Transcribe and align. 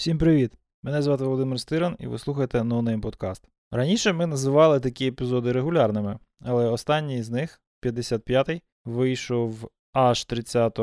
Всім 0.00 0.18
привіт! 0.18 0.52
Мене 0.82 1.02
звати 1.02 1.24
Володимир 1.24 1.60
Стиран 1.60 1.96
і 1.98 2.06
ви 2.06 2.18
слухаєте 2.18 2.58
No 2.58 2.82
Name 2.82 3.00
Podcast. 3.00 3.42
Раніше 3.70 4.12
ми 4.12 4.26
називали 4.26 4.80
такі 4.80 5.06
епізоди 5.06 5.52
регулярними, 5.52 6.18
але 6.40 6.68
останній 6.68 7.22
з 7.22 7.30
них, 7.30 7.62
55-й, 7.82 8.62
вийшов 8.84 9.70
аж 9.92 10.24
30 10.24 10.78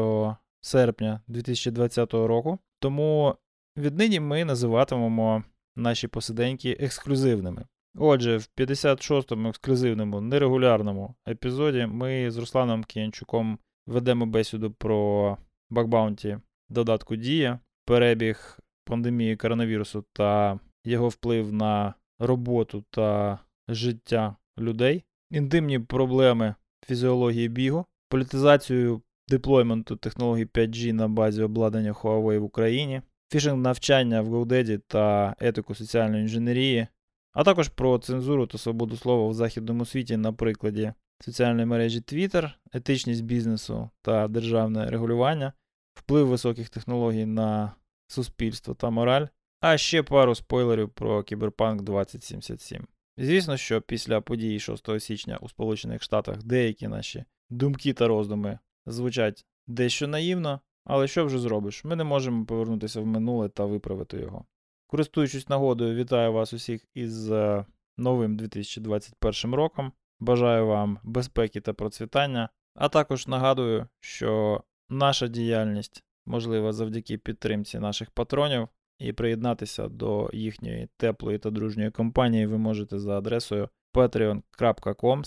серпня 0.62 1.22
2020 1.28 2.14
року. 2.14 2.60
Тому 2.80 3.36
віднині 3.78 4.20
ми 4.20 4.46
називатимемо 4.46 5.44
наші 5.76 6.08
посиденьки 6.08 6.78
ексклюзивними. 6.80 7.66
Отже, 7.96 8.38
в 8.38 8.50
56-му 8.58 9.50
ексклюзивному 9.50 10.22
нерегулярному 10.22 11.16
епізоді 11.28 11.86
ми 11.86 12.32
з 12.32 12.38
Русланом 12.38 12.84
Кіянчуком 12.84 13.60
ведемо 13.88 14.26
бесіду 14.26 14.72
про 14.72 15.38
bug 15.70 15.92
bounty 15.92 16.38
додатку 16.70 17.16
Дія, 17.16 17.60
перебіг 17.86 18.60
пандемії 18.88 19.36
коронавірусу 19.36 20.06
та 20.14 20.60
його 20.86 21.10
вплив 21.10 21.54
на 21.54 21.94
роботу 22.20 22.84
та 22.90 23.40
життя 23.68 24.36
людей, 24.60 25.04
інтимні 25.32 25.80
проблеми 25.80 26.56
фізіології 26.86 27.50
бігу, 27.50 27.86
політизацію 28.10 29.02
деплойменту 29.28 29.96
технологій 29.96 30.46
5G 30.46 30.94
на 30.94 31.08
базі 31.08 31.44
обладнання 31.44 31.92
Huawei 31.92 32.40
в 32.40 32.44
Україні, 32.44 33.02
фішинг 33.32 33.58
навчання 33.58 34.22
в 34.22 34.34
GoDaddy 34.34 34.82
та 34.88 35.36
етику 35.40 35.76
соціальної 35.76 36.22
інженерії, 36.22 36.88
а 37.34 37.44
також 37.44 37.70
про 37.70 37.98
цензуру 37.98 38.48
та 38.48 38.58
свободу 38.58 38.98
слова 38.98 39.28
в 39.28 39.34
західному 39.34 39.86
світі 39.86 40.18
на 40.18 40.34
прикладі 40.34 40.94
соціальної 41.20 41.66
мережі 41.66 42.00
Twitter, 42.00 42.52
етичність 42.74 43.24
бізнесу 43.24 43.90
та 44.02 44.28
державне 44.28 44.90
регулювання, 44.90 45.54
вплив 45.94 46.28
високих 46.28 46.70
технологій 46.70 47.26
на 47.26 47.72
суспільство 48.08 48.74
та 48.74 48.90
мораль, 48.90 49.28
а 49.60 49.78
ще 49.78 50.04
пару 50.04 50.36
спойлерів 50.36 50.90
про 50.90 51.24
Кіберпанк 51.24 51.82
2077. 51.82 52.88
Звісно, 53.18 53.58
що 53.58 53.82
після 53.82 54.22
події 54.22 54.60
6 54.60 55.00
січня 55.00 55.38
у 55.42 55.50
Сполучених 55.50 56.04
Штатах 56.04 56.44
деякі 56.44 56.88
наші 56.88 57.26
думки 57.50 57.94
та 57.94 58.08
роздуми 58.08 58.60
звучать 58.86 59.46
дещо 59.68 60.08
наївно, 60.08 60.62
але 60.86 61.08
що 61.08 61.26
вже 61.26 61.40
зробиш? 61.40 61.84
Ми 61.84 61.96
не 61.96 62.04
можемо 62.04 62.46
повернутися 62.46 63.02
в 63.02 63.06
минуле 63.06 63.50
та 63.50 63.66
виправити 63.66 64.18
його. 64.18 64.46
Користуючись 64.88 65.50
нагодою, 65.50 65.96
вітаю 65.96 66.34
вас 66.34 66.54
усіх 66.54 66.86
із 66.94 67.32
е, 67.32 67.66
новим 67.98 68.38
2021 68.38 69.56
роком. 69.56 69.92
Бажаю 70.20 70.68
вам 70.68 71.00
безпеки 71.04 71.62
та 71.62 71.74
процвітання, 71.74 72.50
а 72.76 72.90
також 72.90 73.28
нагадую, 73.28 73.88
що 74.00 74.64
наша 74.90 75.28
діяльність 75.28 76.04
можлива 76.28 76.74
завдяки 76.74 77.18
підтримці 77.18 77.80
наших 77.80 78.12
патронів, 78.12 78.68
і 79.00 79.14
приєднатися 79.14 79.88
до 79.88 80.30
їхньої 80.34 80.90
теплої 80.98 81.38
та 81.38 81.50
дружньої 81.50 81.92
компанії 81.92 82.46
ви 82.46 82.58
можете 82.58 83.00
за 83.00 83.18
адресою 83.18 83.70
patreon.com. 83.94 85.24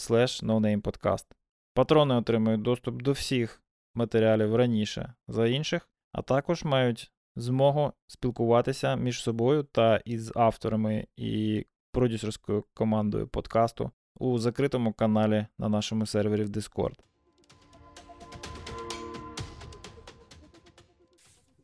Патрони 1.74 2.14
отримують 2.14 2.63
доступ 2.63 3.02
до 3.02 3.13
всіх 3.13 3.63
матеріалів 3.95 4.55
раніше 4.55 5.14
за 5.29 5.47
інших, 5.47 5.89
а 6.13 6.23
також 6.23 6.64
мають 6.64 7.13
змогу 7.36 7.92
спілкуватися 8.07 8.97
між 8.97 9.23
собою 9.23 9.63
та 9.63 9.97
із 9.97 10.33
авторами 10.36 11.07
і 11.17 11.67
продюсерською 11.92 12.64
командою 12.74 13.29
подкасту 13.29 13.91
у 14.19 14.39
закритому 14.39 14.92
каналі 14.92 15.47
на 15.58 15.69
нашому 15.69 16.07
сервері 16.07 16.45
в 16.45 16.48
Discord. 16.48 17.10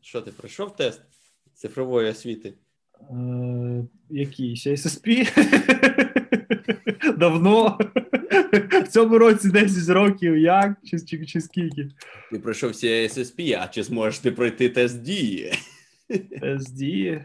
Що 0.06 0.20
ти 0.20 0.30
пройшов 0.30 0.76
тест 0.76 1.02
цифрової 1.54 2.10
освіти? 2.10 2.54
Е, 3.10 3.84
Якийсь 4.10 4.66
SSP? 4.66 5.28
Давно. 7.18 7.78
В 8.84 8.88
цьому 8.88 9.18
році 9.18 9.50
10 9.50 9.88
років, 9.88 10.38
як? 10.38 10.76
Чи, 10.84 11.00
чи, 11.00 11.26
чи 11.26 11.40
скільки? 11.40 11.88
Ти 12.30 12.38
пройшов 12.38 12.70
всі 12.70 12.86
SSP, 12.88 13.58
а 13.62 13.68
чи 13.68 13.82
зможеш 13.82 14.18
ти 14.18 14.32
пройти 14.32 14.68
тест 14.68 15.02
дії? 15.02 15.52
Тест 16.40 16.76
дії. 16.76 17.24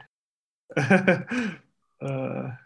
Е, 2.04 2.58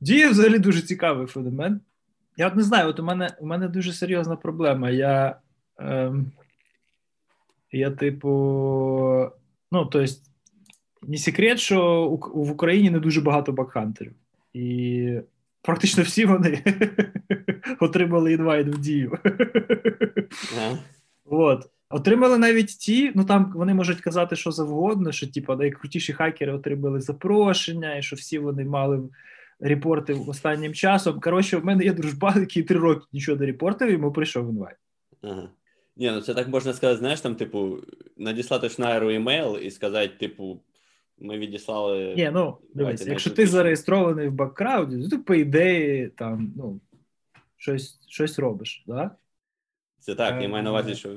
дія 0.00 0.30
взагалі 0.30 0.58
дуже 0.58 0.82
цікавий 0.82 1.26
феномен. 1.26 1.80
Я 2.36 2.48
от 2.48 2.56
не 2.56 2.62
знаю, 2.62 2.88
от 2.88 3.00
у 3.00 3.02
мене 3.02 3.36
у 3.40 3.46
мене 3.46 3.68
дуже 3.68 3.92
серйозна 3.92 4.36
проблема. 4.36 4.90
Я, 4.90 5.40
ем, 5.78 6.32
я 7.72 7.90
типу, 7.90 8.28
ну, 9.72 9.86
то 9.86 10.00
есть, 10.00 10.30
не 11.02 11.18
секрет, 11.18 11.58
що 11.58 12.08
в 12.34 12.50
Україні 12.50 12.90
не 12.90 13.00
дуже 13.00 13.20
багато 13.20 13.52
бакхантерів. 13.52 14.12
І 14.54 15.20
практично 15.62 16.02
всі 16.02 16.24
вони 16.24 16.62
отримали 17.80 18.32
інвайт 18.32 18.68
в 18.68 18.78
дію. 18.78 19.18
От. 21.24 21.70
Отримали 21.90 22.38
навіть 22.38 22.78
ті, 22.78 23.12
ну 23.14 23.24
там 23.24 23.52
вони 23.54 23.74
можуть 23.74 24.00
казати, 24.00 24.36
що 24.36 24.52
завгодно, 24.52 25.12
що 25.12 25.32
типу, 25.32 25.56
найкрутіші 25.56 26.12
хакери 26.12 26.52
отримали 26.52 27.00
запрошення, 27.00 27.96
і 27.96 28.02
що 28.02 28.16
всі 28.16 28.38
вони 28.38 28.64
мали 28.64 29.08
репорти 29.60 30.16
останнім 30.28 30.74
часом. 30.74 31.20
Коротше, 31.20 31.56
в 31.56 31.64
мене 31.64 31.84
є 31.84 31.92
дружбан, 31.92 32.34
який 32.36 32.62
три 32.62 32.78
роки 32.78 33.06
нічого 33.12 33.38
не 33.38 33.46
репортив, 33.46 33.90
йому 33.90 34.12
прийшов 34.12 34.50
invite. 34.50 34.76
Ага. 35.22 35.48
Ні, 35.98 36.10
ну 36.10 36.20
це 36.20 36.34
так 36.34 36.48
можна 36.48 36.72
сказати, 36.72 36.98
знаєш, 36.98 37.20
там, 37.20 37.34
типу, 37.34 37.78
надіслати 38.16 38.68
Шнайєру 38.68 39.10
email 39.10 39.58
і 39.62 39.70
сказати, 39.70 40.08
типу, 40.20 40.60
ми 41.18 41.38
відіслали. 41.38 42.14
Ні, 42.16 42.30
ну 42.32 42.58
дивись, 42.74 43.06
якщо 43.06 43.30
ти 43.30 43.46
зареєстрований 43.46 44.28
в 44.28 44.32
Bugcrowd 44.32 44.88
і, 44.88 45.02
то 45.02 45.08
ти, 45.08 45.18
по 45.18 45.34
ідеї 45.34 46.08
там, 46.08 46.52
ну, 46.56 46.80
щось 47.56 48.00
щось 48.08 48.38
робиш, 48.38 48.84
да? 48.86 49.10
Це 49.98 50.14
так, 50.14 50.42
я 50.42 50.48
маю 50.48 50.64
на 50.64 50.70
увазі, 50.70 50.94
що. 50.94 51.16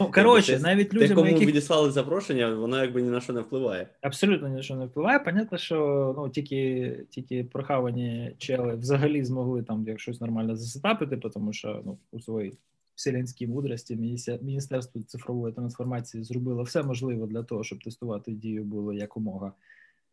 Ну, 0.00 0.10
коротше, 0.14 0.58
навіть 0.58 0.94
людям, 0.94 1.08
Те, 1.08 1.14
кому 1.14 1.26
яких... 1.26 1.48
відіслали 1.48 1.90
запрошення, 1.90 2.54
воно 2.54 2.82
якби 2.82 3.02
ні 3.02 3.10
на 3.10 3.20
що 3.20 3.32
не 3.32 3.40
впливає. 3.40 3.86
Абсолютно 4.00 4.48
ні 4.48 4.54
на 4.54 4.62
що 4.62 4.74
не 4.74 4.86
впливає. 4.86 5.18
Понятно, 5.18 5.58
що 5.58 6.14
ну, 6.18 6.28
тільки 6.28 7.06
тільки 7.10 7.44
прохавані 7.44 8.34
чели 8.38 8.76
взагалі 8.76 9.24
змогли 9.24 9.62
там 9.62 9.84
як 9.88 10.00
щось 10.00 10.20
нормально 10.20 10.56
засетапити, 10.56 11.16
тому 11.16 11.52
що 11.52 11.82
ну, 11.84 11.98
у 12.12 12.20
своїй 12.20 12.58
вселенській 13.00 13.46
мудрості 13.46 13.96
Міністерство 14.42 15.02
цифрової 15.02 15.54
трансформації 15.54 16.24
зробило 16.24 16.62
все 16.62 16.82
можливе 16.82 17.26
для 17.26 17.42
того, 17.42 17.64
щоб 17.64 17.84
тестувати 17.84 18.32
дію 18.32 18.64
було 18.64 18.92
якомога 18.92 19.52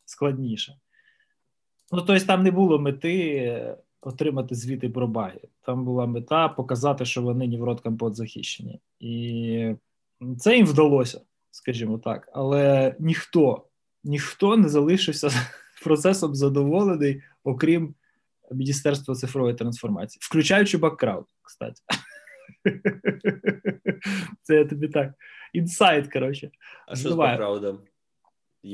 складніше. 0.05 0.77
Ну, 1.91 2.01
тобто, 2.01 2.25
там 2.25 2.43
не 2.43 2.51
було 2.51 2.79
мети 2.79 3.75
отримати 4.01 4.55
звіти 4.55 4.89
про 4.89 5.07
баги. 5.07 5.39
Там 5.61 5.85
була 5.85 6.05
мета 6.05 6.47
показати, 6.49 7.05
що 7.05 7.21
вони 7.21 7.47
рот 7.63 7.81
захищені. 8.15 8.79
І 8.99 9.75
це 10.37 10.57
їм 10.57 10.65
вдалося, 10.65 11.21
скажімо 11.51 11.97
так. 11.97 12.29
Але 12.33 12.95
ніхто, 12.99 13.63
ніхто 14.03 14.57
не 14.57 14.69
залишився 14.69 15.29
процесом 15.83 16.35
задоволений, 16.35 17.21
окрім 17.43 17.95
Міністерства 18.51 19.15
цифрової 19.15 19.55
трансформації, 19.55 20.19
включаючи 20.23 20.77
баккрауд, 20.77 21.25
кстати. 21.41 21.81
Це 24.41 24.55
я 24.55 24.65
тобі 24.65 24.87
так. 24.87 25.13
Інсайт, 25.53 26.13
коротше. 26.13 26.51
А 26.87 26.95
що 26.95 27.09
з 27.09 27.15
бакграудом? 27.15 27.79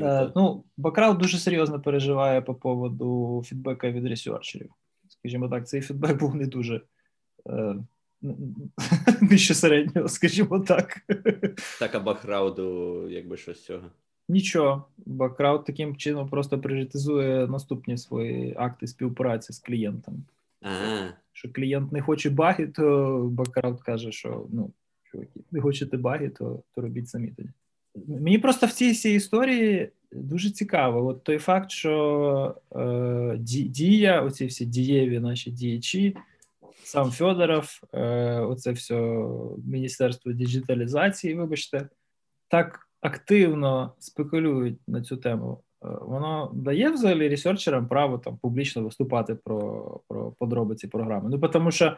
Е, 0.02 0.32
ну, 0.36 0.64
Бакрауд 0.78 1.18
дуже 1.18 1.38
серйозно 1.38 1.80
переживає 1.80 2.42
по 2.42 2.56
поводу 2.56 3.42
фідбека 3.46 3.92
від 3.92 4.08
ресерчерів. 4.08 4.72
Скажімо 5.08 5.50
так, 5.50 5.68
цей 5.68 5.82
фідбек 5.82 6.20
був 6.20 6.36
не 6.36 6.46
дуже 6.46 6.82
е, 7.50 7.76
нижче 9.22 9.54
середнього, 9.54 10.08
скажімо 10.08 10.60
так. 10.60 10.98
Так, 11.80 11.96
а 11.96 12.00
бакрауду, 12.00 13.10
якби 13.10 13.38
щось 13.38 13.58
з 13.58 13.66
цього. 13.66 13.92
Нічого. 14.30 14.86
Бакрауд 14.98 15.66
таким 15.66 15.96
чином 15.96 16.30
просто 16.30 16.60
пріоритизує 16.60 17.48
наступні 17.48 17.98
свої 17.98 18.56
акти 18.58 18.88
співпраці 18.88 19.54
з 19.54 19.60
клієнтом. 19.60 20.26
Ага. 20.64 21.14
Що 21.32 21.52
клієнт 21.52 21.92
не 21.92 22.02
хоче 22.02 22.30
баги, 22.30 22.68
то 22.68 23.18
бакрауд 23.32 23.82
каже, 23.82 24.12
що 24.12 24.48
ну, 24.52 24.72
чуваки, 25.04 25.40
не 25.52 25.62
хочете 25.62 25.98
баги, 25.98 26.30
то 26.30 26.64
то 26.76 26.82
робіть 26.82 27.10
самі 27.10 27.28
тоді. 27.28 27.50
Мені 28.08 28.40
просто 28.40 28.68
в 28.68 28.72
цій 28.72 28.92
всій 28.92 29.14
історії 29.14 29.90
дуже 30.12 30.52
цікаво. 30.52 31.08
От 31.08 31.24
той 31.24 31.38
факт, 31.38 31.72
що 31.72 32.56
е, 32.76 33.38
дія, 33.68 34.22
оці 34.22 34.46
всі 34.46 34.66
дієві 34.66 35.20
наші 35.20 35.52
діячі, 35.52 36.16
сам 36.84 37.12
Федоров, 37.12 37.80
е, 37.94 38.40
оце 38.40 38.72
все 38.72 39.26
Міністерство 39.66 40.32
діджиталізації, 40.32 41.36
вибачте, 41.36 41.90
так 42.48 42.90
активно 43.02 43.94
спекулюють 44.00 44.80
на 44.88 45.02
цю 45.02 45.18
тему. 45.18 45.64
Е, 45.84 45.88
воно 46.02 46.52
дає 46.54 46.90
взагалі 46.90 47.30
ресерчерам 47.30 47.88
право 47.88 48.18
там 48.18 48.38
публічно 48.38 48.84
виступати 48.84 49.36
про 49.36 50.02
про 50.08 50.32
подробиці 50.32 50.88
програми. 50.88 51.30
Ну 51.30 51.50
тому 51.50 51.72
що 51.72 51.98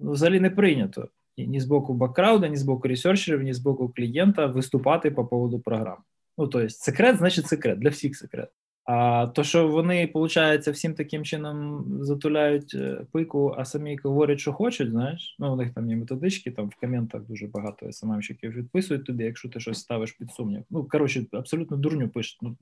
ну, 0.00 0.10
взагалі 0.10 0.40
не 0.40 0.50
прийнято 0.50 1.08
ні 1.36 1.60
з 1.60 1.64
боку 1.64 1.94
баккрауда, 1.94 2.48
ні 2.48 2.56
з 2.56 2.62
боку 2.62 2.88
ресерчерів, 2.88 3.42
ні 3.42 3.52
з 3.52 3.58
боку 3.58 3.88
клієнта 3.88 4.46
виступати 4.46 5.10
по 5.10 5.26
поводу 5.26 5.60
програми. 5.60 6.02
Ну 6.38 6.46
тобто, 6.46 6.68
секрет, 6.68 7.16
значить 7.16 7.46
секрет 7.46 7.78
для 7.78 7.88
всіх 7.88 8.16
секрет. 8.16 8.48
А 8.90 9.26
то, 9.26 9.44
що 9.44 9.68
вони, 9.68 10.10
виходить, 10.14 10.68
всім 10.68 10.94
таким 10.94 11.24
чином 11.24 11.86
затуляють 12.00 12.74
е, 12.74 13.06
пику, 13.12 13.54
а 13.58 13.64
самі 13.64 13.98
говорять, 14.04 14.40
що 14.40 14.52
хочуть, 14.52 14.90
знаєш. 14.90 15.36
Ну, 15.38 15.52
у 15.52 15.56
них 15.56 15.74
там 15.74 15.90
є 15.90 15.96
методички, 15.96 16.50
там 16.50 16.68
в 16.68 16.74
коментах 16.74 17.22
дуже 17.22 17.46
багато 17.46 17.92
СММщиків 17.92 18.52
відписують 18.52 19.04
тобі, 19.04 19.24
якщо 19.24 19.48
ти 19.48 19.60
щось 19.60 19.78
ставиш 19.78 20.12
під 20.12 20.30
сумнів. 20.30 20.64
Ну, 20.70 20.84
коротше, 20.84 21.26
абсолютно 21.32 21.76
дурню 21.76 22.08
пишуть. 22.08 22.38
Ну, 22.42 22.56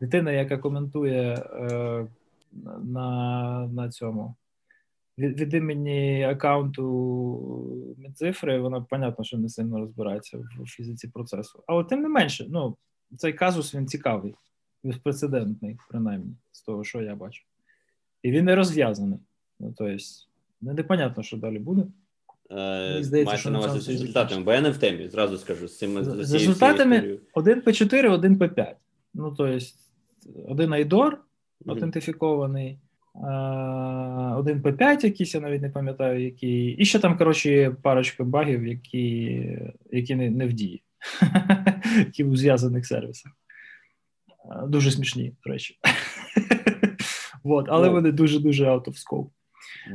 Дитина, 0.00 0.32
яка 0.32 0.58
коментує 0.58 1.34
е, 1.34 2.06
на 2.84 3.68
на 3.72 3.88
цьому 3.90 4.34
від, 5.18 5.40
від 5.40 5.54
імені 5.54 6.24
аккаунту 6.24 7.96
Мідцифри, 7.98 8.60
вона, 8.60 8.80
понятно, 8.80 9.24
що 9.24 9.38
не 9.38 9.48
сильно 9.48 9.78
розбирається 9.78 10.38
в 10.38 10.66
фізиці 10.66 11.08
процесу. 11.08 11.62
Але 11.66 11.84
тим 11.84 12.02
не 12.02 12.08
менше, 12.08 12.46
ну, 12.50 12.76
цей 13.16 13.32
казус 13.32 13.74
він 13.74 13.86
цікавий 13.86 14.34
безпрецедентний, 14.84 15.78
принаймні, 15.88 16.34
з 16.52 16.62
того, 16.62 16.84
що 16.84 17.02
я 17.02 17.14
бачу. 17.14 17.42
І 18.22 18.30
він 18.30 18.44
не 18.44 18.54
розв'язаний. 18.54 19.18
Ну, 19.60 19.74
тобто, 19.78 19.96
непонятно, 20.60 21.22
що 21.22 21.36
далі 21.36 21.58
буде. 21.58 21.82
Е, 22.50 23.24
Маєте 23.24 23.50
на 23.50 23.58
увазі 23.58 23.80
з 23.80 23.88
результатами, 23.88 24.42
бо 24.42 24.52
я 24.52 24.60
не 24.60 24.70
в 24.70 24.78
темі, 24.78 25.08
зразу 25.08 25.38
скажу. 25.38 25.68
З 25.68 25.78
цим 25.78 26.04
з, 26.04 26.24
з 26.24 26.32
результатами 26.32 27.18
1 27.34 27.60
p 27.60 27.72
4 27.72 28.08
1 28.08 28.36
p 28.36 28.48
5 28.48 28.76
Ну, 29.14 29.34
тобто, 29.38 29.66
один 30.48 30.72
айдор 30.72 31.18
аутентифікований, 31.66 32.78
один 34.36 34.60
p 34.62 34.72
5 34.72 35.04
якийсь, 35.04 35.34
я 35.34 35.40
навіть 35.40 35.62
не 35.62 35.70
пам'ятаю, 35.70 36.24
який. 36.24 36.66
І 36.66 36.84
ще 36.84 36.98
там, 36.98 37.18
коротше, 37.18 37.76
парочка 37.82 38.24
багів, 38.24 38.66
які 38.66 39.58
які 39.92 40.14
не, 40.14 40.30
не 40.30 40.46
в 40.46 40.52
дії, 40.52 40.82
які 41.98 42.24
у 42.24 42.36
зв'язаних 42.36 42.86
сервісах. 42.86 43.32
Дуже 44.66 44.90
смішні, 44.90 45.34
до 45.44 45.52
речі. 45.52 45.78
Вот, 47.44 47.66
але 47.68 47.86
ну, 47.86 47.92
вони 47.92 48.12
дуже-дуже 48.12 48.64
out 48.64 48.84
of 48.84 48.94
scope. 48.94 49.28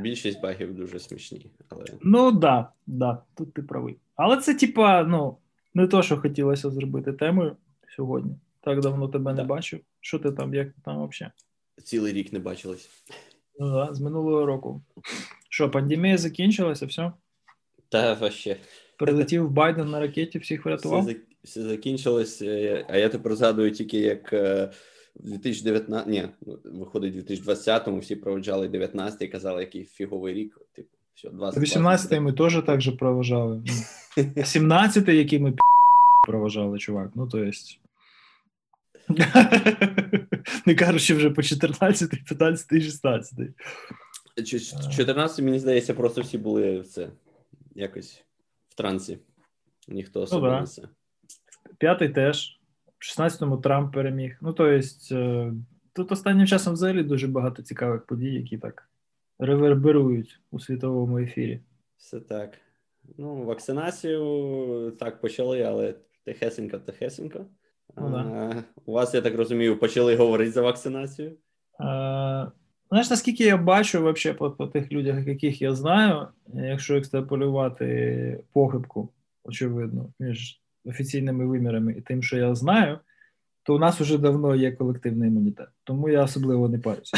Більшість 0.00 0.40
багів 0.40 0.74
дуже 0.74 0.98
смішні. 0.98 1.50
але... 1.68 1.84
Ну 2.02 2.32
так, 2.32 2.40
да, 2.40 2.72
да, 2.86 3.22
тут 3.34 3.54
ти 3.54 3.62
правий. 3.62 3.96
Але 4.16 4.36
це, 4.36 4.54
типа, 4.54 5.04
ну, 5.04 5.36
не 5.74 5.86
то, 5.86 6.02
що 6.02 6.16
хотілося 6.16 6.70
зробити 6.70 7.12
темою 7.12 7.56
сьогодні. 7.96 8.36
Так 8.60 8.80
давно 8.80 9.08
тебе 9.08 9.32
да. 9.32 9.42
не 9.42 9.48
бачив. 9.48 9.80
Що 10.00 10.18
ти 10.18 10.32
там, 10.32 10.54
як 10.54 10.68
ти 10.68 10.80
там 10.84 11.08
взагалі? 11.08 11.32
Цілий 11.84 12.12
рік 12.12 12.32
не 12.32 12.38
бачилось. 12.38 12.88
Ну 13.58 13.72
так, 13.72 13.94
з 13.94 14.00
минулого 14.00 14.46
року. 14.46 14.82
Що, 15.48 15.70
пандемія 15.70 16.18
закінчилася, 16.18 16.86
все? 16.86 17.12
Та 17.88 18.14
вообще. 18.14 18.56
Прилетів 18.98 19.50
Байден 19.50 19.90
на 19.90 20.00
ракеті, 20.00 20.38
всіх 20.38 20.64
врятував? 20.64 21.02
Все 21.02 21.16
закінчилось, 21.44 22.42
е, 22.42 22.86
а 22.88 22.96
я 22.96 23.08
тепер 23.08 23.36
згадую 23.36 23.70
тільки 23.70 23.98
як 23.98 24.32
е, 24.32 24.70
в 25.16 25.28
2019, 25.28 26.08
ні, 26.08 26.28
ну, 26.46 26.58
виходить, 26.64 27.14
в 27.14 27.18
2020-му 27.18 27.98
всі 27.98 28.16
проведжали 28.16 28.68
19-й 28.68 29.24
і 29.24 29.28
казали, 29.28 29.60
який 29.60 29.84
фіговий 29.84 30.34
рік. 30.34 30.58
Типу, 30.72 30.88
все, 31.14 31.30
20, 31.30 31.62
18-й 31.62 32.20
ми 32.20 32.32
теж 32.32 32.62
так 32.66 32.80
же 32.80 32.92
проважали. 32.92 33.62
17-й, 34.16 35.16
який 35.16 35.38
ми 35.38 35.54
проважали, 36.26 36.78
чувак. 36.78 37.10
Ну, 37.14 37.28
то 37.28 37.38
есть. 37.38 37.80
Не 40.66 40.74
кажучи 40.74 41.14
вже 41.14 41.30
по 41.30 41.42
14, 41.42 42.10
15 42.10 42.72
і 42.72 42.80
16. 42.80 43.38
14, 44.96 45.44
мені 45.44 45.58
здається, 45.58 45.94
просто 45.94 46.20
всі 46.20 46.38
були 46.38 46.80
в 46.80 46.86
це 46.86 47.08
якось 47.74 48.22
в 48.68 48.74
трансі. 48.74 49.18
Ніхто 49.88 50.20
особливо 50.20 50.54
ну, 50.54 50.60
не 50.60 50.66
це. 50.66 50.82
П'ятий 51.78 52.08
теж. 52.08 52.60
В 52.98 53.20
16-му 53.20 53.56
Трамп 53.56 53.94
переміг. 53.94 54.38
Ну, 54.40 54.52
то 54.52 54.66
есть, 54.66 55.12
е, 55.12 55.52
тут 55.92 56.12
останнім 56.12 56.46
часом 56.46 56.72
взагалі 56.72 57.02
дуже 57.02 57.26
багато 57.26 57.62
цікавих 57.62 58.06
подій, 58.06 58.34
які 58.34 58.58
так 58.58 58.88
реверберують 59.38 60.40
у 60.50 60.60
світовому 60.60 61.18
ефірі. 61.18 61.60
Все 61.96 62.20
так. 62.20 62.58
Ну, 63.18 63.44
вакцинацію 63.44 64.96
так 64.98 65.20
почали, 65.20 65.62
але 65.62 65.94
тихесенько, 66.24 66.78
тихесенько. 66.78 67.46
Ну, 67.96 68.10
да. 68.10 68.64
У 68.86 68.92
вас, 68.92 69.14
я 69.14 69.20
так 69.20 69.34
розумію, 69.34 69.78
почали 69.78 70.16
говорити 70.16 70.50
за 70.50 70.62
вакцинацію? 70.62 71.36
А, 71.78 72.46
знаєш, 72.88 73.10
наскільки 73.10 73.44
я 73.44 73.56
бачу 73.56 74.02
вообще 74.02 74.34
по, 74.34 74.50
по 74.50 74.66
тих 74.66 74.92
людях, 74.92 75.26
яких 75.26 75.62
я 75.62 75.74
знаю, 75.74 76.28
якщо 76.54 76.96
екстраполювати 76.96 78.44
похибку, 78.52 79.08
очевидно, 79.44 80.12
між 80.18 80.62
офіційними 80.88 81.46
вимірами 81.46 81.92
і 81.92 82.00
тим, 82.00 82.22
що 82.22 82.36
я 82.36 82.54
знаю, 82.54 82.98
то 83.62 83.74
у 83.74 83.78
нас 83.78 84.00
вже 84.00 84.18
давно 84.18 84.54
є 84.54 84.72
колективний 84.72 85.28
імунітет. 85.28 85.68
Тому 85.84 86.08
я 86.08 86.24
особливо 86.24 86.68
не 86.68 86.78
парюся. 86.78 87.16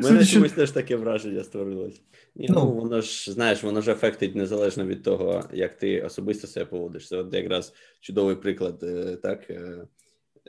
У 0.00 0.02
мене 0.02 0.24
чомусь 0.24 0.52
теж 0.52 0.70
таке 0.70 0.96
враження 0.96 1.44
створилось. 1.44 2.02
Ні, 2.34 2.46
ну, 2.48 2.54
ну, 2.54 2.72
воно 2.72 3.00
ж 3.00 3.32
знаєш, 3.32 3.62
воно 3.62 3.80
ж 3.80 3.92
ефектить 3.92 4.34
незалежно 4.34 4.86
від 4.86 5.02
того, 5.02 5.44
як 5.52 5.74
ти 5.74 6.00
особисто 6.00 6.46
себе 6.46 6.66
поводиш. 6.66 7.08
Це 7.08 7.16
от 7.16 7.34
якраз 7.34 7.74
чудовий 8.00 8.36
приклад, 8.36 8.82
е, 8.82 9.16
так, 9.16 9.50
е, 9.50 9.86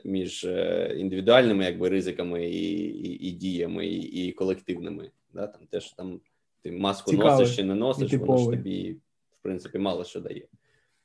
між 0.04 0.44
е, 0.44 0.94
індивідуальними 0.98 1.64
якби, 1.64 1.88
ризиками 1.88 2.48
і 2.48 2.72
і, 2.84 3.28
і 3.28 3.30
діями, 3.30 3.86
і, 3.86 4.28
і 4.28 4.32
колективними. 4.32 5.10
Да? 5.34 5.46
Там 5.46 5.66
теж 5.70 5.92
там 5.92 6.20
ти 6.62 6.72
маску 6.72 7.10
Цікавий. 7.10 7.32
носиш 7.32 7.56
чи 7.56 7.64
не 7.64 7.74
носиш, 7.74 8.12
воно 8.12 8.38
ж 8.38 8.44
тобі, 8.44 8.96
в 9.38 9.42
принципі, 9.42 9.78
мало 9.78 10.04
що 10.04 10.20
дає. 10.20 10.46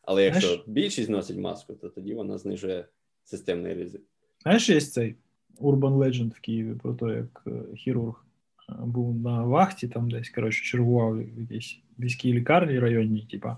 Але 0.07 0.23
якщо 0.23 0.47
Знаєш, 0.47 0.63
більшість 0.67 1.09
носить 1.09 1.37
маску, 1.37 1.73
то 1.73 1.89
тоді 1.89 2.13
вона 2.13 2.37
знижує 2.37 2.85
системний 3.23 3.73
ризик. 3.73 4.01
Знаєш, 4.43 4.69
є 4.69 4.81
цей 4.81 5.15
Urban 5.61 5.97
Legend 5.97 6.29
в 6.29 6.39
Києві 6.39 6.75
про 6.83 6.93
те, 6.93 7.05
як 7.05 7.43
е, 7.47 7.75
хірург 7.75 8.25
е, 8.69 8.73
був 8.79 9.19
на 9.19 9.43
вахті, 9.43 9.87
там 9.87 10.09
десь 10.09 10.29
коротше, 10.29 10.65
чергував 10.65 11.17
в 11.17 11.41
якійсь 11.41 11.77
міській 11.97 12.33
лікарні 12.33 12.79
районній, 12.79 13.27
типа. 13.31 13.57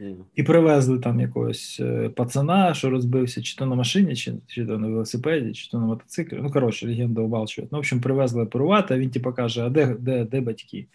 Mm. 0.00 0.16
І 0.34 0.42
привезли 0.42 0.98
там 0.98 1.20
якогось 1.20 1.80
е, 1.80 2.08
пацана, 2.08 2.74
що 2.74 2.90
розбився 2.90 3.42
чи 3.42 3.56
то 3.56 3.66
на 3.66 3.74
машині, 3.74 4.16
чи 4.16 4.34
чи 4.46 4.66
то 4.66 4.78
на 4.78 4.88
велосипеді, 4.88 5.52
чи 5.52 5.70
то 5.70 5.78
на 5.78 5.86
мотоциклі. 5.86 6.38
Ну, 6.42 6.50
коротше, 6.50 6.86
легенда 6.86 7.20
обалчує. 7.20 7.68
Ну, 7.70 7.78
в 7.78 7.80
общем, 7.80 8.00
привезли 8.00 8.42
оперувати, 8.42 8.94
а 8.94 8.98
він 8.98 9.10
типа 9.10 9.32
каже: 9.32 9.62
а 9.62 9.68
де 9.68 9.94
де, 9.98 10.24
де 10.24 10.40
батьки? 10.40 10.86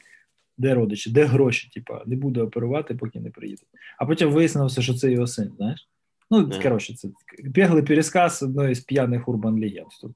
Де 0.58 0.74
родичі, 0.74 1.12
де 1.12 1.26
гроші, 1.26 1.70
типа, 1.74 2.04
не 2.06 2.16
буду 2.16 2.42
оперувати, 2.42 2.96
поки 2.96 3.20
не 3.20 3.30
приїдуть. 3.30 3.68
А 3.98 4.06
потім 4.06 4.32
вияснилося, 4.32 4.82
що 4.82 4.94
це 4.94 5.12
його 5.12 5.28
син, 5.28 5.52
знаєш? 5.58 5.90
Ну, 6.32 6.42
mm. 6.42 6.64
коротше, 6.64 6.96
це 6.96 7.10
біглий 7.44 7.84
пересказ 7.84 8.44
одної 8.44 8.76
з 8.76 8.80
п'яних 8.80 9.28
урбан 9.28 9.54
легенд 9.54 9.88
тут. 10.02 10.16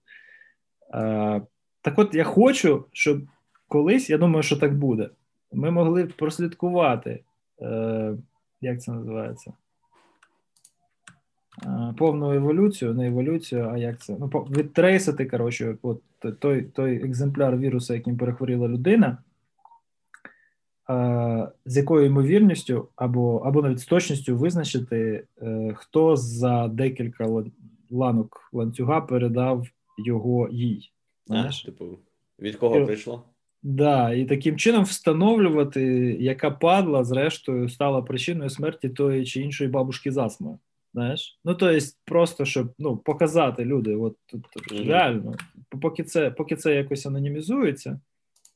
А, 0.93 1.41
так 1.81 1.99
от 1.99 2.15
я 2.15 2.23
хочу, 2.23 2.85
щоб 2.91 3.21
колись, 3.67 4.09
я 4.09 4.17
думаю, 4.17 4.43
що 4.43 4.57
так 4.57 4.77
буде. 4.77 5.09
Ми 5.53 5.71
могли 5.71 6.05
прослідкувати, 6.05 7.23
е, 7.61 8.13
як 8.61 8.81
це 8.81 8.91
називається? 8.91 9.53
Е, 11.65 11.93
повну 11.97 12.33
еволюцію, 12.33 12.93
не 12.93 13.07
еволюцію, 13.07 13.69
а 13.73 13.77
як 13.77 14.01
це? 14.01 14.17
Ну, 14.19 14.27
відтрейсити, 14.27 15.25
коротше, 15.25 15.77
от 15.81 16.01
той 16.39 16.61
той 16.63 17.05
екземпляр 17.05 17.57
вірусу, 17.57 17.93
яким 17.93 18.17
перехворіла 18.17 18.67
людина, 18.67 19.17
з 21.65 21.77
якою 21.77 22.05
ймовірністю 22.05 22.87
або 22.95 23.37
або 23.37 23.61
навіть 23.61 23.79
з 23.79 23.85
точністю 23.85 24.37
визначити, 24.37 25.23
е, 25.41 25.73
хто 25.75 26.15
за 26.15 26.67
декілька 26.67 27.43
ланок 27.91 28.49
ланцюга 28.53 29.01
передав 29.01 29.67
його 29.97 30.49
їй. 30.51 30.91
Знаєш? 31.27 31.61
А, 31.63 31.65
типу, 31.65 31.85
від 32.39 32.55
кого 32.55 32.85
прийшло? 32.85 33.13
Так, 33.15 33.23
да, 33.63 34.13
і 34.13 34.25
таким 34.25 34.57
чином 34.57 34.83
встановлювати, 34.83 35.83
яка 36.19 36.51
падла, 36.51 37.03
зрештою, 37.03 37.69
стала 37.69 38.01
причиною 38.01 38.49
смерті 38.49 38.89
тої 38.89 39.25
чи 39.25 39.41
іншої 39.41 39.69
бабушки 39.69 40.11
з 40.11 40.17
астмою. 40.17 40.59
Знаєш? 40.93 41.39
Ну, 41.45 41.55
то 41.55 41.71
є, 41.71 41.79
просто 42.05 42.45
щоб 42.45 42.73
ну, 42.79 42.97
показати 42.97 43.65
люди, 43.65 43.95
от 43.95 44.15
тут 44.25 44.45
mm-hmm. 44.71 44.87
реально, 44.87 45.35
поки 45.81 46.03
це 46.03 46.31
поки 46.31 46.55
це 46.55 46.75
якось 46.75 47.05
анонімізується, 47.05 47.99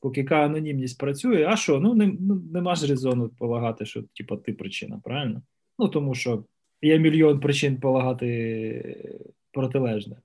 поки 0.04 0.20
яка 0.20 0.44
анонімність 0.44 0.98
працює, 0.98 1.46
а 1.48 1.56
що? 1.56 1.80
Ну 1.80 1.94
не, 1.94 2.06
ну, 2.20 2.42
нема 2.52 2.74
ж 2.74 2.86
резону 2.86 3.28
полагати, 3.28 3.86
що 3.86 4.02
типу, 4.02 4.36
ти 4.36 4.52
причина, 4.52 5.00
правильно? 5.04 5.42
Ну, 5.78 5.88
тому 5.88 6.14
що 6.14 6.44
є 6.82 6.98
мільйон 6.98 7.40
причин 7.40 7.76
полагати 7.76 9.14
протилежне. 9.52 10.16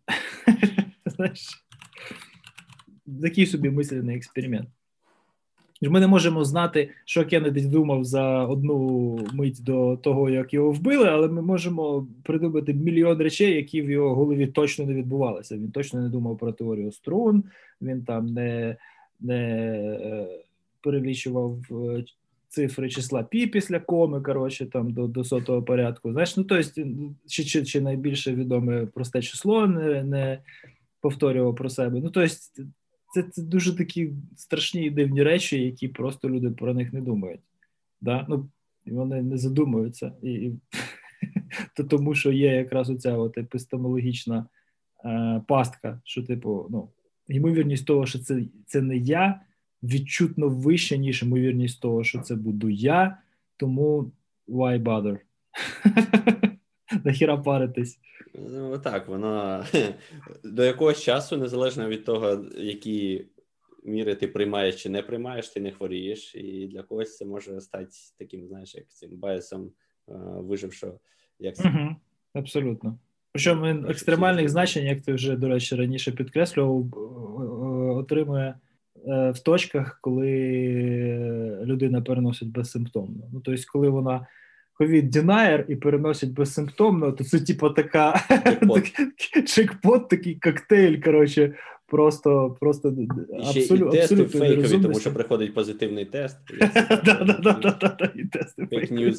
Знаєш, 1.05 1.65
такий 3.21 3.45
собі 3.45 3.69
мислений 3.69 4.15
експеримент. 4.15 4.69
Ми 5.81 6.00
не 6.00 6.07
можемо 6.07 6.43
знати, 6.43 6.89
що 7.05 7.25
Кеннеді 7.25 7.62
думав 7.62 8.03
за 8.03 8.45
одну 8.45 9.19
мить 9.33 9.63
до 9.63 9.98
того, 9.98 10.29
як 10.29 10.53
його 10.53 10.71
вбили, 10.71 11.07
але 11.09 11.27
ми 11.27 11.41
можемо 11.41 12.07
придумати 12.24 12.74
мільйон 12.74 13.17
речей, 13.17 13.55
які 13.55 13.81
в 13.81 13.91
його 13.91 14.15
голові 14.15 14.48
точно 14.48 14.86
не 14.86 14.93
відбувалися. 14.93 15.55
Він 15.55 15.71
точно 15.71 16.01
не 16.01 16.09
думав 16.09 16.38
про 16.38 16.51
теорію 16.51 16.91
струн, 16.91 17.43
він 17.81 18.03
там 18.03 18.25
не 18.25 18.77
не 19.19 19.38
е, 19.38 20.27
перелічував 20.81 21.59
е, 21.71 22.05
цифри 22.47 22.89
числа 22.89 23.23
пі 23.23 23.47
після 23.47 23.79
коми, 23.79 24.21
коротше, 24.21 24.65
там 24.65 24.91
до 24.91 25.07
до 25.07 25.23
сотого 25.23 25.63
порядку. 25.63 26.11
Знаєш, 26.11 26.38
ну 26.38 26.43
тобто, 26.43 26.71
чи, 27.27 27.43
чи, 27.43 27.63
чи 27.63 27.81
найбільше 27.81 28.35
відоме 28.35 28.85
просте 28.85 29.21
число 29.21 29.67
не 29.67 30.03
не 30.03 30.39
повторював 31.01 31.55
про 31.55 31.69
себе. 31.69 31.99
Ну, 31.99 32.09
тобто, 32.09 32.35
це 33.13 33.23
це 33.23 33.41
дуже 33.41 33.77
такі 33.77 34.11
страшні 34.35 34.85
і 34.85 34.89
дивні 34.89 35.23
речі, 35.23 35.63
які 35.63 35.88
просто 35.88 36.29
люди 36.29 36.51
про 36.51 36.73
них 36.73 36.93
не 36.93 37.01
думають. 37.01 37.41
Да? 38.01 38.25
Ну, 38.29 38.49
Вони 38.85 39.21
не 39.21 39.38
задумуються. 39.38 40.11
І, 40.21 40.31
і 40.31 40.53
то 41.75 41.83
Тому 41.83 42.15
що 42.15 42.31
є 42.31 42.55
якраз 42.55 42.89
оця 42.89 43.17
от 43.17 43.38
епистемологічна 43.38 44.45
е, 45.05 45.41
пастка, 45.47 46.01
що, 46.03 46.23
типу, 46.23 46.67
ну, 46.69 46.89
ймовірність 47.29 47.86
того, 47.86 48.05
що 48.05 48.19
це, 48.19 48.41
це 48.65 48.81
не 48.81 48.98
я, 48.98 49.41
відчутно 49.83 50.50
вища, 50.50 50.95
ніж 50.95 51.24
ймовірність 51.24 51.81
того, 51.81 52.03
що 52.03 52.19
це 52.19 52.36
буду 52.36 52.69
я, 52.69 53.17
тому 53.57 54.12
why 54.48 54.83
bother? 54.83 55.19
Нахіра 57.03 57.38
паритись. 57.38 58.00
Ну 58.36 58.79
так, 58.79 59.07
вона 59.07 59.65
до 60.43 60.63
якогось 60.63 61.01
часу, 61.01 61.38
незалежно 61.38 61.89
від 61.89 62.05
того, 62.05 62.45
які 62.57 63.25
міри 63.83 64.15
ти 64.15 64.27
приймаєш 64.27 64.83
чи 64.83 64.89
не 64.89 65.01
приймаєш, 65.01 65.50
ти 65.50 65.62
не 65.62 65.71
хворієш. 65.71 66.36
І 66.36 66.67
для 66.67 66.83
когось 66.83 67.17
це 67.17 67.25
може 67.25 67.62
стати 67.62 67.88
таким, 68.17 68.48
знаєш, 68.48 68.75
як 68.75 68.88
цим 68.88 69.17
баясом 69.17 69.71
е, 70.09 70.13
вижившого. 70.24 71.00
Як 71.39 71.55
угу, 71.65 71.95
Абсолютно. 72.33 73.00
Причому 73.33 73.65
він 73.65 73.86
екстремальних 73.89 74.50
значень, 74.50 74.86
як 74.86 75.01
ти 75.01 75.13
вже, 75.13 75.36
до 75.36 75.48
речі, 75.48 75.75
раніше 75.75 76.12
підкреслював, 76.12 76.86
отримує 77.98 78.55
е, 79.07 79.31
в 79.31 79.39
точках, 79.39 80.00
коли 80.01 80.31
людина 81.63 82.01
переносить 82.01 82.51
безсимптомно. 82.51 83.24
Ну, 83.33 83.41
тобто, 83.45 83.63
коли 83.71 83.89
вона 83.89 84.27
ковід 84.79 85.15
denier 85.15 85.65
і 85.67 85.75
переносять 85.75 86.29
безсимптомно, 86.29 87.12
то 87.12 87.24
це 87.24 87.39
типу 87.39 87.69
така 87.69 88.21
чекпот, 89.48 90.09
такий 90.09 90.36
коктейль. 90.36 91.01
Коротше, 91.01 91.53
просто 91.88 92.57
просто 92.59 92.93
абсолютно 93.39 93.91
тести 93.91 94.25
фейкові, 94.25 94.81
тому 94.81 95.00
що 95.00 95.13
приходить 95.13 95.53
позитивний 95.53 96.05
тест. 96.05 96.38
І 98.15 98.25
тести 98.25 98.67
фейкові. 98.67 99.13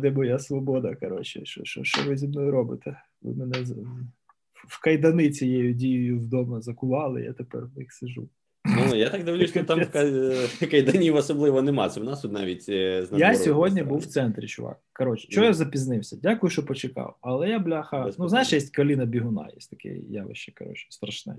Де 0.00 0.12
моя 0.14 0.38
свобода, 0.38 0.94
коротше, 0.94 1.40
що 1.44 1.64
що, 1.64 1.84
що 1.84 2.08
ви 2.08 2.16
зі 2.16 2.28
мною 2.28 2.50
робите? 2.50 2.96
Ви 3.22 3.34
мене 3.34 3.56
в 4.68 4.80
кайдани 4.80 5.30
цією 5.30 5.72
дією 5.72 6.18
вдома 6.18 6.60
закували, 6.60 7.22
я 7.22 7.32
тепер 7.32 7.66
в 7.66 7.78
них 7.78 7.92
сижу. 7.92 8.28
Ну, 8.64 8.96
я 8.96 9.10
так 9.10 9.24
дивлюсь, 9.24 9.50
що 9.50 9.64
там 9.64 9.80
кайданів 10.70 11.14
особливо 11.14 11.62
нема. 11.62 11.88
Це 11.88 12.00
в 12.00 12.04
нас 12.04 12.20
тут 12.20 12.32
навіть 12.32 12.68
е, 12.68 13.06
Я 13.16 13.34
сьогодні 13.34 13.82
був 13.82 13.98
в 13.98 14.06
центрі, 14.06 14.46
чувак. 14.46 14.80
Коротше, 14.92 15.28
чого 15.28 15.46
я 15.46 15.52
запізнився? 15.52 16.18
Дякую, 16.22 16.50
що 16.50 16.66
почекав. 16.66 17.16
Але 17.20 17.48
я 17.48 17.58
бляха. 17.58 18.10
Ну, 18.18 18.28
знаєш, 18.28 18.52
є 18.52 18.60
коліна 18.76 19.04
бігуна, 19.04 19.48
є 19.48 19.56
таке 19.70 19.96
явище, 20.08 20.52
коротше, 20.58 20.86
страшне. 20.90 21.36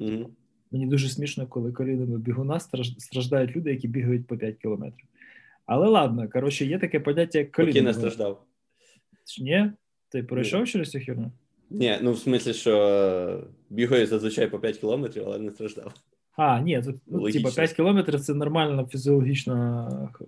Мені 0.71 0.87
дуже 0.87 1.09
смішно, 1.09 1.47
коли 1.47 1.71
колінами 1.71 2.17
бігуна 2.17 2.59
страждають 2.99 3.55
люди, 3.55 3.69
які 3.71 3.87
бігають 3.87 4.27
по 4.27 4.37
5 4.37 4.57
кілометрів. 4.57 5.05
Але 5.65 5.87
ладно, 5.87 6.29
коротше, 6.29 6.65
є 6.65 6.79
таке 6.79 6.99
поняття 6.99 7.39
як 7.39 7.51
коліна. 7.51 7.71
Поки 7.71 7.81
не 7.81 7.93
страждав. 7.93 8.43
Ні? 9.41 9.71
Ти 10.09 10.23
пройшов 10.23 10.59
Ні. 10.59 10.67
через 10.67 10.91
цю 10.91 10.99
херню? 10.99 11.31
Ні, 11.69 11.97
ну 12.01 12.11
в 12.11 12.19
смислі, 12.19 12.53
що 12.53 13.43
бігаю 13.69 14.07
зазвичай 14.07 14.47
по 14.47 14.59
5 14.59 14.77
кілометрів, 14.77 15.23
але 15.25 15.39
не 15.39 15.51
страждав. 15.51 15.93
А, 16.37 16.59
ні, 16.59 16.81
тут 16.81 16.95
ну, 17.07 17.31
типа 17.31 17.51
5 17.51 17.73
кілометрів 17.73 18.19
це 18.19 18.33
нормальна 18.33 18.85
фізіологічна 18.85 19.89
е, 20.21 20.25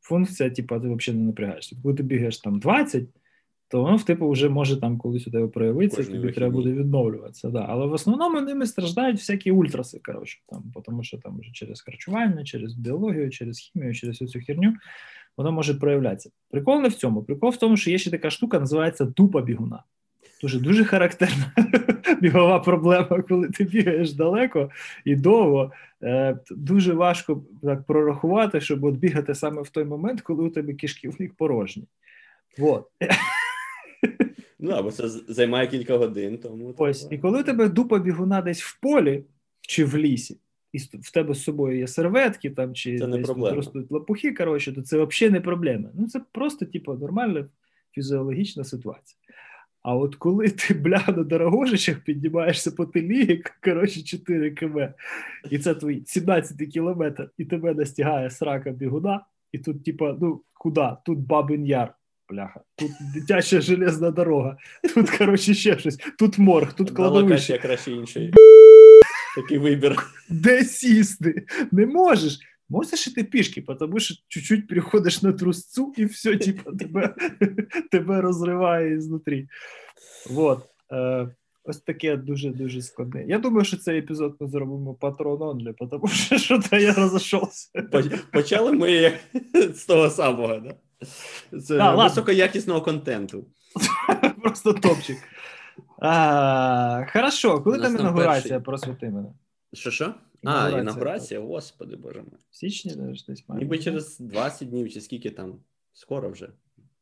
функція, 0.00 0.50
типа 0.50 0.80
ти 0.80 0.88
взагалі 0.88 1.20
не 1.20 1.26
напрягаєшся. 1.26 1.76
Коли 1.82 1.94
ти 1.94 2.02
бігаєш 2.02 2.38
там 2.38 2.58
20, 2.58 3.04
то 3.70 3.82
воно 3.82 3.96
в 3.96 4.04
типу 4.04 4.30
вже 4.30 4.48
може 4.48 4.80
там 4.80 4.98
колись 4.98 5.26
у 5.26 5.30
тебе 5.30 5.48
проявитися, 5.48 6.02
і 6.02 6.04
тобі 6.04 6.18
вихідні. 6.18 6.34
треба 6.34 6.52
буде 6.52 6.72
відновлюватися. 6.72 7.48
Да. 7.48 7.66
Але 7.68 7.86
в 7.86 7.92
основному 7.92 8.40
ними 8.40 8.66
страждають 8.66 9.16
всякі 9.16 9.50
ультраси, 9.50 10.00
коротше, 10.04 10.38
там, 10.48 10.82
тому 10.84 11.02
що 11.04 11.18
там 11.18 11.38
вже 11.40 11.52
через 11.52 11.80
харчування, 11.80 12.44
через 12.44 12.74
біологію, 12.74 13.30
через 13.30 13.58
хімію, 13.58 13.94
через 13.94 14.16
цю 14.16 14.40
херню 14.40 14.74
воно 15.36 15.52
може 15.52 15.74
проявлятися. 15.74 16.30
Прикол 16.50 16.80
не 16.80 16.88
в 16.88 16.94
цьому. 16.94 17.22
Прикол 17.22 17.50
в 17.50 17.56
тому, 17.56 17.76
що 17.76 17.90
є 17.90 17.98
ще 17.98 18.10
така 18.10 18.30
штука, 18.30 18.60
називається 18.60 19.06
тупа 19.06 19.40
бігуна. 19.40 19.82
Дуже 20.42 20.60
дуже 20.60 20.84
характерна 20.84 21.52
бігова 22.20 22.58
проблема, 22.58 23.22
коли 23.28 23.48
ти 23.48 23.64
бігаєш 23.64 24.12
далеко 24.12 24.70
і 25.04 25.16
довго. 25.16 25.72
Е, 26.02 26.38
дуже 26.50 26.92
важко 26.92 27.42
так 27.62 27.86
прорахувати, 27.86 28.60
щоб 28.60 28.84
от 28.84 28.94
бігати 28.94 29.34
саме 29.34 29.62
в 29.62 29.68
той 29.68 29.84
момент, 29.84 30.20
коли 30.20 30.44
у 30.44 30.50
тебе 30.50 30.74
кишківник 30.74 31.34
порожній. 31.34 31.88
Вот. 32.58 32.86
Ну, 34.62 34.70
або 34.70 34.90
це 34.90 35.08
займає 35.08 35.66
кілька 35.66 35.96
годин. 35.96 36.38
тому... 36.38 36.74
Ось, 36.78 37.08
І 37.10 37.18
коли 37.18 37.42
тебе 37.42 37.68
дупа 37.68 37.98
бігуна 37.98 38.42
десь 38.42 38.62
в 38.62 38.80
полі 38.80 39.24
чи 39.60 39.84
в 39.84 39.96
лісі, 39.96 40.38
і 40.72 40.78
в 40.78 41.12
тебе 41.12 41.34
з 41.34 41.42
собою 41.42 41.78
є 41.78 41.86
серветки 41.86 42.50
там, 42.50 42.74
чи 42.74 42.98
це 42.98 43.06
десь 43.06 43.28
ростуть 43.28 43.90
лопухи, 43.90 44.32
коротше, 44.32 44.72
то 44.72 44.82
це 44.82 45.04
взагалі 45.04 45.32
не 45.32 45.40
проблема. 45.40 45.90
Ну, 45.94 46.08
це 46.08 46.20
просто, 46.32 46.66
типу, 46.66 46.94
нормальна 46.94 47.48
фізіологічна 47.94 48.64
ситуація. 48.64 49.18
А 49.82 49.96
от 49.96 50.16
коли 50.16 50.48
ти 50.48 50.74
бля 50.84 51.04
на 51.08 51.22
дорогожичах 51.22 52.00
піднімаєшся 52.00 52.70
по 52.70 52.86
телі, 52.86 53.42
коротше, 53.64 54.02
4 54.02 54.50
км, 54.50 54.78
і 55.50 55.58
це 55.58 55.74
твій 55.74 56.02
17 56.06 56.68
кілометр, 56.68 57.30
і 57.38 57.44
тебе 57.44 57.74
настигає 57.74 58.30
срака 58.30 58.70
бігуна, 58.70 59.24
і 59.52 59.58
тут, 59.58 59.84
типа, 59.84 60.16
ну 60.20 60.42
куди? 60.54 60.88
Тут 61.04 61.18
бабин 61.18 61.66
яр, 61.66 61.94
бляха, 62.30 62.60
тут 62.76 62.90
дитяча 63.14 63.60
железна 63.60 64.10
дорога, 64.10 64.56
тут, 64.94 65.10
коротше, 65.10 65.54
ще 65.54 65.78
щось, 65.78 65.98
тут 66.18 66.38
морг, 66.38 66.72
тут 66.72 66.90
кладовище. 66.90 67.58
краще 67.58 67.90
інший. 67.90 68.32
Такий 69.36 69.58
вибір. 69.58 69.96
Де 70.28 70.64
сісти? 70.64 71.46
Не 71.72 71.86
можеш. 71.86 72.38
Можеш 72.68 73.06
іти 73.06 73.24
пішки, 73.24 73.64
тому 73.78 74.00
що 74.00 74.14
чуть-чуть 74.28 74.68
переходиш 74.68 75.22
на 75.22 75.32
трусцу, 75.32 75.94
і 75.96 76.04
все, 76.04 76.36
типу, 76.36 76.72
тебе 76.76 77.14
тебе 77.90 78.20
розриває 78.20 78.94
ізнутрі. 78.94 79.48
Вот. 80.30 80.64
Е, 80.92 81.28
Ось 81.64 81.78
таке 81.80 82.16
дуже-дуже 82.16 82.82
складне. 82.82 83.24
Я 83.28 83.38
думаю, 83.38 83.64
що 83.64 83.76
цей 83.76 83.98
епізод 83.98 84.36
ми 84.40 84.48
зробимо 84.48 84.94
патрон 84.94 85.42
онлі, 85.42 85.74
тому 85.90 86.08
що 86.08 86.38
що 86.38 86.58
то 86.58 86.76
я 86.76 86.92
розійшовся. 86.92 87.70
Почали 88.32 88.72
ми 88.72 89.12
з 89.74 89.84
того 89.84 90.10
самого, 90.10 90.56
да? 90.56 90.74
Це 91.62 91.76
да, 91.76 91.94
високоякісного 91.94 92.82
контенту. 92.82 93.44
Просто 94.42 94.72
топчик. 94.72 95.18
А, 95.98 97.06
Хорошо, 97.12 97.60
коли 97.60 97.78
там 97.78 97.96
інаугурація, 97.96 98.60
просвіти 98.60 99.10
мене. 99.10 99.28
Що 99.72 99.90
що? 99.90 100.14
А, 100.44 100.70
інаугурація, 100.70 101.40
господи 101.40 101.96
боже 101.96 102.18
мой. 102.18 102.40
В 102.50 102.56
січні 102.56 102.92
десь 103.28 103.48
має. 103.48 103.62
Ніби 103.62 103.78
через 103.78 104.18
20 104.18 104.68
днів, 104.68 104.92
чи 104.92 105.00
скільки 105.00 105.30
там. 105.30 105.54
Скоро 105.92 106.30
вже. 106.30 106.48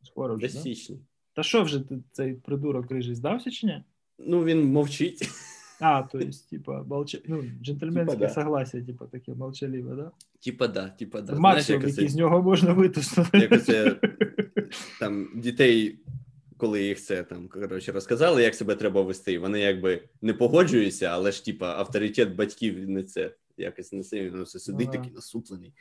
Скоро 0.02 0.34
вже. 0.34 0.46
Десь 0.46 0.54
да? 0.54 0.60
січні. 0.60 1.00
Та 1.32 1.42
що 1.42 1.62
вже 1.62 1.80
цей 2.12 2.34
придурок 2.34 2.90
рижий 2.90 3.14
здався 3.14 3.50
чи 3.50 3.66
ні? 3.66 3.84
Ну, 4.18 4.44
він 4.44 4.64
мовчить. 4.64 5.28
А, 5.80 6.02
то 6.02 6.18
есть, 6.18 6.50
типа, 6.50 6.82
молч... 6.82 7.16
ну, 7.26 7.44
джентльменське 7.62 8.16
типа, 8.16 8.26
да. 8.26 8.34
согласие, 8.34 8.82
типа, 8.82 9.06
таке 9.06 9.34
молчаливе, 9.34 9.94
да? 9.94 10.10
Типа, 10.40 10.68
да, 10.68 10.88
типа, 10.88 11.20
да. 11.20 11.34
Максимум, 11.34 11.88
який 11.88 12.08
з 12.08 12.16
нього 12.16 12.42
можна 12.42 12.72
витиснути. 12.72 13.38
Якось 13.38 13.70
там 15.00 15.28
дітей 15.34 15.98
коли 16.58 16.82
їх 16.82 17.00
це 17.00 17.22
там 17.22 17.48
коротше 17.48 17.92
розказали, 17.92 18.42
як 18.42 18.54
себе 18.54 18.74
треба 18.74 19.02
вести, 19.02 19.38
вони 19.38 19.60
якби 19.60 20.02
не 20.22 20.34
погоджуються, 20.34 21.06
але 21.06 21.32
ж 21.32 21.44
типа 21.44 21.66
авторитет 21.66 22.34
батьків 22.34 22.90
не 22.90 23.02
це 23.02 23.34
якось 23.56 23.92
не 23.92 24.04
сильно 24.04 24.36
ну, 24.36 24.42
все 24.42 24.58
сидить, 24.58 24.92
такий 24.92 25.12
насуплений. 25.12 25.72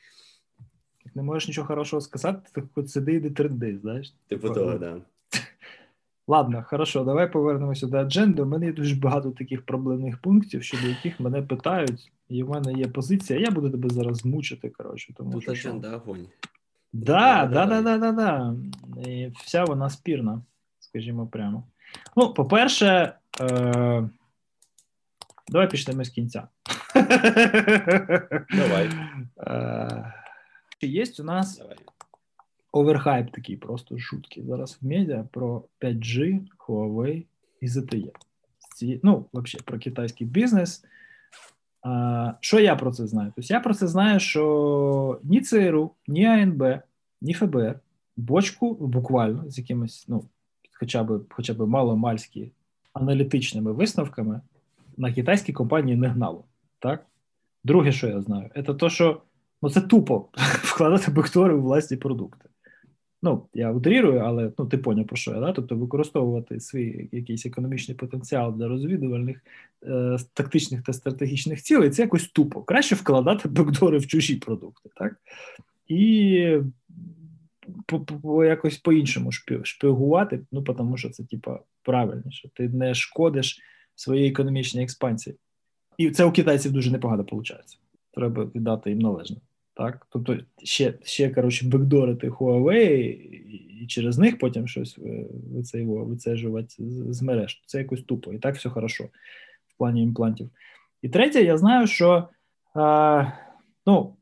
Не 1.16 1.24
можеш 1.24 1.48
нічого 1.48 1.68
хорошого 1.68 2.02
сказати, 2.02 2.50
так 2.52 2.66
от 2.76 2.90
сиди 2.90 3.16
і 3.16 3.30
тренди, 3.30 3.78
знаєш. 3.82 4.14
Типу 4.28 4.50
того, 4.50 4.72
так. 4.72 4.80
Да. 4.80 5.02
Ладно, 6.30 6.64
хорошо, 6.64 7.04
давай 7.04 7.32
повернемося 7.32 7.88
до 7.88 7.98
адженди. 7.98 8.42
У 8.42 8.46
мене 8.46 8.66
є 8.66 8.74
дуже 8.74 8.96
багато 8.96 9.32
таких 9.32 9.66
проблемних 9.66 10.22
пунктів, 10.22 10.64
щодо 10.64 10.88
яких 10.88 11.20
мене 11.20 11.42
питають, 11.42 12.12
і 12.30 12.44
в 12.44 12.50
мене 12.50 12.74
є 12.74 12.88
позиція. 12.88 13.40
Я 13.40 13.52
буду 13.52 13.70
тебе 13.70 13.90
зараз 13.90 14.26
мучити. 14.26 14.70
коротше. 14.70 15.14
тому 15.18 15.32
Тут 15.32 15.42
що... 15.44 15.52
адженда 15.52 15.96
огонь. 15.96 16.28
Да, 16.94 17.46
да, 17.54 17.66
да, 17.66 17.82
да, 17.82 17.98
да, 17.98 18.12
да. 18.12 18.56
І 19.10 19.28
вся 19.28 19.64
вона 19.64 19.90
спірна, 19.90 20.42
скажімо 20.80 21.28
прямо. 21.28 21.64
Ну, 22.16 22.34
по-перше, 22.34 23.14
е... 23.42 24.10
давай 25.48 25.70
почнемо 25.70 26.04
з 26.04 26.10
кінця. 26.10 26.48
Давай. 28.50 28.90
Е... 29.40 30.14
Є 30.82 31.04
у 31.20 31.24
нас 31.24 31.58
Давай. 31.58 31.78
Оверхайп 32.72 33.32
такий 33.32 33.58
просто 33.58 33.98
жуткий 33.98 34.44
зараз 34.44 34.78
в 34.82 34.86
медіа 34.88 35.26
про 35.32 35.64
5G, 35.82 36.40
Huawei 36.68 37.26
і 37.62 37.68
ZTE. 37.68 38.12
Ну, 39.04 39.26
взагалі, 39.34 39.64
про 39.66 39.80
китайський 39.80 40.28
бізнес. 40.28 40.86
А, 41.82 42.34
Що 42.40 42.60
я 42.60 42.76
про 42.76 42.92
це 42.92 43.08
знаю? 43.08 43.34
Тобто 43.36 43.54
я 43.54 43.60
про 43.60 43.74
це 43.74 43.88
знаю, 43.88 44.20
що 44.20 45.20
ні 45.24 45.42
ЦРУ, 45.42 45.92
ні 46.08 46.26
АНБ, 46.26 46.64
ні 47.22 47.34
ФБР 47.34 47.80
бочку 48.18 48.74
буквально 48.74 49.50
з 49.50 49.58
якимось, 49.58 50.06
ну, 50.08 50.24
хоча 50.80 51.04
б 51.04 51.26
хоча 51.30 51.54
б 51.54 51.68
маломальські 51.68 52.52
аналітичними 52.94 53.72
висновками 53.72 54.42
на 54.98 55.14
китайські 55.14 55.54
компанії 55.54 55.98
не 55.98 56.08
гнало. 56.08 56.44
Так? 56.80 57.06
Друге, 57.64 57.92
що 57.92 58.08
я 58.08 58.22
знаю, 58.22 58.50
це 58.56 58.74
те, 58.74 58.90
що 58.90 59.22
ну, 59.62 59.70
це 59.70 59.82
тупо 59.82 60.26
вкладати 60.64 61.12
бектори 61.12 61.54
у 61.54 61.62
власні 61.62 61.98
продукти. 61.98 62.50
Ну, 63.22 63.46
я 63.54 63.72
утрірую, 63.72 64.20
але 64.20 64.52
ну, 64.58 64.66
ти 64.66 64.78
поняв 64.78 65.08
про 65.08 65.16
що 65.16 65.32
я, 65.32 65.40
да? 65.40 65.54
тобто 65.54 65.76
використовувати 65.76 66.60
свій 66.60 67.10
якийсь 67.12 67.46
економічний 67.46 67.98
потенціал 67.98 68.54
для 68.58 68.68
розвідувальних 68.68 69.42
е, 69.84 70.18
тактичних 70.34 70.84
та 70.84 70.94
стратегічних 70.94 71.62
цілей, 71.62 71.90
це 71.90 72.02
якось 72.02 72.28
тупо. 72.28 72.62
Краще 72.62 72.96
вкладати 72.96 73.50
бекдори 73.50 73.98
в 73.98 74.08
чужі 74.08 74.36
продукти, 74.36 74.90
так? 74.96 75.16
І 75.88 76.58
по, 78.22 78.46
якось 78.46 78.78
по-іншому 78.78 79.32
шпигувати, 79.64 80.40
ну, 80.52 80.64
тому 80.64 80.98
що 80.98 81.10
це, 81.10 81.24
типа, 81.24 81.60
правильніше. 81.84 82.50
Ти 82.54 82.70
не 82.70 82.94
шкодиш 82.94 83.60
своїй 83.96 84.30
економічній 84.30 84.84
експансії. 84.84 85.36
І 85.98 86.12
це 86.12 86.26
у 86.26 86.32
китайців 86.32 86.72
дуже 86.72 86.92
непогано 86.92 87.24
виходить. 87.24 87.80
Треба 88.14 88.52
віддати 88.56 88.90
їм 88.90 89.00
належне. 89.00 89.38
Так, 89.78 90.08
тобто 90.10 90.38
ще 90.64 90.94
ще 91.04 91.30
коротше, 91.30 91.68
бекдорити 91.68 92.30
Huawei 92.30 93.14
і 93.82 93.88
через 93.88 94.18
них 94.18 94.38
потім 94.38 94.68
щось 94.68 95.00
вицежувати 95.84 96.76
з 97.10 97.22
мереж. 97.22 97.62
Це 97.66 97.78
якось 97.78 98.04
тупо, 98.04 98.34
і 98.34 98.38
так 98.38 98.56
все 98.56 98.70
хорошо 98.70 99.04
в 99.68 99.78
плані 99.78 100.04
імплантів. 100.04 100.50
І 101.02 101.10
третє, 101.10 101.44
я 101.44 101.58
знаю, 101.58 101.88
що 101.88 102.30
а, 102.74 103.26
ну, 103.86 104.16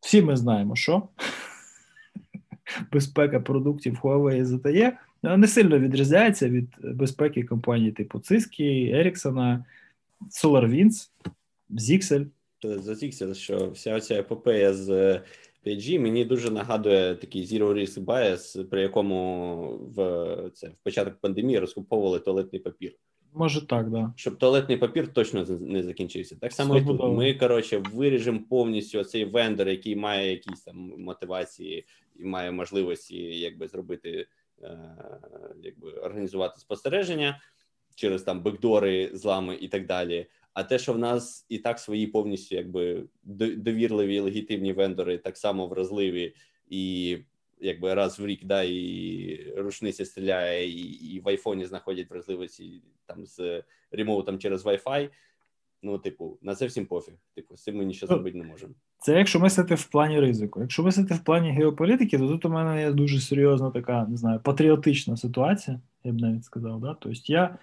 всі 0.00 0.22
ми 0.22 0.36
знаємо, 0.36 0.76
що 0.76 1.08
безпека 2.92 3.40
продуктів 3.40 4.00
Huawei 4.02 4.44
ZTE 4.44 4.92
не 5.36 5.46
сильно 5.48 5.78
відрізняється 5.78 6.48
від 6.48 6.68
безпеки 6.82 7.42
компаній 7.42 7.92
типу 7.92 8.18
Cisco, 8.18 8.94
Ericsson, 8.94 9.64
SolarWinds, 10.30 11.10
Zixel 11.70 12.26
затікся, 12.62 13.34
що 13.34 13.70
вся 13.70 14.00
ця 14.00 14.14
епопея 14.14 14.74
з 14.74 15.20
5G 15.66 15.98
мені 16.00 16.24
дуже 16.24 16.50
нагадує 16.50 17.14
такий 17.14 17.44
zero 17.44 17.74
risk 17.74 18.04
bias, 18.04 18.64
при 18.64 18.82
якому 18.82 19.90
в 19.96 20.50
це 20.54 20.68
в 20.68 20.74
початок 20.82 21.14
пандемії 21.20 21.58
розкуповували 21.58 22.18
туалетний 22.18 22.62
папір. 22.62 22.94
Може 23.34 23.66
так, 23.66 23.90
да. 23.90 24.12
Щоб 24.16 24.38
туалетний 24.38 24.76
папір 24.76 25.12
точно 25.12 25.44
не 25.60 25.82
закінчився. 25.82 26.36
Так 26.40 26.52
само 26.52 26.76
і 26.76 26.84
тут. 26.84 27.00
Ми, 27.02 27.34
коротше, 27.34 27.82
виріжемо 27.92 28.40
повністю 28.50 29.04
цей 29.04 29.24
вендор, 29.24 29.68
який 29.68 29.96
має 29.96 30.30
якісь 30.30 30.60
там 30.60 30.76
мотивації 30.98 31.86
і 32.16 32.24
має 32.24 32.52
можливості 32.52 33.16
якби 33.16 33.68
зробити, 33.68 34.26
е, 34.62 34.78
якби 35.62 35.90
організувати 35.90 36.60
спостереження 36.60 37.40
через 37.94 38.22
там 38.22 38.42
бекдори, 38.42 39.10
злами 39.12 39.58
і 39.60 39.68
так 39.68 39.86
далі. 39.86 40.26
А 40.58 40.64
те, 40.64 40.78
що 40.78 40.92
в 40.92 40.98
нас 40.98 41.46
і 41.48 41.58
так 41.58 41.78
свої 41.78 42.06
повністю 42.06 42.56
якби 42.56 43.04
довірливі 43.56 44.20
легітимні 44.20 44.72
вендори, 44.72 45.18
так 45.18 45.36
само 45.36 45.66
вразливі, 45.66 46.34
і 46.70 47.18
якби 47.60 47.94
раз 47.94 48.18
в 48.18 48.26
рік 48.26 48.44
да, 48.44 48.62
і 48.62 49.52
рушниця 49.56 50.04
стріляє, 50.04 50.68
і 50.68 50.80
і 51.14 51.20
в 51.20 51.28
айфоні 51.28 51.64
знаходять 51.64 52.10
вразливості 52.10 52.82
там 53.06 53.26
з 53.26 53.62
ремоутом 53.90 54.38
через 54.38 54.66
Wi-Fi, 54.66 55.08
Ну, 55.82 55.98
типу, 55.98 56.38
на 56.42 56.54
це 56.54 56.66
всім 56.66 56.86
пофіг. 56.86 57.14
Типу, 57.34 57.56
з 57.56 57.62
цим 57.62 57.76
ми 57.76 57.84
нічого 57.84 58.14
зробити 58.14 58.38
не 58.38 58.44
можемо. 58.44 58.72
Це 58.98 59.18
якщо 59.18 59.40
мислити 59.40 59.74
в 59.74 59.84
плані 59.84 60.20
ризику. 60.20 60.60
Якщо 60.60 60.82
мислити 60.82 61.14
в 61.14 61.24
плані 61.24 61.50
геополітики, 61.50 62.18
то 62.18 62.28
тут 62.28 62.44
у 62.44 62.50
мене 62.50 62.80
є 62.80 62.92
дуже 62.92 63.20
серйозна 63.20 63.70
така, 63.70 64.06
не 64.06 64.16
знаю, 64.16 64.40
патріотична 64.40 65.16
ситуація, 65.16 65.80
я 66.04 66.12
б 66.12 66.20
навіть 66.20 66.44
сказав. 66.44 66.80
Да? 66.80 66.96
Тобто 67.00 67.20
я 67.24 67.58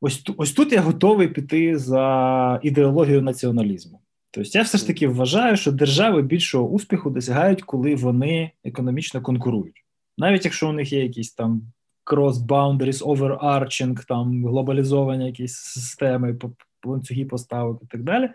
ось 0.00 0.24
ось 0.36 0.52
тут 0.52 0.72
я 0.72 0.80
готовий 0.80 1.28
піти 1.28 1.78
за 1.78 2.60
ідеологію 2.62 3.22
націоналізму. 3.22 4.00
Тобто 4.30 4.50
я 4.58 4.62
все 4.62 4.78
ж 4.78 4.86
таки 4.86 5.08
вважаю, 5.08 5.56
що 5.56 5.72
держави 5.72 6.22
більшого 6.22 6.68
успіху 6.68 7.10
досягають, 7.10 7.62
коли 7.62 7.94
вони 7.94 8.50
економічно 8.64 9.22
конкурують. 9.22 9.84
Навіть 10.18 10.44
якщо 10.44 10.68
у 10.68 10.72
них 10.72 10.92
є 10.92 11.02
якісь 11.02 11.34
там 11.34 11.62
cross-boundaries, 12.06 13.02
overarching, 13.04 14.06
там 14.06 14.46
глобалізовані 14.46 15.26
якісь 15.26 15.54
системи, 15.54 16.38
ланцюги 16.84 17.24
поставок 17.24 17.82
і 17.82 17.86
так 17.86 18.02
далі. 18.02 18.30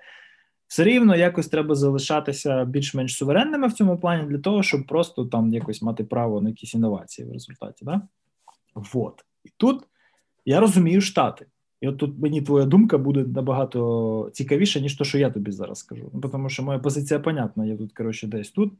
Все 0.68 0.84
рівно 0.84 1.16
якось 1.16 1.48
треба 1.48 1.76
залишатися 1.76 2.66
більш-менш 2.66 3.18
суверенними 3.18 3.68
в 3.68 3.74
цьому 3.74 4.00
плані 4.00 4.30
для 4.30 4.38
того, 4.38 4.64
щоб 4.64 4.88
просто 4.88 5.26
там 5.26 5.54
якось 5.54 5.82
мати 5.82 6.04
право 6.04 6.42
на 6.42 6.50
якісь 6.50 6.74
інновації 6.74 7.28
в 7.28 7.32
результаті. 7.32 7.86
Да? 7.86 8.02
Вот. 8.76 9.26
І 9.44 9.50
тут 9.58 9.84
я 10.46 10.60
розумію 10.60 11.02
штати. 11.02 11.46
І 11.82 11.88
от 11.88 11.98
тут 11.98 12.20
мені 12.20 12.42
твоя 12.42 12.66
думка 12.66 12.98
буде 12.98 13.24
набагато 13.24 14.30
цікавіша, 14.34 14.80
ніж 14.80 14.94
то, 14.94 15.04
що 15.04 15.18
я 15.18 15.30
тобі 15.30 15.52
зараз 15.52 15.80
скажу. 15.80 16.12
Ну, 16.14 16.22
тому 16.22 16.50
що 16.50 16.64
моя 16.64 16.80
позиція 16.80 17.20
понятна. 17.20 17.66
Я 17.66 17.78
тут, 17.78 17.94
коротше, 17.94 18.28
десь 18.28 18.50
тут, 18.50 18.74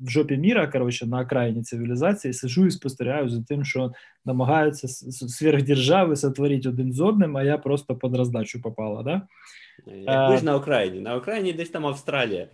в 0.00 0.10
жопі 0.10 0.36
міра, 0.36 0.66
коротше, 0.66 1.06
на 1.06 1.20
окраїні 1.20 1.62
цивілізації, 1.62 2.34
сиджу 2.34 2.66
і 2.66 2.70
спостерігаю 2.70 3.28
за 3.28 3.42
тим, 3.42 3.64
що 3.64 3.92
намагаються 4.24 4.88
сверхдержави 5.28 6.16
сотворити 6.16 6.68
один 6.68 6.92
з 6.92 7.00
одним, 7.00 7.36
а 7.36 7.42
я 7.42 7.58
просто 7.58 7.94
під 7.94 8.16
роздачу 8.16 8.62
попала. 8.62 9.02
Да? 9.02 9.22
Як 9.96 10.38
ж 10.38 10.44
на 10.44 10.56
окраїні? 10.56 11.00
На 11.00 11.16
окраїні 11.16 11.52
десь 11.52 11.70
там 11.70 11.86
Австралія. 11.86 12.48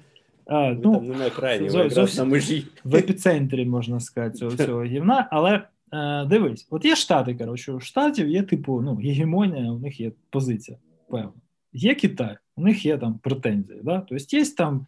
А, 0.47 0.71
ну, 0.71 0.95
там 0.95 1.07
не 1.07 1.15
на 1.15 1.27
окраїні, 1.27 1.71
зо, 1.71 1.85
якраз 1.85 2.19
на 2.19 2.25
межі. 2.25 2.67
В 2.85 2.97
епіцентрі, 2.97 3.65
можна 3.65 4.01
сказати, 4.01 4.39
цього, 4.39 4.57
цього 4.67 4.85
гівна, 4.85 5.29
але 5.31 5.63
Е, 5.93 6.25
Дивись, 6.25 6.69
от 6.71 6.85
є 6.85 6.97
штати, 6.97 7.35
коротше, 7.35 7.73
у 7.73 7.81
штатів 7.81 8.29
є, 8.29 8.43
типу, 8.43 8.81
ну, 8.83 8.95
гегемонія, 8.95 9.73
у 9.73 9.79
них 9.79 10.01
є 10.01 10.13
позиція, 10.31 10.79
певна. 11.11 11.33
Є 11.73 11.95
Китай, 11.95 12.37
у 12.57 12.63
них 12.63 12.87
є 12.87 12.99
там 12.99 13.19
претензії. 13.19 13.81
Да? 13.85 14.01
Тобто 14.01 14.37
є 14.37 14.45
там 14.45 14.87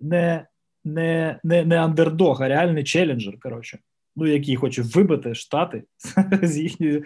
не 0.00 0.46
не, 0.84 1.40
не, 1.44 1.64
не 1.64 1.76
андердог, 1.76 2.42
а 2.42 2.48
реальний 2.48 2.84
челенджер, 2.84 3.40
коротше, 3.40 3.78
ну, 4.16 4.26
який 4.26 4.56
хоче 4.56 4.82
вибити 4.82 5.34
штати 5.34 5.84
з 6.42 6.58
їхньої, 6.58 7.04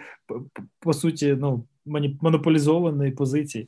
по 0.79 0.93
суті, 0.93 1.37
ну, 1.39 1.67
монополізованої 2.21 3.11
позиції. 3.11 3.67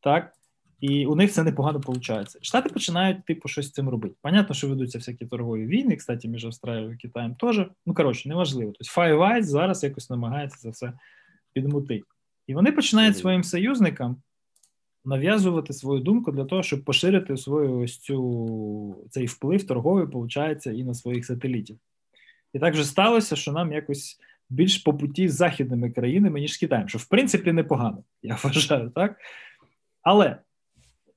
Так? 0.00 0.32
І 0.80 1.06
у 1.06 1.14
них 1.14 1.32
це 1.32 1.42
непогано 1.42 1.78
виходить. 1.78 2.44
Штати 2.44 2.68
починають, 2.68 3.24
типу, 3.24 3.48
щось 3.48 3.66
з 3.66 3.72
цим 3.72 3.88
робити. 3.88 4.14
Понятно, 4.22 4.54
що 4.54 4.68
ведуться 4.68 4.98
всякі 4.98 5.26
торгові 5.26 5.66
війни, 5.66 5.96
кстати, 5.96 6.28
між 6.28 6.44
Австралією 6.44 6.92
і 6.92 6.96
Китаєм 6.96 7.34
теж. 7.34 7.60
Ну, 7.86 7.94
коротше, 7.94 8.28
неважливо. 8.28 8.72
Тобто 8.78 9.00
Five 9.00 9.18
Eyes 9.18 9.42
зараз 9.42 9.84
якось 9.84 10.10
намагається 10.10 10.58
це 10.58 10.70
все 10.70 10.92
підмутити. 11.52 12.04
І 12.46 12.54
вони 12.54 12.72
починають 12.72 13.18
своїм 13.18 13.44
союзникам 13.44 14.16
нав'язувати 15.04 15.72
свою 15.72 16.00
думку 16.00 16.32
для 16.32 16.44
того, 16.44 16.62
щоб 16.62 16.84
поширити 16.84 17.36
свою 17.36 17.78
ось 17.78 17.98
цю 17.98 19.06
цей 19.10 19.26
вплив 19.26 19.66
торговий, 19.66 20.04
виходить, 20.04 20.66
і 20.66 20.84
на 20.84 20.94
своїх 20.94 21.26
сателітів. 21.26 21.78
І 22.52 22.58
так 22.58 22.74
вже 22.74 22.84
сталося, 22.84 23.36
що 23.36 23.52
нам 23.52 23.72
якось 23.72 24.18
більш 24.50 24.78
по 24.78 24.94
путі 24.94 25.28
з 25.28 25.34
західними 25.34 25.90
країнами, 25.90 26.40
ніж 26.40 26.52
з 26.52 26.56
Китаєм, 26.56 26.88
що 26.88 26.98
в 26.98 27.04
принципі 27.04 27.52
непогано, 27.52 28.04
я 28.22 28.38
вважаю, 28.42 28.90
так? 28.90 29.16
Але 30.02 30.36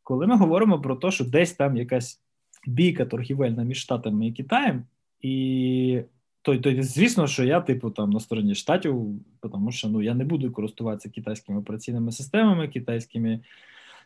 коли 0.04 0.28
ми 0.28 0.38
говоримо 0.38 0.82
про 0.82 0.96
те, 0.96 1.12
що 1.12 1.26
десь 1.26 1.54
там 1.54 1.78
якась 1.78 2.22
бійка 2.68 3.06
торгівельна 3.06 3.64
між 3.64 3.78
Штатами 3.78 4.28
і 4.28 4.32
Китаєм, 4.32 4.86
і 5.22 6.02
то, 6.42 6.58
то 6.58 6.84
звісно, 6.84 7.28
що 7.28 7.44
я, 7.44 7.62
типу, 7.62 7.92
там 7.92 8.10
на 8.10 8.20
стороні 8.20 8.56
штатів, 8.56 9.06
тому 9.42 9.72
що 9.72 9.88
ну 9.88 10.02
я 10.02 10.14
не 10.14 10.26
буду 10.26 10.52
користуватися 10.52 11.10
китайськими 11.10 11.60
операційними 11.60 12.12
системами, 12.12 12.68
китайськими 12.68 13.40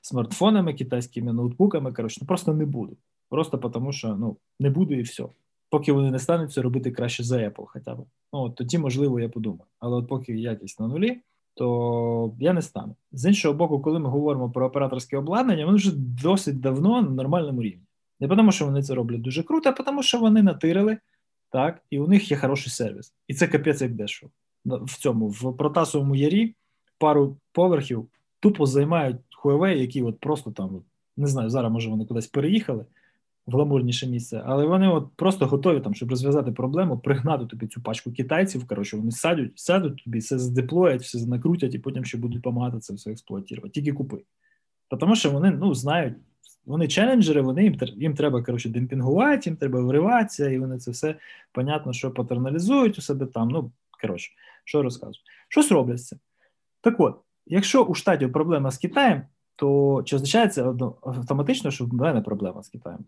смартфонами, 0.01 0.73
китайськими 0.73 1.33
ноутбуками. 1.33 1.93
Коротше, 1.93 2.19
ну 2.21 2.27
просто 2.27 2.53
не 2.53 2.65
буду. 2.65 2.97
Просто 3.29 3.57
тому, 3.57 3.91
що 3.91 4.15
ну 4.15 4.37
не 4.59 4.69
буду 4.69 4.93
і 4.93 5.01
все. 5.01 5.25
Поки 5.69 5.91
вони 5.91 6.11
не 6.11 6.19
стануть 6.19 6.51
це 6.51 6.61
робити 6.61 6.91
краще 6.91 7.23
за 7.23 7.37
Apple, 7.37 7.65
хоча 7.67 7.95
б. 7.95 8.05
Ну 8.33 8.39
от 8.39 8.55
тоді, 8.55 8.77
можливо, 8.77 9.19
я 9.19 9.29
подумаю. 9.29 9.63
Але 9.79 9.97
от 9.97 10.07
поки 10.07 10.37
якість 10.37 10.79
на 10.79 10.87
нулі 10.87 11.21
то 11.55 12.35
я 12.39 12.53
не 12.53 12.61
стану. 12.61 12.95
З 13.11 13.25
іншого 13.25 13.53
боку, 13.53 13.79
коли 13.79 13.99
ми 13.99 14.09
говоримо 14.09 14.49
про 14.49 14.65
операторське 14.65 15.17
обладнання, 15.17 15.65
воно 15.65 15.77
вже 15.77 15.91
досить 15.95 16.59
давно 16.59 17.01
на 17.01 17.09
нормальному 17.09 17.61
рівні. 17.63 17.83
Не 18.19 18.27
тому, 18.27 18.51
що 18.51 18.65
вони 18.65 18.83
це 18.83 18.95
роблять 18.95 19.21
дуже 19.21 19.43
круто, 19.43 19.69
а 19.69 19.83
тому, 19.83 20.03
що 20.03 20.19
вони 20.19 20.43
натирили, 20.43 20.97
так, 21.49 21.81
і 21.89 21.99
у 21.99 22.07
них 22.07 22.31
є 22.31 22.37
хороший 22.37 22.71
сервіс. 22.71 23.13
І 23.27 23.33
це 23.33 23.47
капець 23.47 23.81
як 23.81 23.93
дешево. 23.93 24.31
В 24.65 24.97
цьому, 24.97 25.27
в 25.27 25.57
Протасовому 25.57 26.15
ярі 26.15 26.55
пару 26.97 27.37
поверхів 27.51 28.07
тупо 28.39 28.65
займають 28.65 29.17
Huawei, 29.43 29.75
які 29.75 30.03
от 30.03 30.19
просто 30.19 30.51
там, 30.51 30.81
не 31.17 31.27
знаю, 31.27 31.49
зараз 31.49 31.71
може 31.71 31.89
вони 31.89 32.05
кудись 32.05 32.27
переїхали 32.27 32.85
гламурніше 33.47 34.07
місце, 34.07 34.43
але 34.45 34.65
вони 34.65 34.87
от 34.87 35.07
просто 35.15 35.45
готові 35.45 35.79
там, 35.79 35.93
щоб 35.93 36.09
розв'язати 36.09 36.51
проблему, 36.51 36.99
пригнати 36.99 37.45
тобі 37.45 37.67
цю 37.67 37.81
пачку 37.81 38.11
китайців. 38.11 38.67
Коротше, 38.67 38.97
вони 38.97 39.11
сядуть, 39.11 39.59
сядуть 39.59 40.03
тобі, 40.03 40.19
все 40.19 40.39
здеплоять, 40.39 41.01
все 41.01 41.25
накрутять 41.25 41.75
і 41.75 41.79
потім 41.79 42.05
ще 42.05 42.17
будуть 42.17 42.37
допомагати 42.37 42.79
це 42.79 42.93
все 42.93 43.11
експлуатувати. 43.11 43.69
Тільки 43.69 43.93
купи. 43.93 44.17
Тому 44.99 45.15
що 45.15 45.31
вони 45.31 45.51
ну, 45.51 45.73
знають, 45.73 46.13
вони 46.65 46.87
челенджери, 46.87 47.41
вони 47.41 47.63
їм 47.63 47.77
їм 47.95 48.15
треба 48.15 48.43
коротше, 48.43 48.69
демпінгувати, 48.69 49.49
їм 49.49 49.57
треба 49.57 49.81
вриватися, 49.81 50.49
і 50.49 50.59
вони 50.59 50.77
це 50.77 50.91
все 50.91 51.15
понятно, 51.51 51.93
що 51.93 52.11
патерналізують 52.11 52.97
у 52.97 53.01
себе 53.01 53.25
там. 53.25 53.47
Ну, 53.47 53.71
коротше, 54.01 54.31
що 54.63 54.83
розказую. 54.83 55.23
Щось 55.47 55.71
роблять 55.71 56.03
це. 56.03 56.17
Так 56.81 56.99
от, 56.99 57.15
якщо 57.45 57.83
у 57.83 57.95
штаті 57.95 58.27
проблема 58.27 58.71
з 58.71 58.77
Китаєм, 58.77 59.21
то 59.55 60.01
чи 60.05 60.15
означає 60.15 60.47
це 60.47 60.63
автоматично, 61.01 61.71
що 61.71 61.85
в 61.85 61.93
мене 61.93 62.21
проблема 62.21 62.63
з 62.63 62.69
Китаєм? 62.69 63.05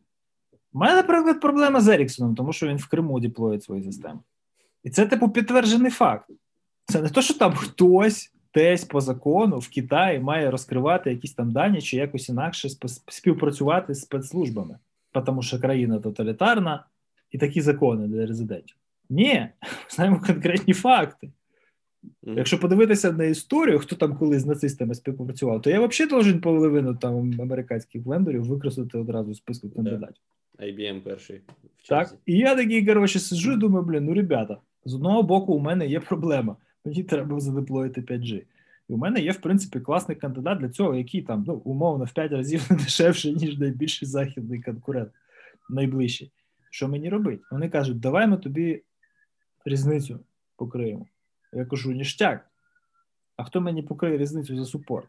У 0.74 0.80
мене, 0.80 0.96
наприклад, 0.96 1.42
проблема 1.42 1.82
з 1.82 1.88
Еріксоном, 1.88 2.36
тому 2.36 2.54
що 2.54 2.68
він 2.68 2.78
в 2.78 2.88
Криму 2.88 3.20
деплоїть 3.20 3.64
свої 3.64 3.84
системи. 3.84 4.20
І 4.84 4.90
це, 4.90 5.06
типу, 5.06 5.30
підтверджений 5.30 5.92
факт. 5.92 6.30
Це 6.86 7.02
не 7.02 7.10
то, 7.10 7.22
що 7.22 7.34
там 7.34 7.54
хтось 7.54 8.34
десь 8.54 8.86
по 8.86 9.02
закону 9.02 9.60
в 9.60 9.70
Китаї 9.70 10.20
має 10.20 10.52
розкривати 10.52 11.10
якісь 11.10 11.34
там 11.34 11.52
дані 11.52 11.82
чи 11.82 11.98
якось 11.98 12.30
інакше 12.30 12.70
співпрацювати 13.08 13.94
з 13.94 14.02
спецслужбами, 14.02 14.78
тому 15.26 15.42
що 15.42 15.60
країна 15.60 16.00
тоталітарна 16.00 16.86
і 17.32 17.38
такі 17.38 17.62
закони 17.62 18.08
для 18.08 18.26
резидентів. 18.26 18.76
Ні, 19.10 19.48
знаємо 19.90 20.22
конкретні 20.28 20.74
факти. 20.74 21.32
Якщо 22.24 22.60
подивитися 22.60 23.12
на 23.12 23.24
історію, 23.24 23.80
хто 23.80 23.96
там 23.96 24.18
коли 24.18 24.40
з 24.40 24.46
нацистами 24.46 24.96
співпрацював, 24.96 25.62
то 25.62 25.70
я 25.70 25.88
взагалі 25.88 26.10
должен 26.10 26.42
половину 26.42 26.96
там 26.96 27.42
американських 27.42 28.06
вендорів 28.06 28.44
використати 28.44 28.98
одразу 28.98 29.32
в 29.32 29.36
списку 29.36 29.70
кандидатів. 29.70 30.24
IBM 30.60 31.02
перший. 31.02 31.42
Так, 31.90 32.16
і 32.26 32.38
я 32.38 32.56
такий, 32.56 32.86
коротше, 32.86 33.20
сиджу 33.20 33.52
і 33.52 33.58
думаю, 33.58 33.86
блін, 33.86 34.06
ну 34.06 34.14
ребята, 34.14 34.58
з 34.86 34.94
одного 34.94 35.24
боку, 35.24 35.54
у 35.54 35.60
мене 35.60 35.88
є 35.88 36.00
проблема. 36.00 36.56
Мені 36.86 37.04
треба 37.04 37.40
задеплоїти 37.40 38.02
5G. 38.02 38.44
І 38.90 38.94
у 38.94 38.98
мене 38.98 39.20
є, 39.20 39.32
в 39.32 39.42
принципі, 39.42 39.80
класний 39.80 40.18
кандидат 40.18 40.60
для 40.60 40.70
цього, 40.70 40.96
який 40.96 41.22
там 41.22 41.44
ну, 41.48 41.54
умовно 41.54 42.06
в 42.06 42.14
5 42.14 42.32
разів 42.32 42.68
дешевше, 42.70 43.32
ніж 43.32 43.58
найбільший 43.58 44.08
західний 44.08 44.62
конкурент, 44.62 45.10
найближчий. 45.70 46.32
Що 46.70 46.88
мені 46.88 47.10
робити? 47.10 47.44
Вони 47.52 47.70
кажуть, 47.70 48.00
давай 48.00 48.28
ми 48.28 48.38
тобі 48.38 48.82
різницю 49.66 50.20
покриємо. 50.56 51.06
Я 51.54 51.66
кажу, 51.66 51.92
ніштяк. 51.92 52.50
А 53.36 53.44
хто 53.44 53.62
мені 53.62 53.84
покриє 53.84 54.18
різницю 54.18 54.58
за 54.58 54.66
супорт? 54.66 55.08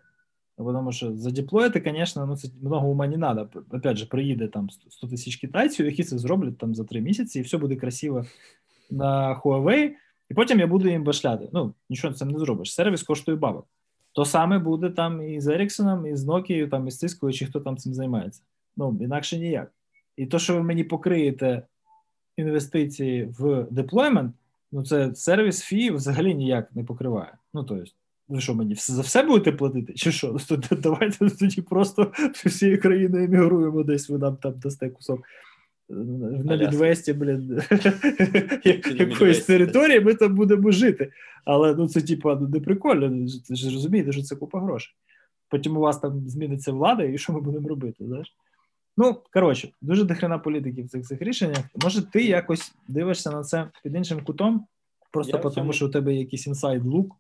Тому 0.59 0.93
що 0.93 1.17
задеплоїти, 1.17 1.83
звісно, 1.87 2.27
ну 2.27 2.37
це 2.37 2.49
много 2.63 2.89
ума 2.89 3.07
не 3.07 3.17
треба. 3.17 3.49
Опять 3.71 3.97
же, 3.97 4.07
приїде 4.07 4.49
там 4.49 4.71
100 4.71 5.07
тисяч 5.07 5.37
китайців, 5.37 5.87
які 5.87 6.05
це 6.05 6.19
зроблять 6.19 6.59
там 6.59 6.75
за 6.75 6.85
3 6.85 7.01
місяці, 7.01 7.39
і 7.39 7.43
все 7.43 7.59
буде 7.59 7.77
красиво 7.77 8.25
на 8.91 9.41
Huawei, 9.41 9.91
і 10.31 10.35
потім 10.35 10.61
я 10.61 10.67
буду 10.67 10.89
їм 10.89 11.05
башляти. 11.05 11.49
Ну, 11.53 11.75
нічого 11.91 12.15
цим 12.15 12.29
не 12.29 12.39
зробиш. 12.39 12.75
Сервіс 12.75 13.03
коштує 13.03 13.37
бабок. 13.37 13.67
То 14.13 14.25
саме 14.25 14.59
буде 14.59 14.91
там 14.91 15.23
і 15.23 15.41
з 15.41 15.47
Еріксоном, 15.47 16.07
і 16.07 16.17
з 16.17 16.27
Nokia, 16.27 16.69
там, 16.69 16.89
і 16.89 16.91
з 16.91 17.05
Cisco, 17.05 17.33
чи 17.33 17.47
хто 17.47 17.61
там 17.61 17.77
цим 17.77 17.95
займається. 17.95 18.43
Ну, 18.77 18.99
інакше 19.01 19.39
ніяк. 19.39 19.73
І 20.17 20.27
то, 20.27 20.39
що 20.39 20.55
ви 20.55 20.63
мені 20.63 20.85
покриєте 20.85 21.63
інвестиції 22.37 23.35
в 23.39 23.67
deployment, 23.71 24.35
ну 24.73 24.83
це 24.83 25.15
service 25.15 25.63
fee 25.63 25.91
взагалі 25.91 26.35
ніяк 26.35 26.77
не 26.77 26.85
покриває. 26.85 27.33
Ну, 27.55 27.65
тобто, 27.65 27.85
ви 28.29 28.41
що 28.41 28.55
мені 28.55 28.75
за 28.75 29.03
все 29.03 29.23
будете 29.23 29.53
платити? 29.53 29.93
Чи 29.93 30.13
що? 30.13 30.37
Давайте 30.71 31.31
тоді 31.31 31.63
просто 31.63 32.13
всією 32.47 32.81
країною 32.81 33.25
емігруємо 33.25 33.83
десь, 33.83 34.09
ви 34.09 34.19
нам 34.19 34.37
там 34.37 34.55
дасте 34.59 34.91
кусок 34.91 35.21
на 35.89 36.57
Мідвесті, 36.57 37.13
блін, 37.13 37.63
якоїсь 38.99 39.45
території, 39.45 40.01
ми 40.01 40.15
там 40.15 40.35
будемо 40.35 40.71
жити. 40.71 41.13
Але 41.45 41.75
ну 41.75 41.89
це 41.89 42.01
типу, 42.01 42.29
ну, 42.29 42.49
не 42.49 42.61
прикольно. 42.61 43.09
Ви 43.51 43.57
ж 43.57 43.75
розумієте, 43.75 44.13
що 44.13 44.23
це 44.23 44.37
купа 44.37 44.61
грошей. 44.61 44.95
Потім 45.49 45.77
у 45.77 45.81
вас 45.81 45.99
там 45.99 46.29
зміниться 46.29 46.73
влада, 46.73 47.03
і 47.03 47.19
що 47.19 47.33
ми 47.33 47.41
будемо 47.41 47.69
робити? 47.69 48.05
знаєш? 48.07 48.37
Ну, 48.97 49.17
коротше, 49.33 49.69
дуже 49.81 50.05
дохрена 50.05 50.39
політики 50.39 50.83
в 50.83 50.89
цих 50.89 51.07
цих 51.07 51.23
рішеннях. 51.23 51.65
Може, 51.83 52.03
ти 52.03 52.25
якось 52.25 52.75
дивишся 52.89 53.31
на 53.31 53.43
це 53.43 53.71
під 53.83 53.95
іншим 53.95 54.21
кутом, 54.25 54.67
просто 55.13 55.39
тому, 55.39 55.73
що 55.73 55.87
у 55.87 55.89
тебе 55.89 56.15
якийсь 56.15 56.47
інсайд 56.47 56.85
лук. 56.85 57.17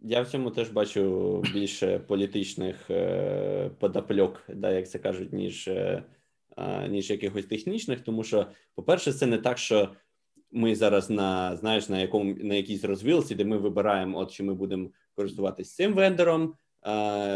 Я 0.00 0.22
в 0.22 0.28
цьому 0.28 0.50
теж 0.50 0.70
бачу 0.70 1.42
більше 1.52 1.98
політичних 1.98 2.90
е, 2.90 3.70
подопльок, 3.78 4.42
да, 4.48 4.70
як 4.70 4.90
це 4.90 4.98
кажуть, 4.98 5.32
ніж 5.32 5.68
е, 5.68 6.02
ніж 6.88 7.10
якихось 7.10 7.46
технічних, 7.46 8.00
тому 8.00 8.24
що, 8.24 8.46
по-перше, 8.74 9.12
це 9.12 9.26
не 9.26 9.38
так, 9.38 9.58
що 9.58 9.88
ми 10.52 10.74
зараз 10.74 11.10
на 11.10 11.56
знаєш 11.56 11.88
на 11.88 12.00
якому 12.00 12.34
на 12.34 12.54
якійсь 12.54 12.84
розвілці, 12.84 13.34
де 13.34 13.44
ми 13.44 13.56
вибираємо, 13.56 14.18
от 14.18 14.32
чи 14.32 14.42
ми 14.42 14.54
будемо 14.54 14.90
користуватись 15.14 15.74
цим 15.74 15.94
вендором, 15.94 16.54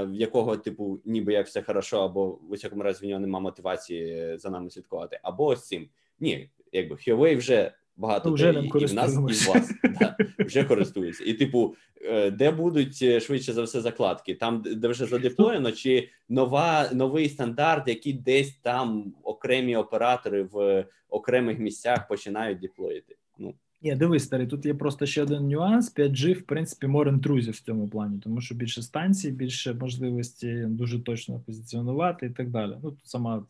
в 0.03 0.15
якого 0.15 0.57
типу, 0.57 1.01
ніби 1.05 1.33
як 1.33 1.47
все 1.47 1.63
хорошо, 1.63 2.01
або 2.01 2.27
в 2.27 2.51
усякому 2.51 2.83
разі 2.83 3.07
в 3.07 3.09
нього 3.09 3.21
немає 3.21 3.43
мотивації 3.43 4.39
за 4.39 4.51
нами 4.51 4.71
слідкувати, 4.71 5.21
або 5.23 5.47
ось 5.47 5.67
цим. 5.67 5.89
Ні, 6.21 6.51
якби 6.73 6.97
Huawei 6.97 7.37
вже 7.37 7.73
багато 8.01 8.33
вже 8.33 8.53
де, 8.53 8.61
і, 8.61 8.83
і 8.83 8.87
в 8.87 8.95
нас, 8.95 9.15
і 9.15 9.19
в 9.19 9.49
вас 9.49 9.71
да, 10.01 10.17
вже 10.39 10.65
користуються. 10.65 11.25
І, 11.25 11.35
типу, 11.35 11.75
е, 12.03 12.31
де 12.31 12.51
будуть 12.51 12.99
е, 13.03 13.21
швидше 13.21 13.53
за 13.53 13.63
все 13.63 13.81
закладки? 13.81 14.35
Там, 14.35 14.63
де 14.77 14.89
вже 14.89 15.07
задеплоєно, 15.07 15.73
чи 15.73 16.09
нова 16.29 16.91
новий 16.93 17.29
стандарт, 17.29 17.89
який 17.89 18.13
десь 18.13 18.55
там 18.63 19.15
окремі 19.23 19.77
оператори 19.77 20.43
в 20.43 20.87
окремих 21.09 21.59
місцях 21.59 22.09
починають 22.09 22.61
деплоїти? 22.61 23.17
Ну 23.39 23.55
ні, 23.83 23.95
дивись, 23.95 24.25
старий, 24.25 24.47
тут 24.47 24.67
є 24.67 24.75
просто 24.75 25.07
ще 25.07 25.23
один 25.23 25.49
нюанс. 25.49 25.95
5G, 25.97 26.33
в 26.33 26.43
принципі, 26.43 26.87
more 26.87 27.09
інтрузів 27.09 27.55
в 27.55 27.61
цьому 27.61 27.89
плані, 27.89 28.21
тому 28.25 28.41
що 28.41 28.55
більше 28.55 28.83
станцій, 28.83 29.31
більше 29.31 29.75
можливості 29.75 30.65
дуже 30.69 30.99
точно 30.99 31.41
позиціонувати 31.47 32.27
і 32.27 32.31
так 32.31 32.51
далі. 32.51 32.73
Ну, 32.83 32.97
сама 33.05 33.45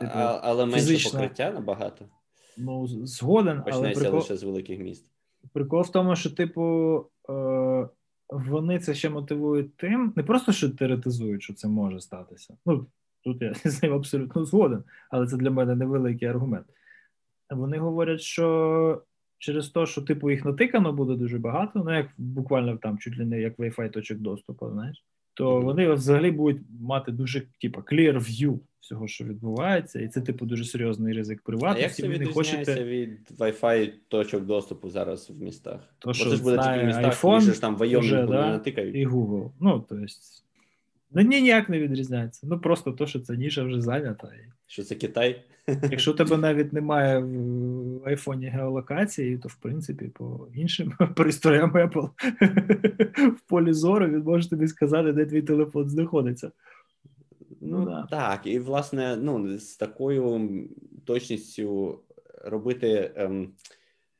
типу, 0.00 0.12
а, 0.14 0.40
але 0.42 0.66
менше 0.66 0.80
фізична... 0.80 1.20
покриття 1.20 1.50
набагато. 1.50 2.04
Ну, 2.56 2.86
згоден, 2.86 3.62
Почнеться 3.62 3.80
але 3.80 3.94
прикол... 3.94 4.18
лише 4.18 4.36
з 4.36 4.42
великих 4.42 4.78
міст. 4.78 5.10
Прикол 5.52 5.82
в 5.82 5.92
тому, 5.92 6.16
що, 6.16 6.30
типу, 6.30 6.96
е... 7.30 7.88
вони 8.28 8.78
це 8.78 8.94
ще 8.94 9.10
мотивують 9.10 9.76
тим, 9.76 10.12
не 10.16 10.22
просто 10.22 10.52
що 10.52 10.70
теоретизують, 10.70 11.42
що 11.42 11.54
це 11.54 11.68
може 11.68 12.00
статися. 12.00 12.56
Ну, 12.66 12.86
тут 13.24 13.42
я 13.42 13.54
з 13.64 13.82
ним 13.82 13.92
абсолютно 13.92 14.44
згоден, 14.44 14.84
але 15.10 15.26
це 15.26 15.36
для 15.36 15.50
мене 15.50 15.74
невеликий 15.74 16.28
аргумент. 16.28 16.66
Вони 17.50 17.78
говорять, 17.78 18.20
що 18.20 19.02
через 19.38 19.68
те, 19.68 19.86
що 19.86 20.02
типу 20.02 20.30
їх 20.30 20.44
натикано 20.44 20.92
буде 20.92 21.14
дуже 21.14 21.38
багато, 21.38 21.82
ну 21.84 21.96
як 21.96 22.08
буквально 22.18 22.76
там 22.76 22.98
чуть 22.98 23.18
ли 23.18 23.24
не 23.24 23.40
як 23.40 23.58
Wi-Fi 23.58 23.90
точок 23.90 24.18
доступу, 24.18 24.70
знаєш, 24.70 25.04
то 25.34 25.60
вони 25.60 25.92
взагалі 25.92 26.30
будуть 26.30 26.62
мати 26.80 27.12
дуже 27.12 27.42
типу, 27.60 27.80
clear 27.80 28.18
view 28.18 28.58
всього, 28.86 29.08
що 29.08 29.24
відбувається, 29.24 30.00
і 30.00 30.08
це 30.08 30.20
типу 30.20 30.46
дуже 30.46 30.64
серйозний 30.64 31.14
ризик 31.14 31.42
приватності. 31.42 31.82
А 31.82 31.86
як 31.86 31.94
це 31.94 32.08
ви 32.08 32.18
не 32.18 32.26
хочете 32.26 32.84
від 32.84 33.30
Wi-Fi 33.38 33.92
точок 34.08 34.44
доступу 34.44 34.90
зараз 34.90 35.30
в 35.30 35.42
містах? 35.42 35.80
То, 35.98 36.14
що 36.14 36.30
це 36.30 36.42
буде 36.42 36.56
тільки 36.56 36.82
в 36.82 36.86
містах, 36.86 37.24
iPhone, 37.24 37.60
там 37.60 37.76
Вайомінг 37.76 38.28
да, 38.28 38.50
натикають. 38.50 38.96
І 38.96 39.06
Google. 39.06 39.50
Ну, 39.60 39.80
то 39.88 39.96
есть, 39.96 40.42
Ну, 41.10 41.22
ні, 41.22 41.42
ніяк 41.42 41.68
не 41.68 41.78
відрізняється. 41.78 42.46
Ну 42.46 42.58
просто 42.58 42.92
то, 42.92 43.06
що 43.06 43.20
це 43.20 43.36
ніша 43.36 43.62
вже 43.62 43.80
зайнята. 43.80 44.28
Що 44.66 44.82
це 44.82 44.94
Китай? 44.94 45.44
Якщо 45.90 46.10
у 46.10 46.14
тебе 46.14 46.36
навіть 46.36 46.72
немає 46.72 47.18
в 47.18 48.08
айфоні 48.08 48.46
геолокації, 48.46 49.38
то 49.38 49.48
в 49.48 49.54
принципі 49.54 50.10
по 50.14 50.48
іншим 50.54 50.92
пристроям 51.16 51.72
Apple 51.72 52.10
в 53.30 53.40
полі 53.48 53.72
зору 53.72 54.08
він 54.08 54.22
може 54.22 54.50
тобі 54.50 54.68
сказати, 54.68 55.12
де 55.12 55.26
твій 55.26 55.42
телефон 55.42 55.88
знаходиться. 55.88 56.50
Ну, 57.66 57.78
ну 57.78 57.84
да. 57.84 58.06
так, 58.10 58.46
і 58.46 58.58
власне, 58.58 59.16
ну 59.16 59.58
з 59.58 59.76
такою 59.76 60.50
точністю 61.04 61.98
робити. 62.44 63.12
Ем, 63.16 63.52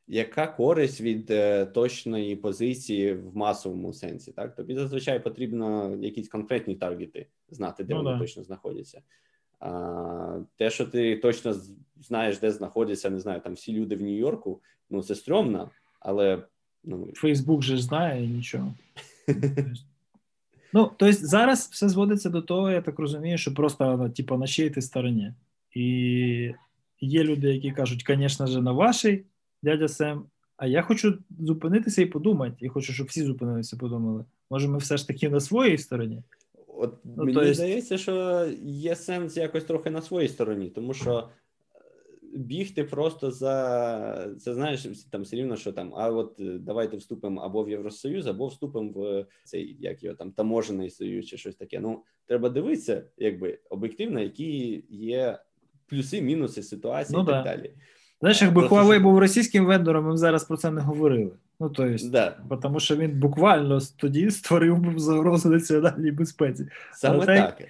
яка 0.08 0.46
користь 0.46 1.00
від 1.00 1.30
е, 1.30 1.66
точної 1.66 2.36
позиції 2.36 3.14
в 3.14 3.36
масовому 3.36 3.92
сенсі? 3.92 4.32
Так, 4.32 4.54
тобі 4.54 4.74
зазвичай 4.74 5.22
потрібно 5.22 5.96
якісь 6.00 6.28
конкретні 6.28 6.74
таргети 6.74 7.26
знати, 7.50 7.84
де 7.84 7.94
ну, 7.94 8.02
вони 8.02 8.12
да. 8.12 8.18
точно 8.18 8.42
знаходяться. 8.42 9.02
А, 9.60 10.40
Те, 10.56 10.70
що 10.70 10.86
ти 10.86 11.16
точно 11.16 11.54
знаєш, 12.00 12.38
де 12.38 12.50
знаходяться, 12.50 13.10
не 13.10 13.20
знаю, 13.20 13.40
там 13.40 13.52
всі 13.54 13.72
люди 13.72 13.96
в 13.96 14.02
Нью-Йорку, 14.02 14.60
ну 14.90 15.02
це 15.02 15.14
стрьомно, 15.14 15.70
але 16.00 16.42
ну 16.84 17.08
Фейсбук 17.14 17.62
же 17.62 17.78
знає 17.78 18.24
і 18.24 18.28
нічого. 18.28 18.74
Ну, 20.76 20.90
тобто 20.96 21.26
зараз 21.26 21.68
все 21.72 21.88
зводиться 21.88 22.30
до 22.30 22.42
того, 22.42 22.70
я 22.70 22.82
так 22.82 22.98
розумію, 22.98 23.38
що 23.38 23.54
просто 23.54 24.10
типу, 24.16 24.36
на 24.36 24.46
чиїй 24.46 24.70
ти 24.70 24.82
стороні. 24.82 25.32
І 25.74 25.82
є 27.00 27.24
люди, 27.24 27.54
які 27.54 27.70
кажуть, 27.70 28.04
звісно 28.08 28.46
ж, 28.46 28.62
на 28.62 28.72
вашій, 28.72 29.24
дядя 29.62 29.88
Сем. 29.88 30.22
А 30.56 30.66
я 30.66 30.82
хочу 30.82 31.18
зупинитися 31.40 32.02
і 32.02 32.06
подумати. 32.06 32.56
І 32.60 32.68
хочу, 32.68 32.92
щоб 32.92 33.06
всі 33.06 33.22
зупинилися 33.22 33.76
і 33.76 33.78
подумали. 33.78 34.24
Може, 34.50 34.68
ми 34.68 34.78
все 34.78 34.96
ж 34.96 35.06
таки 35.06 35.28
на 35.28 35.40
своїй 35.40 35.78
стороні. 35.78 36.22
От 36.66 36.94
ну, 37.04 37.24
Мені 37.24 37.40
есть... 37.40 37.54
здається, 37.54 37.98
що 37.98 38.46
є 38.62 38.96
сенс 38.96 39.36
якось 39.36 39.64
трохи 39.64 39.90
на 39.90 40.02
своїй 40.02 40.28
стороні, 40.28 40.68
тому 40.68 40.94
що 40.94 41.28
бігти 42.36 42.84
просто 42.84 43.30
за 43.30 44.34
це 44.40 44.54
знаєш, 44.54 44.86
там 45.10 45.22
все 45.22 45.36
рівно, 45.36 45.56
що 45.56 45.72
там, 45.72 45.92
а 45.96 46.10
от 46.10 46.40
е, 46.40 46.58
давайте 46.60 46.96
вступимо 46.96 47.40
або 47.40 47.64
в 47.64 47.70
Євросоюз, 47.70 48.26
або 48.26 48.46
вступимо 48.46 48.90
в 48.90 49.26
цей 49.44 49.76
як 49.80 50.02
його 50.02 50.16
там 50.16 50.32
таможений 50.32 50.90
союз 50.90 51.26
чи 51.26 51.36
щось 51.36 51.56
таке. 51.56 51.80
Ну 51.80 52.02
треба 52.26 52.48
дивитися, 52.48 53.04
якби 53.18 53.58
об'єктивно, 53.70 54.20
які 54.20 54.84
є 54.90 55.38
плюси, 55.86 56.22
мінуси 56.22 56.62
ситуації 56.62 57.16
ну, 57.16 57.22
і 57.22 57.26
так 57.26 57.44
да. 57.44 57.56
далі. 57.56 57.70
Знаєш, 58.20 58.42
якби 58.42 58.66
Huawei 58.66 59.02
був 59.02 59.18
російським 59.18 59.66
вендором, 59.66 60.04
ми 60.04 60.12
б 60.12 60.16
зараз 60.16 60.44
про 60.44 60.56
це 60.56 60.70
не 60.70 60.80
говорили. 60.80 61.32
Ну, 61.60 61.70
то 61.70 61.86
есть, 61.86 62.10
да. 62.10 62.38
тому 62.62 62.80
що 62.80 62.96
він 62.96 63.20
буквально 63.20 63.80
тоді 63.96 64.30
створив 64.30 64.78
би 64.78 64.98
загрозу 64.98 65.48
національній 65.48 66.10
безпеці. 66.10 66.66
Саме 66.92 67.26
так. 67.26 67.56
так. 67.58 67.68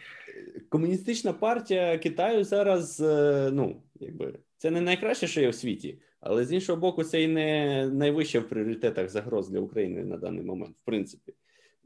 Комуністична 0.68 1.32
партія 1.32 1.98
Китаю 1.98 2.44
зараз, 2.44 3.00
е, 3.00 3.50
ну, 3.52 3.76
якби 4.00 4.34
це 4.56 4.70
не 4.70 4.80
найкраще, 4.80 5.26
що 5.26 5.40
є 5.40 5.48
в 5.48 5.54
світі, 5.54 5.98
але 6.20 6.44
з 6.44 6.52
іншого 6.52 6.80
боку, 6.80 7.04
це 7.04 7.22
і 7.22 7.28
не 7.28 7.86
найвище 7.86 8.38
в 8.38 8.48
пріоритетах 8.48 9.08
загроз 9.08 9.48
для 9.48 9.60
України 9.60 10.04
на 10.04 10.16
даний 10.16 10.44
момент, 10.44 10.76
в 10.76 10.84
принципі. 10.84 11.34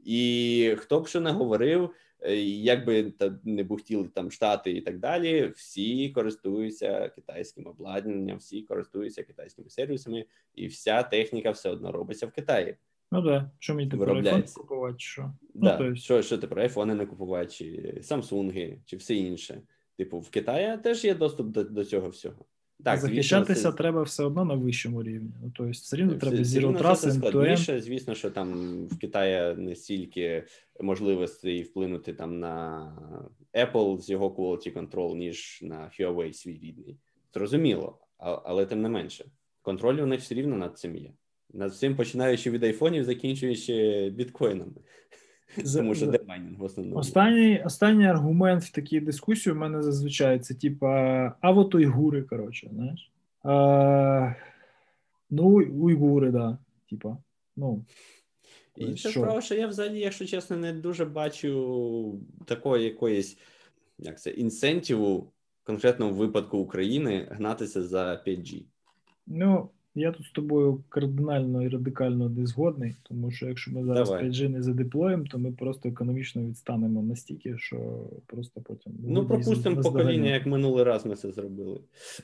І 0.03 0.75
хто 0.77 0.99
б 0.99 1.07
що 1.07 1.21
не 1.21 1.31
говорив, 1.31 1.89
е, 2.21 2.35
як 2.45 2.85
би 2.85 3.13
не 3.43 3.63
бухтіли 3.63 4.07
там 4.07 4.31
штати 4.31 4.71
і 4.71 4.81
так 4.81 4.99
далі, 4.99 5.51
всі 5.55 6.09
користуються 6.09 7.09
китайським 7.09 7.67
обладнанням, 7.67 8.37
всі 8.37 8.61
користуються 8.61 9.23
китайськими 9.23 9.69
сервісами, 9.69 10.25
і 10.55 10.67
вся 10.67 11.03
техніка 11.03 11.51
все 11.51 11.69
одно 11.69 11.91
робиться 11.91 12.27
в 12.27 12.31
Китаї. 12.31 12.75
Ну 13.11 13.21
да, 13.21 13.51
що 13.59 13.75
мені 13.75 13.91
тепер 13.91 14.09
айфон 14.09 14.43
купувати, 14.53 14.95
що? 14.99 15.33
Да. 15.53 15.79
Ну, 15.79 15.95
що, 15.95 16.21
що 16.21 16.37
тепер 16.37 16.59
айфони 16.59 16.95
не 16.95 17.05
купувати, 17.05 17.51
чи 17.51 17.99
самсунги, 18.01 18.79
чи 18.85 18.97
все 18.97 19.15
інше. 19.15 19.61
Типу, 19.97 20.19
в 20.19 20.29
Китаї 20.29 20.77
теж 20.77 21.05
є 21.05 21.15
доступ 21.15 21.47
до, 21.47 21.63
до 21.63 21.85
цього 21.85 22.09
всього. 22.09 22.45
Так, 22.83 22.99
захищатися 22.99 23.53
звісно, 23.53 23.71
треба 23.71 24.03
все 24.03 24.23
одно 24.23 24.45
на 24.45 24.53
вищому 24.53 25.03
рівні. 25.03 25.31
Ну 25.43 25.51
тобто, 25.55 25.71
все 25.71 25.97
рівно 25.97 26.15
треба 26.15 26.37
Zero 26.37 26.77
Trust, 26.77 27.11
складніше. 27.11 27.81
Звісно, 27.81 28.15
що 28.15 28.31
там 28.31 28.77
в 28.87 28.97
Китаї 28.99 29.55
не 29.55 29.75
стільки 29.75 30.43
можливостей 30.81 31.63
вплинути 31.63 32.13
там 32.13 32.39
на 32.39 32.85
Apple 33.53 33.99
з 33.99 34.09
його 34.09 34.29
quality 34.29 34.73
control, 34.73 35.15
ніж 35.15 35.59
на 35.61 35.91
Huawei 35.99 36.33
свій 36.33 36.59
рідний. 36.63 36.97
Зрозуміло, 37.33 37.97
але 38.17 38.65
тим 38.65 38.81
не 38.81 38.89
менше, 38.89 39.25
контроль 39.61 39.99
у 39.99 40.05
них 40.05 40.19
все 40.19 40.35
рівно 40.35 40.57
над 40.57 40.79
цим 40.79 40.95
є. 40.95 41.11
Над 41.53 41.75
цим 41.75 41.95
починаючи 41.95 42.51
від 42.51 42.63
айфонів, 42.63 43.03
закінчуючи 43.03 44.09
біткоїнами. 44.15 44.73
Тому 45.75 45.95
що 45.95 46.07
де 46.07 46.19
майнінг 46.27 46.59
в 46.59 46.63
основному. 46.63 46.99
Останній 46.99 47.63
останній 47.65 48.07
аргумент 48.07 48.63
в 48.63 48.71
такій 48.71 48.99
дискусії 48.99 49.53
у 49.53 49.57
мене 49.57 49.81
зазвичай 49.81 50.39
це 50.39 50.53
типа, 50.53 51.33
а 51.41 51.51
от 51.51 51.75
уйгури, 51.75 52.21
коротше, 52.21 52.69
знаєш. 52.73 53.11
А, 53.43 54.33
Ну, 55.33 55.45
уйгури, 55.79 56.31
да. 56.31 56.57
Типа, 56.89 57.17
ну. 57.55 57.85
І 58.75 58.93
це 58.93 59.09
справа, 59.09 59.41
що 59.41 59.55
я 59.55 59.67
взагалі, 59.67 59.99
якщо 59.99 60.25
чесно, 60.25 60.57
не 60.57 60.73
дуже 60.73 61.05
бачу 61.05 62.19
такої 62.45 62.85
якоїсь 62.85 63.37
як 64.01 64.21
це, 64.21 64.29
інсентиву, 64.29 65.31
конкретно 65.63 66.09
в 66.09 66.13
випадку 66.13 66.57
України, 66.57 67.27
гнатися 67.31 67.83
за 67.83 68.23
5G. 68.27 68.63
Ну, 69.27 69.69
я 69.95 70.11
тут 70.11 70.25
з 70.25 70.31
тобою 70.31 70.83
кардинально 70.89 71.63
і 71.63 71.67
радикально 71.67 72.29
не 72.29 72.45
згодний, 72.45 72.95
тому 73.03 73.31
що 73.31 73.47
якщо 73.47 73.71
ми 73.71 73.85
зараз 73.85 74.09
Давай. 74.09 74.25
5G 74.25 74.49
не 74.49 74.61
задеплоїмо, 74.61 75.23
то 75.31 75.37
ми 75.37 75.51
просто 75.51 75.89
економічно 75.89 76.43
відстанемо 76.43 77.03
настільки, 77.03 77.57
що 77.57 78.09
просто 78.25 78.61
потім 78.61 78.93
ну 79.07 79.25
пропустимо 79.25 79.81
покоління, 79.81 80.29
як 80.29 80.45
минулий 80.45 80.83
раз 80.83 81.05
ми 81.05 81.15
це 81.15 81.31
зробили. 81.31 81.79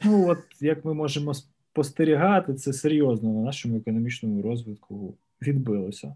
Ну 0.05 0.29
от 0.29 0.39
як 0.61 0.85
ми 0.85 0.93
можемо 0.93 1.33
спостерігати, 1.33 2.53
це 2.53 2.73
серйозно 2.73 3.33
на 3.33 3.41
нашому 3.41 3.77
економічному 3.77 4.41
розвитку 4.41 5.17
відбилося. 5.41 6.15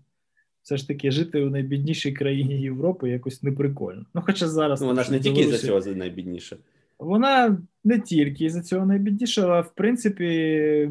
Все 0.64 0.78
ж 0.78 0.88
таки, 0.88 1.12
жити 1.12 1.42
у 1.42 1.50
найбіднішій 1.50 2.12
країні 2.12 2.62
Європи 2.62 3.10
якось 3.10 3.44
неприкольно. 3.44 4.06
Ну, 4.14 4.22
хоча 4.26 4.48
зараз 4.48 4.82
ну, 4.82 4.88
вона 4.88 5.04
ж 5.04 5.12
не 5.12 5.20
тільки 5.20 5.48
за 5.48 5.58
цього 5.58 5.96
найбідніша. 5.96 6.56
Вона 7.00 7.58
не 7.84 8.00
тільки 8.00 8.50
за 8.50 8.62
цього 8.62 8.86
найбідніша, 8.86 9.48
а 9.48 9.62
в 9.62 9.76
принципі 9.76 10.90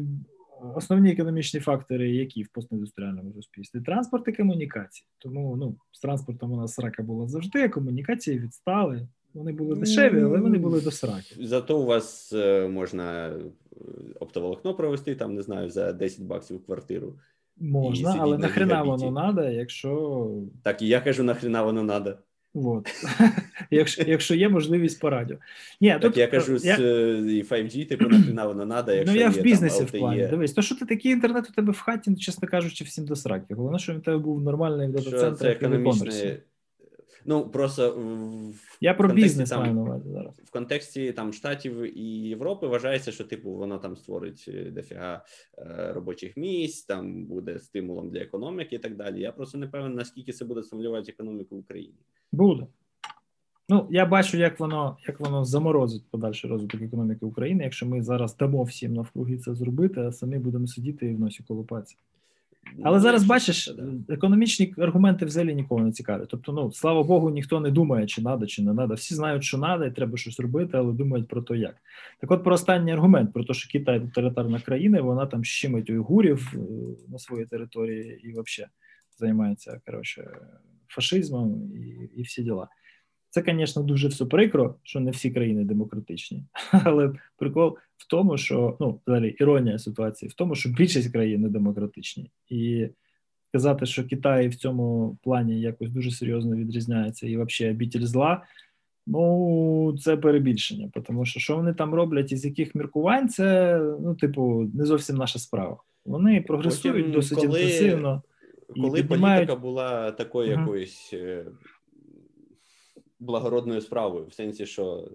основні 0.75 1.11
економічні 1.11 1.59
фактори, 1.59 2.11
які 2.11 2.43
в 2.43 2.47
постіндустріальному 2.47 3.33
суспільстві 3.33 3.81
транспорт 3.81 4.27
і 4.27 4.31
комунікації. 4.31 5.07
Тому 5.17 5.55
ну 5.55 5.75
з 5.91 5.99
транспортом 5.99 6.51
у 6.51 6.57
нас 6.57 6.73
срака 6.73 7.03
була 7.03 7.27
завжди. 7.27 7.69
Комунікації 7.69 8.39
відстали. 8.39 9.07
Вони 9.33 9.51
були 9.51 9.75
дешеві, 9.75 10.21
але 10.21 10.39
вони 10.39 10.57
були 10.57 10.81
до 10.81 10.91
сраки. 10.91 11.35
Зато 11.39 11.79
у 11.79 11.85
вас 11.85 12.33
е, 12.33 12.67
можна 12.67 13.27
е, 13.27 13.39
оптоволокно 14.19 14.73
провести 14.73 15.15
там, 15.15 15.35
не 15.35 15.41
знаю, 15.41 15.69
за 15.69 15.93
10 15.93 16.25
баксів 16.25 16.65
квартиру. 16.65 17.13
Можна, 17.57 18.15
але 18.19 18.37
нахрена 18.37 18.83
воно 18.83 19.21
треба, 19.21 19.49
якщо 19.49 20.29
так 20.63 20.81
і 20.81 20.87
я 20.87 21.01
кажу, 21.01 21.23
нахрена 21.23 21.63
воно 21.63 21.87
треба. 21.87 22.17
Вот. 22.53 22.87
якщо 23.71 24.03
якщо 24.07 24.35
є 24.35 24.49
можливість 24.49 24.99
по 24.99 25.09
радіо. 25.09 25.37
Ні, 25.81 25.89
так 25.89 26.01
тут, 26.01 26.17
я 26.17 26.27
кажу, 26.27 26.51
я... 26.53 26.77
з 26.77 26.79
і 27.19 27.43
5G, 27.43 27.87
типу, 27.87 28.09
нахрена 28.09 28.47
воно 28.47 28.65
треба, 28.65 28.93
якщо 28.93 29.13
Ну, 29.13 29.19
я 29.19 29.29
є, 29.29 29.41
в 29.41 29.41
бізнесі 29.41 29.77
там, 29.77 29.85
в 29.85 29.91
плані. 29.91 30.27
Дивись, 30.27 30.53
то 30.53 30.61
що 30.61 30.75
ти 30.75 30.85
такий 30.85 31.11
інтернет 31.11 31.49
у 31.49 31.53
тебе 31.53 31.71
в 31.71 31.79
хаті, 31.79 32.15
чесно 32.15 32.47
кажучи, 32.47 32.83
всім 32.83 33.05
до 33.05 33.15
сраки. 33.15 33.53
Головне, 33.53 33.79
що 33.79 33.91
він 33.91 33.99
у 33.99 34.01
тебе 34.01 34.17
був 34.17 34.41
нормальний 34.41 34.87
в 34.87 34.91
дата-центрах 34.91 35.61
і 35.61 35.65
в 35.65 36.41
Ну, 37.25 37.49
просто 37.49 37.91
в 37.91 38.77
я 38.81 38.93
про 38.93 39.09
бізнес 39.13 39.49
там, 39.49 39.59
маю 39.59 39.73
на 39.73 39.81
увазі 39.81 40.09
зараз. 40.09 40.39
В 40.39 40.51
контексті 40.51 41.11
там 41.11 41.33
Штатів 41.33 41.97
і 41.97 42.03
Європи 42.29 42.67
вважається, 42.67 43.11
що 43.11 43.23
типу 43.23 43.51
воно 43.51 43.77
там 43.77 43.95
створить 43.95 44.45
е, 44.47 44.71
дофіга 44.71 45.25
е, 45.57 45.91
робочих 45.93 46.37
місць, 46.37 46.85
там 46.85 47.25
буде 47.25 47.59
стимулом 47.59 48.09
для 48.09 48.19
економіки 48.19 48.75
і 48.75 48.79
так 48.79 48.95
далі. 48.95 49.21
Я 49.21 49.31
просто 49.31 49.57
не 49.57 49.67
певен, 49.67 49.93
наскільки 49.93 50.31
це 50.31 50.45
буде 50.45 50.63
стимулювати 50.63 51.11
економіку 51.11 51.55
в 51.55 51.59
Україні. 51.59 51.99
Буде. 52.31 52.67
Ну, 53.69 53.87
я 53.89 54.05
бачу, 54.05 54.37
як 54.37 54.59
воно 54.59 54.97
як 55.07 55.19
воно 55.19 55.45
заморозить 55.45 56.03
подальший 56.11 56.49
розвиток 56.49 56.81
економіки 56.81 57.25
України, 57.25 57.63
якщо 57.63 57.85
ми 57.85 58.01
зараз 58.01 58.37
дамо 58.37 58.63
всім 58.63 58.93
навкруги 58.93 59.37
це 59.37 59.53
зробити, 59.53 60.01
а 60.01 60.11
самі 60.11 60.37
будемо 60.37 60.67
сидіти 60.67 61.05
і 61.05 61.15
в 61.15 61.19
носі 61.19 61.43
колупатися. 61.47 61.95
Але 62.83 62.97
ну, 62.97 63.01
зараз 63.01 63.23
бачиш, 63.23 63.73
економічні 64.09 64.73
аргументи 64.77 65.25
взагалі 65.25 65.55
нікого 65.55 65.81
не 65.81 65.91
цікавлять. 65.91 66.27
Тобто, 66.29 66.51
ну 66.51 66.71
слава 66.71 67.03
Богу, 67.03 67.29
ніхто 67.29 67.59
не 67.59 67.71
думає, 67.71 68.07
чи 68.07 68.21
треба, 68.21 68.47
чи 68.47 68.63
не 68.63 68.75
треба. 68.75 68.95
Всі 68.95 69.15
знають, 69.15 69.43
що 69.43 69.59
треба, 69.59 69.85
і 69.85 69.91
треба 69.91 70.17
щось 70.17 70.39
робити, 70.39 70.77
але 70.77 70.93
думають 70.93 71.27
про 71.27 71.41
те, 71.41 71.57
як. 71.57 71.75
Так, 72.19 72.31
от 72.31 72.43
про 72.43 72.53
останній 72.53 72.93
аргумент, 72.93 73.33
про 73.33 73.43
те, 73.43 73.53
що 73.53 73.71
Китай 73.71 73.99
тоталітарна 73.99 74.59
країна, 74.59 75.01
вона 75.01 75.25
там 75.25 75.43
щимить 75.43 75.89
уйгурів 75.89 76.53
е, 76.53 76.57
на 77.11 77.19
своїй 77.19 77.45
території 77.45 78.21
і 78.23 78.31
взагалі 78.31 78.71
займається 79.19 79.81
коротше, 79.85 80.31
фашизмом 80.91 81.71
і, 81.75 82.19
і 82.19 82.21
всі 82.21 82.43
діла. 82.43 82.67
Це, 83.29 83.43
звісно, 83.47 83.83
дуже 83.83 84.07
все 84.07 84.25
прикро, 84.25 84.75
що 84.83 84.99
не 84.99 85.11
всі 85.11 85.31
країни 85.31 85.63
демократичні, 85.63 86.43
але 86.71 87.13
прикол 87.37 87.77
в 87.97 88.07
тому, 88.07 88.37
що 88.37 88.77
ну 88.79 89.01
взагалі 89.07 89.29
іронія 89.29 89.79
ситуації 89.79 90.29
в 90.29 90.33
тому, 90.33 90.55
що 90.55 90.69
більшість 90.69 91.11
країн 91.11 91.41
не 91.41 91.49
демократичні, 91.49 92.31
і 92.49 92.87
казати, 93.53 93.85
що 93.85 94.07
Китай 94.07 94.47
в 94.47 94.55
цьому 94.55 95.17
плані 95.23 95.61
якось 95.61 95.91
дуже 95.91 96.11
серйозно 96.11 96.55
відрізняється 96.55 97.27
і 97.27 97.37
взагалі 97.37 97.75
обітель 97.75 98.05
зла. 98.05 98.43
Ну, 99.07 99.97
це 99.99 100.17
перебільшення, 100.17 100.89
тому 101.07 101.25
що 101.25 101.39
що 101.39 101.55
вони 101.55 101.73
там 101.73 101.93
роблять 101.93 102.31
і 102.31 102.37
з 102.37 102.45
яких 102.45 102.75
міркувань, 102.75 103.29
це 103.29 103.77
ну, 104.01 104.15
типу, 104.15 104.69
не 104.73 104.85
зовсім 104.85 105.15
наша 105.15 105.39
справа. 105.39 105.77
Вони 106.05 106.41
прогресують 106.41 106.97
Потім, 106.97 107.11
досить 107.11 107.37
коли, 107.37 107.61
інтенсивно. 107.61 108.23
Коли 108.75 109.01
піднімають... 109.01 109.47
політика 109.47 109.55
була 109.55 110.11
такою 110.11 110.49
uh-huh. 110.49 110.59
якоюсь 110.59 111.09
е, 111.13 111.45
благородною 113.19 113.81
справою, 113.81 114.25
в 114.25 114.33
сенсі, 114.33 114.65
що 114.65 115.07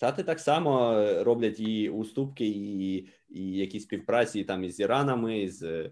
Штати 0.00 0.22
так 0.22 0.40
само 0.40 1.04
роблять 1.22 1.60
і 1.60 1.88
уступки, 1.88 2.46
і 2.46 3.08
і 3.30 3.52
якісь 3.52 3.82
співпраці 3.82 4.44
там 4.44 4.64
із 4.64 4.80
Іранами, 4.80 5.48
з 5.48 5.90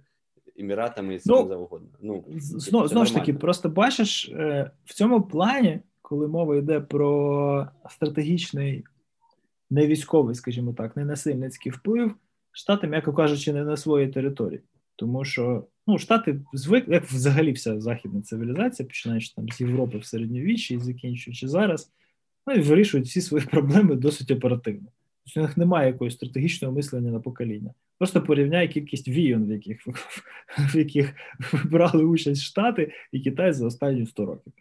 Еміратами, 0.57 1.19
з 1.19 1.27
ну, 1.27 1.37
ким 1.37 1.49
завгодно. 1.49 1.89
Ну 2.03 2.25
знов, 2.39 2.89
знову 2.89 3.07
ж 3.07 3.15
таки, 3.15 3.35
просто 3.35 3.69
бачиш 3.69 4.29
е, 4.29 4.71
в 4.85 4.95
цьому 4.95 5.23
плані, 5.23 5.81
коли 6.03 6.29
мова 6.29 6.57
йде 6.57 6.81
про 6.81 7.69
стратегічний, 7.91 8.85
не 9.71 9.87
військовий, 9.87 10.35
скажімо 10.35 10.73
так, 10.73 10.97
не 10.97 11.05
насильницький 11.05 11.73
вплив, 11.73 12.15
штати, 12.53 12.87
м'яко 12.87 13.13
кажучи, 13.13 13.53
не 13.53 13.65
на 13.65 13.77
своїй 13.77 14.09
території, 14.09 14.61
тому 14.97 15.25
що 15.25 15.67
ну, 15.89 15.99
штати 15.99 16.41
звик, 16.53 16.89
як 16.89 17.05
взагалі 17.05 17.53
вся 17.53 17.81
західна 17.81 18.23
цивілізація, 18.23 18.87
починаючи 18.87 19.35
там 19.37 19.49
з 19.49 19.61
Європи 19.61 19.99
в 19.99 20.05
середньовіччі 20.05 20.75
і 20.75 20.79
закінчуючи 20.79 21.49
зараз, 21.49 21.93
ну 22.47 22.55
і 22.55 22.61
вирішують 22.61 23.07
всі 23.07 23.21
свої 23.21 23.47
проблеми 23.51 23.95
досить 23.95 24.31
оперативно. 24.31 24.89
У 25.37 25.41
них 25.41 25.57
немає 25.57 25.87
якогось 25.87 26.15
стратегічного 26.15 26.75
мислення 26.75 27.11
на 27.11 27.21
покоління. 27.21 27.75
Просто 27.99 28.23
порівняй 28.23 28.69
кількість 28.69 29.09
війн, 29.09 29.45
в 29.47 29.51
яких 29.51 29.87
в 30.59 30.77
яких 30.77 31.15
брали 31.65 32.05
участь 32.05 32.43
Штати 32.43 32.93
і 33.13 33.21
Китай 33.21 33.53
за 33.53 33.67
останні 33.67 34.07
100 34.07 34.27
років. 34.27 34.53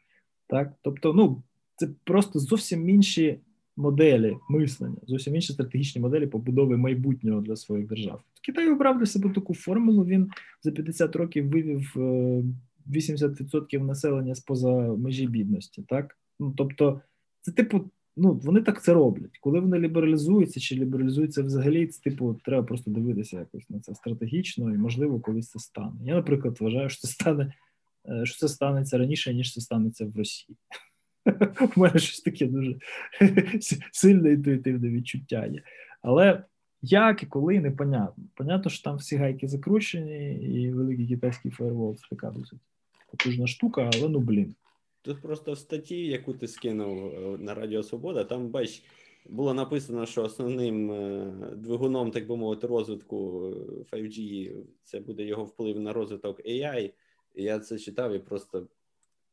Так? 0.48 0.74
Тобто, 0.82 1.14
ну, 1.14 1.44
це 1.76 1.90
просто 2.04 2.40
зовсім 2.40 2.90
інші 2.90 3.40
моделі 3.78 4.38
мислення, 4.50 4.98
зовсім 5.08 5.36
інші 5.36 5.54
стратегічні 5.54 6.02
моделі 6.02 6.28
побудови 6.28 6.78
майбутнього 6.78 7.42
для 7.42 7.56
своїх 7.56 7.88
держав. 7.88 8.22
Китай 8.46 8.72
обрав 8.72 9.00
для 9.00 9.06
себе 9.06 9.30
таку 9.30 9.54
формулу. 9.54 10.06
Він 10.06 10.30
за 10.64 10.72
50 10.72 11.16
років 11.16 11.50
вивів 11.50 11.94
80% 11.96 13.76
е, 13.76 13.80
населення 13.80 14.36
з 14.36 14.40
поза 14.40 14.72
межі 14.72 15.28
бідності. 15.28 15.84
Так? 15.90 16.18
Ну, 16.40 16.54
Тобто, 16.58 17.02
це 17.42 17.52
типу. 17.52 17.82
Ну, 18.20 18.34
вони 18.34 18.62
так 18.62 18.84
це 18.84 18.94
роблять. 18.94 19.38
Коли 19.42 19.60
вони 19.60 19.80
лібералізуються 19.80 20.60
чи 20.60 20.76
лібералізуються 20.76 21.44
взагалі, 21.44 21.88
це 21.88 22.02
типу 22.02 22.40
треба 22.46 22.64
просто 22.64 22.92
дивитися 22.92 23.40
якось 23.40 23.70
на 23.70 23.80
це 23.80 23.96
стратегічно 23.96 24.74
і, 24.74 24.78
можливо, 24.78 25.20
колись 25.20 25.50
це 25.50 25.60
стане. 25.60 25.96
Я, 26.04 26.16
наприклад, 26.16 26.58
вважаю, 26.60 26.90
що 26.90 27.02
це 27.02 27.08
стане, 27.08 27.54
е, 28.10 28.26
що 28.26 28.38
це 28.38 28.48
станеться 28.48 28.98
раніше, 28.98 29.34
ніж 29.34 29.54
це 29.54 29.62
станеться 29.62 30.06
в 30.06 30.18
Росії. 30.18 30.58
У 31.76 31.80
мене 31.80 32.00
щось 32.00 32.22
таке 32.22 32.46
дуже 32.46 32.76
сильне 33.92 34.32
інтуїтивне 34.32 34.90
відчуття 34.90 35.46
є. 35.46 35.64
Але 36.02 36.44
як 36.82 37.24
і 37.24 37.26
коли 37.26 37.60
непонятно. 37.60 38.24
Понятно, 38.36 38.72
що 38.72 38.84
там 38.84 38.96
всі 38.96 39.16
гайки 39.16 39.48
закручені, 39.48 40.36
і 40.36 40.72
великий 40.72 41.08
китайський 41.08 41.52
фаєрвол 41.52 41.96
це 41.96 42.04
така 42.10 42.32
досить 42.32 42.60
потужна 43.12 43.48
штука, 43.48 43.90
але 43.94 44.10
ну 44.10 44.20
блін. 44.20 44.56
Тут 45.02 45.22
просто 45.22 45.54
в 45.54 45.58
статті, 45.58 46.06
яку 46.06 46.34
ти 46.34 46.48
скинув 46.48 47.06
е, 47.06 47.38
на 47.38 47.54
Радіо 47.54 47.84
Свобода, 47.84 48.24
там 48.24 48.48
бач, 48.48 48.84
було 49.30 49.54
написано, 49.54 50.06
що 50.06 50.24
основним 50.24 50.92
е, 50.92 51.34
двигуном, 51.56 52.12
так 52.12 52.28
би 52.28 52.38
мовити, 52.38 52.68
розвитку 52.68 53.40
5G 53.92 54.50
е, 54.52 54.64
це 54.84 55.00
буде 55.00 55.24
його 55.24 55.44
вплив 55.44 55.80
на 55.80 55.94
розвиток 55.94 56.40
AI. 56.46 56.94
Я 57.36 57.60
це 57.60 57.80
читав 57.80 58.14
і 58.14 58.20
просто 58.20 58.68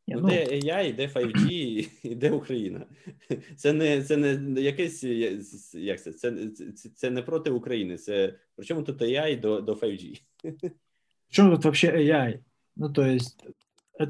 Ну, 0.09 0.21
ну, 0.21 0.29
Де 0.29 0.45
AI, 0.45 0.97
де 0.97 1.07
5G, 1.07 1.89
і 2.03 2.15
де 2.15 2.31
Україна. 2.31 2.87
Це 3.57 3.73
не 3.73 4.03
це 4.03 4.17
не 4.17 4.61
якесь 4.61 5.05
як 5.75 6.03
це, 6.03 6.13
це, 6.13 6.49
це, 6.77 6.89
це 6.95 7.11
не 7.11 7.23
проти 7.23 7.51
України. 7.51 7.99
Це 7.99 8.35
причому 8.57 8.83
тут 8.83 9.03
AI 9.03 9.41
до 9.41 9.61
до 9.61 9.73
5G. 9.75 10.21
Чому 11.31 11.59
тут 11.59 11.75
взагалі 11.75 12.11
AI? 12.11 12.39
Ну, 12.77 12.91
то 12.91 13.03
есть, 13.03 13.47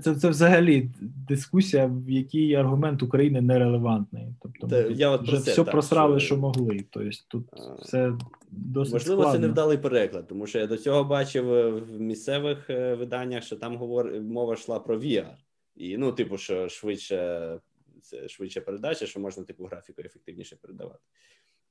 це 0.03 0.15
це 0.15 0.29
взагалі 0.29 0.91
дискусія, 1.29 1.87
в 1.87 2.11
якій 2.11 2.55
аргумент 2.55 3.03
України 3.03 3.41
нерелевантний. 3.41 4.27
Тобто 4.43 4.67
Та, 4.67 4.81
я 4.81 5.11
от 5.11 5.23
вже 5.23 5.37
все 5.37 5.55
так, 5.55 5.71
просрали, 5.71 6.21
що... 6.21 6.27
що 6.27 6.37
могли. 6.37 6.85
Тобто 6.91 7.11
тут 7.29 7.47
а, 7.53 7.75
все 7.83 8.13
досить 8.51 8.95
можливо, 8.95 9.23
складно. 9.23 9.41
це 9.41 9.47
невдалий 9.47 9.79
переклад, 9.79 10.27
тому 10.29 10.47
що 10.47 10.59
я 10.59 10.67
до 10.67 10.77
цього 10.77 11.05
бачив 11.05 11.45
в 11.85 12.01
місцевих 12.01 12.71
е, 12.71 12.95
виданнях, 12.95 13.43
що 13.43 13.57
там 13.57 13.77
говор... 13.77 14.21
мова 14.21 14.55
йшла 14.55 14.81
про 14.81 14.99
VR. 14.99 15.35
І 15.77 15.97
ну, 15.97 16.13
типу, 16.13 16.39
що 16.39 16.69
швидше 16.69 17.61
це 18.03 18.29
швидше 18.29 18.61
передача, 18.61 19.07
що 19.07 19.21
можна 19.21 19.45
типу 19.45 19.65
графіку 19.65 20.03
ефективніше 20.05 20.57
передавати. 20.57 21.01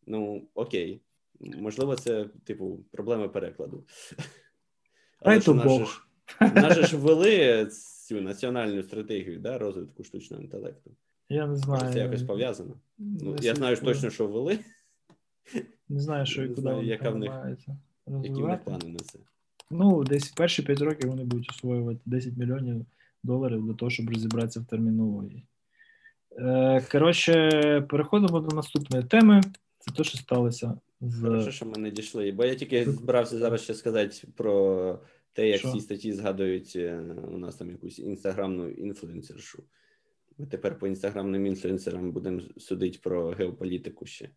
Ну, 0.06 0.48
окей. 0.54 1.02
Можливо, 1.40 1.96
це, 1.96 2.26
типу, 2.44 2.86
проблеми 2.92 3.30
перекладу. 3.30 3.84
Але 5.20 5.40
ж 5.40 5.54
Бог. 5.54 6.08
Нас 6.40 6.78
ж 6.78 6.98
ввели 6.98 7.68
цю 8.08 8.22
національну 8.22 8.84
стратегію 8.84 9.40
да, 9.40 9.58
розвитку 9.58 10.04
штучного 10.04 10.44
інтелекту. 10.44 10.92
Я 11.30 11.48
не 11.48 11.56
знаю. 11.56 11.94
Це 11.94 12.00
якось 12.00 12.24
пов'язано. 12.24 12.80
Ну, 12.98 13.36
Я 13.42 13.56
знаю 13.56 13.78
точно, 13.78 14.10
що 14.10 14.28
ввели. 14.28 14.60
Не 15.90 16.00
знаю, 16.00 16.26
що 16.26 16.44
і 16.44 16.50
куди 16.50 16.70
яка 16.70 17.10
в 17.10 17.18
них, 17.18 17.32
які 18.08 18.42
в 18.42 18.48
них 18.48 18.64
плани 18.64 18.90
на 18.90 19.00
це. 19.00 19.20
Ну, 19.72 20.04
десь 20.04 20.30
перші 20.30 20.62
5 20.62 20.82
років 20.82 21.10
вони 21.10 21.24
будуть 21.24 21.50
освоювати 21.50 22.00
10 22.06 22.38
мільйонів 22.38 22.86
доларів 23.24 23.66
для 23.66 23.74
того, 23.74 23.90
щоб 23.90 24.10
розібратися 24.10 24.60
в 24.60 24.66
термінології. 24.66 25.46
Е, 26.38 26.88
коротше, 26.92 27.88
переходимо 27.90 28.40
до 28.40 28.56
наступної 28.56 29.04
теми. 29.04 29.42
Це 29.80 29.92
те, 29.92 30.04
що 30.04 30.18
сталося 30.18 30.74
з. 31.02 31.22
Хорошо, 31.22 31.52
що 31.52 31.66
ми 31.66 31.78
не 31.78 31.92
дійшли. 31.92 32.32
Бо 32.32 32.46
я 32.46 32.56
тільки 32.56 32.92
збирався 32.92 33.38
зараз 33.38 33.62
ще 33.62 33.74
сказати 33.74 34.28
про 34.36 35.00
те, 35.34 35.50
як 35.50 35.62
ці 35.62 35.80
статті 35.80 36.14
згадують 36.14 36.74
е, 36.76 37.02
у 37.32 37.38
нас 37.38 37.56
там 37.56 37.70
якусь 37.70 38.00
інстаграмну 38.00 38.70
інфлюенсершу. 38.70 39.64
Ми 40.38 40.46
тепер 40.46 40.80
по 40.80 40.88
інстаграмним 40.88 41.46
інфлюенсерам 41.46 42.12
будемо 42.12 42.42
судити 42.58 43.00
про 43.04 43.30
геополітику 43.30 44.06
ще. 44.06 44.30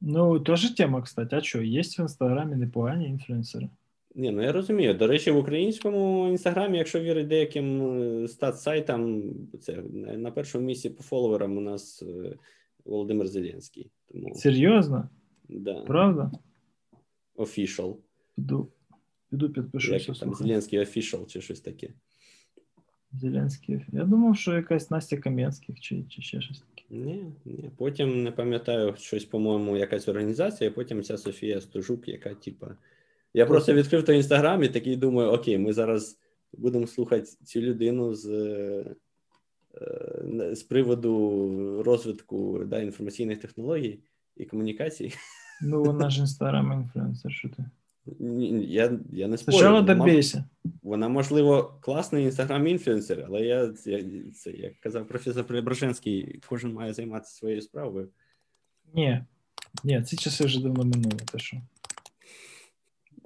Ну, 0.00 0.40
теж 0.40 0.70
тема, 0.70 1.02
кстати. 1.02 1.36
А 1.36 1.40
що, 1.40 1.62
є 1.62 1.80
в 1.80 2.00
інстаграмі 2.00 2.56
непогані 2.56 3.08
інфлюенсери? 3.08 3.68
Ні, 4.14 4.30
ну 4.30 4.42
я 4.42 4.52
розумію. 4.52 4.94
До 4.94 5.06
речі, 5.06 5.30
в 5.30 5.36
українському 5.36 6.28
інстаграмі, 6.28 6.78
якщо 6.78 7.00
вірити 7.00 7.28
деяким 7.28 7.82
е, 7.82 8.26
стат-сайтам, 8.26 9.32
це 9.60 9.76
на 10.02 10.30
першому 10.30 10.66
місці 10.66 10.90
по 10.90 11.02
фоловерам 11.02 11.56
у 11.56 11.60
нас 11.60 12.02
е, 12.02 12.36
Володимир 12.84 13.28
Зеленський. 13.28 13.90
Тому... 14.08 14.34
Серйозно? 14.34 15.08
Да. 15.48 15.74
Правда? 15.74 16.30
Official. 17.36 17.96
Піду, 18.36 18.68
піду 19.30 19.50
підпишуся. 19.50 20.12
Там 20.12 20.34
Зеленський 20.34 20.78
Official 20.78 21.26
чи 21.26 21.40
щось 21.40 21.60
таке. 21.60 21.94
Зеленський. 23.12 23.80
Я 23.92 24.04
думав, 24.04 24.36
що 24.36 24.54
якась 24.54 24.90
Настя 24.90 25.16
Кам'янських 25.16 25.80
чи 25.80 26.04
чи 26.08 26.22
ще 26.22 26.40
щось 26.40 26.60
таке. 26.60 26.84
Ні, 26.90 27.24
ні. 27.44 27.70
Потім 27.76 28.22
не 28.22 28.30
пам'ятаю 28.30 28.94
щось, 28.98 29.24
по-моєму, 29.24 29.76
якась 29.76 30.08
організація, 30.08 30.70
а 30.70 30.72
потім 30.72 31.02
ця 31.02 31.18
Софія 31.18 31.60
Стужук, 31.60 32.08
яка, 32.08 32.34
типа. 32.34 32.76
Я 33.34 33.46
просто 33.46 33.74
відкрив 33.74 34.04
той 34.04 34.16
інстаграм 34.16 34.62
і 34.62 34.68
такий 34.68 34.96
думаю: 34.96 35.30
окей, 35.30 35.58
ми 35.58 35.72
зараз 35.72 36.18
будемо 36.52 36.86
слухати 36.86 37.30
цю 37.44 37.60
людину 37.60 38.14
з 38.14 38.26
е, 38.28 38.94
з 40.54 40.62
приводу 40.62 41.82
розвитку 41.82 42.64
да, 42.66 42.80
інформаційних 42.80 43.38
технологій 43.38 44.00
і 44.36 44.44
комунікацій. 44.44 45.12
Ну, 45.62 45.84
вона 45.84 46.10
ж 46.10 46.20
інстаграм 46.20 46.72
інфлюенсер, 46.72 47.32
що 47.32 47.48
ти? 47.48 47.64
Я 48.60 48.98
я 49.12 49.28
не 49.28 49.38
спорю. 49.38 49.56
Спочатку 49.56 49.94
добійся. 49.94 50.44
Вона, 50.82 51.08
можливо, 51.08 51.78
класний 51.80 52.24
інстаграм-інфлюенсер, 52.24 53.24
але 53.26 53.40
я 53.40 53.72
це, 53.72 54.04
це 54.34 54.50
як 54.50 54.80
казав 54.80 55.06
професор 55.06 55.44
Преображенський, 55.44 56.40
кожен 56.48 56.72
має 56.72 56.92
займатися 56.92 57.34
своєю 57.34 57.62
справою. 57.62 58.08
Ні, 58.94 59.24
ні, 59.84 60.02
ці 60.02 60.16
часи 60.16 60.44
вже 60.44 60.62
давно 60.62 60.84
минули, 60.84 61.16
те 61.32 61.38
що. 61.38 61.56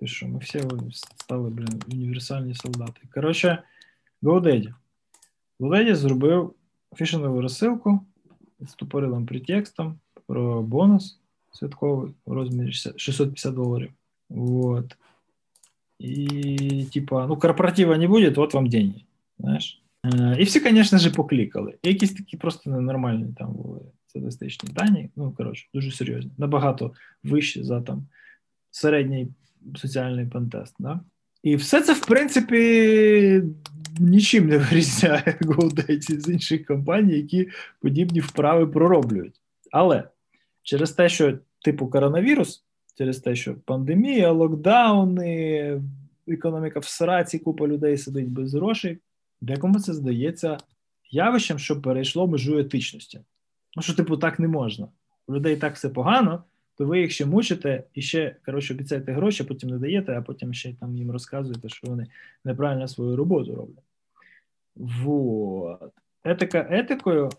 Ти 0.05 0.09
що, 0.09 0.29
ми 0.29 0.39
всі 0.39 0.63
стали, 1.17 1.51
блін, 1.51 1.83
універсальні 1.93 2.55
солдати. 2.55 3.01
Коротше, 3.15 3.63
GoDaddy. 4.23 4.75
GoDaddy 5.61 5.95
зробив 5.95 6.55
фішингову 6.97 7.41
розсилку 7.41 8.01
з 8.61 8.75
тупорилим 8.75 9.27
претекстом 9.27 9.99
про 10.27 10.63
бонус 10.63 11.21
святковий 11.53 12.13
у 12.25 12.35
розмірі 12.35 12.73
650 12.73 13.55
доларів. 13.55 13.93
Вот. 14.29 14.97
И 16.01 16.87
типа, 16.93 17.27
ну, 17.27 17.37
корпоратива 17.37 17.97
не 17.97 18.09
будет, 18.09 18.37
вот 18.37 18.55
вам 18.55 18.69
деньги. 18.69 19.01
Знаєш? 19.39 19.83
Е, 20.05 20.37
і 20.39 20.45
всі, 20.45 20.61
звісно 20.61 20.99
ж, 20.99 21.11
поклікали. 21.11 21.75
І 21.83 21.89
якісь 21.89 22.15
такі 22.15 22.37
просто 22.37 22.71
ненормальні 22.71 23.35
там 23.39 23.53
були 23.53 23.81
статистичні 24.07 24.71
дані. 24.73 25.11
Ну, 25.17 25.33
коротше, 25.33 25.69
дуже 25.75 25.93
серйозні. 25.93 26.31
Набагато 26.39 26.93
вищі 27.23 27.63
за 27.63 27.81
там 27.81 28.07
середній 28.71 29.29
соціальний 29.77 30.27
пантест. 30.27 30.75
Да? 30.79 31.01
І 31.43 31.57
все 31.57 31.83
це, 31.83 31.93
в 31.93 32.07
принципі, 32.07 33.43
нічим 33.99 34.49
не 34.49 34.59
вирізняє 34.59 35.39
GoDaddy 35.41 36.21
з 36.21 36.29
інших 36.29 36.67
компаній, 36.67 37.17
які 37.17 37.49
подібні 37.81 38.21
вправи 38.21 38.67
пророблюють. 38.67 39.41
Але 39.71 40.05
через 40.63 40.93
те, 40.93 41.09
що 41.09 41.39
типу 41.65 41.89
коронавірус, 41.89 42.65
через 42.99 43.19
те, 43.19 43.37
що 43.37 43.55
пандемія, 43.55 44.31
локдауни, 44.31 45.83
економіка 46.29 46.81
в 46.81 46.85
сраці, 46.85 47.39
купа 47.39 47.69
людей 47.69 47.99
сидить 47.99 48.29
без 48.29 48.55
грошей, 48.55 48.99
декому 49.41 49.81
це 49.81 49.93
здається 49.93 50.59
явищем, 51.11 51.59
що 51.59 51.83
перейшло 51.83 52.27
межу 52.27 52.59
етичності. 52.59 53.21
Ну, 53.77 53.83
що, 53.83 53.95
типу, 53.95 54.17
так 54.17 54.39
не 54.39 54.49
можна. 54.49 54.89
У 55.27 55.35
людей 55.35 55.57
так 55.57 55.75
все 55.75 55.89
погано, 55.89 56.45
то 56.79 56.87
ви 56.87 57.01
їх 57.01 57.11
ще 57.11 57.27
мучите 57.27 57.85
і 57.95 58.03
ще 58.03 58.37
коротше, 58.45 58.75
обіцяєте 58.75 59.13
гроші, 59.13 59.45
потім 59.45 59.71
не 59.71 59.79
даєте, 59.79 60.19
а 60.19 60.23
потім 60.23 60.55
ще 60.55 60.75
там 60.75 60.97
їм 60.97 61.11
розказуєте, 61.11 61.69
що 61.69 61.87
вони 61.87 62.07
неправильно 62.45 62.89
свою 62.89 63.17
роботу 63.17 63.55
роблять. 63.55 63.85
Вот. 64.77 65.93
Етика 66.25 66.67
етикою 66.71 67.31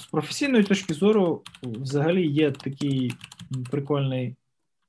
з 0.00 0.06
професійної 0.06 0.64
точки 0.64 0.94
зору 0.94 1.42
взагалі 1.62 2.26
є 2.26 2.50
такий 2.50 3.12
прикольний 3.70 4.36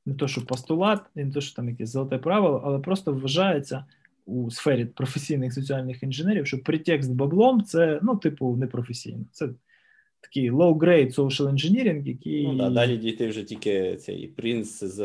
не 0.06 0.14
то, 0.14 0.28
що 0.28 0.46
постулат, 0.46 1.02
не 1.16 1.32
то, 1.32 1.42
що 1.42 1.56
там 1.56 1.70
якесь 1.70 1.90
золоте 1.90 2.18
правило, 2.18 2.62
але 2.66 2.80
просто 2.80 3.14
вважається 3.14 3.86
у 4.26 4.52
сфері 4.52 4.86
професійних 4.86 5.54
соціальних 5.54 6.04
інженерів, 6.04 6.48
що 6.48 6.64
претекст 6.64 7.12
баблом 7.12 7.64
це, 7.64 8.00
ну, 8.04 8.16
типу, 8.16 8.56
непрофесійно. 8.56 9.26
Це 9.32 9.50
такий 10.24 10.52
low-grade 10.52 11.16
social 11.16 11.52
engineering, 11.52 12.08
який. 12.08 12.48
Ну, 12.48 12.56
да, 12.56 12.70
Далі 12.70 12.98
дійти 12.98 13.28
вже 13.28 13.44
тільки 13.44 13.96
цей 13.96 14.28
принц 14.28 14.84
з 14.84 15.02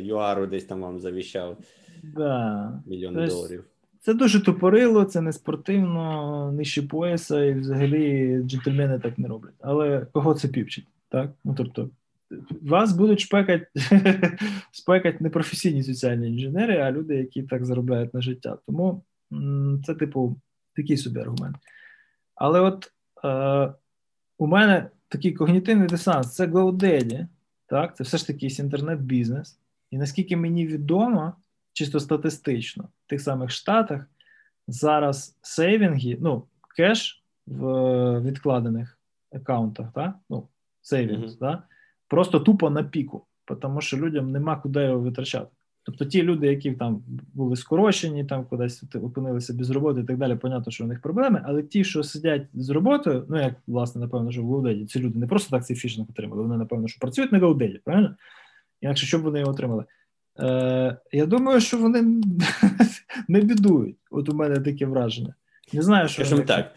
ЮАРу 0.00 0.46
десь 0.46 0.64
там 0.64 0.80
вам 0.80 1.00
завіщав 1.00 1.58
да. 2.02 2.82
мільйони 2.86 3.20
тобто, 3.20 3.34
доларів. 3.34 3.64
Це 4.00 4.14
дуже 4.14 4.44
тупорило, 4.44 5.04
це 5.04 5.20
не 5.20 5.32
спортивно, 5.32 6.52
нижче 6.52 6.82
пояса, 6.82 7.44
і 7.44 7.54
взагалі 7.54 8.38
джентльмени 8.42 8.98
так 8.98 9.18
не 9.18 9.28
роблять. 9.28 9.54
Але 9.60 10.06
кого 10.12 10.34
це 10.34 10.48
півчить? 10.48 10.86
Так? 11.08 11.30
Ну, 11.44 11.54
тобто, 11.56 11.90
вас 12.62 12.92
будуть 12.92 13.20
шпекати 13.20 13.66
шпекать 14.72 15.20
не 15.20 15.30
професійні 15.30 15.82
соціальні 15.82 16.28
інженери, 16.28 16.76
а 16.76 16.92
люди, 16.92 17.16
які 17.16 17.42
так 17.42 17.64
заробляють 17.64 18.14
на 18.14 18.20
життя. 18.20 18.58
Тому 18.66 19.04
це, 19.84 19.94
типу, 19.94 20.36
такий 20.76 20.96
собі 20.96 21.20
аргумент. 21.20 21.56
Але 22.34 22.60
от 22.60 22.92
е, 23.24 23.72
у 24.42 24.46
мене 24.46 24.90
такий 25.08 25.32
когнітивний 25.32 25.88
дисонанс 25.88 26.34
це 26.34 26.46
GoDaddy, 26.46 27.26
так? 27.66 27.96
Це 27.96 28.04
все 28.04 28.16
ж 28.16 28.26
таки 28.26 28.46
інтернет-бізнес. 28.46 29.58
І 29.90 29.98
наскільки 29.98 30.36
мені 30.36 30.66
відомо, 30.66 31.32
чисто 31.72 32.00
статистично, 32.00 32.88
в 33.06 33.08
тих 33.08 33.20
самих 33.20 33.50
Штатах 33.50 34.06
зараз 34.68 35.38
сейвінги, 35.42 36.18
ну, 36.20 36.44
кеш 36.76 37.24
в 37.46 38.20
відкладених 38.20 38.98
аккаунтах, 39.32 39.92
так? 39.94 40.14
ну, 40.30 40.48
savings, 40.80 41.32
mm-hmm. 41.32 41.38
так? 41.38 41.62
просто 42.08 42.40
тупо 42.40 42.70
на 42.70 42.82
піку, 42.82 43.26
тому 43.60 43.80
що 43.80 43.96
людям 43.96 44.30
нема 44.30 44.56
куди 44.56 44.82
його 44.82 44.98
витрачати. 44.98 45.50
Тобто 45.84 46.04
ті 46.04 46.22
люди, 46.22 46.46
які 46.46 46.72
там 46.72 47.02
були 47.34 47.56
скорочені, 47.56 48.24
там 48.24 48.44
кудись 48.44 48.82
опинилися 48.94 49.54
без 49.54 49.70
роботи 49.70 50.00
і 50.00 50.04
так 50.04 50.16
далі, 50.16 50.36
понятно, 50.36 50.72
що 50.72 50.84
у 50.84 50.86
них 50.86 51.02
проблеми, 51.02 51.42
але 51.44 51.62
ті, 51.62 51.84
що 51.84 52.02
сидять 52.02 52.42
з 52.54 52.70
роботою, 52.70 53.26
ну 53.28 53.40
як 53.40 53.54
власне, 53.66 54.00
напевно, 54.00 54.32
що 54.32 54.42
в 54.42 54.52
GoDaddy, 54.52 54.86
ці 54.86 54.98
люди 54.98 55.18
не 55.18 55.26
просто 55.26 55.50
так 55.50 55.66
цей 55.66 55.76
фішинг 55.76 56.06
отримали, 56.10 56.42
вони, 56.42 56.56
напевно, 56.56 56.88
що 56.88 57.00
працюють 57.00 57.32
на 57.32 57.40
GoDaddy, 57.40 57.78
правильно? 57.84 58.16
Інакше 58.80 59.06
щоб 59.06 59.22
вони 59.22 59.38
його 59.38 59.50
отримали. 59.50 59.84
Е, 60.40 60.96
Я 61.12 61.26
думаю, 61.26 61.60
що 61.60 61.78
вони 61.78 62.02
не 63.28 63.40
бідують. 63.40 63.96
От 64.10 64.28
у 64.28 64.34
мене 64.34 64.60
таке 64.60 64.86
враження. 64.86 65.34
Не 65.72 65.82
знаю, 65.82 66.08
що. 66.08 66.24
Скажімо 66.24 66.46
так. 66.46 66.74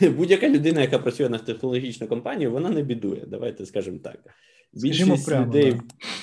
Е, 0.00 0.08
будь-яка 0.16 0.48
людина, 0.48 0.80
яка 0.80 0.98
працює 0.98 1.28
на 1.28 1.38
технологічну 1.38 2.06
компанію, 2.06 2.50
вона 2.50 2.70
не 2.70 2.82
бідує. 2.82 3.24
Давайте 3.26 3.66
скажемо 3.66 3.98
так. 3.98 4.18
Більшість 4.72 5.26
прямо, 5.26 5.46
людей 5.46 5.80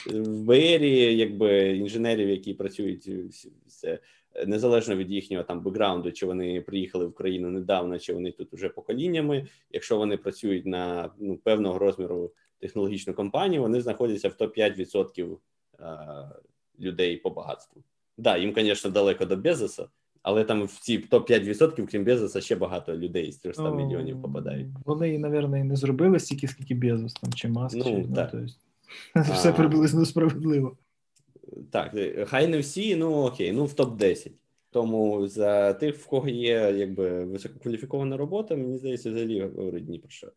да. 0.07 0.21
в 0.21 0.43
БЕРі, 0.43 1.17
якби 1.17 1.77
інженерів, 1.77 2.29
які 2.29 2.53
працюють 2.53 3.09
все 3.67 3.99
незалежно 4.45 4.95
від 4.95 5.11
їхнього 5.11 5.43
там 5.43 5.61
бекграунду, 5.61 6.11
чи 6.11 6.25
вони 6.25 6.61
приїхали 6.61 7.05
в 7.05 7.13
країну 7.13 7.49
недавно, 7.49 7.99
чи 7.99 8.13
вони 8.13 8.31
тут 8.31 8.53
уже 8.53 8.69
поколіннями. 8.69 9.47
Якщо 9.71 9.97
вони 9.97 10.17
працюють 10.17 10.65
на 10.65 11.11
ну, 11.19 11.37
певного 11.37 11.79
розміру 11.79 12.31
технологічну 12.59 13.13
компанію, 13.13 13.61
вони 13.61 13.81
знаходяться 13.81 14.29
в 14.29 14.33
топ 14.33 14.57
5% 14.57 15.37
людей 16.79 17.17
по 17.17 17.29
багатству. 17.29 17.83
Да, 18.17 18.37
їм, 18.37 18.53
звісно, 18.57 18.91
далеко 18.91 19.25
до 19.25 19.37
Безоса, 19.37 19.89
але 20.27 20.43
там 20.43 20.63
в 20.63 20.79
ці 20.79 20.99
топ-5%, 20.99 21.87
крім 21.87 22.03
Безоса, 22.03 22.41
ще 22.41 22.55
багато 22.55 22.97
людей 22.97 23.31
з 23.31 23.37
300 23.37 23.63
ну, 23.63 23.75
мільйонів 23.75 24.21
попадають. 24.21 24.67
Вони, 24.85 25.19
мабуть, 25.19 25.59
і 25.59 25.63
не 25.63 25.75
зробили 25.75 26.19
стільки, 26.19 26.47
скільки 26.47 26.75
Безос 26.75 27.13
там 27.13 27.33
чи 27.33 27.47
Маск. 27.47 27.77
Ну, 27.77 27.83
чи, 27.83 27.91
ну, 27.91 28.15
так. 28.15 28.33
Ну, 28.33 28.45
тобто, 29.13 29.33
все 29.33 29.53
приблизно 29.53 30.05
справедливо. 30.05 30.77
Так, 31.71 31.95
хай 32.25 32.47
не 32.47 32.59
всі, 32.59 32.95
ну 32.95 33.13
окей, 33.13 33.51
ну 33.51 33.65
в 33.65 33.73
топ-10. 33.73 34.31
Тому 34.71 35.27
за 35.27 35.73
тих, 35.73 35.95
в 35.95 36.07
кого 36.07 36.29
є 36.29 36.73
якби 36.77 37.25
висококваліфікована 37.25 38.17
робота, 38.17 38.55
мені 38.55 38.77
здається, 38.77 39.11
взагалі 39.11 39.41
говорить 39.41 39.89
ні 39.89 39.99
про 39.99 40.09
що. 40.09 40.31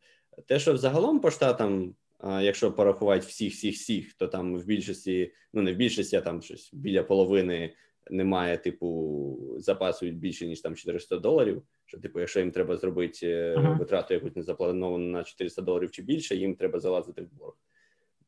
Те, 0.46 0.58
що 0.58 0.72
взагалом 0.72 1.20
по 1.20 1.30
штатам, 1.30 1.94
якщо 2.24 2.72
порахувати 2.72 3.26
всіх, 3.26 3.52
всіх, 3.52 3.74
всіх, 3.74 4.12
то 4.12 4.26
там 4.26 4.56
в 4.56 4.64
більшості, 4.64 5.32
ну 5.52 5.62
не 5.62 5.72
в 5.72 5.76
більшості, 5.76 6.16
а 6.16 6.20
там 6.20 6.42
щось 6.42 6.70
біля 6.72 7.02
половини 7.02 7.72
немає, 8.10 8.58
типу, 8.58 9.54
запасу 9.58 10.06
більше 10.06 10.46
ніж 10.46 10.60
там 10.60 10.76
400 10.76 11.16
доларів. 11.18 11.62
Що, 11.86 11.98
типу, 11.98 12.20
якщо 12.20 12.40
їм 12.40 12.50
треба 12.50 12.76
зробити 12.76 13.26
uh-huh. 13.26 13.78
витрату 13.78 14.14
якусь 14.14 14.36
не 14.36 14.42
заплановану 14.42 15.06
на 15.06 15.24
400 15.24 15.62
доларів 15.62 15.90
чи 15.90 16.02
більше, 16.02 16.36
їм 16.36 16.54
треба 16.54 16.78
залазити 16.78 17.22
в 17.22 17.32
борг. 17.32 17.54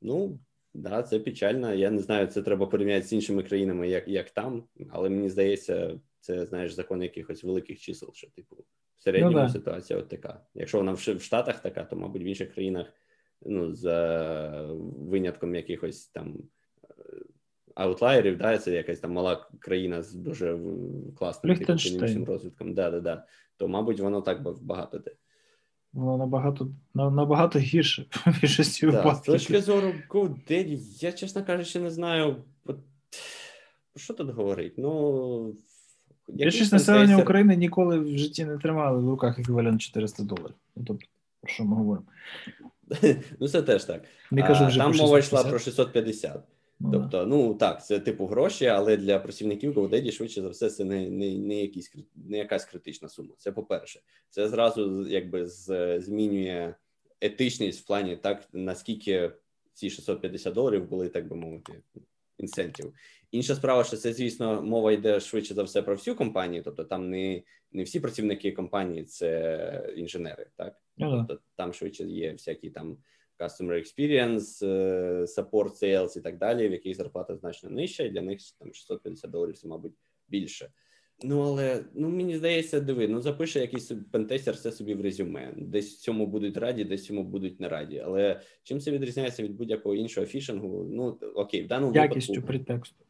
Ну 0.00 0.38
да, 0.74 1.02
це 1.02 1.18
печально. 1.18 1.74
Я 1.74 1.90
не 1.90 1.98
знаю, 1.98 2.26
це 2.26 2.42
треба 2.42 2.66
порівняти 2.66 3.06
з 3.06 3.12
іншими 3.12 3.42
країнами, 3.42 3.88
як 3.88 4.08
як 4.08 4.30
там, 4.30 4.64
але 4.90 5.08
мені 5.08 5.28
здається, 5.28 6.00
це 6.20 6.46
знаєш 6.46 6.72
закон 6.72 7.02
якихось 7.02 7.44
великих 7.44 7.80
чисел. 7.80 8.10
Що 8.14 8.30
типу 8.30 8.56
в 8.96 9.02
середньому 9.02 9.38
ну, 9.38 9.48
ситуація 9.48 9.98
от 9.98 10.08
така. 10.08 10.40
Якщо 10.54 10.78
вона 10.78 10.92
в, 10.92 10.96
в 10.96 11.22
Штатах 11.22 11.62
така, 11.62 11.84
то 11.84 11.96
мабуть 11.96 12.22
в 12.22 12.24
інших 12.24 12.54
країнах, 12.54 12.86
ну 13.46 13.74
за 13.74 14.72
винятком 14.96 15.54
якихось 15.54 16.06
там 16.06 16.38
аутлайерів, 17.74 18.38
да, 18.38 18.58
це 18.58 18.72
якась 18.72 18.98
там 18.98 19.12
мала 19.12 19.46
країна 19.58 20.02
з 20.02 20.14
дуже 20.14 20.58
класним 21.18 21.52
економічним 21.52 22.24
розвитком. 22.24 22.74
Да, 22.74 22.90
да, 22.90 23.00
да. 23.00 23.24
То, 23.56 23.68
мабуть, 23.68 24.00
воно 24.00 24.20
так 24.20 24.42
багато 24.62 24.98
де. 24.98 25.10
Воно 25.92 26.16
набагато 26.16 26.68
набагато 26.94 27.58
гірше 27.58 28.06
більшості 28.40 28.86
випадків. 28.86 29.38
З 29.38 29.42
точки 29.42 29.60
зору 29.60 29.94
GoDaddy, 30.10 30.78
я, 31.00 31.12
чесно 31.12 31.44
кажучи, 31.44 31.80
не 31.80 31.90
знаю. 31.90 32.36
Про 32.64 34.00
що 34.00 34.14
тут 34.14 34.30
говорить? 34.30 34.74
Ну, 34.76 35.54
Більшість 36.28 36.72
населення 36.72 37.16
України 37.16 37.56
ніколи 37.56 37.98
в 37.98 38.18
житті 38.18 38.44
не 38.44 38.58
тримали 38.58 38.98
в 38.98 39.08
руках 39.08 39.38
еквівалент 39.38 39.80
400 39.80 40.22
доларів. 40.22 40.54
Ну, 40.76 40.84
тобто, 40.86 41.06
про 41.40 41.52
що 41.52 41.64
ми 41.64 41.76
говоримо? 41.76 42.06
Ну, 43.40 43.48
це 43.48 43.62
теж 43.62 43.84
так. 43.84 44.02
Не 44.30 44.42
кажу 44.42 44.66
вже 44.66 44.78
Там 44.78 44.96
мова 44.96 45.18
йшла 45.18 45.44
про 45.44 45.58
650. 45.58 46.42
Ну, 46.84 46.90
тобто, 46.92 47.26
ну 47.26 47.54
так, 47.54 47.86
це 47.86 48.00
типу 48.00 48.26
гроші, 48.26 48.66
але 48.66 48.96
для 48.96 49.18
працівників 49.18 49.78
GoDaddy 49.78 50.10
швидше 50.10 50.42
за 50.42 50.48
все, 50.48 50.70
це 50.70 50.84
не 50.84 51.10
не, 51.10 51.38
не, 51.38 51.60
якісь 51.60 51.94
не 52.14 52.38
якась 52.38 52.64
критична 52.64 53.08
сума. 53.08 53.34
Це 53.38 53.52
по-перше, 53.52 54.00
це 54.30 54.48
зразу 54.48 55.06
якби 55.08 55.46
з, 55.46 56.00
змінює 56.00 56.74
етичність 57.20 57.84
в 57.84 57.86
плані 57.86 58.16
так, 58.16 58.48
наскільки 58.52 59.32
ці 59.72 59.90
650 59.90 60.54
доларів 60.54 60.88
були, 60.88 61.08
так 61.08 61.28
би 61.28 61.36
мовити, 61.36 61.82
інсентів. 62.38 62.94
Інша 63.30 63.54
справа, 63.54 63.84
що 63.84 63.96
це, 63.96 64.12
звісно, 64.12 64.62
мова 64.62 64.92
йде 64.92 65.20
швидше 65.20 65.54
за 65.54 65.62
все 65.62 65.82
про 65.82 65.94
всю 65.94 66.16
компанію, 66.16 66.62
тобто 66.62 66.84
там 66.84 67.10
не 67.10 67.42
не 67.72 67.82
всі 67.82 68.00
працівники 68.00 68.52
компанії 68.52 69.04
це 69.04 69.92
інженери, 69.96 70.46
так 70.56 70.80
ага. 71.00 71.24
тобто 71.28 71.44
там 71.56 71.72
швидше 71.72 72.04
є 72.04 72.32
всякі 72.32 72.70
там 72.70 72.96
customer 73.43 73.72
experience, 73.72 74.66
е, 74.66 75.24
support 75.24 75.82
sales 75.82 76.18
і 76.18 76.20
так 76.20 76.38
далі, 76.38 76.68
в 76.68 76.72
яких 76.72 76.97
зарплата 76.97 77.36
значно 77.36 77.70
нижча, 77.70 78.03
і 78.03 78.11
для 78.11 78.22
них 78.22 78.38
там 78.59 78.74
650 78.74 79.30
доларів 79.30 79.59
це, 79.59 79.68
мабуть, 79.68 79.93
більше. 80.28 80.70
Ну, 81.24 81.40
але 81.40 81.84
ну 81.95 82.09
мені 82.09 82.36
здається, 82.36 82.80
диви, 82.80 83.09
ну 83.09 83.20
запише 83.20 83.61
якийсь 83.61 83.93
пентестер 84.12 84.55
все 84.55 84.72
собі 84.72 84.95
в 84.95 85.01
резюме. 85.01 85.53
Десь 85.57 86.01
цьому 86.01 86.26
будуть 86.26 86.57
раді, 86.57 86.84
десь 86.84 87.05
цьому 87.05 87.24
будуть 87.24 87.61
не 87.61 87.68
раді. 87.68 88.03
Але 88.05 88.40
чим 88.62 88.80
це 88.80 88.90
відрізняється 88.90 89.43
від 89.43 89.53
будь-якого 89.53 89.95
іншого 89.95 90.26
фішингу? 90.26 90.86
Ну 90.90 91.18
окей, 91.34 91.64
в 91.64 91.66
даному 91.66 91.95
якістю 91.95 92.32
випадку... 92.32 92.49
притексту. 92.49 93.05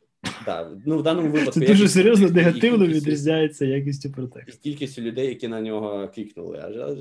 Так, 0.47 0.72
ну 0.87 0.99
в 0.99 1.03
даному 1.03 1.28
випадку 1.30 1.61
це 1.61 1.66
дуже 1.66 1.89
серйозно 1.89 2.30
негативно 2.30 2.87
відрізняється 2.87 3.64
якістю 3.64 4.12
притексту. 4.12 4.61
І 4.61 4.62
кількістю 4.62 5.03
людей, 5.03 5.26
які 5.26 5.49
на 5.49 5.61
нього 5.61 6.11
клікнули, 6.14 6.59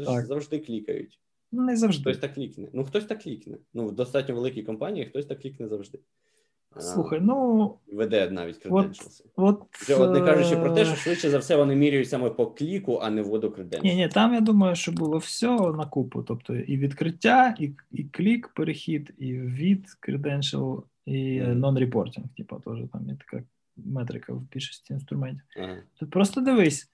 а 0.08 0.22
завжди 0.22 0.60
клікають. 0.60 1.20
Ну, 1.52 1.64
не 1.64 1.78
завжди. 1.78 2.02
Хтось 2.02 2.18
так 2.18 2.34
клікне. 2.34 2.68
Ну, 2.74 2.84
хтось 2.84 3.06
так 3.06 3.22
клікне. 3.22 3.58
Ну, 3.74 3.88
в 3.88 3.92
достатньо 3.92 4.36
великій 4.36 4.64
компанії 4.64 5.06
хтось 5.06 5.26
так 5.26 5.42
клікне 5.42 5.68
завжди. 5.68 6.00
Слухай, 6.80 7.20
ну. 7.22 7.78
Веде 7.94 8.30
навіть 8.30 8.66
credentials. 8.66 9.26
От, 9.36 9.62
Вже 9.74 9.96
от 9.96 10.14
не 10.14 10.22
кажучи 10.22 10.56
про 10.56 10.76
те, 10.76 10.86
що 10.86 10.96
швидше 10.96 11.30
за 11.30 11.38
все 11.38 11.56
вони 11.56 11.76
міряють 11.76 12.10
саме 12.10 12.30
по 12.30 12.48
кліку, 12.48 13.00
а 13.04 13.10
не 13.10 13.22
вводу. 13.22 13.56
Ні, 13.84 13.96
ні, 13.96 14.08
там 14.08 14.34
я 14.34 14.42
думаю, 14.42 14.76
що 14.76 14.92
було 14.92 15.18
все 15.18 15.48
на 15.48 15.86
купу. 15.86 16.24
Тобто 16.24 16.56
і 16.56 16.78
відкриття, 16.78 17.56
і 17.60 17.72
і 17.92 18.04
клік, 18.04 18.48
перехід, 18.48 19.14
і 19.18 19.34
від 19.34 19.86
credential, 20.08 20.84
і 21.06 21.42
mm. 21.42 21.60
non-reporting. 21.60 22.24
Типу, 22.38 22.56
теж 22.56 22.78
там 22.94 23.10
є 23.10 23.18
така 23.30 23.44
метрика 23.78 24.34
в 24.34 24.42
більшості 24.42 24.94
інструментів. 24.94 25.44
Ага. 25.58 25.78
Тут 26.00 26.10
просто 26.10 26.42
дивись. 26.42 26.90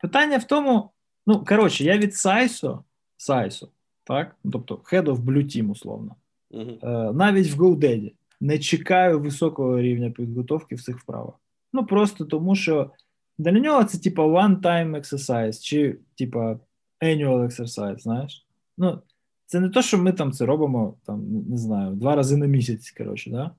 Питання 0.00 0.38
в 0.38 0.44
тому. 0.44 0.90
Ну, 1.26 1.44
коротше, 1.44 1.84
я 1.84 1.98
від 1.98 2.14
Сайсо, 2.14 2.84
Сайсо, 3.16 3.68
так? 4.04 4.36
Тобто 4.52 4.74
Head 4.74 5.04
of 5.04 5.16
Blue 5.16 5.44
Team, 5.44 5.70
условно. 5.70 6.16
Uh-huh. 6.50 7.12
Навіть 7.12 7.50
в 7.50 7.62
GoDaddy 7.62 8.12
не 8.40 8.58
чекаю 8.58 9.20
високого 9.20 9.80
рівня 9.80 10.10
підготовки 10.10 10.74
в 10.74 10.82
цих 10.82 10.98
вправах. 10.98 11.34
Ну, 11.72 11.86
просто 11.86 12.24
тому 12.24 12.56
що 12.56 12.90
для 13.38 13.52
нього 13.52 13.84
це 13.84 13.98
типа 13.98 14.26
one-time 14.26 14.90
exercise, 14.90 15.62
чи 15.62 15.98
типа 16.14 16.58
annual 17.02 17.44
exercise, 17.44 17.98
знаєш? 17.98 18.46
Ну, 18.78 19.00
це 19.46 19.60
не 19.60 19.68
то, 19.68 19.82
що 19.82 19.98
ми 19.98 20.12
там 20.12 20.32
це 20.32 20.46
робимо, 20.46 20.94
там, 21.04 21.42
не 21.48 21.56
знаю, 21.56 21.94
два 21.94 22.16
рази 22.16 22.36
на 22.36 22.46
місяць, 22.46 22.90
коротше, 22.90 23.30
да? 23.30 23.50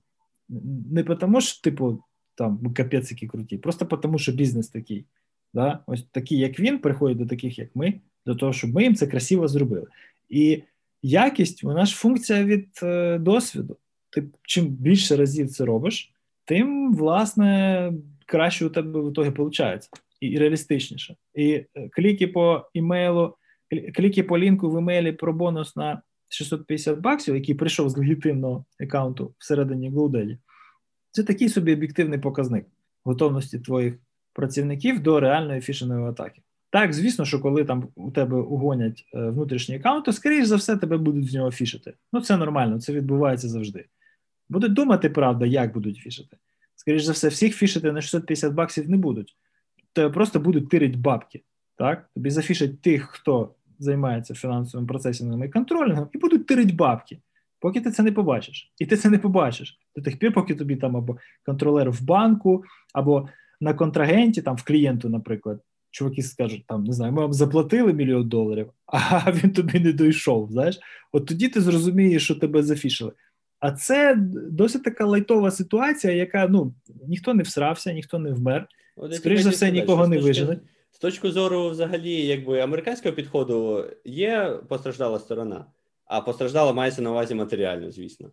Не 0.92 1.04
тому, 1.04 1.42
що, 1.42 1.62
типу, 1.62 2.04
там 2.36 2.74
капець 2.74 3.12
які 3.12 3.28
круті, 3.28 3.58
просто 3.58 3.86
тому, 3.86 4.20
що 4.20 4.32
бізнес 4.32 4.68
такий. 4.68 5.06
Да? 5.54 5.80
Ось 5.88 6.04
такі, 6.12 6.38
як 6.38 6.60
він, 6.60 6.80
приходять 6.80 7.18
до 7.18 7.26
таких, 7.26 7.60
як 7.60 7.76
ми, 7.76 7.94
до 8.26 8.36
того, 8.36 8.54
щоб 8.54 8.74
ми 8.74 8.84
їм 8.84 8.96
це 8.96 9.08
красиво 9.08 9.48
зробили. 9.48 9.88
І 10.30 10.64
якість, 11.02 11.64
вона 11.64 11.86
ж 11.86 11.96
функція 11.96 12.44
від 12.44 12.68
е, 12.84 13.18
досвіду. 13.18 13.78
Ти 14.10 14.24
чим 14.42 14.68
більше 14.68 15.16
разів 15.16 15.50
це 15.50 15.66
робиш, 15.66 16.12
тим, 16.46 16.94
власне, 16.94 17.94
краще 18.26 18.66
у 18.66 18.70
тебе 18.70 19.02
в 19.02 19.12
ітогі 19.12 19.30
виходить. 19.30 19.90
І, 20.20 20.38
реалістичніше. 20.38 21.16
І 21.34 21.52
е, 21.52 21.90
кліки 21.90 22.28
по 22.28 22.70
імейлу, 22.74 23.36
кліки 23.96 24.24
по 24.24 24.40
лінку 24.40 24.72
в 24.72 24.80
імейлі 24.80 25.12
про 25.12 25.34
бонус 25.34 25.76
на 25.76 26.02
650 26.30 27.00
баксів, 27.00 27.36
який 27.36 27.56
прийшов 27.56 27.90
з 27.90 27.98
легітимного 27.98 28.66
аккаунту 28.80 29.34
всередині 29.38 29.92
GoDaddy, 29.92 30.38
це 31.12 31.24
такий 31.24 31.50
собі 31.50 31.74
об'єктивний 31.74 32.20
показник 32.20 32.66
готовності 33.04 33.60
твоїх 33.60 33.96
працівників 34.36 35.04
до 35.04 35.20
реальної 35.20 35.62
фішингової 35.62 36.10
атаки. 36.10 36.42
Так, 36.70 36.94
звісно, 36.94 37.26
що 37.26 37.40
коли 37.40 37.66
там 37.66 37.88
у 37.96 38.12
тебе 38.12 38.38
угонять 38.38 39.06
е, 39.14 39.30
внутрішній 39.30 39.76
аккаунт, 39.76 40.06
то, 40.06 40.14
скоріш 40.14 40.46
за 40.46 40.56
все, 40.56 40.78
тебе 40.78 40.98
будуть 40.98 41.30
з 41.30 41.34
нього 41.34 41.52
фішити. 41.52 41.94
Ну, 42.14 42.22
це 42.22 42.38
нормально, 42.38 42.80
це 42.80 42.94
відбувається 42.94 43.50
завжди. 43.50 43.86
Будуть 44.50 44.74
думати, 44.74 45.10
правда, 45.10 45.46
як 45.46 45.74
будуть 45.74 45.98
фішити. 45.98 46.38
Скоріш 46.76 47.04
за 47.04 47.12
все, 47.12 47.28
всіх 47.28 47.56
фішити 47.56 47.92
на 47.92 48.02
650 48.02 48.54
баксів 48.54 48.90
не 48.90 48.98
будуть. 48.98 49.38
Тебе 49.94 50.10
просто 50.10 50.40
будуть 50.40 50.70
тирити 50.70 50.98
бабки. 50.98 51.44
Так? 51.78 52.10
Тобі 52.14 52.30
зафішать 52.30 52.82
тих, 52.82 53.04
хто 53.04 53.56
займається 53.80 54.34
фінансовим 54.34 54.88
процесінгом 54.88 55.44
і 55.44 55.50
контролінгом, 55.50 56.10
і 56.14 56.18
будуть 56.18 56.48
тирити 56.48 56.74
бабки, 56.74 57.20
поки 57.60 57.82
ти 57.82 57.92
це 57.92 58.04
не 58.04 58.12
побачиш. 58.12 58.72
І 58.80 58.86
ти 58.86 58.98
це 58.98 59.10
не 59.10 59.18
побачиш 59.18 59.80
до 59.96 60.02
тих 60.02 60.20
пір, 60.20 60.34
поки 60.34 60.56
тобі 60.56 60.76
там 60.76 60.98
або 60.98 61.18
контролер 61.46 61.92
в 61.92 62.04
банку, 62.04 62.64
або 62.94 63.30
на 63.62 63.74
контрагенті, 63.74 64.42
там 64.42 64.56
в 64.56 64.64
клієнту, 64.64 65.10
наприклад, 65.10 65.62
чуваки 65.92 66.22
скажуть, 66.22 66.64
там 66.68 66.84
не 66.84 66.94
знаю, 66.94 67.14
ми 67.14 67.22
вам 67.22 67.34
заплатили 67.34 67.94
мільйон 67.94 68.30
доларів, 68.30 68.70
а 68.86 69.32
він 69.32 69.52
тобі 69.54 69.80
не 69.80 69.94
дійшов. 69.94 70.52
Знаєш, 70.52 70.80
от 71.12 71.26
тоді 71.26 71.48
ти 71.48 71.62
зрозумієш, 71.62 72.24
що 72.24 72.36
тебе 72.36 72.64
зафішили. 72.64 73.12
А 73.60 73.72
це 73.72 74.16
досить 74.52 74.84
така 74.84 75.06
лайтова 75.06 75.52
ситуація, 75.52 76.14
яка 76.14 76.48
ну 76.48 76.74
ніхто 77.08 77.34
не 77.34 77.44
всрався, 77.44 77.94
ніхто 77.94 78.20
не 78.20 78.32
вмер. 78.32 78.68
Скоріше 79.12 79.44
за 79.44 79.50
все, 79.50 79.72
нікого 79.72 80.08
не 80.08 80.18
виженуть. 80.18 80.60
З 80.92 81.00
точки 81.00 81.32
зору, 81.32 81.70
взагалі, 81.70 82.26
якби 82.26 82.60
американського 82.60 83.16
підходу 83.16 83.86
є 84.06 84.60
постраждала 84.70 85.20
сторона, 85.20 85.66
а 86.06 86.22
постраждала 86.22 86.74
мається 86.74 87.02
на 87.02 87.12
увазі 87.12 87.36
матеріально, 87.36 87.92
звісно. 87.92 88.32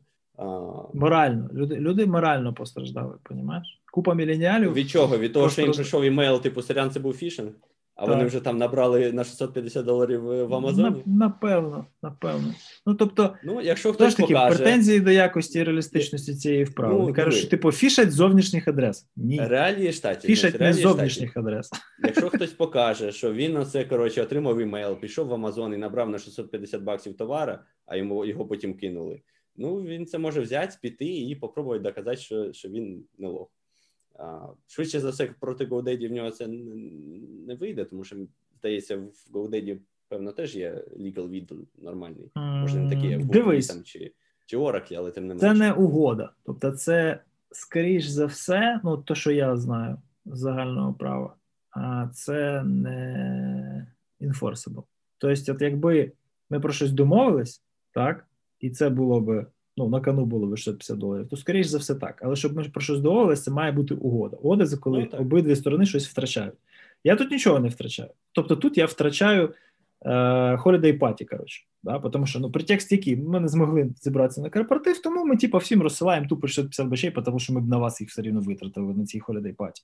Морально. 0.95 1.51
Люди 1.53 1.77
люди 1.77 2.07
морально 2.07 2.55
постраждали, 2.55 3.15
розумієш? 3.25 3.82
Купа 3.93 4.15
міленіалів. 4.15 4.73
Від 4.73 4.91
чого? 4.91 5.19
Від 5.19 5.33
того, 5.33 5.51
що 5.51 5.63
їм 5.63 5.73
прийшов 5.73 6.05
імейл, 6.05 6.41
типу, 6.41 6.63
сорян, 6.63 6.91
це 6.91 7.01
був 7.01 7.15
фішинг? 7.15 7.53
А 7.95 8.01
так. 8.01 8.11
вони 8.11 8.25
вже 8.25 8.41
там 8.41 8.59
набрали 8.59 9.13
на 9.13 9.25
650 9.25 9.85
доларів 9.85 10.23
в 10.23 10.55
Амазоні? 10.55 11.03
Напевно, 11.07 11.87
напевно. 12.03 12.55
Ну 12.87 12.95
тобто, 12.95 13.35
ну, 13.45 13.61
якщо 13.61 13.93
хтось 13.93 14.15
таки, 14.15 14.35
покаже... 14.35 14.57
претензії 14.57 15.01
до 15.01 15.11
якості 15.11 15.59
і 15.59 15.63
реалістичності 15.63 16.35
цієї 16.35 16.65
вправи. 16.65 16.95
Ну, 16.95 17.01
Вони 17.01 17.13
кажуть, 17.13 17.35
що 17.35 17.49
типу 17.49 17.73
фішать 17.73 18.13
зовнішніх 18.13 18.69
адрес. 18.69 19.07
Ні. 19.17 19.41
Реалії 19.41 19.93
штатів. 19.93 20.31
Фішать 20.31 20.61
не 20.61 20.73
зовнішніх 20.73 21.31
штатів. 21.31 21.49
адрес. 21.49 21.71
Якщо 22.05 22.29
хтось 22.29 22.53
покаже, 22.53 23.13
що 23.13 23.33
він 23.33 23.53
на 23.53 23.65
це 23.65 23.85
коротше 23.85 24.23
отримав 24.23 24.61
імейл, 24.61 25.01
пішов 25.01 25.27
в 25.27 25.35
Амазон 25.35 25.75
і 25.75 25.77
набрав 25.77 26.11
на 26.11 26.19
650 26.19 26.83
баксів 26.83 27.17
товара, 27.17 27.65
а 27.87 27.97
йому 27.97 28.25
його 28.25 28.47
потім 28.47 28.75
кинули. 28.75 29.21
Ну 29.57 29.83
він 29.83 30.07
це 30.07 30.19
може 30.19 30.41
взяти, 30.41 30.77
піти 30.83 31.05
і 31.05 31.37
попробувати 31.37 31.83
доказати, 31.83 32.17
що 32.17 32.53
що 32.53 32.69
він 32.69 33.05
не 33.19 33.29
лох. 33.29 33.49
Швидше 34.67 35.01
за 35.01 35.11
все, 35.11 35.35
проти 35.41 35.67
GoDaddy 35.67 36.09
в 36.09 36.13
нього 36.13 36.31
це 36.31 36.47
не 37.47 37.55
вийде, 37.55 37.85
тому 37.85 38.05
що, 38.05 38.17
здається, 38.59 38.97
в 38.97 39.13
GoDaddy, 39.33 39.79
певно, 40.09 40.33
теж 40.33 40.57
є 40.57 40.85
legal 40.97 41.29
від 41.29 41.53
нормальний. 41.79 42.31
Може, 42.35 42.79
не 42.81 42.95
такий, 42.97 43.11
як 43.11 43.25
Дивись. 43.25 43.67
там 43.67 43.83
чи 43.83 44.13
чи 44.47 44.57
Oracle, 44.57 44.95
але 44.95 45.11
тим 45.11 45.27
не 45.27 45.35
менше. 45.35 45.47
Це 45.47 45.55
не 45.55 45.73
угода. 45.73 46.33
Тобто, 46.45 46.71
це, 46.71 47.21
скоріш 47.51 48.07
за 48.07 48.27
все, 48.27 48.81
ну, 48.85 48.97
то, 48.97 49.15
що 49.15 49.31
я 49.31 49.57
знаю 49.57 49.99
з 50.27 50.39
загального 50.39 50.95
права, 50.95 51.35
а 51.71 52.09
це 52.15 52.63
не 52.63 53.87
enforceable. 54.21 54.83
Тобто, 55.19 55.53
от 55.53 55.63
якби 55.63 56.13
ми 56.51 56.61
про 56.61 56.73
щось 56.73 56.93
домовились, 56.93 57.63
так, 57.93 58.27
і 58.61 58.71
це 58.71 58.91
було 58.91 59.21
би 59.21 59.47
ну, 59.77 59.89
на 59.89 60.01
кону 60.01 60.25
було 60.25 60.47
би 60.47 60.57
650 60.57 60.99
доларів, 60.99 61.29
то 61.29 61.37
скоріш 61.37 61.67
за 61.67 61.79
все 61.79 61.95
так. 61.95 62.21
Але 62.25 62.37
щоб 62.37 62.57
ми 62.57 62.65
про 62.65 62.81
щось 62.81 63.01
домовилися, 63.01 63.43
це 63.43 63.51
має 63.51 63.73
бути 63.73 63.95
угода. 63.95 64.37
Угода 64.37 64.67
це 64.67 64.77
коли 64.77 65.09
ну, 65.13 65.19
обидві 65.19 65.57
сторони 65.57 65.87
щось 65.87 66.09
втрачають. 66.09 66.55
Я 67.05 67.17
тут 67.17 67.31
нічого 67.31 67.59
не 67.59 67.69
втрачаю. 67.69 68.11
Тобто 68.33 68.57
тут 68.57 68.79
я 68.79 68.87
втрачаю 68.87 69.55
е, 70.03 70.11
holiday 70.57 70.99
party, 70.99 71.25
коротше. 71.25 71.65
Да? 71.83 71.99
Тому 71.99 72.27
що 72.27 72.41
ну, 72.41 72.51
претекст 72.51 72.93
який, 72.93 73.17
ми 73.17 73.41
не 73.41 73.49
змогли 73.49 73.91
зібратися 74.01 74.41
на 74.41 74.51
корпоратив, 74.51 75.03
тому 75.03 75.25
ми 75.25 75.37
типу, 75.37 75.59
всім 75.59 75.83
розсилаємо 75.83 76.27
тупо 76.27 76.47
650 76.47 76.87
бачей, 76.87 77.11
тому 77.11 77.39
що 77.39 77.53
ми 77.53 77.61
б 77.61 77.69
на 77.69 77.79
вас 77.79 78.01
їх 78.01 78.11
все 78.11 78.23
рівно 78.23 78.41
витратили 78.41 78.95
на 78.95 79.07
цій 79.07 79.21
holiday 79.21 79.57
party. 79.57 79.83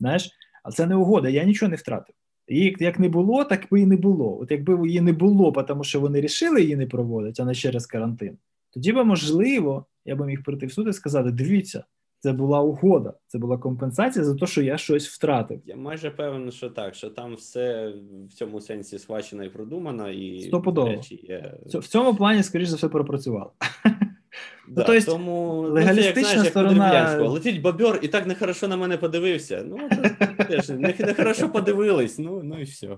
Знаєш? 0.00 0.30
А 0.62 0.70
це 0.70 0.86
не 0.86 0.94
угода, 0.96 1.28
я 1.28 1.44
нічого 1.44 1.70
не 1.70 1.76
втратив. 1.76 2.14
Її 2.48 2.76
як 2.80 2.98
не 2.98 3.08
було, 3.08 3.44
так 3.44 3.66
би 3.70 3.80
і 3.80 3.86
не 3.86 3.96
було. 3.96 4.38
От 4.40 4.50
якби 4.50 4.88
її 4.88 5.00
не 5.00 5.12
було, 5.12 5.52
тому 5.52 5.84
що 5.84 6.00
вони 6.00 6.20
рішили 6.20 6.62
її 6.62 6.76
не 6.76 6.86
проводити, 6.86 7.42
а 7.42 7.44
не 7.44 7.54
через 7.54 7.86
карантин, 7.86 8.38
тоді 8.74 8.92
би, 8.92 9.04
можливо, 9.04 9.86
я 10.04 10.16
би 10.16 10.26
міг 10.26 10.42
прийти 10.42 10.66
в 10.66 10.72
суд 10.72 10.88
і 10.88 10.92
сказати: 10.92 11.30
дивіться, 11.30 11.84
це 12.18 12.32
була 12.32 12.60
угода, 12.60 13.14
це 13.26 13.38
була 13.38 13.58
компенсація 13.58 14.24
за 14.24 14.34
те, 14.34 14.46
що 14.46 14.62
я 14.62 14.78
щось 14.78 15.08
втратив. 15.08 15.60
Я 15.66 15.76
майже 15.76 16.10
певен, 16.10 16.50
що 16.50 16.70
так, 16.70 16.94
що 16.94 17.10
там 17.10 17.34
все 17.34 17.94
в 18.28 18.32
цьому 18.32 18.60
сенсі 18.60 18.98
схвачено 18.98 19.44
і 19.44 19.48
продумано, 19.48 20.10
і 20.10 20.40
Стопудово. 20.40 20.88
Речі 20.88 21.26
є... 21.28 21.54
в 21.66 21.88
цьому 21.88 22.14
плані, 22.14 22.42
скоріш 22.42 22.68
за 22.68 22.76
все, 22.76 22.88
пропрацювало. 22.88 23.52
Да, 24.68 24.84
ну, 24.88 25.00
то 25.00 25.06
тому 25.06 25.60
легалістична 25.60 26.22
ну, 26.22 26.50
це, 26.50 26.60
як, 26.60 26.72
знаєш, 26.72 27.10
сторона... 27.10 27.12
Як 27.12 27.30
летить 27.30 27.60
бобер 27.60 27.98
і 28.02 28.08
так 28.08 28.26
нехорошо 28.26 28.68
на 28.68 28.76
мене 28.76 28.96
подивився. 28.96 29.64
Ну, 29.68 29.88
теж 30.48 30.68
нехорошо 30.68 31.48
подивились, 31.48 32.18
ну 32.18 32.40
ну 32.42 32.60
і 32.60 32.62
все. 32.62 32.88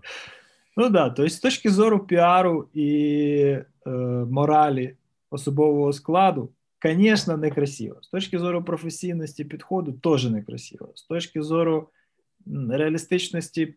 Ну 0.77 0.85
так, 0.85 0.93
да, 0.93 1.11
тобто 1.11 1.29
з 1.29 1.39
точки 1.39 1.71
зору 1.71 1.99
піару 1.99 2.69
і 2.75 3.57
е, 3.87 3.91
моралі 4.31 4.97
особового 5.31 5.93
складу, 5.93 6.53
звісно, 6.85 7.37
некрасиво. 7.37 7.97
З 8.03 8.09
точки 8.09 8.39
зору 8.39 8.65
професійності 8.65 9.45
підходу, 9.45 9.93
теж 9.93 10.25
некрасиво. 10.25 10.93
З 10.95 11.03
точки 11.03 11.43
зору 11.43 11.89
реалістичності 12.71 13.75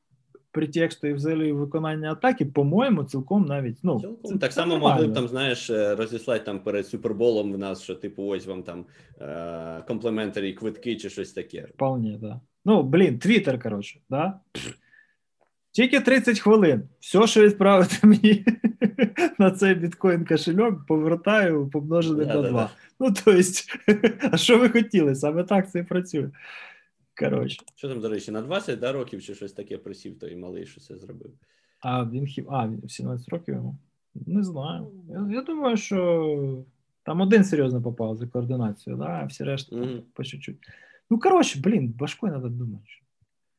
претексту 0.51 1.07
і 1.07 1.13
взагалі 1.13 1.51
виконання 1.51 2.11
атаки, 2.11 2.45
по-моєму, 2.45 3.03
цілком 3.03 3.45
навіть 3.45 3.77
ну 3.83 3.99
цілком 3.99 4.31
це, 4.33 4.37
так 4.37 4.53
само 4.53 4.73
нормально. 4.73 4.95
могли 4.95 5.07
б 5.07 5.13
там, 5.13 5.27
знаєш, 5.27 5.69
е, 5.69 5.95
розіслати 5.95 6.45
там 6.45 6.59
перед 6.59 6.87
суперболом 6.87 7.53
в 7.53 7.57
нас, 7.57 7.83
що 7.83 7.95
типу, 7.95 8.23
ось 8.23 8.45
вам 8.47 8.63
там 8.63 8.85
е- 9.21 9.83
комплементарі 9.87 10.53
квитки 10.53 10.95
чи 10.95 11.09
щось 11.09 11.33
таке. 11.33 11.67
Вполне, 11.73 12.17
да. 12.17 12.41
Ну 12.65 12.83
блін, 12.83 13.19
твіттер, 13.19 13.61
коротше, 13.63 13.99
да. 14.09 14.39
Тільки 15.77 15.99
30 15.99 16.39
хвилин. 16.39 16.83
Все, 16.99 17.27
що 17.27 17.43
відправити 17.43 18.07
мені 18.07 18.45
на 19.39 19.51
цей 19.51 19.75
біткоін 19.75 20.25
кошельок, 20.25 20.85
повертаю 20.85 21.69
помножене 21.69 22.25
на 22.25 22.41
2. 22.41 22.69
Ну, 22.99 23.11
тобто, 23.11 23.41
а 24.31 24.37
що 24.37 24.59
ви 24.59 24.69
хотіли? 24.69 25.15
Саме 25.15 25.43
так 25.43 25.71
це 25.71 25.79
і 25.79 25.83
працює. 25.83 26.29
Коротше. 27.19 27.57
Що 27.75 27.89
там, 27.89 28.01
до 28.01 28.09
речі, 28.09 28.31
на 28.31 28.41
20 28.41 28.79
да, 28.79 28.91
років 28.91 29.21
чи 29.21 29.35
щось 29.35 29.53
таке 29.53 29.77
просів, 29.77 30.19
той 30.19 30.35
малий, 30.35 30.65
що 30.65 30.81
це 30.81 30.97
зробив. 30.97 31.31
А 31.79 32.05
він 32.05 32.25
хіб. 32.25 32.45
А, 32.49 32.67
він 32.67 32.89
17 32.89 33.29
років 33.29 33.55
йому? 33.55 33.77
Не 34.15 34.43
знаю. 34.43 34.91
Я, 35.09 35.27
я 35.35 35.41
думаю, 35.41 35.77
що 35.77 36.63
там 37.03 37.21
один 37.21 37.43
серйозно 37.43 37.81
попав 37.81 38.15
за 38.15 38.27
координацію, 38.27 38.95
да, 38.95 39.05
а 39.05 39.25
всі 39.25 39.43
решта 39.43 39.75
mm-hmm. 39.75 40.01
по 40.13 40.23
чуть-чуть. 40.23 40.57
Ну, 41.09 41.19
коротше, 41.19 41.59
блін, 41.63 41.93
важко 41.99 42.29
треба 42.29 42.49
думати. 42.49 42.83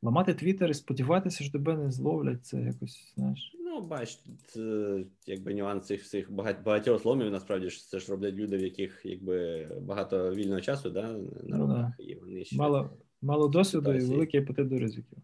Ламати 0.03 0.35
твіттер 0.35 0.71
і 0.71 0.75
сподіватися, 0.75 1.45
що 1.45 1.53
тебе 1.53 1.77
не 1.77 1.91
зловлять, 1.91 2.47
це 2.47 2.61
якось, 2.61 3.13
знаєш. 3.17 3.57
Ну, 3.61 3.81
бач, 3.81 4.19
це, 4.47 4.99
якби 5.27 5.55
нюанс 5.55 5.87
цих 5.87 6.03
всіх 6.03 6.33
багатьох 6.65 7.03
зломів, 7.03 7.31
насправді 7.31 7.71
ж 7.71 7.89
це 7.89 7.99
ж 7.99 8.13
роблять 8.13 8.35
люди, 8.35 8.57
в 8.57 8.63
яких 8.63 9.01
якби 9.05 9.65
багато 9.81 10.35
вільного 10.35 10.61
часу 10.61 10.91
да, 10.91 11.13
на 11.43 11.59
ну 11.59 11.67
руках, 11.67 11.93
і 11.99 12.15
вони 12.15 12.45
ще 12.45 12.57
мало 12.57 12.91
мало 13.23 13.49
досвіду 13.49 13.93
і 13.93 14.01
великий 14.01 14.41
апетит 14.41 14.69
до 14.69 14.79
ризиків. 14.79 15.19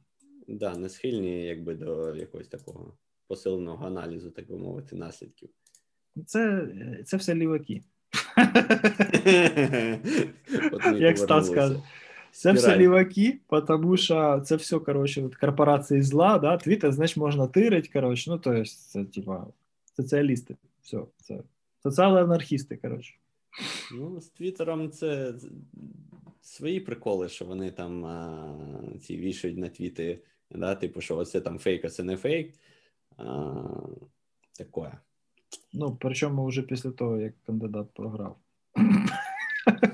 Так, 0.47 0.57
да, 0.57 0.77
не 0.77 0.89
схильні 0.89 1.45
якби 1.45 1.75
до 1.75 2.16
якогось 2.16 2.49
такого 2.49 2.99
посиленого 3.29 3.87
аналізу, 3.87 4.31
так 4.31 4.49
би 4.49 4.59
мовити, 4.59 4.97
наслідків. 4.97 5.49
Це 6.27 6.68
це 7.05 7.16
все 7.16 7.35
ліваки. 7.35 7.83
Як 10.99 11.18
Стас 11.18 11.51
каже. 11.51 11.83
Це 12.35 12.53
все 12.53 12.76
ліваки, 12.76 13.39
тому 13.66 13.97
що 13.97 14.41
це 14.45 14.57
все, 14.57 14.78
коротше, 14.78 15.22
от 15.22 15.35
корпорації 15.35 16.03
зла, 16.03 16.39
да, 16.39 16.57
твіттер, 16.57 16.93
значить, 16.93 17.16
можна 17.16 17.47
тирити, 17.47 17.91
коротше, 17.93 18.30
ну, 18.30 18.39
то 18.39 18.53
есть, 18.53 18.91
це, 18.91 19.05
типа, 19.05 19.47
соціалісти, 19.97 20.57
все, 20.82 20.99
це 21.16 21.43
соціал-анархісти, 21.85 22.76
коротше. 22.76 23.14
Ну, 23.93 24.20
з 24.20 24.28
Твіттером 24.28 24.91
це 24.91 25.35
свої 26.43 26.80
приколи, 26.80 27.28
що 27.28 27.45
вони 27.45 27.70
там 27.70 28.05
а, 28.05 28.59
ці 29.03 29.16
вішають 29.16 29.59
на 29.59 29.68
твіти, 29.68 30.18
да, 30.51 30.74
типу, 30.74 31.01
що 31.01 31.16
оце 31.16 31.41
там 31.41 31.59
фейк, 31.59 31.85
а 31.85 31.89
це 31.89 32.03
не 32.03 32.16
фейк. 32.16 32.55
Такое. 34.59 34.93
Ну, 35.72 35.97
причому 36.01 36.47
вже 36.47 36.62
після 36.62 36.91
того, 36.91 37.20
як 37.20 37.35
кандидат 37.47 37.87
програв. 37.95 38.37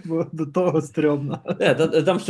Бо 0.04 0.26
до 0.32 0.46
того 0.46 0.82
стрьомно. 0.82 1.40
Е, 1.60 2.02
там, 2.02 2.20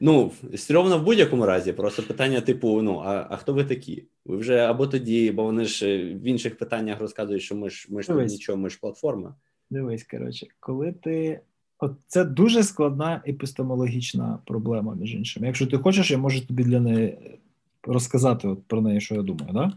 ну, 0.00 0.32
стрьомно 0.54 0.98
в 0.98 1.04
будь-якому 1.04 1.46
разі. 1.46 1.72
Просто 1.72 2.02
питання, 2.02 2.40
типу: 2.40 2.82
ну, 2.82 3.02
а 3.04 3.26
а 3.30 3.36
хто 3.36 3.52
ви 3.52 3.64
такі? 3.64 4.04
Ви 4.26 4.36
вже 4.36 4.58
або 4.58 4.86
тоді, 4.86 5.30
бо 5.30 5.44
вони 5.44 5.64
ж 5.64 5.86
е, 5.86 6.14
в 6.14 6.22
інших 6.22 6.58
питаннях 6.58 7.00
розказують, 7.00 7.42
що 7.42 7.56
ми 7.56 7.70
ж 7.70 7.86
ми 7.90 8.02
ж 8.02 8.08
тут 8.08 8.26
нічого, 8.26 8.58
ми 8.58 8.70
ж 8.70 8.78
платформа. 8.80 9.34
Дивись, 9.70 10.04
коротше, 10.04 10.46
коли 10.60 10.92
ти. 10.92 11.40
От 11.80 11.92
це 12.06 12.24
дуже 12.24 12.62
складна 12.62 13.22
епістемологічна 13.28 14.38
проблема, 14.46 14.94
між 14.94 15.14
іншим. 15.14 15.44
Якщо 15.44 15.66
ти 15.66 15.78
хочеш, 15.78 16.10
я 16.10 16.18
можу 16.18 16.46
тобі 16.46 16.64
для 16.64 16.80
неї 16.80 17.38
розказати 17.82 18.48
от 18.48 18.64
про 18.66 18.80
неї, 18.80 19.00
що 19.00 19.14
я 19.14 19.22
думаю, 19.22 19.52
да? 19.52 19.72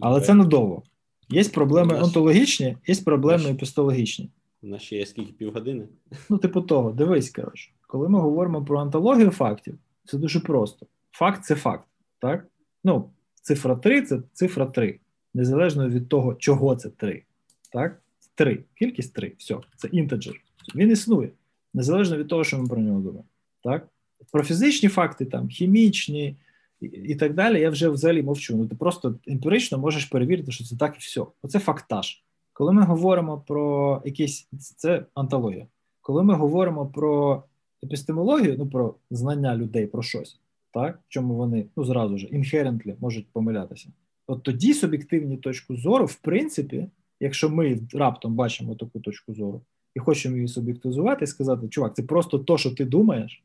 але 0.00 0.20
це 0.20 0.34
недовго. 0.34 0.82
Є 1.28 1.44
проблеми 1.44 2.00
онтологічні, 2.02 2.76
є 2.86 2.94
проблеми 2.94 3.50
епістологічні. 3.50 4.30
У 4.64 4.66
нас 4.66 4.82
ще 4.82 4.96
є 4.96 5.06
скільки 5.06 5.32
півгодини. 5.32 5.88
Ну, 6.30 6.38
типу 6.38 6.60
того, 6.60 6.92
дивись, 6.92 7.30
коротше. 7.30 7.70
Коли 7.86 8.08
ми 8.08 8.20
говоримо 8.20 8.64
про 8.64 8.80
антологію 8.80 9.30
фактів, 9.30 9.78
це 10.04 10.18
дуже 10.18 10.40
просто. 10.40 10.86
Факт 11.10 11.44
це 11.44 11.54
факт. 11.54 11.88
так? 12.18 12.46
Ну, 12.84 13.10
цифра 13.42 13.76
3 13.76 14.02
це 14.02 14.18
цифра 14.32 14.66
3. 14.66 14.98
Незалежно 15.34 15.88
від 15.88 16.08
того, 16.08 16.34
чого 16.34 16.76
це 16.76 16.90
3. 16.90 17.22
Так? 17.72 18.02
3. 18.34 18.64
Кількість 18.74 19.14
3. 19.14 19.32
Все, 19.38 19.56
це 19.76 19.88
інтеджер. 19.88 20.34
Він 20.74 20.90
існує. 20.90 21.30
Незалежно 21.74 22.16
від 22.16 22.28
того, 22.28 22.44
що 22.44 22.58
ми 22.58 22.68
про 22.68 22.78
нього 22.78 23.00
думаємо. 23.00 23.28
Так? 23.62 23.88
Про 24.32 24.44
фізичні 24.44 24.88
факти, 24.88 25.24
там, 25.24 25.48
хімічні 25.48 26.36
і, 26.80 27.14
так 27.14 27.34
далі, 27.34 27.60
я 27.60 27.70
вже 27.70 27.88
взагалі 27.88 28.22
мовчу. 28.22 28.56
Ну, 28.56 28.68
ти 28.68 28.74
просто 28.74 29.18
емпірично 29.26 29.78
можеш 29.78 30.04
перевірити, 30.04 30.52
що 30.52 30.64
це 30.64 30.76
так 30.76 30.96
і 30.96 30.98
все. 30.98 31.22
Оце 31.42 31.58
фактаж. 31.58 32.23
Коли 32.54 32.72
ми 32.72 32.82
говоримо 32.82 33.38
про 33.46 34.02
якісь 34.04 34.48
це 34.76 35.06
антологія, 35.14 35.66
коли 36.00 36.22
ми 36.22 36.34
говоримо 36.34 36.86
про 36.86 37.42
епістемологію, 37.84 38.56
ну 38.58 38.66
про 38.66 38.94
знання 39.10 39.56
людей 39.56 39.86
про 39.86 40.02
щось, 40.02 40.40
так 40.72 40.96
в 40.96 41.08
чому 41.08 41.34
вони 41.34 41.66
ну 41.76 41.84
зразу 41.84 42.18
ж 42.18 42.26
інхерентлі 42.26 42.94
можуть 43.00 43.26
помилятися, 43.32 43.88
от 44.26 44.42
тоді 44.42 44.74
суб'єктивні 44.74 45.36
точку 45.36 45.76
зору, 45.76 46.06
в 46.06 46.14
принципі, 46.14 46.88
якщо 47.20 47.50
ми 47.50 47.80
раптом 47.94 48.34
бачимо 48.34 48.74
таку 48.74 49.00
точку 49.00 49.34
зору 49.34 49.60
і 49.94 50.00
хочемо 50.00 50.36
її 50.36 50.48
суб'єктизувати 50.48 51.24
і 51.24 51.28
сказати, 51.28 51.68
чувак, 51.68 51.96
це 51.96 52.02
просто 52.02 52.38
то, 52.38 52.58
що 52.58 52.70
ти 52.70 52.84
думаєш, 52.84 53.44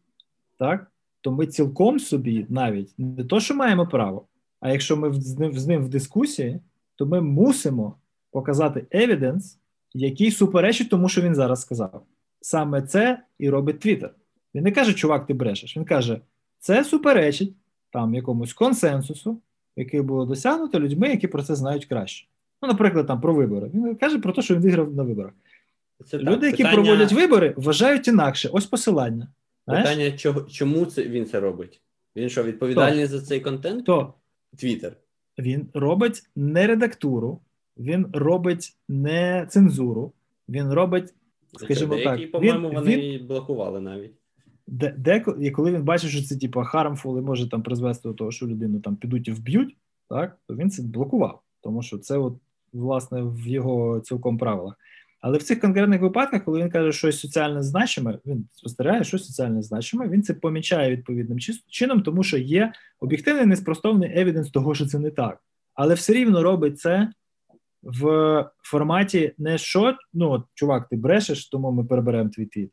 так, 0.60 0.91
то 1.22 1.32
ми 1.32 1.47
цілком 1.47 1.99
собі 1.99 2.45
навіть 2.49 2.93
не 2.97 3.24
то, 3.24 3.39
що 3.39 3.55
маємо 3.55 3.88
право, 3.88 4.26
а 4.60 4.72
якщо 4.72 4.97
ми 4.97 5.14
з 5.14 5.68
ним, 5.68 5.84
в 5.84 5.89
дискусії, 5.89 6.60
то 6.95 7.05
ми 7.05 7.22
мусимо 7.22 7.95
показати 8.32 8.86
евіденс, 8.91 9.57
який 9.93 10.32
суперечить 10.32 10.89
тому, 10.89 11.09
що 11.09 11.21
він 11.21 11.36
зараз 11.36 11.61
сказав. 11.61 12.05
Саме 12.41 12.82
це 12.82 13.23
і 13.38 13.49
робить 13.49 13.80
Твіттер. 13.80 14.13
Він 14.55 14.63
не 14.63 14.71
каже, 14.71 14.93
чувак, 14.93 15.25
ти 15.25 15.34
брешеш. 15.34 15.77
Він 15.77 15.86
каже, 15.86 16.21
це 16.59 16.84
суперечить 16.84 17.53
там 17.91 18.15
якомусь 18.15 18.53
консенсусу, 18.53 19.41
який 19.75 20.01
було 20.01 20.25
досягнуто 20.25 20.80
людьми, 20.80 21.09
які 21.09 21.27
про 21.27 21.43
це 21.43 21.55
знають 21.55 21.86
краще. 21.86 22.27
Ну, 22.61 22.67
наприклад, 22.67 23.07
там 23.07 23.21
про 23.21 23.34
вибори. 23.34 23.71
Він 23.73 23.95
каже 23.95 24.19
про 24.19 24.34
те, 24.34 24.41
що 24.41 24.55
він 24.55 24.61
виграв 24.61 24.95
на 24.95 25.03
виборах. 25.03 25.34
Це 26.05 26.17
Люди, 26.17 26.36
так, 26.36 26.43
які 26.43 26.63
питання... 26.63 26.84
проводять 26.84 27.11
вибори, 27.11 27.53
вважають 27.57 28.07
інакше. 28.07 28.49
Ось 28.51 28.65
посилання. 28.65 29.27
Питання, 29.65 30.11
чого, 30.11 30.41
чому 30.41 30.86
це 30.86 31.03
він 31.03 31.25
це 31.25 31.39
робить? 31.39 31.82
Він 32.15 32.30
що, 32.30 32.43
відповідальний 32.43 33.07
Хто? 33.07 33.19
за 33.19 33.25
цей 33.25 33.39
контент? 33.39 33.82
Хто? 33.82 34.13
Твіттер. 34.57 34.93
Він 35.39 35.69
робить 35.73 36.23
не 36.36 36.67
редактуру, 36.67 37.41
він 37.80 38.07
робить 38.13 38.77
не 38.89 39.47
цензуру, 39.49 40.13
він 40.49 40.73
робить, 40.73 41.13
скажімо 41.57 41.95
Деякі, 41.95 42.09
так, 42.09 42.19
він, 42.19 42.32
по-моєму, 42.32 42.71
вони 42.71 42.97
він, 42.97 43.27
блокували 43.27 43.82
навіть. 43.82 44.11
Де, 44.67 44.95
де, 44.97 45.25
і 45.39 45.51
коли 45.51 45.71
він 45.71 45.84
бачить, 45.84 46.09
що 46.09 46.23
це 46.23 46.38
типу, 46.38 46.59
harmful 46.59 47.19
і 47.19 47.21
може 47.21 47.49
там 47.49 47.63
призвести 47.63 48.09
до 48.09 48.13
того, 48.13 48.32
що 48.32 48.47
людину 48.47 48.80
там 48.80 48.95
підуть 48.95 49.27
і 49.27 49.32
вб'ють, 49.32 49.77
так, 50.09 50.38
то 50.47 50.55
він 50.55 50.69
це 50.69 50.84
блокував, 50.84 51.41
тому 51.61 51.82
що 51.82 51.97
це, 51.97 52.17
от, 52.17 52.34
власне, 52.73 53.21
в 53.21 53.47
його 53.47 53.99
цілком 53.99 54.38
правилах. 54.38 54.75
Але 55.21 55.38
в 55.38 55.43
цих 55.43 55.59
конкретних 55.59 56.01
випадках, 56.01 56.43
коли 56.43 56.61
він 56.61 56.69
каже, 56.69 56.91
що 56.91 56.99
щось 56.99 57.19
соціально 57.19 57.63
значиме, 57.63 58.19
він 58.25 58.47
спостерігає, 58.53 59.03
що 59.03 59.19
соціально 59.19 59.61
значиме, 59.61 60.07
він 60.07 60.23
це 60.23 60.34
помічає 60.34 60.91
відповідним 60.91 61.39
чином, 61.69 62.01
тому 62.01 62.23
що 62.23 62.38
є 62.38 62.73
об'єктивний 62.99 63.45
неспростовний 63.45 64.19
евіденс 64.19 64.49
того, 64.49 64.75
що 64.75 64.86
це 64.86 64.99
не 64.99 65.11
так. 65.11 65.43
Але 65.73 65.93
все 65.93 66.13
рівно 66.13 66.43
робить 66.43 66.80
це 66.80 67.11
в 67.84 68.45
форматі 68.63 69.34
не 69.38 69.57
що, 69.57 69.97
ну, 70.13 70.32
от, 70.32 70.43
чувак, 70.53 70.89
ти 70.89 70.95
брешеш, 70.95 71.49
тому 71.49 71.71
ми 71.71 71.84
переберемо 71.84 72.30
твій 72.30 72.45
твіт. 72.45 72.71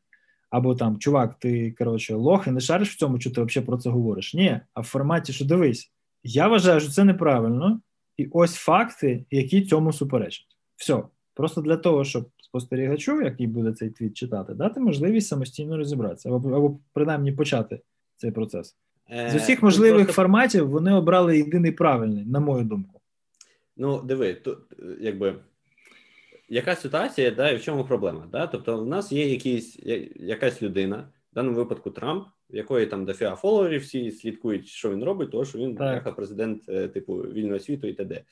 Або 0.51 0.75
там, 0.75 0.99
чувак, 0.99 1.39
ти 1.39 1.75
коротше, 1.79 2.15
лох 2.15 2.47
і 2.47 2.51
не 2.51 2.61
шариш 2.61 2.91
в 2.91 2.99
цьому, 2.99 3.21
що 3.21 3.31
ти 3.31 3.43
взагалі 3.43 3.67
про 3.67 3.77
це 3.77 3.91
говориш. 3.91 4.35
Ні, 4.35 4.61
а 4.75 4.81
в 4.81 4.85
форматі, 4.85 5.33
що 5.33 5.45
дивись, 5.45 5.93
я 6.23 6.49
вважаю, 6.49 6.81
що 6.81 6.91
це 6.91 7.05
неправильно, 7.05 7.81
і 8.17 8.29
ось 8.33 8.55
факти, 8.55 9.25
які 9.31 9.63
цьому 9.63 9.93
суперечать. 9.93 10.47
Все. 10.77 11.03
Просто 11.35 11.61
для 11.61 11.77
того, 11.77 12.05
щоб 12.05 12.29
спостерігачу, 12.43 13.23
який 13.23 13.47
буде 13.47 13.73
цей 13.73 13.91
твіт 13.91 14.17
читати, 14.17 14.55
дати 14.55 14.81
можливість 14.81 15.29
самостійно 15.29 15.77
розібратися, 15.77 16.29
або 16.29 16.57
або 16.57 16.79
принаймні 16.93 17.33
почати 17.33 17.81
цей 18.17 18.31
процес. 18.31 18.77
З 19.11 19.35
е, 19.35 19.37
усіх 19.37 19.63
можливих 19.63 20.13
форматів 20.13 20.71
вони 20.71 20.95
обрали 20.95 21.39
єдиний 21.39 21.73
правильний, 21.73 22.25
на 22.25 22.41
мою 22.41 22.65
думку. 22.65 22.96
Ну, 23.77 24.03
диви, 24.03 24.35
тут 24.35 24.59
якби 25.01 25.35
яка 26.49 26.77
ситуація, 26.77 27.31
да, 27.31 27.51
і 27.51 27.57
в 27.57 27.63
чому 27.63 27.85
проблема? 27.85 28.29
Да? 28.33 28.47
Тобто, 28.47 28.79
в 28.79 28.87
нас 28.87 29.13
є 29.13 29.29
якийсь, 29.29 29.79
якась 30.17 30.63
людина, 30.63 31.09
в 31.33 31.35
даному 31.35 31.57
випадку 31.57 31.91
Трамп, 31.91 32.27
в 32.51 32.57
якої 32.57 32.87
там 32.87 33.05
дофіга 33.05 33.37
фоловерів, 33.37 33.81
всі 33.81 34.11
слідкують, 34.11 34.67
що 34.67 34.91
він 34.91 35.05
робить, 35.05 35.31
тому 35.31 35.45
що 35.45 35.59
він 35.59 35.77
так. 35.77 36.17
президент 36.17 36.69
е, 36.69 36.89
типу 36.89 37.17
вільного 37.17 37.61
світу 37.61 37.87
і 37.87 37.93
т.д. 37.93 38.25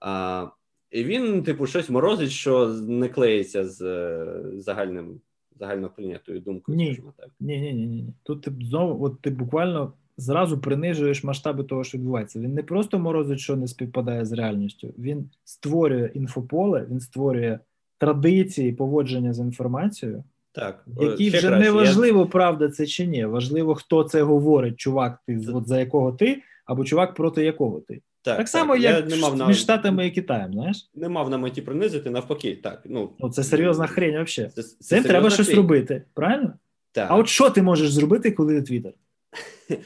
А, 0.00 0.46
І 0.90 1.04
він, 1.04 1.42
типу, 1.42 1.66
щось 1.66 1.90
морозить, 1.90 2.30
що 2.30 2.68
не 2.68 3.08
клеїться 3.08 3.68
з 3.68 3.82
е, 3.82 4.42
загальним 4.60 5.20
загально 5.58 5.88
прийнятою 5.88 6.40
думкою. 6.40 6.78
Ні. 6.78 7.02
так. 7.16 7.30
Ні, 7.40 7.60
ні, 7.60 7.72
ні, 7.72 7.86
ні. 7.86 8.14
Тут 8.22 8.42
ти 8.42 8.52
знову, 8.60 9.04
от 9.04 9.20
ти 9.20 9.30
буквально 9.30 9.92
зразу 10.22 10.58
принижуєш 10.58 11.24
масштаби 11.24 11.64
того, 11.64 11.84
що 11.84 11.98
відбувається. 11.98 12.40
Він 12.40 12.54
не 12.54 12.62
просто 12.62 12.98
морозить, 12.98 13.40
що 13.40 13.56
не 13.56 13.68
співпадає 13.68 14.24
з 14.24 14.32
реальністю. 14.32 14.94
Він 14.98 15.30
створює 15.44 16.10
інфополе, 16.14 16.86
він 16.90 17.00
створює 17.00 17.58
традиції 17.98 18.72
поводження 18.72 19.32
з 19.32 19.38
інформацією, 19.38 20.24
так 20.52 20.84
які 21.00 21.28
вже 21.28 21.48
краще. 21.48 21.58
не 21.58 21.70
важливо, 21.70 22.20
Я... 22.20 22.26
правда 22.26 22.68
це 22.68 22.86
чи 22.86 23.06
ні. 23.06 23.24
Важливо, 23.24 23.74
хто 23.74 24.04
це 24.04 24.22
говорить, 24.22 24.76
чувак, 24.76 25.18
ти 25.26 25.40
от 25.54 25.68
за 25.68 25.80
якого 25.80 26.12
ти, 26.12 26.42
або 26.66 26.84
чувак, 26.84 27.14
проти 27.14 27.44
якого 27.44 27.80
ти. 27.80 28.00
Так, 28.22 28.36
так 28.36 28.48
само, 28.48 28.74
так. 28.74 28.82
як 28.82 29.10
не 29.10 29.16
мав 29.16 29.36
на... 29.36 29.46
між 29.46 29.58
Штатами 29.58 30.06
і 30.06 30.10
Китаєм, 30.10 30.52
знаєш? 30.52 30.90
Не 30.94 31.08
мав 31.08 31.30
на 31.30 31.38
меті 31.38 31.62
принизити, 31.62 32.10
навпаки, 32.10 32.60
так. 32.62 32.82
Ну, 32.84 33.10
ну 33.20 33.30
Це 33.30 33.44
серйозна 33.44 33.86
хрень 33.86 34.24
взагалі. 34.24 34.52
Це, 34.54 34.62
це 34.62 34.84
Цим 34.84 35.02
треба 35.04 35.30
хрень. 35.30 35.44
щось 35.44 35.54
робити, 35.54 36.04
правильно? 36.14 36.52
Так. 36.92 37.06
А 37.10 37.16
от 37.16 37.28
що 37.28 37.50
ти 37.50 37.62
можеш 37.62 37.90
зробити, 37.90 38.30
коли 38.30 38.54
ти 38.54 38.62
твіттер? 38.62 38.92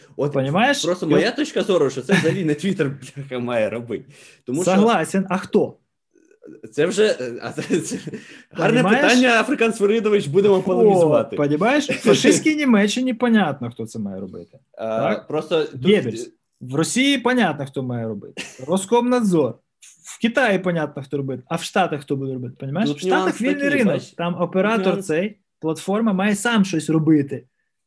От 0.16 0.32
Понимаєш? 0.32 0.84
Просто 0.84 1.06
моя 1.06 1.30
точка 1.30 1.62
зору, 1.62 1.90
що 1.90 2.02
це 2.02 2.12
взагалі 2.12 2.44
не 2.44 2.54
Твіттер 2.54 2.90
має 3.30 3.70
робити. 3.70 4.04
Тому 4.44 4.64
Согласен, 4.64 5.24
що... 5.24 5.34
а 5.34 5.38
хто? 5.38 5.76
Це 6.72 6.86
вже 6.86 7.16
а 7.42 7.52
це, 7.52 7.80
це... 7.80 7.98
гарне 8.50 8.82
питання, 8.82 9.40
Африкан 9.40 9.72
Свиридович, 9.72 10.26
будемо 10.26 10.60
полемізувати. 10.62 11.36
Понімаєш? 11.36 11.90
В 11.90 11.92
фашистській 12.08 12.56
Німеччині 12.56 13.14
понятно, 13.14 13.70
хто 13.70 13.86
це 13.86 13.98
має 13.98 14.20
робити. 14.20 14.58
А, 14.78 14.98
так? 14.98 15.26
Просто 15.26 15.64
тут... 15.64 16.32
В 16.60 16.74
Росії 16.74 17.18
понятно, 17.18 17.66
хто 17.66 17.82
має 17.82 18.08
робити. 18.08 18.42
Роскомнадзор. 18.66 19.54
В 20.04 20.20
Китаї 20.20 20.58
понятно, 20.58 21.02
хто 21.02 21.16
робить, 21.16 21.40
а 21.48 21.56
в 21.56 21.62
Штатах 21.62 22.00
хто 22.00 22.16
буде 22.16 22.32
робити. 22.32 22.56
Понімаєш? 22.60 22.90
В 22.90 22.98
Штатах 22.98 23.40
вільний 23.40 23.68
ринок. 23.68 24.02
Там 24.16 24.40
оператор 24.40 25.02
цей, 25.02 25.38
платформа 25.60 26.12
має 26.12 26.36
сам 26.36 26.64
щось 26.64 26.90
робити. 26.90 27.44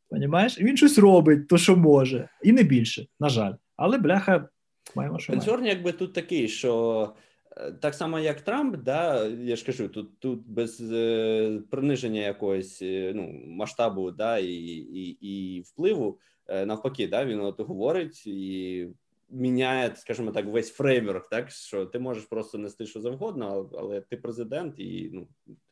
Понімаєш? 0.10 0.60
Він 0.60 0.78
щось 0.78 0.98
робить, 0.98 1.48
то 1.48 1.58
що 1.58 1.76
може, 1.76 2.30
і 2.44 2.52
не 2.52 2.64
більше, 2.64 3.08
на 3.20 3.30
жаль. 3.30 3.54
Але 3.76 3.98
бляха, 3.98 4.50
маємо 4.96 5.20
що. 5.20 5.34
Концерн, 5.34 5.66
якби 5.66 5.92
тут 5.92 6.14
такий, 6.14 6.48
що 6.48 7.14
е, 7.58 7.72
так 7.72 7.94
само, 7.94 8.20
як 8.20 8.42
Трамп, 8.42 8.78
да, 8.78 9.28
я 9.28 9.56
ж 9.56 9.66
кажу, 9.66 9.88
тут 9.88 10.20
тут 10.20 10.48
без 10.48 10.92
е, 10.92 11.62
приниження 11.72 12.22
якогось 12.22 12.82
е, 12.82 13.12
ну, 13.16 13.42
масштабу 13.48 14.12
да, 14.12 14.38
і 14.38 14.54
і, 14.54 15.10
і 15.10 15.62
впливу, 15.62 16.20
е, 16.48 16.66
навпаки, 16.66 17.08
да, 17.08 17.26
він 17.26 17.40
от 17.40 17.60
говорить 17.60 18.28
і 18.28 18.88
міняє, 19.32 19.92
скажімо 19.96 20.32
так, 20.32 20.46
весь 20.46 20.72
фреймворк, 20.72 21.30
так 21.30 21.50
що 21.52 21.86
ти 21.86 22.00
можеш 22.00 22.24
просто 22.24 22.58
нести 22.58 22.86
що 22.86 23.02
завгодно, 23.02 23.70
але 23.78 24.02
ти 24.02 24.18
президент, 24.18 24.80
і 24.80 25.10
ну 25.14 25.28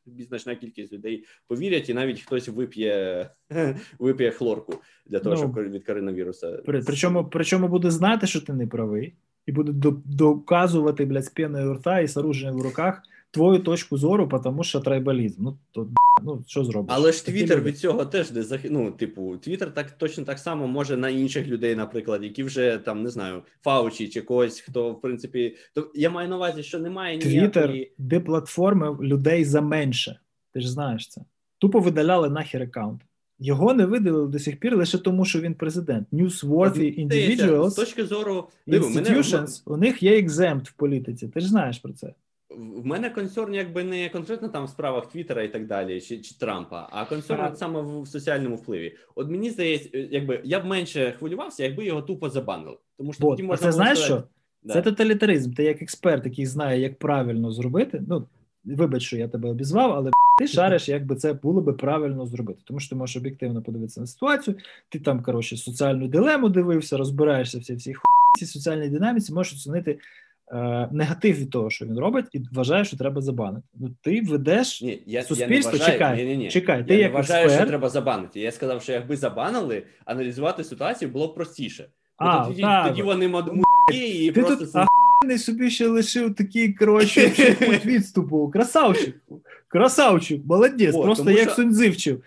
значна 0.05 0.55
кількість 0.55 0.93
людей 0.93 1.25
повірять, 1.47 1.89
і 1.89 1.93
навіть 1.93 2.21
хтось 2.21 2.47
вип'є 2.47 3.29
вип'є 3.99 4.31
хлорку 4.31 4.73
для 5.05 5.19
того, 5.19 5.35
ну, 5.35 5.41
щоб 5.41 5.71
від 5.71 5.85
коронавіруса. 5.85 6.51
При, 6.51 6.81
причому 6.81 7.29
причому 7.31 7.67
буде 7.67 7.91
знати, 7.91 8.27
що 8.27 8.41
ти 8.41 8.53
не 8.53 8.67
правий. 8.67 9.15
і 9.45 9.51
буде 9.51 9.91
доказувати, 10.05 11.05
блядь, 11.05 11.25
з 11.25 11.31
рта 11.73 11.99
і 11.99 12.07
з 12.07 12.17
оружием 12.17 12.55
в 12.55 12.61
руках 12.61 13.01
твою 13.31 13.59
точку 13.59 13.97
зору, 13.97 14.41
тому 14.43 14.63
що 14.63 14.79
трайбалізм. 14.79 15.43
Ну 15.43 15.57
то 15.71 15.89
ну 16.23 16.43
що 16.47 16.63
зробиш? 16.63 16.95
Але 16.97 17.11
ж 17.11 17.25
Твіттер 17.25 17.61
від 17.61 17.79
цього 17.79 18.05
теж 18.05 18.31
не 18.31 18.43
зах... 18.43 18.61
ну, 18.69 18.91
типу, 18.91 19.37
Твіттер 19.37 19.73
так 19.73 19.91
точно 19.91 20.23
так 20.23 20.39
само 20.39 20.67
може 20.67 20.97
на 20.97 21.09
інших 21.09 21.47
людей, 21.47 21.75
наприклад, 21.75 22.23
які 22.23 22.43
вже 22.43 22.77
там 22.77 23.03
не 23.03 23.09
знаю, 23.09 23.41
Фаучі 23.63 24.07
чи 24.07 24.21
когось, 24.21 24.59
хто 24.59 24.91
в 24.91 25.01
принципі, 25.01 25.55
то 25.73 25.91
я 25.95 26.09
маю 26.09 26.29
на 26.29 26.35
увазі, 26.35 26.63
що 26.63 26.79
немає 26.79 27.17
ніякої... 27.17 27.39
Твіттер, 27.39 27.75
де 27.97 28.19
платформи 28.19 28.97
людей 29.01 29.45
за 29.45 29.61
менше. 29.61 30.19
Ти 30.53 30.61
ж 30.61 30.71
знаєш 30.71 31.07
це. 31.07 31.21
Тупо 31.57 31.79
видаляли 31.79 32.29
нахер 32.29 32.63
аккаунт. 32.63 33.01
Його 33.39 33.73
не 33.73 33.85
видалили 33.85 34.27
до 34.27 34.39
сих 34.39 34.59
пір 34.59 34.77
лише 34.77 34.97
тому, 34.97 35.25
що 35.25 35.41
він 35.41 35.53
президент. 35.53 36.07
Newsworthy 36.13 37.07
individuals, 37.07 37.69
з 37.69 37.75
точки 37.75 38.05
зору 38.05 38.49
institutions, 38.67 39.33
мене... 39.33 39.47
у 39.65 39.77
них 39.77 40.03
є 40.03 40.19
екземт 40.19 40.69
в 40.69 40.73
політиці. 40.73 41.27
Ти 41.27 41.39
ж 41.39 41.47
знаєш 41.47 41.77
про 41.77 41.93
це. 41.93 42.13
В 42.57 42.85
мене 42.85 43.09
консерн 43.09 43.53
якби 43.53 43.83
не 43.83 44.09
конкретно 44.09 44.49
там 44.49 44.65
в 44.65 44.69
справах 44.69 45.09
Твіттера 45.09 45.43
і 45.43 45.51
так 45.51 45.67
далі, 45.67 46.01
чи 46.01 46.17
чи 46.17 46.35
Трампа, 46.35 46.89
а 46.91 47.05
консерн 47.05 47.41
ага. 47.41 47.55
саме 47.55 47.81
в 47.81 48.07
соціальному 48.07 48.55
впливі. 48.55 48.95
От 49.15 49.29
мені 49.29 49.49
здається, 49.49 49.89
якби 49.93 50.41
я 50.43 50.59
б 50.59 50.65
менше 50.65 51.13
хвилювався, 51.19 51.63
якби 51.63 51.85
його 51.85 52.01
тупо 52.01 52.29
забанили. 52.29 52.77
Тому 52.97 53.13
що 53.13 53.23
тоді 53.23 53.43
можна 53.43 53.67
це 53.67 53.71
знаєш 53.71 53.99
що? 53.99 54.23
Да. 54.63 54.73
Це 54.73 54.81
тоталітаризм. 54.81 55.53
Ти 55.53 55.63
як 55.63 55.81
експерт, 55.81 56.25
який 56.25 56.45
знає, 56.45 56.81
як 56.81 56.99
правильно 56.99 57.51
зробити. 57.51 58.03
Ну 58.07 58.27
вибач, 58.65 59.03
що 59.03 59.17
я 59.17 59.27
тебе 59.27 59.49
обізвав, 59.49 59.91
але 59.91 60.11
ти 60.37 60.47
шариш, 60.47 60.89
як 60.89 61.05
би 61.05 61.15
це 61.15 61.33
було 61.33 61.61
би 61.61 61.73
правильно 61.73 62.25
зробити. 62.25 62.59
Тому 62.65 62.79
що 62.79 62.89
ти 62.89 62.95
можеш 62.95 63.17
об'єктивно 63.17 63.61
подивитися 63.61 64.01
на 64.01 64.07
ситуацію. 64.07 64.57
Ти 64.89 64.99
там 64.99 65.23
коротше 65.23 65.57
соціальну 65.57 66.07
дилему 66.07 66.49
дивився, 66.49 66.97
розбираєшся 66.97 67.59
всі 67.59 67.75
всі 67.75 67.93
ці 68.39 68.45
соціальній 68.45 68.89
динаміці, 68.89 69.33
можеш 69.33 69.53
оцінити. 69.53 69.99
Е, 70.51 70.89
негатив 70.91 71.35
від 71.35 71.49
того, 71.49 71.69
що 71.69 71.85
він 71.85 71.99
робить, 71.99 72.25
і 72.31 72.41
вважає, 72.53 72.85
що 72.85 72.97
треба 72.97 73.21
забанити. 73.21 73.67
Ну 73.73 73.89
ти 74.01 74.21
ведеш 74.21 74.81
ні, 74.81 75.01
я, 75.05 75.23
суспільство. 75.23 75.53
Я 75.55 75.61
не 75.61 75.77
вважаю, 75.79 75.91
чекай, 75.91 76.17
ні, 76.17 76.25
ні, 76.25 76.37
ні. 76.37 76.49
чекай. 76.49 76.77
Я 76.77 76.83
ти 76.83 76.93
не 76.93 76.99
як 76.99 77.13
вважаю, 77.13 77.43
експерт... 77.45 77.61
що 77.61 77.69
треба 77.69 77.89
забанити. 77.89 78.39
Я 78.39 78.51
сказав, 78.51 78.81
що 78.81 78.91
якби 78.91 79.17
забанили, 79.17 79.83
аналізувати 80.05 80.63
ситуацію 80.63 81.11
було 81.11 81.27
б 81.27 81.35
простіше. 81.35 81.85
А, 82.17 82.45
тоді, 82.45 82.61
так. 82.61 82.87
тоді 82.87 83.01
вони 83.01 83.27
мудки 83.27 84.07
і 84.07 84.31
ти 84.31 84.41
просто 84.41 84.65
тут 84.65 84.75
ахуєнний 84.75 85.37
собі 85.37 85.69
ще 85.69 85.87
лишив 85.87 86.35
такий 86.35 86.73
коротше 86.73 87.21
відступу. 87.85 88.49
Красавчик. 88.49 89.15
Красавчик, 89.67 90.41
молодець, 90.45 90.95
О, 90.95 91.03
просто 91.03 91.31
як 91.31 91.49
що... 91.49 91.55
Суньцзи 91.55 91.89
вчив. 91.89 92.23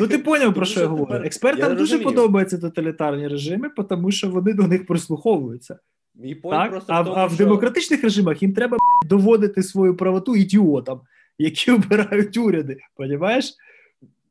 Ну 0.00 0.06
ти 0.06 0.18
поняв, 0.18 0.54
про 0.54 0.64
що 0.64 0.80
я 0.80 0.86
говорю. 0.86 1.24
Експертам 1.24 1.70
я 1.70 1.76
дуже 1.76 1.98
подобаються 1.98 2.58
тоталітарні 2.58 3.28
режими, 3.28 3.70
тому 3.88 4.10
що 4.10 4.30
вони 4.30 4.52
до 4.52 4.62
них 4.62 4.86
прислуховуються. 4.86 5.78
Мій 6.14 6.34
так? 6.34 6.70
просто 6.70 6.92
а, 6.92 7.00
в, 7.00 7.04
тому, 7.04 7.16
а 7.16 7.26
в 7.26 7.36
демократичних 7.36 8.04
режимах 8.04 8.42
їм 8.42 8.54
треба 8.54 8.76
блядь, 8.76 9.08
доводити 9.08 9.62
свою 9.62 9.96
правоту 9.96 10.36
ідіотам, 10.36 11.00
які 11.38 11.70
обирають 11.72 12.36
уряди. 12.36 12.78
Понімаєш? 12.96 13.54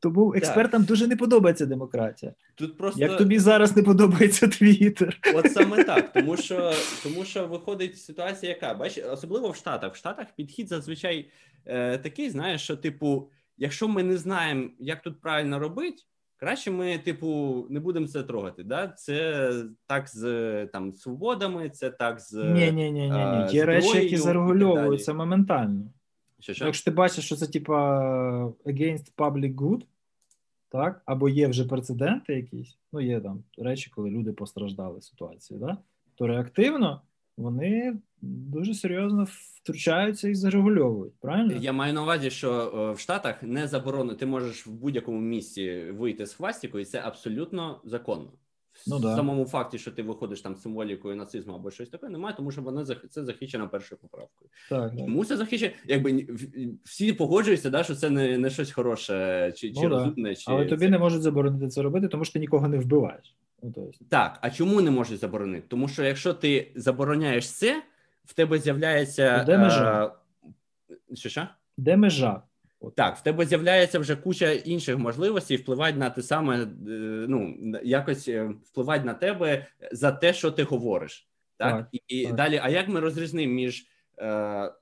Тому 0.00 0.34
експертам 0.34 0.82
так. 0.82 0.88
дуже 0.88 1.06
не 1.06 1.16
подобається 1.16 1.66
демократія. 1.66 2.34
Тут 2.54 2.78
просто 2.78 3.00
як 3.00 3.16
тобі 3.16 3.38
зараз 3.38 3.76
не 3.76 3.82
подобається 3.82 4.48
Твіттер. 4.48 5.18
От 5.34 5.52
саме 5.52 5.84
так, 5.84 6.12
тому 6.12 6.36
що 6.36 6.72
тому 7.02 7.24
що 7.24 7.46
виходить 7.46 7.98
ситуація, 7.98 8.52
яка 8.52 8.74
бачиш, 8.74 9.04
особливо 9.12 9.50
в 9.50 9.56
Штатах. 9.56 9.94
В 9.94 9.96
Штатах 9.96 10.26
підхід 10.36 10.68
зазвичай 10.68 11.28
е, 11.66 11.98
такий, 11.98 12.30
знаєш, 12.30 12.62
що 12.62 12.76
типу, 12.76 13.30
якщо 13.58 13.88
ми 13.88 14.02
не 14.02 14.16
знаємо, 14.16 14.70
як 14.78 15.02
тут 15.02 15.20
правильно 15.20 15.58
робити. 15.58 16.02
Краще 16.36 16.70
ми, 16.70 16.98
типу, 16.98 17.66
не 17.70 17.80
будемо 17.80 18.06
це 18.06 18.22
трогати. 18.22 18.64
Да? 18.64 18.88
Це 18.88 19.50
так 19.86 20.08
з 20.08 20.66
там 20.66 20.92
свободами, 20.92 21.70
це 21.70 21.90
так 21.90 22.20
з 22.20 22.32
ні, 22.32 22.72
ні, 22.72 22.90
ні, 22.90 23.10
ні, 23.10 23.24
ні. 23.26 23.46
Ті 23.50 23.64
речі, 23.64 23.98
які 23.98 24.16
зарегульовуються 24.16 25.14
моментально. 25.14 25.82
Що, 26.40 26.54
що? 26.54 26.64
Якщо 26.64 26.84
ти 26.84 26.90
бачиш, 26.96 27.24
що 27.24 27.36
це 27.36 27.46
типа 27.46 28.00
against 28.46 29.12
public 29.16 29.54
good, 29.54 29.82
так, 30.68 31.02
або 31.04 31.28
є 31.28 31.48
вже 31.48 31.64
прецеденти 31.64 32.34
якісь, 32.34 32.78
ну 32.92 33.00
є 33.00 33.20
там 33.20 33.44
речі, 33.58 33.90
коли 33.94 34.10
люди 34.10 34.32
постраждали 34.32 35.00
ситуації, 35.00 35.60
да? 35.60 35.78
то 36.14 36.26
реактивно 36.26 37.00
вони 37.36 37.96
дуже 38.24 38.74
серйозно 38.74 39.26
втручаються 39.30 40.28
і 40.28 40.34
зарегульовують. 40.34 41.14
Правильно 41.20 41.52
я 41.60 41.72
маю 41.72 41.92
на 41.92 42.02
увазі, 42.02 42.30
що 42.30 42.92
в 42.96 43.00
Штатах 43.00 43.42
не 43.42 43.68
заборонено, 43.68 44.14
ти 44.14 44.26
можеш 44.26 44.66
в 44.66 44.70
будь-якому 44.70 45.20
місці 45.20 45.84
вийти 45.90 46.26
з 46.26 46.34
хвастікою, 46.34 46.82
і 46.82 46.84
це 46.84 47.00
абсолютно 47.04 47.80
законно. 47.84 48.32
Ну, 48.86 48.98
в 48.98 49.00
да. 49.00 49.16
самому 49.16 49.44
факті, 49.44 49.78
що 49.78 49.90
ти 49.90 50.02
виходиш 50.02 50.40
там 50.40 50.56
символікою 50.56 51.16
нацизму 51.16 51.54
або 51.54 51.70
щось 51.70 51.88
таке, 51.88 52.08
немає, 52.08 52.36
тому 52.36 52.50
що 52.50 52.62
вона 52.62 52.86
це 53.10 53.24
захищена 53.24 53.66
першою 53.66 53.98
поправкою. 54.00 54.50
Так, 54.68 54.96
Тому 54.96 55.24
це 55.24 55.36
захищено, 55.36 55.72
якби 55.86 56.26
всі 56.84 57.12
погоджуються, 57.12 57.70
да, 57.70 57.84
що 57.84 57.94
це 57.94 58.10
не 58.10 58.38
не 58.38 58.50
щось 58.50 58.72
хороше 58.72 59.52
чи 59.56 59.72
ну, 59.74 59.82
чи 59.82 59.88
розумне. 59.88 60.34
Чи 60.34 60.44
Але 60.46 60.66
тобі 60.66 60.84
це... 60.84 60.90
не 60.90 60.98
можуть 60.98 61.22
заборонити 61.22 61.68
це 61.68 61.82
робити, 61.82 62.08
тому 62.08 62.24
що 62.24 62.32
ти 62.32 62.38
нікого 62.38 62.68
не 62.68 62.78
вбиваєш. 62.78 63.34
Ну, 63.62 63.72
то 63.72 63.80
есть. 63.80 64.08
Так, 64.08 64.38
а 64.40 64.50
чому 64.50 64.80
не 64.80 64.90
можуть 64.90 65.20
заборонити? 65.20 65.64
Тому 65.68 65.88
що 65.88 66.04
якщо 66.04 66.34
ти 66.34 66.72
забороняєш 66.74 67.50
це, 67.50 67.82
в 68.24 68.32
тебе 68.32 68.58
з'являється. 68.58 69.44
Де 69.44 69.58
межа? 69.58 70.04
А... 71.10 71.14
Що 71.14 71.28
що? 71.28 71.48
Де 71.76 71.96
межа? 71.96 72.42
Так, 72.96 73.16
в 73.16 73.22
тебе 73.22 73.46
з'являється 73.46 73.98
вже 73.98 74.16
куча 74.16 74.50
інших 74.50 74.98
можливостей 74.98 75.56
впливати 75.56 75.98
на 75.98 76.10
те 76.10 76.22
саме, 76.22 76.62
е, 76.62 76.66
ну 77.28 77.56
якось 77.82 78.28
е, 78.28 78.50
впливати 78.64 79.04
на 79.04 79.14
тебе 79.14 79.66
за 79.92 80.12
те, 80.12 80.32
що 80.32 80.50
ти 80.50 80.62
говориш, 80.62 81.28
так, 81.56 81.90
так 81.90 82.02
і 82.08 82.26
так. 82.26 82.34
далі. 82.34 82.60
А 82.62 82.68
як 82.68 82.88
ми 82.88 83.00
розрізнимо 83.00 83.52
між 83.52 83.86
е, 84.18 84.72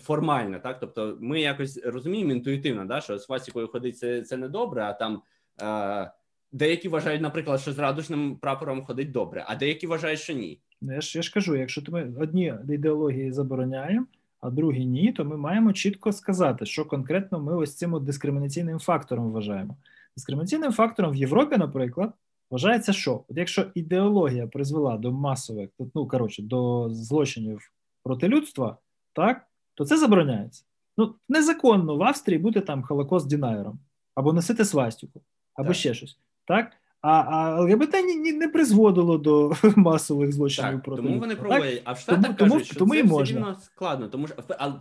формально, 0.00 0.58
так 0.58 0.80
тобто, 0.80 1.18
ми 1.20 1.40
якось 1.40 1.80
розуміємо 1.84 2.32
інтуїтивно, 2.32 2.84
да, 2.84 3.00
що 3.00 3.18
з 3.18 3.26
фасікою 3.26 3.68
ходить 3.68 3.98
це 3.98 4.22
це 4.22 4.36
не 4.36 4.48
добре, 4.48 4.82
а 4.82 4.92
там 4.92 5.22
е, 5.62 6.10
деякі 6.52 6.88
вважають, 6.88 7.22
наприклад, 7.22 7.60
що 7.60 7.72
з 7.72 7.78
радужним 7.78 8.36
прапором 8.36 8.84
ходить 8.84 9.12
добре, 9.12 9.44
а 9.48 9.56
деякі 9.56 9.86
вважають, 9.86 10.20
що 10.20 10.32
ні. 10.32 10.60
Ну, 10.82 10.94
я 10.94 11.00
ж 11.00 11.18
я 11.18 11.22
ж 11.22 11.32
кажу, 11.32 11.56
якщо 11.56 11.82
ми 11.88 12.12
одні 12.18 12.54
ідеології 12.68 13.32
забороняємо 13.32 14.06
а 14.44 14.50
другі 14.50 14.84
ні, 14.86 15.12
то 15.12 15.24
ми 15.24 15.36
маємо 15.36 15.72
чітко 15.72 16.12
сказати, 16.12 16.66
що 16.66 16.84
конкретно 16.84 17.40
ми 17.40 17.56
ось 17.56 17.74
цим 17.76 18.04
дискримінаційним 18.04 18.78
фактором 18.78 19.32
вважаємо. 19.32 19.76
Дискримінаційним 20.16 20.72
фактором 20.72 21.12
в 21.12 21.16
Європі, 21.16 21.56
наприклад, 21.56 22.12
вважається, 22.50 22.92
що 22.92 23.24
От 23.28 23.36
якщо 23.36 23.66
ідеологія 23.74 24.46
призвела 24.46 24.98
до 24.98 25.12
масових, 25.12 25.70
ну 25.94 26.08
коротше, 26.08 26.42
до 26.42 26.88
злочинів 26.90 27.72
проти 28.02 28.28
людства, 28.28 28.78
так, 29.12 29.46
то 29.74 29.84
це 29.84 29.98
забороняється. 29.98 30.64
Ну, 30.96 31.14
незаконно 31.28 31.96
в 31.96 32.02
Австрії 32.02 32.38
бути 32.38 32.60
там 32.60 32.82
холокост 32.82 33.28
дінайером, 33.28 33.78
або 34.14 34.32
носити 34.32 34.64
свастику, 34.64 35.22
або 35.54 35.68
так. 35.68 35.76
ще 35.76 35.94
щось. 35.94 36.18
Так? 36.44 36.72
А 37.06 37.24
а 37.28 37.60
ЛГБТ 37.60 37.92
не, 37.92 38.32
не 38.32 38.48
призводило 38.48 39.18
до 39.18 39.52
масових 39.76 40.32
злочинів 40.32 40.70
так, 40.70 40.82
проти 40.82 41.02
тому 41.02 41.20
вони 41.20 41.36
пробують. 41.36 41.82
А 41.84 41.92
в 41.92 41.98
Штатах 41.98 42.36
тому, 42.36 42.36
кажуть, 42.36 42.50
тому, 42.50 42.64
що 42.64 42.74
тому 42.74 42.94
це 42.94 43.00
і 43.00 43.04
можна. 43.04 43.50
все 43.50 43.64
складно, 43.64 44.08
тому 44.08 44.26
що 44.26 44.36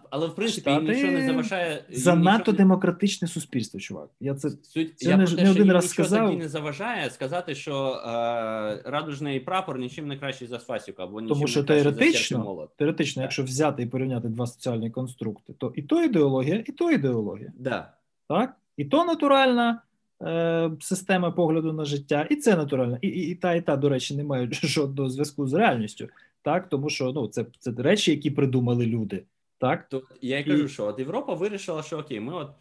але 0.09 0.28
в 0.28 0.36
принципі 0.36 0.61
Штати 0.61 0.86
нічого 0.86 1.11
не 1.11 1.26
заважає 1.26 1.86
занадто 1.89 2.38
нічого... 2.39 2.57
демократичне 2.57 3.28
суспільство. 3.28 3.80
Чувак, 3.80 4.09
я 4.19 4.36
це 4.36 4.49
Суть 4.49 4.99
це 4.99 5.09
я 5.09 5.17
не, 5.17 5.26
те, 5.26 5.43
не 5.43 5.51
один 5.51 5.71
раз 5.71 5.89
сказав. 5.89 6.26
Тоді 6.26 6.38
не 6.38 6.49
заважає 6.49 7.09
сказати, 7.09 7.55
що 7.55 8.01
е, 8.05 8.82
радужний 8.86 9.39
прапор 9.39 9.80
нічим 9.80 10.07
не 10.07 10.17
кращий 10.17 10.47
за 10.47 10.59
свастику, 10.59 11.01
або 11.01 11.21
нічим 11.21 11.36
тому 11.36 11.47
що 11.47 11.59
не 11.59 11.65
теоретично, 11.65 12.69
теоретично, 12.78 13.21
так. 13.21 13.24
якщо 13.24 13.43
взяти 13.43 13.84
і 13.84 13.86
порівняти 13.86 14.28
два 14.28 14.47
соціальні 14.47 14.91
конструкти, 14.91 15.53
то 15.53 15.74
і 15.76 15.82
то 15.82 16.03
ідеологія, 16.03 16.63
і 16.67 16.71
то 16.71 16.91
ідеологія. 16.91 17.51
Да. 17.57 17.93
Так, 18.28 18.55
і 18.78 18.86
то 18.86 19.05
натуральна. 19.05 19.82
Е, 20.24 20.71
система 20.80 21.32
погляду 21.32 21.74
на 21.74 21.86
життя, 21.86 22.28
і 22.30 22.36
це 22.36 22.55
натурально. 22.55 22.97
І, 23.01 23.07
і 23.07 23.30
і, 23.32 23.36
та, 23.36 23.53
і 23.53 23.61
та, 23.61 23.78
до 23.78 23.89
речі, 23.89 24.15
не 24.15 24.24
мають 24.24 24.53
жодного 24.65 25.09
зв'язку 25.09 25.47
з 25.47 25.53
реальністю, 25.53 26.07
так 26.41 26.69
тому 26.69 26.89
що 26.89 27.11
ну 27.11 27.28
це 27.28 27.45
це 27.59 27.71
речі, 27.78 28.11
які 28.11 28.32
придумали 28.32 28.86
люди. 28.86 29.24
Так 29.57 29.89
то 29.89 30.03
я 30.21 30.39
й 30.39 30.43
кажу, 30.43 30.63
і... 30.63 30.67
що 30.67 30.86
от 30.86 30.99
Європа 30.99 31.34
вирішила, 31.34 31.84
що 31.84 31.97
окей, 31.97 32.19
ми 32.19 32.34
от 32.34 32.51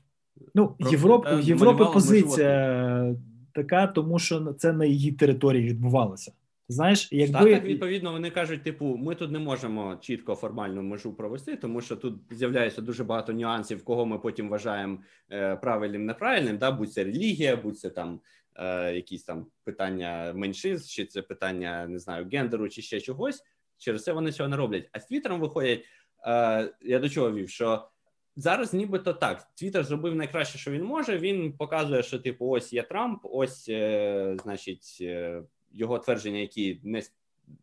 ну 0.55 0.77
Європа 0.79 1.85
в 1.85 1.93
позиція 1.93 3.15
така, 3.53 3.87
тому 3.87 4.19
що 4.19 4.53
це 4.53 4.73
на 4.73 4.85
її 4.85 5.13
території 5.13 5.69
відбувалося. 5.69 6.33
Знаєш, 6.73 7.09
якби 7.13 7.39
Штатах, 7.39 7.65
відповідно 7.65 8.13
вони 8.13 8.31
кажуть, 8.31 8.63
типу, 8.63 8.97
ми 8.97 9.15
тут 9.15 9.31
не 9.31 9.39
можемо 9.39 9.97
чітко 10.01 10.35
формальну 10.35 10.83
межу 10.83 11.15
провести, 11.15 11.57
тому 11.57 11.81
що 11.81 11.97
тут 11.97 12.15
з'являється 12.31 12.83
дуже 12.83 13.05
багато 13.05 13.33
нюансів, 13.33 13.85
кого 13.85 14.07
ми 14.07 14.19
потім 14.19 14.49
вважаємо 14.49 14.99
е, 15.31 15.57
правильним 15.57 16.07
неправильним. 16.07 16.59
Да, 16.59 16.71
будь 16.71 16.93
це 16.93 17.05
релігія, 17.05 17.57
будь 17.57 17.79
це 17.79 17.91
там 17.91 18.21
е, 18.57 18.95
якісь 18.95 19.25
там 19.25 19.47
питання 19.65 20.33
меншинств, 20.37 20.91
чи 20.91 21.05
це 21.05 21.23
питання 21.23 21.87
не 21.87 21.99
знаю 21.99 22.29
гендеру, 22.33 22.69
чи 22.69 22.83
ще 22.83 23.01
чогось. 23.01 23.43
Через 23.79 24.05
це 24.05 24.13
вони 24.13 24.33
цього 24.33 24.49
не 24.49 24.57
роблять. 24.57 24.89
А 24.93 25.01
з 25.01 25.07
Твіттером 25.07 25.41
виходять. 25.41 25.85
Е, 26.27 26.75
я 26.83 26.99
до 26.99 27.09
чого 27.09 27.33
вів, 27.33 27.49
що 27.49 27.89
зараз, 28.37 28.75
нібито 28.75 29.13
так, 29.13 29.49
Твіттер 29.55 29.85
зробив 29.85 30.15
найкраще, 30.15 30.59
що 30.59 30.71
він 30.71 30.85
може. 30.85 31.19
Він 31.19 31.53
показує, 31.53 32.03
що 32.03 32.19
типу, 32.19 32.49
ось 32.49 32.73
є 32.73 32.83
Трамп, 32.83 33.21
ось, 33.23 33.69
е, 33.69 34.37
значить. 34.43 34.99
Е, 35.73 35.79
його 35.79 35.99
твердження, 35.99 36.39
які 36.39 36.81
не 36.85 37.03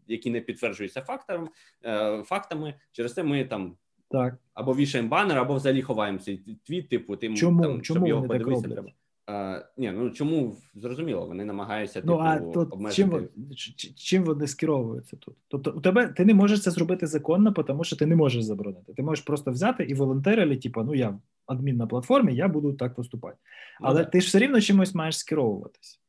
які 0.08 0.32
не 0.32 0.42
підтверджуються 0.42 1.02
фактами, 1.02 1.48
е, 1.86 2.24
фактами. 2.24 2.74
Через 2.92 3.14
це 3.14 3.24
ми 3.24 3.46
там 3.46 3.76
так 4.12 4.38
або 4.54 4.76
вішаємо 4.76 5.10
банер, 5.10 5.38
або 5.38 5.56
взагалі 5.56 5.82
ховаємо 5.82 6.20
цей 6.20 6.38
твіт, 6.64 6.90
типу, 6.90 7.16
тим 7.16 7.36
чому 7.36 7.62
там, 7.62 7.82
чому 7.82 7.98
щоб 7.98 8.08
його 8.08 8.28
подивитися, 8.28 8.68
треба. 8.68 8.90
А, 9.28 9.64
Ні, 9.78 9.92
ну 9.92 10.10
чому 10.10 10.56
зрозуміло, 10.76 11.26
вони 11.26 11.46
намагаються 11.46 12.02
ну, 12.06 12.14
типу, 12.14 12.24
а 12.24 12.40
тут 12.40 12.74
обмежити. 12.74 13.30
Чим, 13.56 13.94
чим 13.96 14.24
вони 14.24 14.48
скеровуються 14.48 15.18
тут? 15.18 15.36
Тобто 15.48 15.72
у 15.72 15.82
тебе 15.82 16.08
ти 16.08 16.26
не 16.26 16.34
можеш 16.34 16.62
це 16.62 16.72
зробити 16.72 17.08
законно, 17.08 17.52
тому 17.52 17.84
що 17.84 17.96
ти 17.96 18.06
не 18.06 18.16
можеш 18.16 18.44
заборонити. 18.44 18.94
Ти 18.94 19.04
можеш 19.04 19.26
просто 19.26 19.52
взяти 19.52 19.84
і 19.84 19.94
волонтерили, 19.94 20.58
типу, 20.58 20.84
ну 20.84 20.96
я 20.96 21.20
адмін 21.46 21.78
на 21.78 21.88
платформі, 21.88 22.36
я 22.36 22.48
буду 22.48 22.74
так 22.74 22.96
поступати. 22.96 23.38
Ну 23.82 23.88
Але 23.88 24.02
ну, 24.02 24.10
ти 24.12 24.22
ж 24.22 24.28
все 24.28 24.40
рівно 24.40 24.62
чимось 24.62 24.96
маєш 24.96 25.18
скеровуватись. 25.18 26.02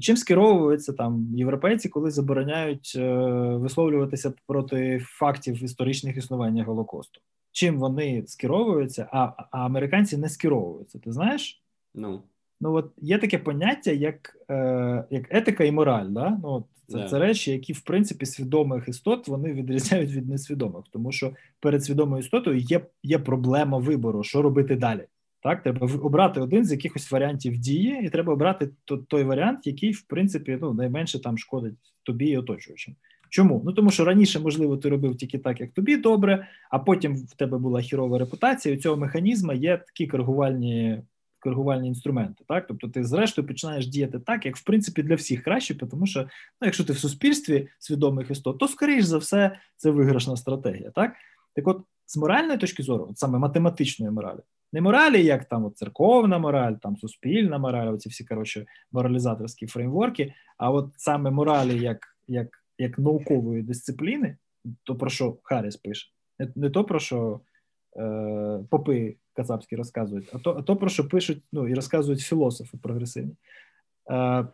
І 0.00 0.02
чим 0.02 0.16
скеровуються 0.16 0.92
там 0.92 1.26
європейці, 1.34 1.88
коли 1.88 2.10
забороняють 2.10 2.92
е, 2.96 3.14
висловлюватися 3.56 4.32
проти 4.46 4.98
фактів 5.02 5.64
історичних 5.64 6.16
існування 6.16 6.64
Голокосту? 6.64 7.20
Чим 7.52 7.78
вони 7.78 8.24
скеровуються, 8.26 9.08
а, 9.12 9.32
а 9.50 9.66
американці 9.66 10.16
не 10.16 10.28
скеровуються? 10.28 10.98
Ти 10.98 11.12
знаєш? 11.12 11.62
Ну. 11.94 12.22
Ну, 12.60 12.74
от 12.74 12.92
є 12.98 13.18
таке 13.18 13.38
поняття, 13.38 13.90
як 13.90 14.36
е, 14.50 15.04
як 15.10 15.26
етика 15.30 15.64
і 15.64 15.72
мораль. 15.72 16.08
Да? 16.08 16.38
Ну, 16.42 16.64
Це 16.88 16.98
yeah. 16.98 17.08
це 17.08 17.18
речі, 17.18 17.52
які, 17.52 17.72
в 17.72 17.80
принципі, 17.80 18.26
свідомих 18.26 18.88
істот 18.88 19.28
вони 19.28 19.52
відрізняють 19.52 20.12
від 20.12 20.28
несвідомих, 20.28 20.84
тому 20.90 21.12
що 21.12 21.32
перед 21.60 21.84
свідомою 21.84 22.20
істотою 22.20 22.58
є 22.58 22.80
є 23.02 23.18
проблема 23.18 23.78
вибору, 23.78 24.24
що 24.24 24.42
робити 24.42 24.76
далі. 24.76 25.06
Так, 25.42 25.62
треба 25.62 25.86
обрати 26.02 26.40
один 26.40 26.64
з 26.64 26.72
якихось 26.72 27.10
варіантів 27.10 27.56
дії, 27.56 28.00
і 28.02 28.10
треба 28.10 28.32
обрати 28.32 28.70
той 29.08 29.24
варіант, 29.24 29.66
який, 29.66 29.92
в 29.92 30.02
принципі, 30.02 30.58
ну, 30.60 30.74
найменше 30.74 31.22
там 31.22 31.38
шкодить 31.38 31.74
тобі 32.02 32.26
і 32.26 32.36
оточуючим. 32.36 32.96
Чому? 33.28 33.62
Ну 33.64 33.72
тому 33.72 33.90
що 33.90 34.04
раніше, 34.04 34.40
можливо, 34.40 34.76
ти 34.76 34.88
робив 34.88 35.16
тільки 35.16 35.38
так, 35.38 35.60
як 35.60 35.72
тобі 35.72 35.96
добре, 35.96 36.46
а 36.70 36.78
потім 36.78 37.14
в 37.14 37.34
тебе 37.34 37.58
була 37.58 37.80
хірова 37.80 38.18
репутація. 38.18 38.74
У 38.74 38.78
цього 38.78 38.96
механізму 38.96 39.52
є 39.52 39.76
такі 39.76 40.06
коригувальні 40.06 41.02
коригувальні 41.40 41.88
інструменти. 41.88 42.44
Так, 42.48 42.66
тобто, 42.66 42.88
ти 42.88 43.04
зрештою 43.04 43.48
починаєш 43.48 43.86
діяти 43.86 44.18
так, 44.18 44.46
як 44.46 44.56
в 44.56 44.64
принципі 44.64 45.02
для 45.02 45.14
всіх 45.14 45.42
краще, 45.42 45.74
тому 45.74 46.06
що 46.06 46.20
ну, 46.20 46.64
якщо 46.64 46.84
ти 46.84 46.92
в 46.92 46.98
суспільстві 46.98 47.68
свідомих 47.78 48.30
істот, 48.30 48.58
то 48.58 48.68
скоріш 48.68 49.04
за 49.04 49.18
все 49.18 49.56
це 49.76 49.90
виграшна 49.90 50.36
стратегія. 50.36 50.90
Так, 50.90 51.12
так, 51.54 51.68
от 51.68 51.82
з 52.06 52.16
моральної 52.16 52.58
точки 52.58 52.82
зору, 52.82 53.06
от 53.10 53.18
саме 53.18 53.38
математичної 53.38 54.12
моралі, 54.12 54.40
не 54.72 54.80
моралі, 54.80 55.24
як 55.24 55.44
там 55.44 55.64
от, 55.64 55.76
церковна 55.76 56.38
мораль, 56.38 56.74
там 56.74 56.96
суспільна 56.96 57.58
мораль, 57.58 57.94
оці 57.94 58.08
всі 58.08 58.24
коротше 58.24 58.66
моралізаторські 58.92 59.66
фреймворки, 59.66 60.34
а 60.58 60.70
от 60.70 60.90
саме 60.96 61.30
моралі, 61.30 61.82
як 61.82 62.16
як, 62.28 62.64
як 62.78 62.98
наукової 62.98 63.62
дисципліни, 63.62 64.36
то 64.82 64.96
про 64.96 65.10
що 65.10 65.36
Харріс 65.42 65.76
пише, 65.76 66.10
не, 66.38 66.48
не 66.56 66.70
то 66.70 66.84
про 66.84 67.00
що 67.00 67.40
е, 67.96 68.60
попи 68.70 69.16
кацапські 69.32 69.76
розказують, 69.76 70.30
а 70.32 70.38
то, 70.38 70.56
а 70.58 70.62
то 70.62 70.76
про 70.76 70.88
що 70.88 71.08
пишуть 71.08 71.42
ну, 71.52 71.68
і 71.68 71.74
розказують 71.74 72.20
філософи 72.20 72.78
прогресивні. 72.82 73.32
Е, 74.10 74.46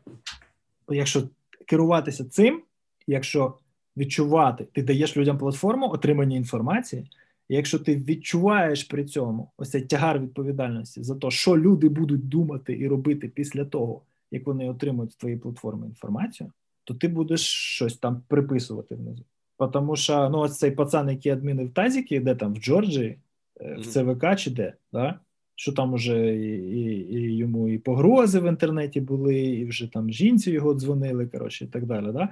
Якщо 0.88 1.22
керуватися 1.66 2.24
цим, 2.24 2.62
якщо 3.06 3.58
відчувати, 3.96 4.64
ти 4.64 4.82
даєш 4.82 5.16
людям 5.16 5.38
платформу 5.38 5.90
отримання 5.90 6.36
інформації. 6.36 7.10
І 7.48 7.56
якщо 7.56 7.78
ти 7.78 7.96
відчуваєш 7.96 8.84
при 8.84 9.04
цьому 9.04 9.50
ось 9.56 9.70
цей 9.70 9.82
тягар 9.82 10.20
відповідальності 10.20 11.02
за 11.02 11.14
те, 11.14 11.30
що 11.30 11.58
люди 11.58 11.88
будуть 11.88 12.28
думати 12.28 12.78
і 12.78 12.88
робити 12.88 13.28
після 13.28 13.64
того, 13.64 14.02
як 14.30 14.46
вони 14.46 14.70
отримують 14.70 15.12
з 15.12 15.16
твоєї 15.16 15.40
платформи 15.40 15.86
інформацію, 15.86 16.52
то 16.84 16.94
ти 16.94 17.08
будеш 17.08 17.40
щось 17.74 17.96
там 17.96 18.22
приписувати 18.28 18.94
внизу. 18.94 19.24
Тому 19.72 19.96
що 19.96 20.28
ну, 20.30 20.38
ось 20.38 20.58
цей 20.58 20.70
пацан, 20.70 21.10
який 21.10 21.32
адмінив 21.32 21.72
тазіки, 21.72 22.20
де 22.20 22.34
там 22.34 22.54
в 22.54 22.56
Джорджії, 22.56 23.18
Е, 23.60 23.74
в 23.74 23.86
ЦВК 23.86 24.36
чи 24.36 24.50
де, 24.50 24.74
да? 24.92 25.20
що 25.54 25.72
там 25.72 25.92
уже 25.92 26.36
і, 26.36 26.78
і, 26.78 27.14
і 27.14 27.36
йому 27.36 27.68
і 27.68 27.78
погрози 27.78 28.40
в 28.40 28.48
інтернеті 28.48 29.00
були, 29.00 29.38
і 29.38 29.64
вже 29.64 29.92
там 29.92 30.10
жінці 30.10 30.50
його 30.50 30.74
дзвонили, 30.74 31.26
коротше, 31.26 31.64
і 31.64 31.68
так 31.68 31.86
далі. 31.86 32.12
Да? 32.12 32.28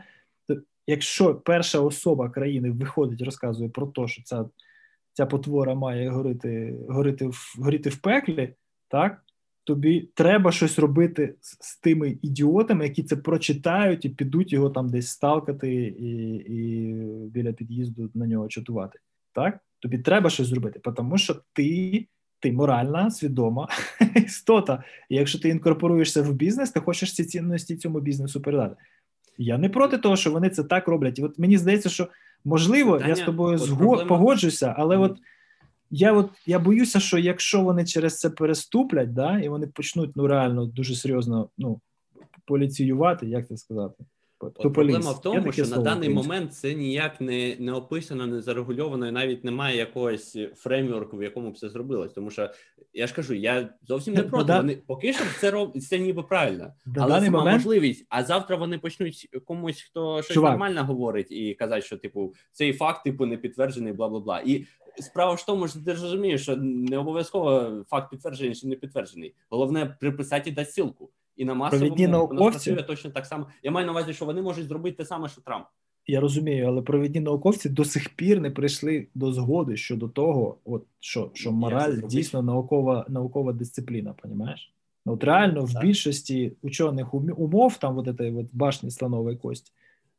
Якщо 0.86 1.34
перша 1.34 1.80
особа 1.80 2.30
країни 2.30 2.70
виходить, 2.70 3.22
розказує 3.22 3.68
про 3.68 3.86
те, 3.86 4.08
що 4.08 4.22
ця 4.22 4.44
ця 5.14 5.26
потвора 5.26 5.74
має 5.74 6.10
горити 6.10 6.78
горити, 6.88 7.26
в 7.26 7.54
горіти 7.58 7.90
в 7.90 7.96
пеклі, 7.96 8.54
так? 8.88 9.20
Тобі 9.64 10.08
треба 10.14 10.52
щось 10.52 10.78
робити 10.78 11.34
з, 11.40 11.56
з 11.60 11.80
тими 11.80 12.18
ідіотами, 12.22 12.84
які 12.84 13.02
це 13.02 13.16
прочитають 13.16 14.04
і 14.04 14.08
підуть 14.08 14.52
його 14.52 14.70
там 14.70 14.88
десь 14.88 15.08
сталкати 15.08 15.74
і 15.84 16.34
і 16.34 16.94
біля 17.30 17.52
під'їзду 17.52 18.10
на 18.14 18.26
нього 18.26 18.48
чатувати. 18.48 18.98
Так? 19.32 19.58
Тобі 19.80 19.98
треба 19.98 20.30
щось 20.30 20.46
зробити, 20.46 20.80
тому 20.96 21.18
що 21.18 21.36
ти 21.52 22.06
ти 22.40 22.52
моральна, 22.52 23.10
свідома 23.10 23.68
істота. 24.16 24.84
І 25.08 25.16
якщо 25.16 25.38
ти 25.38 25.48
інкорпоруєшся 25.48 26.22
в 26.22 26.32
бізнес, 26.32 26.70
ти 26.70 26.80
хочеш 26.80 27.14
ці 27.14 27.24
цінності 27.24 27.76
цьому 27.76 28.00
бізнесу 28.00 28.42
передати. 28.42 28.76
Я 29.38 29.58
не 29.58 29.68
проти 29.68 29.98
того, 29.98 30.16
що 30.16 30.30
вони 30.30 30.50
це 30.50 30.64
так 30.64 30.88
роблять. 30.88 31.18
І 31.18 31.22
от 31.22 31.38
мені 31.38 31.58
здається, 31.58 31.88
що 31.88 32.08
можливо, 32.44 32.92
Питання, 32.92 33.08
я 33.08 33.16
з 33.16 33.20
тобою 33.20 33.58
зго... 33.58 34.06
погоджуся, 34.06 34.74
але 34.78 34.96
mm. 34.96 35.02
от 35.02 35.18
я 35.90 36.12
от 36.12 36.30
я 36.46 36.58
боюся, 36.58 37.00
що 37.00 37.18
якщо 37.18 37.60
вони 37.60 37.84
через 37.84 38.18
це 38.18 38.30
переступлять, 38.30 39.12
да, 39.12 39.38
і 39.38 39.48
вони 39.48 39.66
почнуть 39.66 40.16
ну 40.16 40.26
реально 40.26 40.66
дуже 40.66 40.94
серйозно 40.94 41.48
ну, 41.58 41.80
поліціювати, 42.44 43.26
як 43.26 43.48
це 43.48 43.56
сказати. 43.56 44.04
От 44.44 44.74
Проблема 44.74 45.10
в 45.10 45.20
тому, 45.20 45.52
що 45.52 45.66
на 45.66 45.78
даний 45.78 46.08
момент 46.08 46.54
це 46.54 46.74
ніяк 46.74 47.20
не 47.20 47.56
не 47.58 47.72
описано, 47.72 48.26
не 48.26 48.40
зарегульовано, 48.40 49.08
і 49.08 49.12
навіть 49.12 49.44
немає 49.44 49.76
якогось 49.76 50.38
фреймворку, 50.54 51.16
в 51.16 51.22
якому 51.22 51.50
б 51.50 51.58
це 51.58 51.68
зробилось. 51.68 52.12
Тому 52.12 52.30
що 52.30 52.50
я 52.92 53.06
ж 53.06 53.14
кажу, 53.14 53.34
я 53.34 53.68
зовсім 53.88 54.14
не 54.14 54.22
проти. 54.22 54.44
Да, 54.44 54.56
вони 54.56 54.76
поки 54.86 55.12
що 55.12 55.24
це 55.40 55.50
роб... 55.50 55.78
це 55.78 55.98
ніби 55.98 56.22
правильно, 56.22 56.72
да, 56.86 57.00
але 57.02 57.20
сама 57.20 57.38
момент... 57.38 57.56
можливість. 57.56 58.06
А 58.08 58.24
завтра 58.24 58.56
вони 58.56 58.78
почнуть 58.78 59.28
комусь, 59.44 59.82
хто 59.82 60.22
щось 60.22 60.34
Чувак. 60.34 60.50
нормально 60.50 60.84
говорить, 60.84 61.32
і 61.32 61.54
казати, 61.54 61.82
що 61.82 61.96
типу 61.96 62.34
цей 62.52 62.72
факт 62.72 63.04
типу 63.04 63.26
не 63.26 63.36
підтверджений, 63.36 63.92
бла 63.92 64.08
бла 64.08 64.20
бла. 64.20 64.40
І 64.40 64.66
справа 64.98 65.34
в 65.34 65.46
тому, 65.46 65.68
що 65.68 65.78
ти 65.80 65.92
розумієш, 65.92 66.42
що 66.42 66.56
не 66.56 66.98
обов'язково 66.98 67.70
факт 67.90 68.10
підтверджений 68.10 68.54
чи 68.54 68.66
не 68.66 68.76
підтверджений. 68.76 69.34
Головне 69.50 69.96
приписати 70.00 70.50
дати 70.50 70.70
ссылку. 70.70 71.08
І 71.36 71.44
на 71.44 71.54
масовому 71.54 72.08
науковці 72.08 72.72
працює 72.72 72.86
точно 72.86 73.10
так 73.10 73.26
само. 73.26 73.46
Я 73.62 73.70
маю 73.70 73.86
на 73.86 73.92
увазі, 73.92 74.12
що 74.12 74.24
вони 74.24 74.42
можуть 74.42 74.68
зробити 74.68 74.96
те 74.96 75.04
саме, 75.04 75.28
що 75.28 75.40
Трамп. 75.40 75.66
Я 76.06 76.20
розумію, 76.20 76.66
але 76.66 76.82
провідні 76.82 77.20
науковці 77.20 77.68
до 77.68 77.84
сих 77.84 78.08
пір 78.08 78.40
не 78.40 78.50
прийшли 78.50 79.06
до 79.14 79.32
згоди 79.32 79.76
щодо 79.76 80.08
того, 80.08 80.58
от 80.64 80.84
що 81.00 81.30
що 81.34 81.52
мораль 81.52 81.96
дійсно 82.08 82.42
наукова 82.42 83.06
наукова 83.08 83.52
дисципліна, 83.52 84.12
понімаєш? 84.12 84.74
Ну, 85.06 85.12
от 85.12 85.24
реально 85.24 85.64
в 85.64 85.80
більшості 85.80 86.52
учених 86.62 87.14
умов, 87.14 87.76
там 87.76 87.98
от 87.98 88.06
этой 88.06 88.40
от 88.40 88.46
башні 88.52 88.90
слонової 88.90 89.36
кості, 89.36 89.72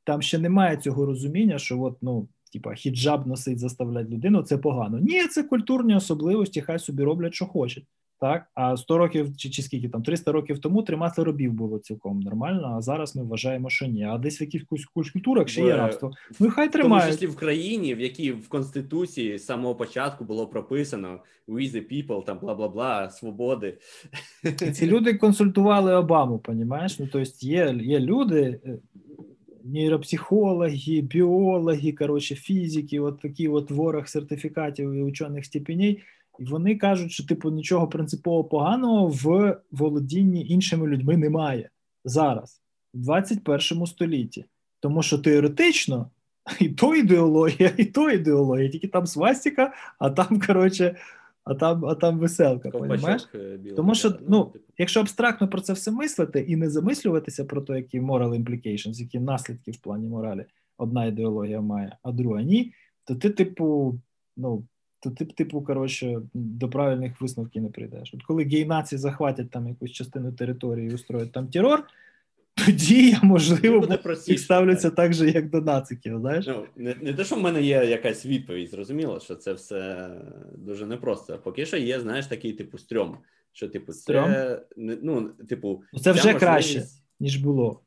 там 0.04 0.22
ще 0.22 0.38
немає 0.38 0.78
цього 0.78 1.06
розуміння, 1.06 1.60
що 1.60 1.82
от, 1.82 1.98
ну, 2.02 2.28
типа 2.54 2.74
хіджаб 2.74 3.28
носить, 3.28 3.60
заставлять 3.60 4.10
людину, 4.10 4.44
це 4.44 4.58
погано. 4.58 5.00
Ні, 5.00 5.28
це 5.28 5.44
культурні 5.44 5.96
особливості, 5.96 6.62
хай 6.62 6.80
собі 6.80 7.04
роблять, 7.04 7.34
що 7.34 7.46
хочуть. 7.46 7.86
Так, 8.20 8.46
а 8.54 8.78
100 8.78 8.98
років 8.98 9.38
чи 9.38 9.50
чи 9.50 9.62
скільки 9.62 9.90
там 9.90 10.04
300 10.04 10.32
років 10.32 10.60
тому 10.60 10.84
тримати 10.84 11.24
робів 11.24 11.54
було 11.54 11.80
цілком 11.80 12.20
нормально. 12.20 12.76
А 12.78 12.82
зараз 12.82 13.16
ми 13.16 13.24
вважаємо, 13.24 13.70
що 13.70 13.86
ні. 13.86 14.04
А 14.04 14.18
десь 14.18 14.42
в 14.42 14.44
якихось 14.44 14.86
культурах 15.14 15.50
ще 15.50 15.62
є 15.62 15.76
рабство. 15.76 16.12
Ну 16.40 16.50
хай 16.50 16.72
тримають. 16.72 17.04
В 17.04 17.08
тому 17.08 17.14
числі 17.14 17.28
в 17.28 17.36
країні, 17.36 17.96
в 17.96 18.00
якій 18.00 18.32
в 18.32 18.48
конституції 18.48 19.38
з 19.38 19.46
самого 19.46 19.76
початку 19.76 20.26
було 20.26 20.48
прописано 20.48 21.20
«We 21.48 21.76
the 21.76 21.92
people», 21.92 22.26
там 22.26 22.40
бла 22.40 22.56
бла 22.56 22.68
бла, 22.68 23.10
свободи. 23.10 23.78
І 24.44 24.72
Ці 24.72 24.88
люди 24.88 25.14
консультували 25.14 25.96
Обаму. 25.96 26.40
Понімаєш? 26.40 27.00
Ну 27.00 27.08
тобто 27.12 27.32
є, 27.40 27.76
є 27.82 28.00
люди. 28.00 28.60
Е, 28.66 28.78
нейропсихологи, 29.66 31.02
біологи, 31.02 31.92
коротше, 31.92 32.36
фізики, 32.36 33.00
от 33.00 33.22
такі 33.22 33.48
от 33.48 33.72
ворог 33.72 34.08
сертифікатів 34.08 34.92
і 34.92 35.02
учених 35.02 35.46
степеней, 35.46 36.02
і 36.40 36.46
вони 36.46 36.76
кажуть, 36.76 37.12
що 37.12 37.26
типу 37.26 37.52
нічого 37.52 37.88
принципово 37.88 38.44
поганого 38.44 39.08
в 39.08 39.58
володінні 39.72 40.48
іншими 40.48 40.88
людьми 40.88 41.18
немає 41.18 41.70
зараз, 42.06 42.62
в 42.94 43.00
21 43.00 43.86
столітті. 43.86 44.46
Тому 44.80 45.04
що 45.04 45.18
теоретично 45.18 46.10
і 46.60 46.70
то 46.70 46.96
ідеологія, 46.96 47.72
і 47.78 47.86
то 47.86 48.12
ідеологія, 48.12 48.70
тільки 48.70 48.88
там 48.88 49.08
свастика, 49.08 49.74
а 50.00 50.10
там, 50.10 50.42
коротше, 50.48 50.96
а 51.44 51.54
там 51.56 51.86
а 51.86 51.96
там 51.96 52.20
веселка. 52.20 52.72
Ковпачок, 52.72 53.30
е, 53.36 53.60
Тому 53.76 53.96
що, 53.96 54.14
ну, 54.28 54.46
типу. 54.46 54.66
якщо 54.78 55.00
абстрактно 55.00 55.48
про 55.48 55.62
це 55.62 55.74
все 55.74 55.92
мислити 55.92 56.40
і 56.40 56.56
не 56.56 56.70
замислюватися 56.70 57.46
про 57.46 57.62
те, 57.62 57.76
які 57.76 58.02
moral 58.02 58.44
implications, 58.44 59.02
які 59.02 59.20
наслідки 59.20 59.72
в 59.72 59.78
плані 59.78 60.08
моралі 60.08 60.46
одна 60.78 61.06
ідеологія 61.06 61.62
має, 61.62 61.98
а 62.04 62.12
друга 62.12 62.42
ні, 62.42 62.74
то 63.04 63.16
ти, 63.16 63.30
типу, 63.30 64.00
ну 64.38 64.68
то 65.10 65.26
ти 65.26 65.26
типу, 65.26 65.62
коротше, 65.62 66.22
до 66.34 66.70
правильних 66.70 67.22
висновків 67.22 67.64
не 67.64 67.70
прийдеш. 67.70 68.14
От 68.14 68.24
коли 68.24 68.44
гей-нації 68.44 69.00
захватять 69.00 69.50
там 69.50 69.68
якусь 69.68 69.92
частину 69.92 70.32
території 70.32 70.90
і 70.90 70.94
устроять 70.94 71.32
там 71.32 71.48
терор, 71.48 71.84
тоді 72.66 73.10
я, 73.10 73.20
можливо, 73.24 73.88
їх 74.28 74.40
ставляться 74.40 74.90
так. 74.90 74.96
так 74.96 75.14
же, 75.14 75.30
як 75.30 75.50
до 75.50 75.62
нациків. 75.62 76.20
знаєш? 76.20 76.48
Ну, 76.48 76.66
Не 76.76 76.96
не 77.02 77.14
те, 77.14 77.24
що 77.24 77.36
в 77.36 77.42
мене 77.42 77.62
є 77.62 77.86
якась 77.86 78.26
відповідь, 78.26 78.70
зрозуміло, 78.70 79.20
що 79.20 79.36
це 79.36 79.54
все 79.54 80.10
дуже 80.58 80.86
непросто. 80.86 81.40
Поки 81.44 81.66
що 81.66 81.78
є, 81.78 82.00
знаєш, 82.00 82.28
такий 82.28 82.54
типу 82.54 82.78
стрьом. 82.78 83.18
Що, 83.54 83.68
типу, 83.68 83.94
це 83.94 84.62
ну, 84.78 85.30
типу, 85.50 85.84
це 86.02 86.12
вже 86.12 86.20
можливість... 86.20 86.40
краще, 86.40 86.84
ніж 87.20 87.38
було. 87.38 87.82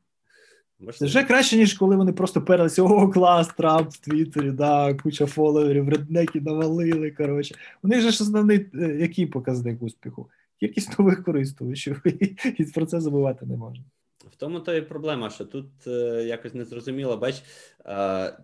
Це 0.98 1.04
вже 1.04 1.24
краще, 1.24 1.56
ніж 1.56 1.74
коли 1.74 1.96
вони 1.96 2.12
просто 2.12 2.42
перелися, 2.42 2.82
о, 2.82 3.08
клас, 3.08 3.48
Трамп 3.48 3.90
в 3.90 3.98
Твіттері, 3.98 4.50
да, 4.50 4.94
куча 4.94 5.26
фоловерів, 5.26 5.88
реднеки 5.88 6.40
навалили. 6.40 7.10
коротше. 7.10 7.54
У 7.82 7.88
них 7.88 8.00
же 8.00 8.10
ж 8.10 8.22
основний 8.22 8.66
е, 8.74 8.96
який 9.00 9.26
показник 9.26 9.82
успіху? 9.82 10.30
Кількість 10.60 10.98
нових 10.98 11.24
користувачів, 11.24 12.02
і 12.58 12.64
про 12.64 12.86
це 12.86 13.00
забувати 13.00 13.46
не 13.46 13.56
можна. 13.56 13.84
В 14.30 14.36
тому 14.36 14.60
то 14.60 14.74
і 14.74 14.82
проблема, 14.82 15.30
що 15.30 15.44
тут 15.44 15.66
е, 15.86 16.24
якось 16.26 16.54
незрозуміло, 16.54 17.16
бач, 17.16 17.42
е, 17.86 18.38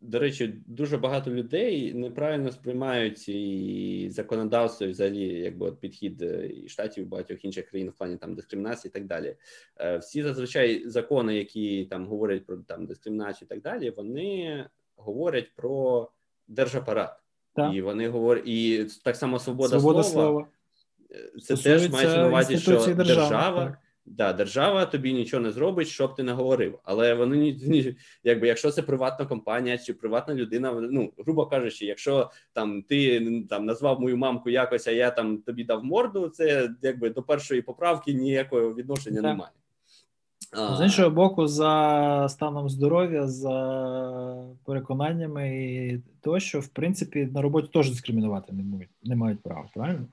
до 0.00 0.18
речі, 0.18 0.54
дуже 0.66 0.98
багато 0.98 1.30
людей 1.30 1.94
неправильно 1.94 2.52
сприймають 2.52 3.28
і 3.28 4.08
законодавство, 4.10 4.86
і 4.86 4.90
взагалі, 4.90 5.24
якби 5.24 5.66
от 5.66 5.80
підхід 5.80 6.22
е, 6.22 6.50
і 6.54 6.68
штатів 6.68 7.04
і 7.04 7.06
багатьох 7.06 7.44
інших 7.44 7.66
країн 7.66 7.90
в 7.90 7.92
плані 7.92 8.16
там 8.16 8.34
дискримінації 8.34 8.90
і 8.90 8.92
так 8.92 9.06
далі. 9.06 9.36
Е, 9.76 9.98
всі 9.98 10.22
зазвичай 10.22 10.88
закони, 10.88 11.36
які 11.36 11.84
там 11.84 12.06
говорять 12.06 12.46
про 12.46 12.56
там 12.56 12.86
дискримінацію 12.86 13.46
і 13.46 13.54
так 13.54 13.62
далі, 13.62 13.90
вони 13.90 14.64
говорять 14.96 15.50
про 15.56 16.08
держапарат. 16.48 17.16
Так. 17.54 17.74
І 17.74 17.82
вони 17.82 18.08
говорять, 18.08 18.42
і 18.46 18.86
так 19.04 19.16
само 19.16 19.38
свобода, 19.38 19.80
свобода 19.80 20.02
слова, 20.02 20.28
слова. 20.28 20.48
Е, 21.10 21.40
це 21.40 21.56
теж 21.56 21.90
мається 21.90 22.16
на 22.16 22.28
увазі, 22.28 22.58
що 22.58 22.72
держава. 22.72 23.04
держава 23.04 23.78
да, 24.10 24.32
держава 24.32 24.86
тобі 24.86 25.12
нічого 25.12 25.42
не 25.42 25.50
зробить, 25.52 25.88
щоб 25.88 26.14
ти 26.14 26.22
не 26.22 26.32
говорив. 26.32 26.78
Але 26.84 27.14
вони 27.14 27.36
ні, 27.36 27.96
якби 28.24 28.48
якщо 28.48 28.70
це 28.70 28.82
приватна 28.82 29.26
компанія 29.26 29.78
чи 29.78 29.94
приватна 29.94 30.34
людина, 30.34 30.72
ну 30.72 31.12
грубо 31.18 31.46
кажучи, 31.46 31.86
якщо 31.86 32.30
там 32.52 32.82
ти 32.82 33.20
там 33.50 33.64
назвав 33.64 34.00
мою 34.00 34.16
мамку 34.16 34.50
якось, 34.50 34.86
а 34.86 34.90
я 34.90 35.10
там 35.10 35.38
тобі 35.38 35.64
дав 35.64 35.84
морду, 35.84 36.28
це 36.28 36.70
якби 36.82 37.10
до 37.10 37.22
першої 37.22 37.62
поправки 37.62 38.12
ніякого 38.12 38.74
відношення 38.74 39.22
так. 39.22 39.24
немає. 39.24 39.52
З 40.52 40.80
іншого 40.82 41.10
боку, 41.10 41.46
за 41.46 42.26
станом 42.28 42.68
здоров'я, 42.68 43.26
за 43.26 44.44
переконаннями 44.64 45.64
і 45.64 46.02
тощо, 46.20 46.60
в 46.60 46.68
принципі, 46.68 47.28
на 47.34 47.42
роботі 47.42 47.68
теж 47.72 47.90
дискримінувати 47.90 48.52
не 48.52 48.62
мають, 48.62 48.90
не 49.02 49.16
мають 49.16 49.42
права, 49.42 49.68
правильно? 49.74 50.06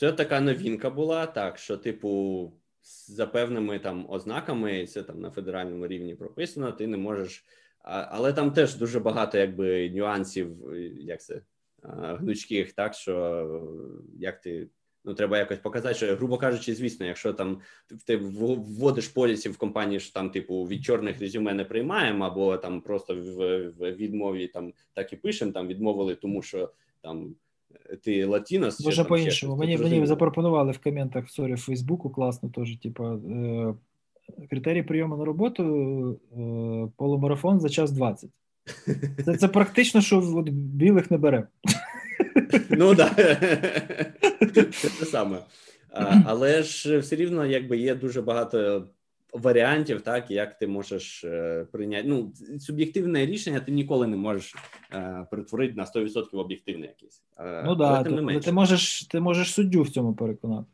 Це 0.00 0.12
така 0.12 0.40
новинка 0.40 0.90
була, 0.90 1.26
так 1.26 1.58
що, 1.58 1.76
типу, 1.76 2.52
за 3.08 3.26
певними 3.26 3.78
там 3.78 4.10
ознаками, 4.10 4.86
це 4.86 5.02
там 5.02 5.20
на 5.20 5.30
федеральному 5.30 5.86
рівні 5.86 6.14
прописано. 6.14 6.72
Ти 6.72 6.86
не 6.86 6.96
можеш, 6.96 7.44
але 7.84 8.32
там 8.32 8.52
теж 8.52 8.76
дуже 8.76 9.00
багато 9.00 9.38
якби 9.38 9.90
нюансів, 9.90 10.56
як 10.98 11.22
це 11.22 11.42
гнучких, 11.82 12.72
так 12.72 12.94
що 12.94 13.86
як 14.18 14.40
ти. 14.40 14.68
Ну, 15.04 15.14
треба 15.14 15.38
якось 15.38 15.58
показати, 15.58 15.94
що, 15.94 16.16
грубо 16.16 16.38
кажучи, 16.38 16.74
звісно, 16.74 17.06
якщо 17.06 17.32
там 17.32 17.60
ти 18.06 18.16
вводиш 18.16 19.08
policy 19.08 19.48
в 19.48 19.56
компанії, 19.56 20.00
що 20.00 20.12
там, 20.12 20.30
типу, 20.30 20.64
від 20.64 20.84
чорних 20.84 21.20
резюме 21.20 21.54
не 21.54 21.64
приймаємо, 21.64 22.24
або 22.24 22.56
там 22.56 22.80
просто 22.80 23.14
в, 23.14 23.68
в 23.68 23.92
відмові 23.92 24.48
там 24.48 24.72
так 24.92 25.12
і 25.12 25.16
пишемо, 25.16 25.52
там 25.52 25.68
відмовили, 25.68 26.14
тому 26.14 26.42
що 26.42 26.72
там 27.00 27.34
ти 28.04 28.24
латінос. 28.24 28.84
Може 28.84 29.04
по-іншому. 29.04 29.56
Мені 29.56 29.78
мені 29.78 30.06
запропонували 30.06 30.72
в 30.72 30.78
коментах 30.78 31.26
в 31.26 31.30
sorry 31.30 31.54
в 31.54 31.60
Фейсбуку 31.60 32.10
класно 32.10 32.48
теж, 32.48 32.76
типа 32.76 33.14
е, 33.14 33.74
критерій 34.50 34.82
прийому 34.82 35.16
на 35.16 35.24
роботу 35.24 35.62
е, 36.32 36.36
полумарафон 36.96 37.60
за 37.60 37.68
час 37.68 37.90
20. 37.90 38.30
Це 39.24 39.36
це 39.36 39.48
практично, 39.48 40.00
що 40.00 40.32
от, 40.36 40.48
білих 40.48 41.10
не 41.10 41.18
бере. 41.18 41.46
Ну 42.70 42.94
так. 42.94 43.16
Це 44.54 44.88
те 44.98 45.04
саме. 45.04 45.38
Але 46.26 46.62
ж 46.62 46.98
все 46.98 47.16
рівно 47.16 47.46
якби 47.46 47.76
є 47.76 47.94
дуже 47.94 48.22
багато 48.22 48.86
варіантів, 49.32 50.00
так 50.00 50.30
як 50.30 50.58
ти 50.58 50.66
можеш 50.66 51.24
е, 51.24 51.66
прийняти. 51.72 52.08
Ну, 52.08 52.32
суб'єктивне 52.58 53.26
рішення 53.26 53.60
ти 53.60 53.72
ніколи 53.72 54.06
не 54.06 54.16
можеш 54.16 54.54
е, 54.92 55.26
перетворити 55.30 55.74
на 55.74 55.84
100% 55.84 56.26
об'єктивне 56.32 56.86
якесь. 56.86 57.22
Е, 57.38 57.62
ну 57.66 57.74
да, 57.74 58.02
ти, 58.02 58.40
ти 58.40 58.52
можеш 58.52 59.04
ти 59.04 59.20
можеш 59.20 59.52
суддю 59.52 59.82
в 59.82 59.90
цьому 59.90 60.14
переконати. 60.14 60.66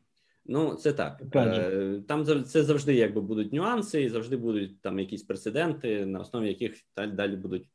Ну, 0.47 0.75
це 0.75 0.93
так. 0.93 1.23
Е, 1.35 2.03
там 2.09 2.45
це 2.45 2.63
завжди 2.63 2.95
якби 2.95 3.21
будуть 3.21 3.53
нюанси, 3.53 4.03
і 4.03 4.09
завжди 4.09 4.37
будуть 4.37 4.81
там 4.81 4.99
якісь 4.99 5.23
прецеденти, 5.23 6.07
на 6.07 6.21
основі 6.21 6.49
яких 6.49 6.75
далі 6.97 7.37
будуть 7.37 7.69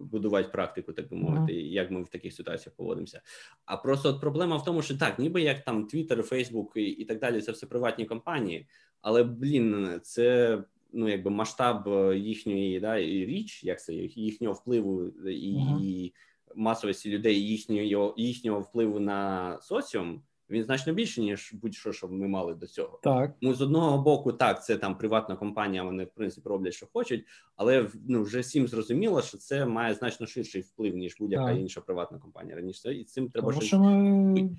будувати 0.00 0.48
практику, 0.48 0.92
так 0.92 1.08
би 1.08 1.16
мовити, 1.16 1.52
uh-huh. 1.52 1.66
як 1.66 1.90
ми 1.90 2.02
в 2.02 2.08
таких 2.08 2.32
ситуаціях 2.32 2.76
поводимося. 2.76 3.20
А 3.64 3.76
просто 3.76 4.08
от 4.08 4.20
проблема 4.20 4.56
в 4.56 4.64
тому, 4.64 4.82
що 4.82 4.98
так, 4.98 5.18
ніби 5.18 5.42
як 5.42 5.64
там 5.64 5.88
Twitter, 5.88 6.28
Facebook 6.28 6.78
і, 6.78 6.84
і 6.84 7.04
так 7.04 7.18
далі, 7.18 7.40
це 7.40 7.52
все 7.52 7.66
приватні 7.66 8.04
компанії, 8.04 8.66
але 9.02 9.22
блін, 9.22 10.00
це 10.02 10.58
ну 10.92 11.08
якби 11.08 11.30
масштаб 11.30 11.88
їхньої 12.16 12.80
да, 12.80 12.98
річ, 12.98 13.64
як 13.64 13.82
це 13.82 13.94
їхнього 13.94 14.54
впливу 14.54 15.06
і, 15.26 15.56
uh-huh. 15.56 15.80
і 15.82 16.14
масовості 16.54 17.10
людей, 17.10 17.46
їхнього 17.46 18.14
їхнього 18.16 18.60
впливу 18.60 19.00
на 19.00 19.58
соціум. 19.60 20.22
Він 20.50 20.64
значно 20.64 20.92
більше, 20.92 21.20
ніж 21.20 21.54
будь-що, 21.62 21.92
що 21.92 22.08
ми 22.08 22.28
мали 22.28 22.54
до 22.54 22.66
цього. 22.66 23.00
Так. 23.02 23.34
Ну, 23.40 23.54
з 23.54 23.62
одного 23.62 24.02
боку, 24.02 24.32
так, 24.32 24.64
це 24.64 24.76
там 24.76 24.98
приватна 24.98 25.36
компанія, 25.36 25.82
вони 25.82 26.04
в 26.04 26.10
принципі 26.10 26.48
роблять, 26.48 26.74
що 26.74 26.86
хочуть, 26.92 27.24
але 27.56 27.88
ну 28.08 28.22
вже 28.22 28.40
всім 28.40 28.68
зрозуміло, 28.68 29.22
що 29.22 29.38
це 29.38 29.66
має 29.66 29.94
значно 29.94 30.26
ширший 30.26 30.60
вплив, 30.60 30.96
ніж 30.96 31.16
будь-яка 31.20 31.46
так. 31.46 31.58
інша 31.58 31.80
приватна 31.80 32.18
компанія. 32.18 32.56
Раніше 32.56 32.94
і 32.94 33.04
цим 33.04 33.30
треба 33.30 33.48
Тому 33.48 33.62
що 33.62 33.78
ми 33.78 34.50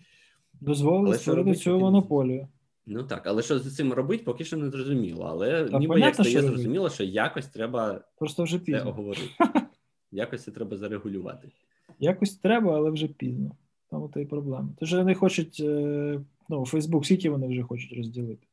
дозволили 0.53 1.17
створити 1.17 1.55
цю 1.55 1.79
монополію. 1.79 2.47
Ну 2.86 3.03
так, 3.03 3.27
але 3.27 3.41
що 3.41 3.59
з 3.59 3.75
цим 3.75 3.93
робити, 3.93 4.23
поки 4.23 4.45
що 4.45 4.57
не 4.57 4.69
зрозуміло. 4.69 5.25
Але 5.29 5.65
Та, 5.65 5.79
ніби 5.79 5.99
як 5.99 6.13
стає 6.13 6.41
зрозуміло, 6.41 6.89
що 6.89 7.03
якось 7.03 7.47
треба 7.47 8.01
просто 8.17 8.43
вже 8.43 8.59
пізно. 8.59 8.82
це 8.82 8.89
оговорити. 8.89 9.29
Якось 10.11 10.43
це 10.43 10.51
треба 10.51 10.77
зарегулювати. 10.77 11.51
Якось 11.99 12.38
треба, 12.38 12.75
але 12.75 12.89
вже 12.89 13.07
пізно. 13.07 13.51
Там 13.89 14.09
то 14.09 14.19
і 14.19 14.25
проблема. 14.25 14.69
Тож 14.79 14.93
вони 14.93 15.15
хочуть, 15.15 15.59
е, 15.59 16.21
ну, 16.49 16.65
Фейсбук, 16.65 17.05
скільки 17.05 17.29
вони 17.29 17.47
вже 17.47 17.63
хочуть 17.63 17.97
розділити? 17.97 18.47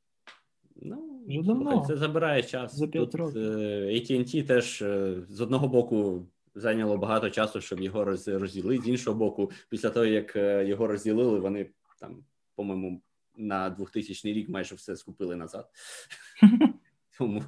Ну, 0.83 1.25
вже 1.29 1.43
давно. 1.43 1.85
Це 1.87 1.97
забирає 1.97 2.43
час. 2.43 2.77
За 2.77 2.87
5 2.87 3.15
років. 3.15 3.43
Е, 3.43 3.87
AT&T 3.87 4.47
теж 4.47 4.83
е, 4.83 5.23
з 5.29 5.41
одного 5.41 5.69
боку 5.69 6.27
зайняло 6.55 6.97
багато 6.97 7.31
часу, 7.31 7.61
щоб 7.61 7.81
його 7.81 8.05
розділити. 8.27 8.83
З 8.83 8.89
іншого 8.89 9.19
боку, 9.19 9.51
після 9.69 9.91
того, 9.91 10.07
як 10.07 10.37
його 10.69 10.87
розділили, 10.87 11.41
вони 11.41 11.71
там, 12.01 12.25
по-моєму, 12.57 13.03
на 13.39 13.71
2000 13.71 14.33
рік 14.33 14.49
майже 14.49 14.75
все 14.75 14.97
скупили 14.97 15.37
назад. 15.37 15.71
Тому, 17.19 17.45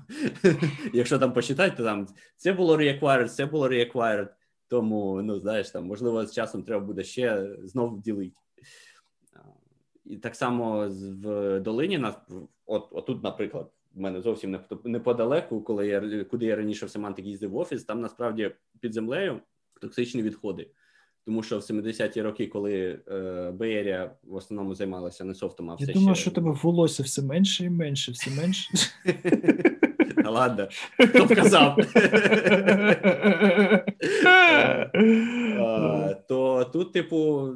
якщо 0.93 1.19
там 1.19 1.33
почитати, 1.33 1.77
то 1.77 1.85
там 1.85 2.07
це 2.37 2.53
було 2.53 2.77
reacquired, 2.77 3.29
це 3.29 3.47
було 3.47 3.69
reacquired. 3.69 4.29
Тому, 4.69 5.23
ну 5.23 5.41
знаєш, 5.41 5.71
там 5.71 5.87
можливо 5.87 6.27
з 6.27 6.35
часом 6.35 6.63
треба 6.63 6.87
буде 6.87 7.05
ще 7.05 7.57
знову 7.65 8.01
ділити. 8.01 8.37
І 10.05 10.17
так 10.17 10.37
само 10.37 10.89
в 11.23 11.61
долині 11.61 11.99
нас 11.99 12.15
от 12.67 12.89
отут, 12.91 13.23
наприклад, 13.23 13.71
в 13.95 14.01
мене 14.01 14.21
зовсім 14.21 14.59
неподалеку, 14.85 15.63
коли 15.63 15.87
я 15.87 16.25
куди 16.25 16.47
я 16.47 16.57
раніше 16.57 16.87
в 16.87 16.91
Семантик 16.91 17.27
їздив 17.27 17.51
в 17.51 17.57
офіс, 17.57 17.85
там 17.85 18.01
насправді 18.01 18.55
під 18.81 18.95
землею 18.95 19.41
токсичні 19.81 20.23
відходи. 20.23 20.71
Тому 21.25 21.43
що 21.43 21.59
в 21.59 21.61
70-ті 21.61 22.23
роки, 22.23 22.47
коли 22.47 23.01
е, 23.09 23.51
Беєрія 23.51 24.11
в 24.23 24.35
основному 24.35 24.75
займалася 24.75 25.25
не 25.25 25.35
софтом, 25.35 25.71
а 25.71 25.75
все 25.75 25.87
Я 25.87 25.95
думаю, 25.95 26.15
ще... 26.15 26.23
що 26.23 26.31
тебе 26.31 26.57
волосся 26.63 27.03
все 27.03 27.23
менше 27.23 27.65
і 27.65 27.71
менше, 27.71 28.13
все 28.13 28.31
менше. 28.31 28.71
Та 30.25 30.31
ладно, 30.31 30.69
хто 30.99 31.25
б 31.25 31.35
казав. 31.35 31.77
То 36.29 36.65
тут, 36.73 36.93
типу, 36.93 37.49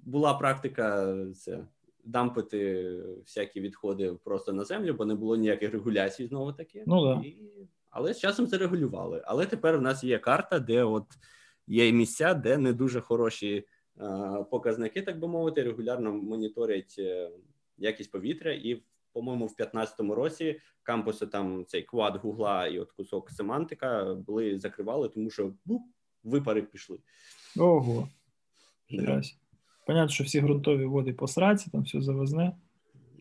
була 0.00 0.34
практика 0.34 1.16
це 1.36 1.58
дампити 2.04 2.92
всякі 3.26 3.60
відходи 3.60 4.12
просто 4.24 4.52
на 4.52 4.64
землю, 4.64 4.94
бо 4.94 5.04
не 5.04 5.14
було 5.14 5.36
ніяких 5.36 5.72
регуляцій 5.72 6.26
знову 6.26 6.52
таки. 6.52 6.84
Ну, 6.86 7.04
да. 7.04 7.22
Але 7.90 8.14
з 8.14 8.20
часом 8.20 8.46
це 8.46 8.58
регулювали. 8.58 9.22
Але 9.24 9.46
тепер 9.46 9.78
в 9.78 9.82
нас 9.82 10.04
є 10.04 10.18
карта, 10.18 10.58
де 10.58 10.82
от 10.82 11.04
є 11.70 11.92
місця, 11.92 12.34
де 12.34 12.58
не 12.58 12.72
дуже 12.72 13.00
хороші 13.00 13.64
показники, 14.50 15.02
так 15.02 15.18
би 15.18 15.28
мовити, 15.28 15.62
регулярно 15.62 16.12
моніторять 16.12 16.94
е, 16.98 17.30
якість 17.78 18.10
повітря 18.10 18.52
і 18.52 18.82
по-моєму, 19.12 19.46
в 19.46 19.54
2015 19.56 20.00
році 20.00 20.60
кампуси 20.82 21.26
там 21.26 21.64
цей 21.66 21.82
квад 21.82 22.16
Гугла 22.16 22.66
і 22.66 22.78
от 22.78 22.92
кусок 22.92 23.30
семантика 23.30 24.14
були 24.14 24.58
закривали, 24.58 25.08
тому 25.08 25.30
що 25.30 25.52
буп, 25.64 25.82
випари 26.24 26.62
пішли. 26.62 26.98
Ого. 27.58 28.08
Да. 28.90 29.22
Понятно, 29.86 30.08
що 30.08 30.24
всі 30.24 30.40
ґрунтові 30.40 30.84
води 30.84 31.12
по 31.12 31.28
сраці, 31.28 31.70
там 31.70 31.82
все 31.82 32.00
завозне. 32.00 32.52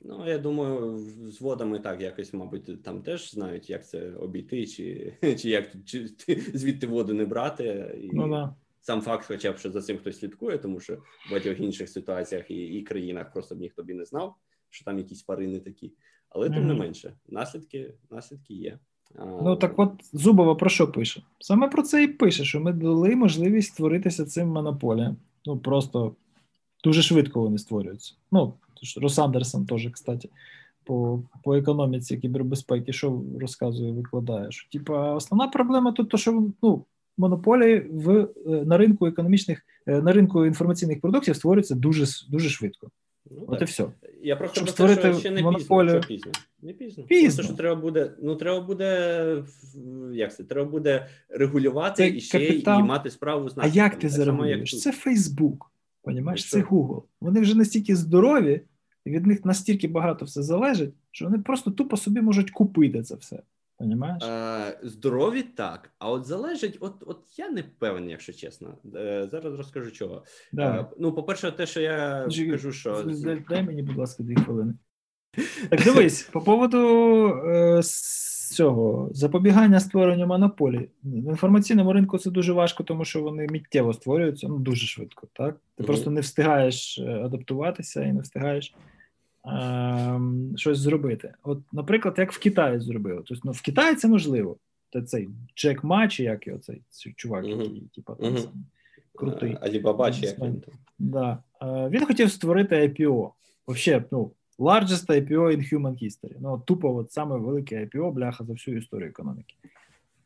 Ну, 0.10 0.28
я 0.28 0.38
думаю, 0.38 0.98
з 1.32 1.42
водами 1.42 1.80
так 1.80 2.02
якось, 2.02 2.34
мабуть, 2.34 2.84
там 2.84 3.02
теж 3.02 3.32
знають, 3.32 3.70
як 3.70 3.88
це 3.88 4.12
обійти, 4.12 4.68
чи 4.68 5.14
чи 5.40 5.50
як 5.50 5.72
чи, 5.86 6.08
звідти 6.54 6.88
воду 6.88 7.14
не 7.14 7.26
брати. 7.26 7.96
І 8.04 8.10
ну, 8.14 8.30
да. 8.30 8.56
Сам 8.82 9.02
факт, 9.02 9.26
хоча 9.28 9.52
б 9.52 9.58
що 9.58 9.72
за 9.72 9.82
цим 9.82 9.98
хтось 9.98 10.20
слідкує, 10.20 10.58
тому 10.58 10.80
що 10.80 10.96
в 10.96 11.30
багатьох 11.30 11.60
інших 11.60 11.90
ситуаціях 11.90 12.52
і 12.52 12.56
і 12.56 12.84
країнах 12.84 13.32
просто 13.34 13.56
б 13.56 13.60
ніхто 13.60 13.84
б 13.84 13.90
і 13.90 13.94
не 13.94 14.06
знав, 14.06 14.36
що 14.70 14.86
там 14.86 14.98
якісь 14.98 15.22
парини 15.22 15.60
такі. 15.60 15.94
Але 16.30 16.50
тим 16.50 16.64
mm-hmm. 16.64 16.66
не 16.66 16.74
менше, 16.74 17.14
наслідки 17.28 17.94
наслідки 18.12 18.54
є. 18.54 18.80
Ну 19.16 19.56
так 19.56 19.80
от 19.80 19.92
Зубова 20.14 20.56
про 20.56 20.70
що 20.70 20.92
пише? 20.92 21.24
Саме 21.40 21.68
про 21.68 21.84
це 21.84 22.04
і 22.04 22.08
пише, 22.08 22.44
що 22.44 22.60
ми 22.60 22.74
дали 22.74 23.16
можливість 23.16 23.74
створитися 23.74 24.26
цим 24.26 24.48
монополіям. 24.48 25.18
Ну 25.46 25.60
просто 25.60 26.16
дуже 26.84 27.02
швидко 27.02 27.42
вони 27.42 27.58
створюються. 27.58 28.14
Ну, 28.32 28.54
Рос 29.02 29.20
Андерсон 29.20 29.66
теж, 29.66 29.90
кстати, 29.92 30.30
по 30.84 31.22
по 31.44 31.56
економіці 31.56 32.18
кібербезпеки, 32.18 32.94
що 32.94 33.22
розказує, 33.40 33.92
викладає. 33.92 34.52
що 34.52 34.70
Типа, 34.70 35.14
основна 35.14 35.48
проблема 35.48 35.92
тут, 35.92 36.10
то, 36.10 36.18
що 36.18 36.48
ну, 36.62 36.86
монополії 37.18 37.80
в 37.92 38.12
е, 38.20 38.28
на 38.46 38.78
ринку 38.78 39.08
економічних, 39.08 39.66
е, 39.88 40.02
на 40.02 40.14
ринку 40.14 40.46
інформаційних 40.46 41.02
продуктів 41.02 41.36
створюються 41.36 41.76
дуже 41.76 42.06
дуже 42.30 42.50
швидко. 42.50 42.90
Ну, 43.32 43.44
От 43.48 43.60
так. 43.60 43.62
і 43.62 43.66
все. 43.72 43.86
Я 44.24 44.36
просто 44.36 44.56
Щоб 44.56 44.70
створити 44.70 45.02
те, 45.02 45.12
що 45.12 45.20
ще 45.20 45.32
не 45.32 45.42
монополію... 45.42 46.02
пізно. 46.02 46.08
пізно. 46.08 46.32
Не 46.62 46.74
пізно. 46.74 47.04
пізно. 47.04 47.28
Просто, 47.28 47.44
що 47.44 47.54
треба 47.54 47.82
буде, 47.82 48.12
ну 48.22 48.36
треба 48.36 48.62
буде 48.62 49.44
як 50.14 50.36
це, 50.36 50.44
треба 50.44 50.70
буде 50.70 51.08
регулювати 51.30 52.12
це 52.12 52.18
і 52.18 52.22
ще 52.22 52.40
капітал... 52.40 52.80
і 52.80 52.84
мати 52.84 53.12
справу 53.12 53.50
з 53.50 53.54
А 53.58 53.68
як 53.68 54.00
ти 54.00 54.10
зарегулюєш? 54.10 54.82
Це 54.82 54.92
Фейсбук, 54.92 55.72
понімаєш? 56.10 56.50
Це 56.50 56.62
Google. 56.62 57.04
Вони 57.22 57.42
вже 57.42 57.58
настільки 57.58 57.96
здорові, 57.96 58.62
і 59.06 59.10
від 59.10 59.26
них 59.26 59.46
настільки 59.46 59.88
багато 59.88 60.26
все 60.26 60.44
залежить, 60.44 60.94
що 61.12 61.26
вони 61.26 61.40
просто 61.40 61.72
тупо 61.72 61.98
собі 61.98 62.22
можуть 62.22 62.52
купити 62.52 63.04
це 63.04 63.16
все. 63.16 63.40
Понімаєш? 63.78 64.24
Е, 64.24 64.80
Здорові 64.84 65.44
так. 65.44 65.92
А 66.00 66.12
от 66.12 66.26
залежить, 66.26 66.78
от 66.80 66.94
от 67.06 67.20
я 67.38 67.50
не 67.50 67.64
певний, 67.64 68.12
якщо 68.12 68.34
чесно. 68.34 68.78
Е, 68.96 69.28
Зараз 69.32 69.56
розкажу 69.56 69.92
чого. 69.92 70.24
Да. 70.54 70.80
Е, 70.80 70.86
ну, 71.00 71.14
по-перше, 71.14 71.52
те, 71.52 71.66
що 71.66 71.82
я 71.82 72.30
Жі, 72.30 72.52
кажу, 72.52 72.72
що 72.72 73.04
дай 73.50 73.64
мені, 73.64 73.84
будь 73.84 73.98
ласка, 73.98 74.24
дві 74.24 74.36
хвилини. 74.36 74.74
Так 75.70 75.84
дивись, 75.84 76.24
по 76.24 76.42
поводу 76.42 76.78
е, 77.28 77.82
цього 78.52 79.10
запобігання 79.12 79.80
створенню 79.80 80.28
монополій. 80.28 80.90
В 81.04 81.30
інформаційному 81.30 81.94
ринку 81.94 82.18
це 82.18 82.32
дуже 82.32 82.54
важко, 82.54 82.84
тому 82.84 83.06
що 83.06 83.22
вони 83.22 83.48
миттєво 83.52 83.94
створюються 83.94 84.48
ну 84.48 84.58
дуже 84.58 84.88
швидко. 84.88 85.28
Так? 85.34 85.58
Ти 85.76 85.84
mm 85.84 85.88
просто 85.88 86.12
не 86.12 86.22
встигаєш 86.22 87.00
е, 87.00 87.22
адаптуватися 87.26 88.04
і 88.04 88.14
не 88.14 88.22
встигаєш 88.22 88.74
Ем, 89.46 90.54
щось 90.56 90.78
зробити. 90.78 91.34
От, 91.44 91.60
наприклад, 91.72 92.16
як 92.18 92.32
в 92.32 92.40
Китаї 92.40 92.80
зробили. 92.80 93.22
Тобто, 93.26 93.42
ну, 93.44 93.52
в 93.52 93.62
Китаї 93.62 93.96
це 93.96 94.08
можливо. 94.08 94.58
Це 94.94 95.02
цей 95.02 95.30
Джек 95.56 95.84
Мачі, 95.84 96.24
як 96.24 96.48
його 96.48 96.60
цей 96.60 96.82
чувак, 97.16 97.46
uh-huh. 97.46 97.62
який 97.62 97.90
типу, 97.96 98.16
там 98.16 98.34
uh-huh. 98.34 98.48
крутий. 99.16 99.58
Алібаба 99.62 100.12
чи 100.12 100.26
як 100.26 100.40
він. 100.40 100.64
Да. 101.00 101.44
Е, 101.62 101.90
він 101.90 102.06
хотів 102.06 102.32
створити 102.32 102.76
IPO. 102.76 103.32
Взагалі, 103.68 104.04
ну, 104.12 104.32
largest 104.60 105.10
IPO 105.10 105.56
in 105.56 105.74
human 105.74 106.04
history. 106.04 106.36
Ну, 106.40 106.64
тупо, 106.66 106.96
от 106.96 107.12
саме 107.12 107.38
велике 107.38 107.86
IPO, 107.86 108.12
бляха, 108.12 108.44
за 108.44 108.54
всю 108.54 108.78
історію 108.78 109.10
економіки. 109.10 109.56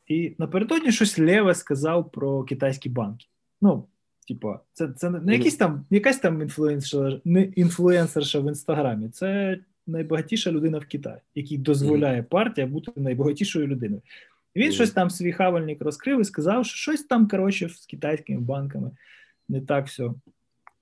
І 0.08 0.36
напередодні 0.38 0.92
щось 0.92 1.20
леве 1.20 1.56
сказав 1.56 2.12
про 2.12 2.44
китайські 2.44 2.90
банки. 2.90 3.26
Ну, 3.62 3.86
Типа, 4.28 4.60
це 4.74 4.88
це 4.88 5.10
не 5.10 5.34
якийсь 5.34 5.56
там, 5.56 5.86
якась 5.90 6.20
там 6.20 6.42
інфлюенсер, 6.42 7.22
не 7.26 7.44
інфлюенсерша 7.44 8.40
в 8.40 8.48
інстаграмі. 8.48 9.10
Це 9.10 9.60
найбагатіша 9.88 10.52
людина 10.52 10.78
в 10.78 10.86
Китаї, 10.86 11.18
який 11.36 11.58
дозволяє 11.58 12.24
партія 12.24 12.68
бути 12.68 12.92
найбагатішою 12.96 13.68
людиною. 13.68 14.02
Він 14.56 14.70
mm-hmm. 14.70 14.74
щось 14.74 14.92
там 14.92 15.10
свій 15.10 15.32
хавальник 15.32 15.82
розкрив 15.82 16.22
і 16.22 16.24
сказав, 16.24 16.66
що 16.66 16.76
щось 16.76 17.04
там, 17.04 17.28
коротше, 17.28 17.70
з 17.70 17.86
китайськими 17.86 18.42
банками 18.42 18.92
не 19.50 19.62
так 19.62 19.88
все 19.88 20.10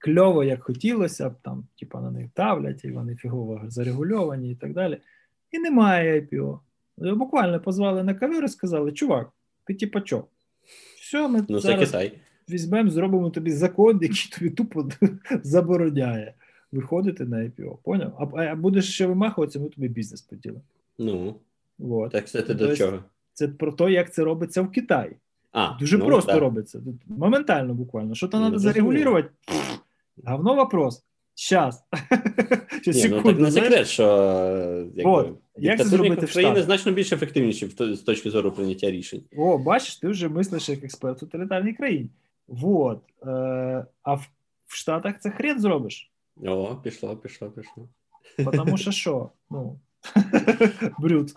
кльово, 0.01 0.43
як 0.43 0.63
хотілося 0.63 1.29
б, 1.29 1.33
там, 1.41 1.67
типа, 1.79 2.01
на 2.01 2.11
них 2.11 2.27
давлять, 2.35 2.85
і 2.85 2.91
вони 2.91 3.15
фігово 3.15 3.61
зарегульовані 3.67 4.51
і 4.51 4.55
так 4.55 4.73
далі. 4.73 4.97
І 5.51 5.59
немає 5.59 6.21
IPO. 6.21 6.59
Буквально 6.97 7.59
позвали 7.59 8.03
на 8.03 8.13
кавер 8.13 8.43
і 8.43 8.47
сказали: 8.47 8.91
чувак, 8.91 9.29
ти 9.65 9.73
типа 9.73 10.01
чо? 10.01 10.23
Все, 11.01 11.27
ми 11.27 11.45
ну, 11.49 11.59
зараз... 11.59 11.91
Китай 11.91 12.19
візьмемо, 12.49 12.89
зробимо 12.89 13.29
тобі 13.29 13.51
закон, 13.51 13.99
який 14.01 14.29
тобі 14.37 14.49
тупо 14.49 14.89
забороняє 15.43 16.33
виходити 16.71 17.25
на 17.25 17.37
IPO. 17.37 17.77
Поняв? 17.83 18.33
А, 18.35 18.43
а 18.43 18.55
будеш 18.55 18.93
ще 18.93 19.05
вимахуватися, 19.05 19.59
ми 19.59 19.69
тобі 19.69 19.87
бізнес 19.87 20.21
поділимо. 20.21 20.61
Ну, 20.99 21.35
вот. 21.79 22.11
так 22.11 22.29
це 22.29 22.41
ти 22.41 22.53
до 22.53 22.75
чого? 22.75 22.99
Це 23.33 23.47
про 23.47 23.71
те, 23.71 23.91
як 23.91 24.13
це 24.13 24.23
робиться 24.23 24.61
в 24.61 24.71
Китаї. 24.71 25.15
А, 25.51 25.77
Дуже 25.79 25.97
ну, 25.97 26.05
просто 26.05 26.31
так. 26.31 26.41
робиться. 26.41 26.81
Моментально 27.07 27.73
буквально. 27.73 28.15
Що 28.15 28.27
то 28.27 28.37
треба 28.37 28.59
зарегулювати? 28.59 29.29
Говно 30.25 30.55
вопрос. 30.55 31.03
Сейчас. 31.35 31.83
Ні, 32.87 32.93
секунду, 32.93 33.23
ну, 33.25 33.31
так 33.31 33.39
не 33.39 33.51
секрет, 33.51 33.87
що 33.87 34.03
якби, 34.95 35.11
От, 35.11 35.37
Як 35.57 35.77
це 35.77 35.83
зробити 35.83 36.25
в 36.25 36.33
країни 36.33 36.61
значно 36.61 36.91
більш 36.91 37.11
ефективніші 37.11 37.67
з 37.79 37.99
точки 37.99 38.29
зору 38.29 38.51
прийняття 38.51 38.91
рішень. 38.91 39.23
О, 39.37 39.57
бачиш, 39.57 39.95
ти 39.95 40.07
вже 40.07 40.29
мислиш 40.29 40.69
як 40.69 40.83
експерт 40.83 41.17
в 41.17 41.19
тоталітарній 41.19 41.73
країні. 41.73 42.09
Вот. 42.47 43.01
Е, 43.25 43.85
А 44.03 44.13
в, 44.13 44.27
в 44.67 44.75
Штатах 44.75 45.19
це 45.19 45.29
хрен 45.29 45.59
зробиш. 45.59 46.11
О, 46.45 46.75
пішло, 46.75 47.17
пішло, 47.17 47.49
пішло. 47.49 47.89
Тому 48.51 48.77
що 48.77 48.91
що? 48.91 49.29
Ну, 49.49 49.79
брюд. 50.99 51.31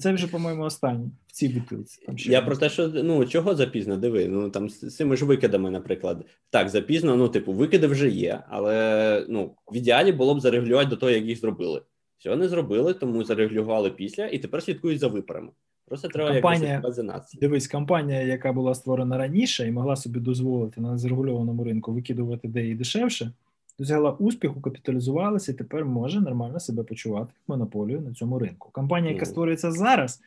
Це 0.00 0.12
вже, 0.12 0.26
по-моєму, 0.26 0.62
останній 0.62 1.10
в 1.26 1.32
цій 1.32 1.48
бутилці. 1.48 2.00
Я 2.16 2.42
про 2.42 2.56
те, 2.56 2.68
що 2.68 2.88
ну 2.88 3.26
чого 3.26 3.54
запізно, 3.54 3.96
диви. 3.96 4.28
Ну 4.28 4.50
там 4.50 4.68
з 4.70 4.96
цими 4.96 5.16
ж 5.16 5.24
викидами, 5.24 5.70
наприклад. 5.70 6.24
Так, 6.50 6.68
запізно, 6.68 7.16
ну, 7.16 7.28
типу, 7.28 7.52
викиди 7.52 7.86
вже 7.86 8.08
є, 8.08 8.40
але 8.48 9.26
ну, 9.28 9.54
в 9.72 9.76
ідеалі 9.76 10.12
було 10.12 10.34
б 10.34 10.40
зарегулювати 10.40 10.90
до 10.90 10.96
того, 10.96 11.12
як 11.12 11.24
їх 11.24 11.40
зробили. 11.40 11.82
Цього 12.18 12.36
не 12.36 12.48
зробили, 12.48 12.94
тому 12.94 13.24
зарегулювали 13.24 13.90
після 13.90 14.26
і 14.26 14.38
тепер 14.38 14.62
слідкують 14.62 15.00
за 15.00 15.08
випарами. 15.08 15.50
Просто 15.86 16.08
треба 16.08 16.32
компанія, 16.32 16.82
Дивись, 17.40 17.68
компанія, 17.68 18.22
яка 18.22 18.52
була 18.52 18.74
створена 18.74 19.18
раніше 19.18 19.68
і 19.68 19.72
могла 19.72 19.96
собі 19.96 20.20
дозволити 20.20 20.80
на 20.80 20.98
зарегульованому 20.98 21.64
ринку 21.64 21.92
викидувати 21.92 22.48
деї 22.48 22.74
дешевше, 22.74 23.32
досягла 23.78 24.10
успіху, 24.10 24.60
капіталізувалася 24.60 25.52
і 25.52 25.54
тепер 25.54 25.84
може 25.84 26.20
нормально 26.20 26.60
себе 26.60 26.82
почувати 26.82 27.32
монополію 27.48 28.00
на 28.00 28.14
цьому 28.14 28.38
ринку. 28.38 28.68
Компанія, 28.72 29.12
яка 29.12 29.26
створюється 29.26 29.70
зараз, 29.70 30.20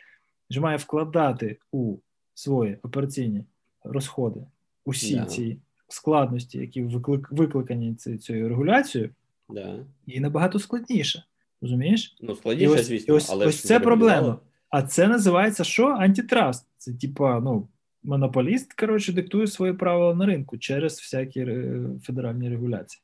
вже 0.49 0.59
має 0.59 0.77
вкладати 0.77 1.57
у 1.71 1.97
свої 2.33 2.77
операційні 2.83 3.43
розходи 3.83 4.39
усі 4.85 5.15
yeah. 5.15 5.25
ці 5.25 5.57
складності, 5.87 6.57
які 6.57 6.83
виклик, 6.83 7.31
викликані 7.31 7.95
цією 7.95 8.49
регуляцією, 8.49 9.09
yeah. 9.49 9.83
і 10.05 10.19
набагато 10.19 10.59
складніше. 10.59 11.23
Розумієш? 11.61 12.15
Ну, 12.21 12.35
складніше, 12.35 12.71
ось, 12.71 12.85
звісно, 12.85 13.15
ось, 13.15 13.29
але 13.29 13.45
ось 13.45 13.61
це 13.61 13.79
проблема. 13.79 14.39
А 14.69 14.81
це 14.81 15.07
називається 15.07 15.63
що? 15.63 15.87
Антитраст. 15.87 16.67
Це 16.77 16.93
типа, 16.93 17.39
ну, 17.39 17.67
монополіст, 18.03 18.73
коротше, 18.73 19.13
диктує 19.13 19.47
свої 19.47 19.73
правила 19.73 20.15
на 20.15 20.25
ринку 20.25 20.57
через 20.57 20.93
всякі 20.93 21.39
е, 21.39 21.83
федеральні 22.03 22.49
регуляції. 22.49 23.01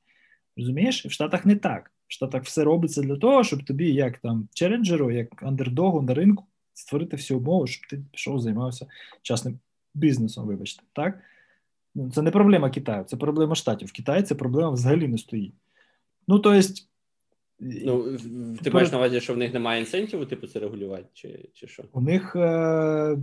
Розумієш? 0.57 1.05
В 1.05 1.11
Штатах 1.11 1.45
не 1.45 1.55
так. 1.55 1.91
В 2.07 2.13
Штатах 2.13 2.43
все 2.43 2.63
робиться 2.63 3.01
для 3.01 3.17
того, 3.17 3.43
щоб 3.43 3.63
тобі, 3.63 3.93
як 3.93 4.17
там 4.17 4.47
челенджеру, 4.53 5.11
як 5.11 5.43
андердогу 5.43 6.01
на 6.01 6.13
ринку, 6.13 6.45
створити 6.73 7.15
всі 7.15 7.33
умови, 7.33 7.67
щоб 7.67 7.89
ти 7.89 8.03
пішов, 8.11 8.39
займався 8.39 8.87
частним 9.21 9.59
бізнесом, 9.93 10.47
вибачте. 10.47 10.83
так? 10.93 11.19
Ну, 11.95 12.11
Це 12.11 12.21
не 12.21 12.31
проблема 12.31 12.69
Китаю, 12.69 13.03
це 13.03 13.17
проблема 13.17 13.55
штатів. 13.55 13.87
В 13.87 13.91
Китаї 13.91 14.23
ця 14.23 14.35
проблема 14.35 14.69
взагалі 14.69 15.07
не 15.07 15.17
стоїть. 15.17 15.53
Ну, 16.27 16.39
тобто, 16.39 16.61
Ну, 17.59 18.17
ти 18.63 18.71
маєш 18.71 18.91
на 18.91 18.97
увазі, 18.97 19.21
що 19.21 19.33
в 19.33 19.37
них 19.37 19.53
немає 19.53 19.79
інсентіву, 19.79 20.25
типу, 20.25 20.47
це 20.47 20.59
регулювати, 20.59 21.05
чи 21.13 21.49
чи 21.53 21.67
що? 21.67 21.83
У 21.91 22.01
них 22.01 22.35
е, 22.35 23.17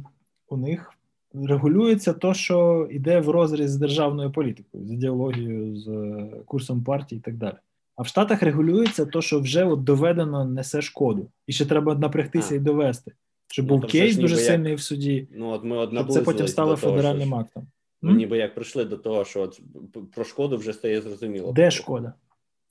у 0.49 0.57
них 0.57 0.93
регулюється 1.35 2.13
то, 2.13 2.35
що 2.35 2.89
йде 2.91 3.21
в 3.21 3.29
розріз 3.29 3.71
з 3.71 3.77
державною 3.77 4.33
політикою, 4.33 4.85
з 4.85 4.93
ідеологією, 4.93 5.77
з 5.77 5.89
е, 5.89 6.31
курсом 6.45 6.85
партії 6.85 7.19
і 7.19 7.23
так 7.23 7.37
далі. 7.37 7.55
А 7.97 8.03
в 8.03 8.07
Штатах 8.07 8.43
регулюється 8.43 9.07
то, 9.07 9.23
що 9.23 9.41
вже 9.41 9.65
от 9.65 9.85
доведено 9.85 10.45
несе 10.45 10.83
шкоду. 10.83 11.31
І 11.47 11.53
ще 11.53 11.67
треба 11.67 11.95
напрягтися 11.95 12.55
а. 12.55 12.57
і 12.57 12.61
довести. 12.61 13.13
Щоб 13.47 13.67
ну, 13.67 13.77
був 13.77 13.91
кейс 13.91 14.17
дуже 14.17 14.35
як... 14.35 14.45
сильний 14.45 14.75
в 14.75 14.81
суді, 14.81 15.29
ну, 15.37 15.49
от 15.51 15.65
ми 15.65 15.77
от 15.77 16.13
це 16.13 16.21
потім 16.21 16.49
стало 16.49 16.77
федеральним 16.77 17.35
актом. 17.35 17.67
Ну, 18.03 18.15
ніби 18.15 18.39
як 18.39 18.55
прийшли 18.55 18.85
до 18.85 18.97
того, 18.97 19.25
що 19.25 19.43
от 19.43 19.61
про 20.15 20.25
шкоду 20.25 20.57
вже 20.57 20.73
стає 20.73 21.01
зрозуміло. 21.01 21.53
Де 21.53 21.71
шкода? 21.71 22.13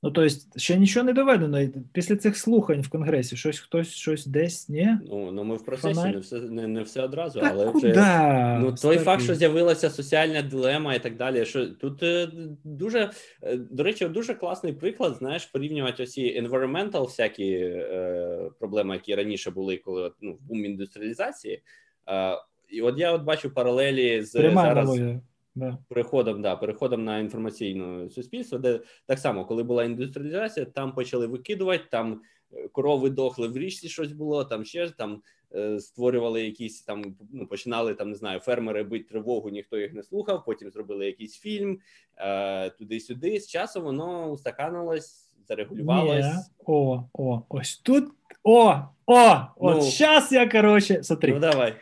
Ну, 0.03 0.11
тобто, 0.11 0.35
ще 0.55 0.77
нічого 0.77 1.05
не 1.05 1.13
доведено. 1.13 1.69
Після 1.93 2.15
цих 2.15 2.37
слухань 2.37 2.81
в 2.81 2.89
Конгресі 2.89 3.37
щось 3.37 3.59
хтось 3.59 3.87
щось 3.87 4.25
десь, 4.25 4.69
ні? 4.69 4.97
Ну, 5.09 5.31
ну 5.31 5.43
ми 5.43 5.55
в 5.55 5.65
процесі 5.65 6.01
не 6.01 6.17
все 6.17 6.39
не, 6.39 6.67
не 6.67 6.83
все 6.83 7.01
одразу, 7.01 7.39
Та 7.39 7.49
але 7.49 7.71
вже 7.71 8.59
ну, 8.61 8.75
той 8.81 8.97
факт, 8.97 9.23
що 9.23 9.35
з'явилася 9.35 9.89
соціальна 9.89 10.41
дилема 10.41 10.93
і 10.93 10.99
так 10.99 11.17
далі. 11.17 11.45
Що 11.45 11.67
тут 11.67 12.03
е, 12.03 12.31
дуже 12.63 13.11
е, 13.43 13.57
до 13.57 13.83
речі, 13.83 14.07
дуже 14.07 14.33
класний 14.33 14.73
приклад, 14.73 15.15
знаєш, 15.15 15.45
порівнювати 15.45 16.03
оці 16.03 16.41
environmental 16.43 17.03
всякі 17.03 17.51
е, 17.53 18.49
проблеми, 18.59 18.93
які 18.95 19.15
раніше 19.15 19.51
були, 19.51 19.77
коли 19.77 20.11
ну, 20.21 20.37
бум 20.41 20.65
індустріалізації. 20.65 21.61
Е, 22.09 22.35
і 22.69 22.81
от 22.81 22.99
я 22.99 23.13
от 23.13 23.23
бачу 23.23 23.53
паралелі 23.53 24.23
з 24.23 24.31
Пряма 24.31 24.61
зараз. 24.61 24.77
аналогія. 24.77 25.21
Да. 25.55 25.77
Переходом 25.89 26.41
да, 26.41 26.55
переходом 26.55 27.03
на 27.03 27.19
інформаційне 27.19 28.09
суспільство, 28.09 28.57
де 28.57 28.79
так 29.05 29.19
само, 29.19 29.45
коли 29.45 29.63
була 29.63 29.83
індустріалізація, 29.83 30.65
там 30.65 30.95
почали 30.95 31.27
викидувати, 31.27 31.83
там 31.91 32.21
е, 32.53 32.67
корови 32.67 33.09
дохли 33.09 33.47
в 33.47 33.57
річці, 33.57 33.89
щось 33.89 34.11
було, 34.11 34.45
там 34.45 34.65
ще 34.65 34.89
там 34.89 35.21
е, 35.55 35.79
створювали 35.79 36.45
якісь 36.45 36.81
там, 36.81 37.15
ну 37.33 37.47
починали 37.47 37.93
там, 37.93 38.09
не 38.09 38.15
знаю, 38.15 38.39
фермери 38.39 38.83
бити 38.83 39.09
тривогу, 39.09 39.49
ніхто 39.49 39.77
їх 39.77 39.93
не 39.93 40.03
слухав. 40.03 40.43
Потім 40.45 40.71
зробили 40.71 41.05
якийсь 41.05 41.37
фільм 41.39 41.79
е, 42.17 42.69
туди-сюди. 42.69 43.39
З 43.39 43.47
часом 43.47 43.83
воно 43.83 44.31
устаканилось, 44.31 45.31
зарегулювалось. 45.47 46.25
Ні. 46.25 46.31
О, 46.65 47.03
о, 47.13 47.41
ось 47.49 47.77
тут. 47.77 48.05
О, 48.43 48.75
о, 49.05 49.35
от 49.55 49.75
Ну. 49.75 49.81
зараз 49.81 50.31
я, 50.31 50.49
короче, 50.49 51.03
смотри. 51.03 51.33
Ну 51.33 51.39
давай. 51.39 51.73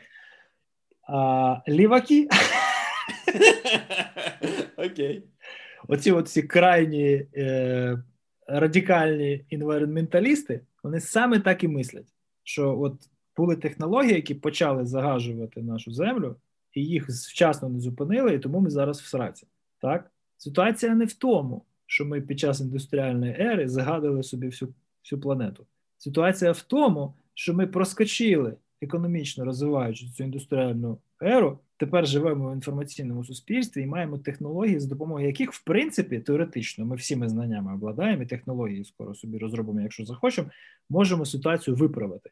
А, 1.10 1.58
ліваки, 1.68 2.28
Окей. 4.78 5.24
оці 5.88 6.12
от 6.12 6.30
ці 6.30 6.44
крайні 6.44 7.26
е, 7.38 8.04
радикальні 8.48 9.46
інвайронменталісти, 9.50 10.62
вони 10.84 11.00
саме 11.00 11.40
так 11.40 11.64
і 11.64 11.68
мислять, 11.68 12.14
що 12.44 12.80
от 12.80 12.94
були 13.38 13.56
технології, 13.56 14.14
які 14.14 14.36
почали 14.36 14.86
загажувати 14.86 15.62
нашу 15.62 15.92
землю, 15.92 16.36
і 16.74 16.86
їх 16.86 17.10
вчасно 17.10 17.70
не 17.70 17.80
зупинили, 17.80 18.34
і 18.34 18.40
тому 18.40 18.60
ми 18.60 18.70
зараз 18.70 19.02
в 19.02 19.06
сраці. 19.06 19.48
Так? 19.82 20.12
Ситуація 20.38 20.96
не 20.96 21.06
в 21.06 21.14
тому, 21.14 21.66
що 21.86 22.06
ми 22.06 22.22
під 22.22 22.40
час 22.40 22.62
індустріальної 22.62 23.36
ери 23.40 23.68
загадили 23.68 24.24
собі 24.24 24.48
всю, 24.48 24.74
всю 25.04 25.22
планету. 25.22 25.66
Ситуація 25.98 26.52
в 26.52 26.62
тому, 26.62 27.14
що 27.34 27.54
ми 27.54 27.68
проскочили 27.68 28.54
економічно 28.82 29.46
розвиваючи 29.46 30.08
цю 30.08 30.24
індустріальну 30.24 30.98
еру, 31.22 31.60
тепер 31.78 32.08
живемо 32.08 32.52
в 32.52 32.54
інформаційному 32.54 33.24
суспільстві 33.26 33.82
і 33.82 33.88
маємо 33.88 34.18
технології, 34.18 34.80
за 34.80 34.90
допомогою 34.90 35.28
яких, 35.28 35.54
в 35.54 35.64
принципі, 35.64 36.20
теоретично, 36.20 36.86
ми 36.86 36.96
всіми 36.96 37.30
знаннями 37.30 37.74
обладаємо, 37.74 38.24
і 38.24 38.26
технології 38.26 38.86
скоро 38.86 39.16
собі 39.16 39.38
розробимо, 39.38 39.82
якщо 39.82 40.06
захочемо, 40.06 40.50
можемо 40.90 41.26
ситуацію 41.26 41.76
виправити. 41.76 42.30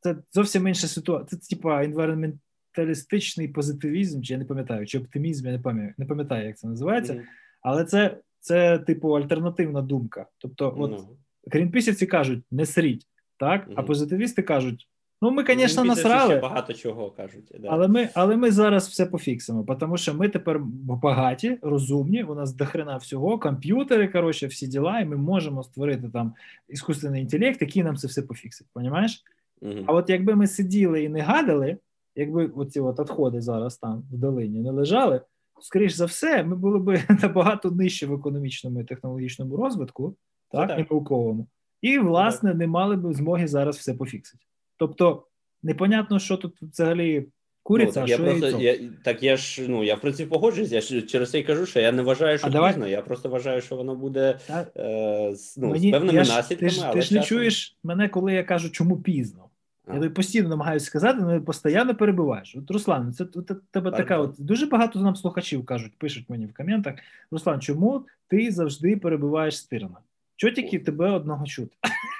Це 0.00 0.16
зовсім 0.32 0.68
інша 0.68 0.86
ситуація. 0.86 1.40
Це 1.40 1.56
типа 1.56 1.82
інвайронменталістичний 1.82 3.48
позитивізм, 3.48 4.22
чи 4.22 4.32
я 4.32 4.38
не 4.38 4.44
пам'ятаю, 4.44 4.86
чи 4.86 4.98
оптимізм, 4.98 5.46
я 5.46 5.52
не 5.52 5.58
пам'ятаю, 5.58 5.94
не 5.98 6.06
пам'ятаю, 6.06 6.46
як 6.46 6.58
це 6.58 6.68
називається, 6.68 7.22
але 7.62 7.84
це, 7.84 8.18
це 8.40 8.78
типу 8.78 9.10
альтернативна 9.10 9.82
думка. 9.82 10.26
Тобто, 10.38 10.74
от 10.78 10.90
Ну. 10.90 11.16
Грінпісівці 11.50 12.06
кажуть, 12.06 12.44
не 12.50 12.66
сріть, 12.66 13.06
так? 13.38 13.68
А 13.74 13.82
позитивісти 13.82 14.42
кажуть: 14.42 14.88
ну, 15.22 15.30
ми, 15.30 15.44
звісно, 15.46 15.82
Після 15.82 15.94
ще 15.94 16.08
насрали, 16.08 16.36
багато 16.36 16.72
чого 16.72 17.10
кажуть. 17.10 17.52
Да. 17.58 17.68
але 17.70 17.88
ми, 17.88 18.08
але 18.14 18.36
ми 18.36 18.50
зараз 18.50 18.88
все 18.88 19.06
пофіксимо, 19.06 19.76
тому 19.80 19.96
що 19.96 20.14
ми 20.14 20.28
тепер 20.28 20.60
багаті, 21.02 21.58
розумні, 21.62 22.22
у 22.22 22.34
нас 22.34 22.52
дохрена 22.52 22.96
всього, 22.96 23.38
комп'ютери, 23.38 24.08
коротше, 24.08 24.46
всі 24.46 24.66
діла, 24.66 25.00
і 25.00 25.04
ми 25.04 25.16
можемо 25.16 25.62
створити 25.62 26.08
там 26.08 26.34
іскусственний 26.68 27.22
інтелект, 27.22 27.62
який 27.62 27.82
нам 27.82 27.96
це 27.96 28.06
все 28.06 28.22
пофіксить. 28.22 28.66
Понімаєш? 28.72 29.24
Мгм. 29.62 29.84
А 29.86 29.92
от 29.92 30.10
якби 30.10 30.34
ми 30.34 30.46
сиділи 30.46 31.02
і 31.02 31.08
не 31.08 31.20
гадали, 31.20 31.76
якби 32.16 32.46
оці 32.46 32.80
от 32.80 33.00
відходи 33.00 33.40
зараз 33.40 33.76
там 33.76 34.02
в 34.12 34.16
долині 34.16 34.60
не 34.60 34.70
лежали, 34.70 35.20
скоріш 35.60 35.92
за 35.92 36.04
все, 36.04 36.44
ми 36.44 36.56
були 36.56 36.78
б 36.78 37.02
набагато 37.22 37.70
нижче 37.70 38.06
в 38.06 38.12
економічному 38.12 38.80
і 38.80 38.84
технологічному 38.84 39.56
розвитку, 39.56 40.16
так, 40.50 40.68
так. 40.68 40.78
і 40.78 40.86
науковому, 40.90 41.46
і, 41.82 41.98
власне, 41.98 42.54
не 42.54 42.66
мали 42.66 42.96
б 42.96 43.12
змоги 43.12 43.46
зараз 43.46 43.76
все 43.76 43.94
пофіксити. 43.94 44.44
Тобто, 44.78 45.26
непонятно, 45.62 46.18
що 46.18 46.36
тут 46.36 46.62
взагалі 46.62 47.26
куриця, 47.62 48.00
ну, 48.00 48.06
а 48.06 48.08
так, 48.08 48.14
що 48.14 48.24
я 48.24 48.30
просто, 48.30 48.46
яйцо. 48.60 48.82
я, 48.84 48.90
так 49.04 49.22
я 49.22 49.36
ж 49.36 49.68
ну 49.68 49.84
я 49.84 49.94
в 49.94 50.00
принципі 50.00 50.30
погоджуюсь. 50.30 50.72
Я 50.72 50.80
ж 50.80 51.02
через 51.02 51.30
це 51.30 51.38
й 51.38 51.42
кажу, 51.42 51.66
що 51.66 51.80
я 51.80 51.92
не 51.92 52.02
вважаю, 52.02 52.38
що 52.38 52.46
А 52.46 52.50
давай- 52.50 52.72
пізно. 52.72 52.88
Я 52.88 53.02
просто 53.02 53.28
вважаю, 53.28 53.60
що 53.60 53.76
воно 53.76 53.94
буде 53.94 54.38
Та- 54.46 54.66
е, 54.76 55.34
ну, 55.56 55.68
Мені- 55.68 55.88
з 55.88 55.92
певними 55.92 56.18
я 56.18 56.24
ж- 56.24 56.32
наслідками. 56.32 56.70
Ти 56.70 56.76
ж, 56.76 56.82
але 56.84 56.94
ти 56.94 57.02
ж 57.02 57.14
не 57.14 57.20
часом- 57.20 57.28
чуєш 57.28 57.76
мене, 57.84 58.08
коли 58.08 58.32
я 58.32 58.44
кажу, 58.44 58.70
чому 58.70 58.96
пізно. 58.96 59.44
А. 59.86 59.94
Я 59.94 60.00
тобі 60.00 60.14
постійно 60.14 60.48
намагаюся 60.48 60.86
сказати, 60.86 61.18
але 61.22 61.40
постійно 61.40 61.94
перебуваєш. 61.94 62.56
От 62.56 62.70
Руслан, 62.70 63.12
це 63.12 63.24
у 63.24 63.42
тебе 63.72 63.90
така. 63.90 64.18
От 64.18 64.34
дуже 64.38 64.66
багато 64.66 65.00
нам 65.00 65.16
слухачів 65.16 65.64
кажуть, 65.64 65.92
пишуть 65.98 66.30
мені 66.30 66.46
в 66.46 66.54
коментах. 66.54 66.94
Руслан, 67.30 67.60
чому 67.60 68.06
ти 68.28 68.50
завжди 68.50 68.96
перебуваєш 68.96 69.58
стирно? 69.58 69.98
Чого 70.36 70.54
тільки 70.54 70.78
тебе 70.78 71.10
одного 71.10 71.46
чути? 71.46 71.76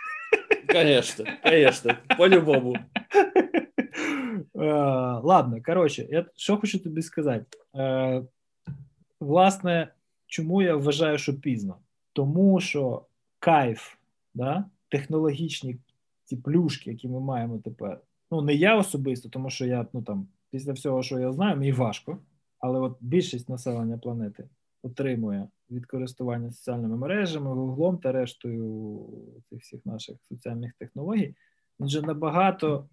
Конечно, 0.68 1.24
конечно, 1.42 1.96
по-любому. 2.18 2.76
Ладно, 5.22 5.62
коротше, 5.66 6.06
я 6.10 6.26
що 6.36 6.56
хочу 6.56 6.78
тобі 6.78 7.02
сказати. 7.02 7.58
Е, 7.76 8.22
Власне, 9.20 9.88
чому 10.26 10.62
я 10.62 10.76
вважаю, 10.76 11.18
що 11.18 11.40
пізно? 11.40 11.76
Тому 12.12 12.60
що 12.60 13.06
кайф, 13.38 13.94
да, 14.34 14.64
технологічні 14.88 15.78
ті 16.24 16.36
плюшки, 16.36 16.90
які 16.90 17.08
ми 17.08 17.20
маємо 17.20 17.58
тепер. 17.58 18.00
Ну, 18.30 18.42
не 18.42 18.54
я 18.54 18.76
особисто, 18.76 19.28
тому 19.28 19.50
що 19.50 19.66
я 19.66 19.86
ну 19.92 20.02
там 20.02 20.28
після 20.50 20.72
всього, 20.72 21.02
що 21.02 21.18
я 21.18 21.32
знаю, 21.32 21.56
мені 21.56 21.72
важко. 21.72 22.18
Але 22.58 22.80
от 22.80 22.96
більшість 23.00 23.48
населення 23.48 23.98
планети 23.98 24.48
отримує 24.82 25.48
від 25.70 25.86
користування 25.86 26.50
соціальними 26.50 26.96
мережами, 26.96 27.54
гуглом 27.54 27.98
та 27.98 28.12
рештою 28.12 29.00
цих 29.50 29.60
всіх 29.60 29.86
наших 29.86 30.16
соціальних 30.28 30.72
технологій. 30.78 31.34
Він 31.80 31.86
вже 31.86 32.02
набагато, 32.02 32.88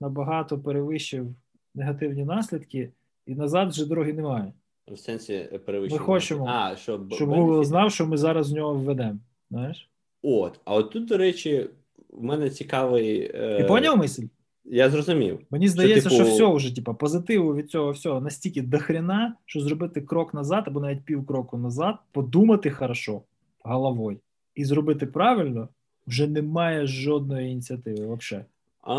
набагато 0.00 0.58
перевищив 0.58 1.34
негативні 1.74 2.24
наслідки, 2.24 2.92
і 3.26 3.34
назад 3.34 3.68
вже 3.68 3.88
дороги 3.88 4.12
немає. 4.12 4.52
В 4.88 4.98
сенсі 4.98 5.34
е, 5.34 5.58
перевищення. 5.58 6.00
Ми 6.00 6.06
хочемо, 6.06 6.46
а, 6.48 6.76
щоб, 6.76 7.12
Щоб. 7.12 7.30
Google 7.30 7.64
знав, 7.64 7.92
що 7.92 8.06
ми 8.06 8.16
зараз 8.16 8.52
в 8.52 8.54
нього 8.54 8.74
введемо. 8.74 9.18
Знаєш? 9.50 9.90
От, 10.22 10.60
а 10.64 10.74
от 10.74 10.90
тут, 10.90 11.06
до 11.06 11.16
речі, 11.16 11.68
в 12.10 12.22
мене 12.22 12.50
цікавий. 12.50 13.30
Е... 13.34 13.56
Ти 13.58 13.64
поняв 13.64 13.98
мисль? 13.98 14.24
Я 14.64 14.90
зрозумів. 14.90 15.40
Мені 15.50 15.68
здається, 15.68 16.10
що, 16.10 16.18
типу- 16.18 16.30
все 16.30 16.54
вже, 16.54 16.74
типу, 16.74 16.94
позитиву 16.94 17.54
від 17.54 17.70
цього 17.70 17.90
всього 17.90 18.20
настільки 18.20 18.62
дохрена, 18.62 19.36
що 19.44 19.60
зробити 19.60 20.00
крок 20.00 20.34
назад 20.34 20.64
або 20.66 20.80
навіть 20.80 21.04
пів 21.04 21.26
кроку 21.26 21.58
назад, 21.58 21.94
подумати 22.12 22.70
хорошо 22.70 23.22
головою 23.62 24.18
і 24.54 24.64
зробити 24.64 25.06
правильно, 25.06 25.68
вже 26.06 26.26
немає 26.26 26.86
жодної 26.86 27.50
ініціативи 27.50 28.16
взагалі. 28.16 28.44
А, 28.80 28.94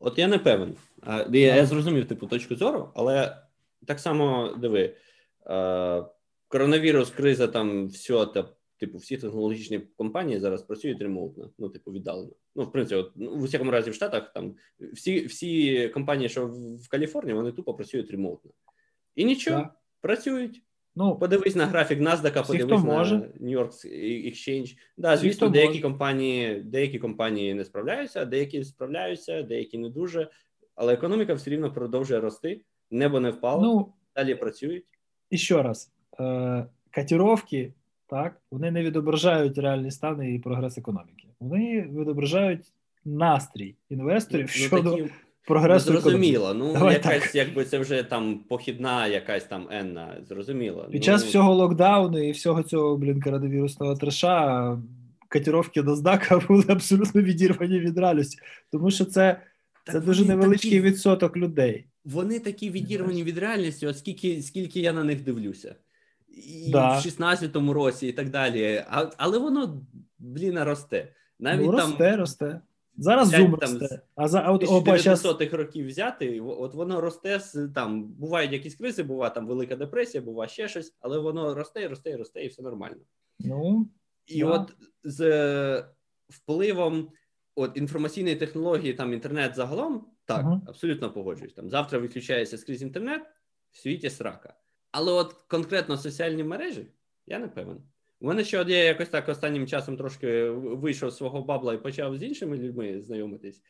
от 0.00 0.18
я 0.18 0.28
не 0.28 0.38
певен. 0.38 0.74
А, 1.02 1.24
я, 1.32 1.56
я 1.56 1.66
зрозумів 1.66 2.08
типу 2.08 2.26
точку 2.26 2.54
зору, 2.54 2.88
але 2.94 3.36
так 3.86 4.00
само 4.00 4.54
диви. 4.60 4.94
А, 5.44 6.02
коронавірус, 6.48 7.10
криза, 7.10 7.46
там 7.46 7.86
все, 7.86 8.26
та, 8.26 8.44
типу, 8.78 8.98
всі 8.98 9.16
технологічні 9.16 9.78
компанії 9.78 10.40
зараз 10.40 10.62
працюють 10.62 11.02
ремоутно, 11.02 11.50
ну, 11.58 11.68
типу, 11.68 11.92
віддалено. 11.92 12.32
Ну, 12.56 12.62
в 12.64 12.72
принципі, 12.72 13.00
от, 13.00 13.12
ну, 13.16 13.36
в 13.36 13.42
усякому 13.42 13.70
разі 13.70 13.90
в 13.90 13.94
Штатах 13.94 14.32
там 14.32 14.54
всі, 14.92 15.26
всі 15.26 15.88
компанії, 15.88 16.28
що 16.28 16.46
в, 16.46 16.88
Каліфорнії, 16.88 17.36
вони 17.36 17.52
тупо 17.52 17.74
працюють 17.74 18.10
ремоутно. 18.10 18.50
І 19.14 19.24
нічого, 19.24 19.60
Так. 19.60 19.74
працюють. 20.00 20.62
Ну, 20.96 21.18
Подивись 21.18 21.56
на 21.56 21.66
графік 21.66 21.98
NASDAQ, 22.00 22.42
Всі, 22.42 22.52
подивись 22.52 22.84
на 22.84 23.04
York 23.40 23.86
Exchange. 24.26 24.76
Да, 24.96 25.16
звісно, 25.16 25.48
деякі 25.48 25.68
може. 25.68 25.82
компанії, 25.82 26.60
деякі 26.60 26.98
компанії 26.98 27.54
не 27.54 27.64
справляються, 27.64 28.24
деякі 28.24 28.64
справляються, 28.64 29.42
деякі 29.42 29.78
не 29.78 29.88
дуже. 29.88 30.30
Але 30.74 30.94
економіка 30.94 31.34
все 31.34 31.50
рівно 31.50 31.72
продовжує 31.72 32.20
рости. 32.20 32.60
Небо 32.90 33.20
не 33.20 33.30
впало, 33.30 33.62
ну 33.62 33.92
далі 34.16 34.34
працюють. 34.34 34.84
і 35.30 35.38
ще 35.38 35.62
раз, 35.62 35.92
е, 36.20 36.66
котировки, 36.94 37.72
так, 38.08 38.40
вони 38.50 38.70
не 38.70 38.82
відображають 38.82 39.58
реальні 39.58 39.90
стани 39.90 40.34
і 40.34 40.38
прогрес 40.38 40.78
економіки. 40.78 41.28
Вони 41.40 41.88
відображають 42.00 42.72
настрій 43.04 43.74
інвесторів 43.90 44.48
щодо 44.50 44.90
такі, 44.90 45.02
ну, 45.02 45.08
прогресу 45.46 45.90
економіки. 45.92 46.10
зрозуміло. 46.10 46.54
Ну, 46.54 46.72
Давай 46.72 46.94
якась, 46.94 47.22
так. 47.22 47.34
якби 47.34 47.64
це 47.64 47.78
вже 47.78 48.02
там 48.02 48.38
похідна, 48.48 49.06
якась 49.06 49.44
там 49.44 49.66
енна, 49.70 50.16
зрозуміло. 50.28 50.84
Під 50.84 51.00
ну, 51.00 51.06
час 51.06 51.24
всього 51.24 51.54
локдауну 51.54 52.28
і 52.28 52.30
всього 52.30 52.62
цього, 52.62 52.96
блін, 52.96 53.20
коронавірусного 53.20 53.94
треша 53.94 54.78
котировки 55.28 55.82
NASDAQ 55.82 56.46
були 56.48 56.64
абсолютно 56.68 57.22
відірвані 57.22 57.78
від 57.78 57.98
реальності. 57.98 58.38
Тому 58.72 58.90
що 58.90 59.04
це, 59.04 59.40
так 59.84 59.94
це 59.94 60.00
дуже 60.00 60.24
невеличкий 60.24 60.70
такі- 60.70 60.82
відсоток 60.82 61.36
людей. 61.36 61.84
Вони 62.04 62.38
такі 62.38 62.70
відірвані 62.70 63.22
від 63.22 63.38
реальності, 63.38 63.86
от 63.86 63.98
скільки, 63.98 64.42
скільки 64.42 64.80
я 64.80 64.92
на 64.92 65.04
них 65.04 65.24
дивлюся. 65.24 65.74
І 66.28 66.70
да. 66.70 66.98
в 66.98 67.00
16-му 67.00 67.72
році, 67.72 68.06
і 68.06 68.12
так 68.12 68.30
далі. 68.30 68.84
А, 68.90 69.10
Але 69.16 69.38
воно, 69.38 69.82
блін, 70.18 70.58
росте. 70.58 71.14
Навіть 71.38 71.66
ну, 71.66 71.72
росте, 71.72 72.10
там, 72.10 72.20
росте. 72.20 72.60
Зараз 72.96 73.28
зум 73.28 73.54
росте. 73.54 74.00
А 74.14 74.28
за 74.28 74.50
от 74.50 74.64
опа, 74.64 74.98
щас... 74.98 75.24
років 75.24 75.86
взяти, 75.86 76.40
от 76.40 76.74
воно 76.74 77.00
росте 77.00 77.40
там. 77.74 78.04
Бувають 78.04 78.52
якісь 78.52 78.74
кризи, 78.74 79.02
буває 79.02 79.34
там 79.34 79.46
велика 79.46 79.76
депресія, 79.76 80.22
буває 80.22 80.48
ще 80.48 80.68
щось, 80.68 80.96
але 81.00 81.18
воно 81.18 81.54
росте, 81.54 81.88
росте, 81.88 82.16
росте, 82.16 82.44
і 82.44 82.48
все 82.48 82.62
нормально. 82.62 83.00
Ну 83.38 83.88
і 84.26 84.40
да. 84.40 84.46
от 84.46 84.76
з 85.04 85.20
е, 85.20 85.88
впливом 86.28 87.08
от 87.54 87.76
інформаційної 87.76 88.36
технології, 88.36 88.94
там 88.94 89.12
інтернет 89.12 89.54
загалом, 89.54 90.06
так, 90.24 90.46
uh 90.46 90.60
абсолютно 90.66 91.12
погоджуюсь. 91.12 91.54
Там 91.54 91.70
завтра 91.70 91.98
виключається 91.98 92.58
скрізь 92.58 92.82
інтернет, 92.82 93.22
в 93.70 93.78
світі 93.78 94.10
срака. 94.10 94.54
Але 94.98 95.12
от 95.12 95.32
конкретно 95.32 95.96
соціальні 95.96 96.44
мережі, 96.44 96.86
я 97.26 97.38
не 97.38 97.48
певен. 97.48 97.82
У 98.20 98.26
мене 98.26 98.44
ще 98.44 98.60
от 98.60 98.68
я 98.68 98.84
якось 98.84 99.08
так 99.08 99.28
останнім 99.28 99.66
часом 99.66 99.96
трошки 99.96 100.50
вийшов 100.50 101.10
з 101.10 101.16
свого 101.16 101.42
бабла 101.42 101.74
і 101.74 101.82
почав 101.82 102.18
з 102.18 102.22
іншими 102.22 102.56
людьми 102.56 103.02
знайомитись. 103.02 103.62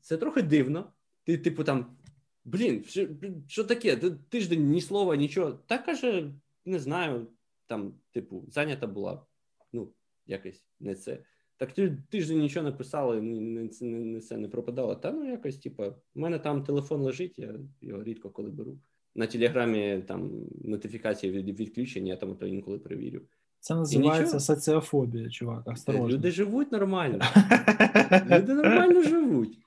Це 0.00 0.16
трохи 0.16 0.42
дивно. 0.42 0.92
Ти, 1.24 1.38
типу, 1.38 1.64
там, 1.64 1.96
блін, 2.44 2.84
що, 2.84 3.08
що 3.48 3.64
таке? 3.64 3.96
Тиждень 4.28 4.70
ні 4.70 4.80
слова, 4.80 5.16
нічого. 5.16 5.52
Та 5.52 5.78
каже, 5.78 6.32
не 6.64 6.78
знаю, 6.78 7.26
там, 7.66 7.94
типу, 8.12 8.44
зайнята 8.48 8.86
була. 8.86 9.26
Ну, 9.72 9.92
якось 10.26 10.64
не 10.80 10.94
це. 10.94 11.18
Так 11.56 11.72
тиждень 12.10 12.38
нічого 12.38 12.64
не 12.64 12.72
писали, 12.72 13.20
не, 13.20 13.68
не, 13.80 13.86
не 14.04 14.20
це 14.20 14.36
не 14.36 14.48
пропадало. 14.48 14.94
Та 14.94 15.12
ну 15.12 15.30
якось, 15.30 15.56
типу, 15.56 15.84
у 16.14 16.20
мене 16.20 16.38
там 16.38 16.64
телефон 16.64 17.00
лежить, 17.00 17.38
я 17.38 17.54
його 17.80 18.04
рідко 18.04 18.30
коли 18.30 18.50
беру. 18.50 18.78
На 19.14 19.26
телеграмі 19.26 20.02
там 20.06 20.30
нотифікації 20.64 21.32
від 21.32 21.60
відключення, 21.60 22.12
я 22.12 22.16
там 22.16 22.34
то 22.34 22.46
інколи 22.46 22.78
перевірю. 22.78 23.20
Це 23.60 23.74
називається 23.74 24.40
соціофобія, 24.40 25.30
чувак. 25.30 25.62
осторожно. 25.66 26.08
Люди 26.08 26.30
живуть 26.30 26.72
нормально. 26.72 27.18
Люди 28.30 28.54
нормально 28.54 29.02
живуть. 29.02 29.58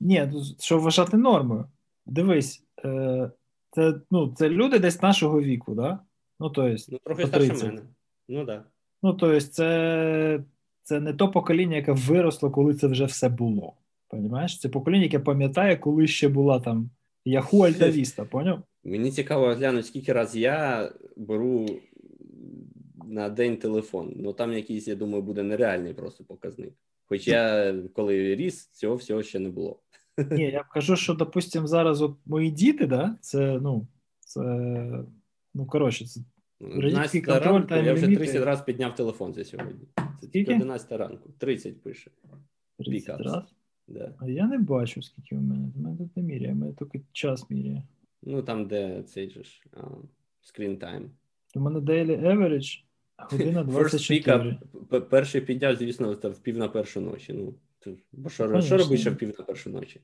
Ні, 0.00 0.28
ну, 0.32 0.42
що 0.58 0.78
вважати 0.78 1.16
нормою. 1.16 1.64
Дивись, 2.06 2.64
е, 2.84 3.30
це 3.70 3.94
ну, 4.10 4.34
це 4.36 4.48
люди 4.48 4.78
десь 4.78 5.02
нашого 5.02 5.40
віку, 5.42 5.74
да? 5.74 5.98
Ну, 6.40 6.50
то 6.50 6.68
есть, 6.68 6.92
ну 6.92 6.98
трохи 7.04 7.26
старше 7.26 7.66
мене. 7.66 7.82
Ну, 8.28 8.44
да. 8.44 8.64
Ну, 9.02 9.14
то 9.14 9.32
есть, 9.32 9.54
це 9.54 10.40
це 10.82 11.00
не 11.00 11.12
то 11.12 11.30
покоління, 11.30 11.76
яке 11.76 11.92
виросло, 11.92 12.50
коли 12.50 12.74
це 12.74 12.86
вже 12.86 13.04
все 13.04 13.28
було. 13.28 13.72
Понимаєш? 14.08 14.60
Це 14.60 14.68
покоління, 14.68 15.02
яке 15.02 15.18
пам'ятає, 15.18 15.76
коли 15.76 16.06
ще 16.06 16.28
була 16.28 16.60
там 16.60 16.90
Яху 17.24 17.60
Альтавіста, 17.60 18.24
поняв? 18.30 18.62
Мені 18.84 19.10
цікаво 19.10 19.46
глянути, 19.46 19.82
скільки 19.82 20.12
раз 20.12 20.36
я 20.36 20.90
беру 21.16 21.66
на 23.04 23.28
день 23.28 23.56
телефон. 23.56 24.12
Ну 24.16 24.32
там 24.32 24.52
якийсь, 24.52 24.88
я 24.88 24.94
думаю, 24.94 25.22
буде 25.22 25.42
нереальний 25.42 25.94
просто 25.94 26.24
показник. 26.24 26.72
Хоч 27.06 27.28
я 27.28 27.74
коли 27.94 28.34
ріс, 28.34 28.66
цього 28.66 28.96
всього 28.96 29.22
ще 29.22 29.38
не 29.38 29.48
було. 29.48 29.80
Ні, 30.30 30.42
я 30.42 30.64
кажу, 30.72 30.96
що, 30.96 31.14
допустимо, 31.14 31.66
зараз 31.66 32.02
от 32.02 32.16
мої 32.26 32.50
діти, 32.50 32.86
да, 32.86 33.16
це, 33.20 33.58
ну, 33.62 33.86
це, 34.20 34.40
ну, 35.54 35.66
коротше, 35.66 36.06
це 36.06 36.20
родительський 36.60 37.22
контроль 37.22 37.52
ранку, 37.52 37.68
та 37.68 37.76
Я 37.76 37.94
вже 37.94 38.06
30 38.06 38.42
разів 38.44 38.64
підняв 38.64 38.94
телефон 38.94 39.34
за 39.34 39.44
сьогодні. 39.44 39.88
Це 40.20 40.26
тільки 40.26 40.54
11 40.54 40.92
ранку. 40.92 41.30
30 41.38 41.82
пише. 41.82 42.10
30 42.78 43.20
раз? 43.20 43.44
Да. 43.88 44.14
А 44.18 44.28
я 44.28 44.46
не 44.46 44.58
бачу, 44.58 45.02
скільки 45.02 45.36
у 45.36 45.40
мене. 45.40 45.68
У 45.76 45.80
мене 45.80 45.96
тут 45.96 46.16
не 46.16 46.22
міряє, 46.22 46.52
у 46.52 46.56
мене 46.56 46.72
тільки 46.72 47.02
час 47.12 47.50
міряє. 47.50 47.82
Ну, 48.22 48.42
там, 48.42 48.66
де 48.66 49.02
цей 49.02 49.30
же 49.30 49.44
ж 49.44 49.62
screen 50.42 50.78
time. 50.78 51.08
У 51.54 51.60
мене 51.60 51.78
daily 51.78 52.20
average 52.20 52.82
Година 53.30 53.64
24. 53.64 54.58
Перший 55.10 55.40
підняв, 55.40 55.76
звісно, 55.76 56.12
в 56.12 56.38
пів 56.38 56.58
на 56.58 56.68
першу 56.68 57.00
ночі. 57.00 57.32
Ну, 57.32 57.54
бо 58.12 58.28
що, 58.28 58.60
що 58.60 58.76
робиш 58.76 59.00
ще 59.00 59.10
в 59.10 59.16
пів 59.16 59.34
на 59.38 59.44
першу 59.44 59.70
ночі? 59.70 60.00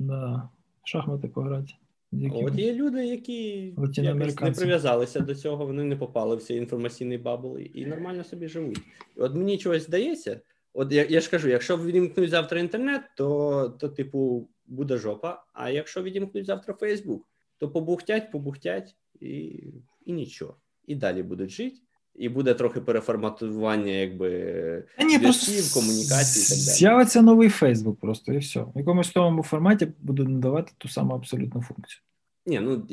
Да. 0.00 0.48
Шахмати 0.84 1.28
пограти. 1.28 1.74
От 2.12 2.54
є 2.54 2.74
люди, 2.74 3.06
які 3.06 3.74
якось 3.96 4.40
не 4.40 4.50
прив'язалися 4.52 5.20
до 5.20 5.34
цього, 5.34 5.66
вони 5.66 5.84
не 5.84 5.96
попали 5.96 6.36
в 6.36 6.42
цей 6.42 6.56
інформаційний 6.56 7.18
bubble 7.18 7.58
і 7.74 7.86
нормально 7.86 8.24
собі 8.24 8.48
живуть. 8.48 8.80
От 9.16 9.34
мені 9.34 9.58
чогось 9.58 9.86
здається, 9.86 10.40
от 10.78 10.92
я, 10.92 11.04
я 11.04 11.20
ж 11.20 11.30
кажу, 11.30 11.48
якщо 11.48 11.76
відімкнуть 11.76 12.30
завтра 12.30 12.60
інтернет, 12.60 13.02
то, 13.16 13.68
то, 13.80 13.88
типу, 13.88 14.48
буде 14.66 14.96
жопа. 14.96 15.44
А 15.52 15.70
якщо 15.70 16.02
відімкнуть 16.02 16.46
завтра 16.46 16.74
Фейсбук, 16.74 17.28
то 17.58 17.70
побухтять, 17.70 18.30
побухтять 18.30 18.96
і, 19.20 19.62
і 20.06 20.12
нічого 20.12 20.56
і 20.86 20.94
далі 20.94 21.22
будуть 21.22 21.50
жити, 21.50 21.76
і 22.14 22.28
буде 22.28 22.54
трохи 22.54 22.80
переформатування, 22.80 23.92
якби 23.92 24.84
зв'язків, 24.98 25.74
комунікації 25.74 26.44
і 26.44 26.48
так 26.48 26.58
далі. 26.58 26.76
З'явиться 26.76 27.22
новий 27.22 27.48
Фейсбук 27.48 28.00
просто 28.00 28.32
і 28.32 28.38
все. 28.38 28.60
В 28.60 28.72
якомусь 28.74 29.10
тому 29.10 29.42
форматі 29.42 29.88
буде 29.98 30.22
надавати 30.22 30.72
ту 30.78 30.88
саму 30.88 31.14
абсолютну 31.14 31.62
функцію. 31.62 32.02
Ні, 32.48 32.60
ну 32.60 32.86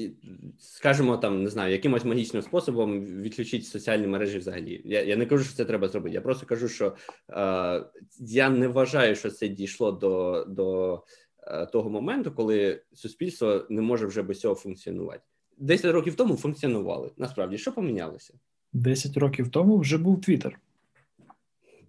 скажімо, 0.58 1.18
там 1.18 1.44
не 1.44 1.50
знаю, 1.50 1.72
якимось 1.72 2.06
магічним 2.06 2.44
способом 2.44 3.06
відключити 3.06 3.66
соціальні 3.66 4.08
мережі 4.08 4.38
взагалі. 4.38 4.82
Я 4.86 5.04
я 5.04 5.16
не 5.16 5.26
кажу, 5.26 5.44
що 5.44 5.56
це 5.56 5.66
треба 5.66 5.88
зробити. 5.88 6.16
Я 6.16 6.22
просто 6.22 6.46
кажу, 6.46 6.68
що 6.68 6.96
е, 7.30 7.86
я 8.20 8.50
не 8.50 8.68
вважаю, 8.68 9.16
що 9.16 9.32
це 9.32 9.48
дійшло 9.48 9.92
до 9.92 10.46
до 10.48 11.04
е, 11.48 11.66
того 11.66 11.90
моменту, 11.90 12.32
коли 12.32 12.82
суспільство 12.94 13.66
не 13.70 13.82
може 13.82 14.08
вже 14.08 14.24
без 14.24 14.40
цього 14.40 14.56
функціонувати. 14.56 15.22
10 15.58 15.92
років 15.92 16.16
тому 16.16 16.36
функціонували. 16.36 17.12
Насправді, 17.18 17.58
що 17.58 17.72
помінялося? 17.72 18.34
10 18.74 19.18
років 19.18 19.50
тому 19.50 19.78
вже 19.78 19.98
був 19.98 20.22
Твіттер. 20.22 20.60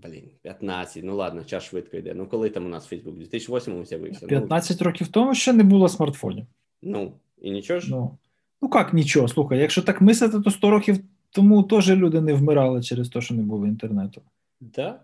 Блін, 0.03 0.31
15. 0.43 1.05
Ну 1.05 1.17
ладно, 1.17 1.45
час 1.45 1.65
швидко 1.65 1.97
йде. 1.97 2.15
Ну 2.15 2.27
коли 2.27 2.51
там 2.51 2.67
у 2.67 2.69
нас 2.69 2.87
Фейсбук? 2.87 3.15
У 3.15 3.19
2008-му 3.19 3.85
з'явився. 3.85 4.27
15 4.27 4.81
ну, 4.81 4.85
років 4.85 5.09
тому 5.09 5.35
ще 5.35 5.53
не 5.53 5.63
було 5.63 5.89
смартфонів. 5.89 6.47
Ну, 6.83 7.13
і 7.39 7.51
нічого 7.51 7.81
ж? 7.81 7.91
Ну, 7.91 8.19
ну 8.63 8.71
як 8.75 8.95
нічого? 8.95 9.29
Слухай, 9.29 9.59
якщо 9.59 9.83
так 9.83 10.01
мислити, 10.01 10.41
то 10.41 10.51
100 10.51 10.71
років 10.71 10.99
тому 11.31 11.63
теж 11.63 11.91
люди 11.91 12.21
не 12.21 12.35
вмирали 12.35 12.83
через 12.83 13.09
те, 13.09 13.21
що 13.21 13.35
не 13.35 13.43
було 13.43 13.67
інтернету. 13.67 14.23
Да? 14.61 15.01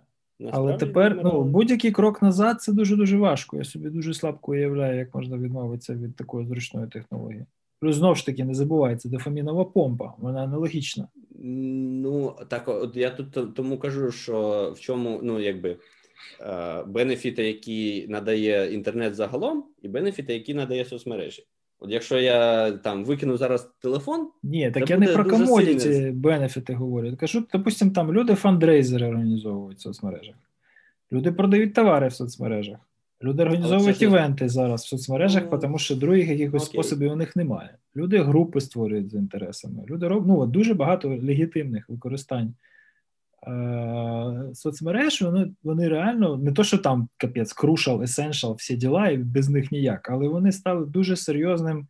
Але 0.50 0.76
тепер 0.76 1.20
ну, 1.24 1.42
будь-який 1.44 1.92
крок 1.92 2.22
назад 2.22 2.62
це 2.62 2.72
дуже 2.72 2.96
дуже 2.96 3.16
важко. 3.16 3.56
Я 3.56 3.64
собі 3.64 3.90
дуже 3.90 4.14
слабко 4.14 4.52
уявляю, 4.52 4.98
як 4.98 5.14
можна 5.14 5.38
відмовитися 5.38 5.94
від 5.94 6.16
такої 6.16 6.46
зручної 6.46 6.88
технології. 6.88 7.46
Плюс 7.80 7.96
знову 7.96 8.14
ж 8.14 8.26
таки 8.26 8.44
не 8.44 8.54
забувайте, 8.54 9.08
дофамінова 9.08 9.64
помпа, 9.64 10.14
вона 10.18 10.42
аналогічна. 10.42 11.08
Ну 11.44 12.36
так, 12.48 12.68
от 12.68 12.96
я 12.96 13.10
тут 13.10 13.54
тому 13.54 13.78
кажу, 13.78 14.10
що 14.10 14.72
в 14.76 14.80
чому 14.80 15.20
ну 15.22 15.40
якби 15.40 15.76
е, 16.40 16.82
бенефіти, 16.82 17.46
які 17.46 18.06
надає 18.08 18.74
інтернет 18.74 19.14
загалом, 19.14 19.64
і 19.82 19.88
бенефіти, 19.88 20.34
які 20.34 20.54
надає 20.54 20.84
соцмережі. 20.84 21.44
От 21.84 21.90
якщо 21.90 22.18
я 22.18 22.72
там 22.72 23.04
викину 23.04 23.36
зараз 23.36 23.70
телефон, 23.80 24.28
ні, 24.42 24.70
так 24.70 24.90
я 24.90 24.98
не 24.98 25.06
про 25.06 25.24
комодіті 25.24 26.10
бенефіти 26.14 26.74
говорю. 26.74 27.06
Я 27.06 27.16
кажу, 27.16 27.44
допустим, 27.52 27.90
там 27.90 28.12
люди 28.12 28.34
фандрейзери 28.34 29.06
організовують 29.06 29.78
в 29.78 29.80
соцмережах, 29.80 30.34
люди 31.12 31.32
продають 31.32 31.74
товари 31.74 32.08
в 32.08 32.12
соцмережах. 32.12 32.78
Люди 33.22 33.42
організовують 33.42 34.02
івенти 34.02 34.48
зараз 34.48 34.82
в 34.84 34.88
соцмережах, 34.88 35.42
ну, 35.52 35.58
тому 35.58 35.78
що 35.78 35.96
других 35.96 36.28
якихось 36.28 36.62
окей. 36.62 36.72
способів 36.72 37.12
у 37.12 37.16
них 37.16 37.36
немає. 37.36 37.74
Люди 37.96 38.18
групи 38.18 38.60
створюють 38.60 39.10
з 39.10 39.14
інтересами. 39.14 39.84
Люди 39.88 40.08
роблять 40.08 40.38
ну, 40.38 40.46
дуже 40.46 40.74
багато 40.74 41.08
легітимних 41.08 41.88
використань 41.88 42.54
соцмереж. 44.54 45.22
Вони 45.22 45.52
вони 45.62 45.88
реально 45.88 46.36
не 46.36 46.52
то, 46.52 46.64
що 46.64 46.78
там 46.78 47.08
капець, 47.16 47.52
крушал, 47.52 48.02
essential, 48.02 48.54
всі 48.54 48.76
діла, 48.76 49.08
і 49.08 49.16
без 49.16 49.48
них 49.48 49.72
ніяк, 49.72 50.10
але 50.10 50.28
вони 50.28 50.52
стали 50.52 50.86
дуже 50.86 51.16
серйозним 51.16 51.88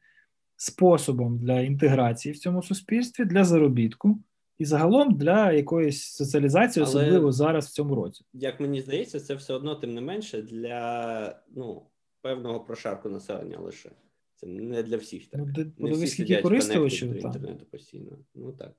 способом 0.57 1.39
для 1.39 1.61
інтеграції 1.61 2.33
в 2.33 2.39
цьому 2.39 2.63
суспільстві, 2.63 3.25
для 3.25 3.45
заробітку. 3.45 4.19
І 4.59 4.65
загалом 4.65 5.15
для 5.15 5.53
якоїсь 5.53 6.03
соціалізації, 6.03 6.83
особливо 6.83 7.25
Але, 7.25 7.33
зараз 7.33 7.67
в 7.67 7.73
цьому 7.73 7.95
році. 7.95 8.25
Як 8.33 8.61
мені 8.61 8.81
здається, 8.81 9.21
це 9.21 9.35
все 9.35 9.55
одно 9.55 9.75
тим 9.75 9.95
не 9.95 10.01
менше 10.01 10.43
для 10.43 11.43
ну 11.55 11.83
певного 12.21 12.61
прошарку 12.61 13.09
населення 13.09 13.59
лише 13.59 13.91
це 14.35 14.47
не 14.47 14.83
для 14.83 14.97
всіх. 14.97 15.27
Так 15.27 15.41
ну, 15.79 15.89
не 15.89 15.93
всі 15.93 16.07
скільки 16.07 16.43
користувачів 16.43 17.17
інтернету 17.17 17.67
постійно. 17.71 18.19
Ну 18.35 18.53
так 18.53 18.73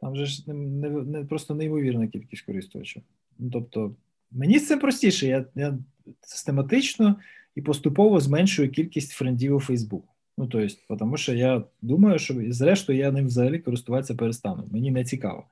там 0.00 0.16
же 0.16 0.26
ж 0.26 0.42
не, 0.46 0.54
не, 0.54 0.90
не 0.90 1.24
просто 1.24 1.54
неймовірна 1.54 2.06
кількість 2.06 2.42
користувачів. 2.42 3.02
Ну 3.38 3.50
тобто, 3.50 3.94
мені 4.30 4.60
цим 4.60 4.78
простіше. 4.78 5.26
Я 5.26 5.46
я 5.54 5.78
систематично 6.20 7.16
і 7.54 7.62
поступово 7.62 8.20
зменшую 8.20 8.70
кількість 8.70 9.12
френдів 9.12 9.54
у 9.54 9.60
Фейсбуку. 9.60 10.08
Ну, 10.38 10.46
то 10.46 10.60
есть, 10.60 10.86
тому 10.98 11.16
що 11.16 11.34
я 11.34 11.62
думаю, 11.82 12.18
що 12.18 12.34
зрештою 12.48 12.98
я 12.98 13.12
ним 13.12 13.26
взагалі 13.26 13.58
користуватися 13.58 14.14
перестану. 14.14 14.68
Мені 14.70 14.90
не 14.90 15.04
цікаво. 15.04 15.44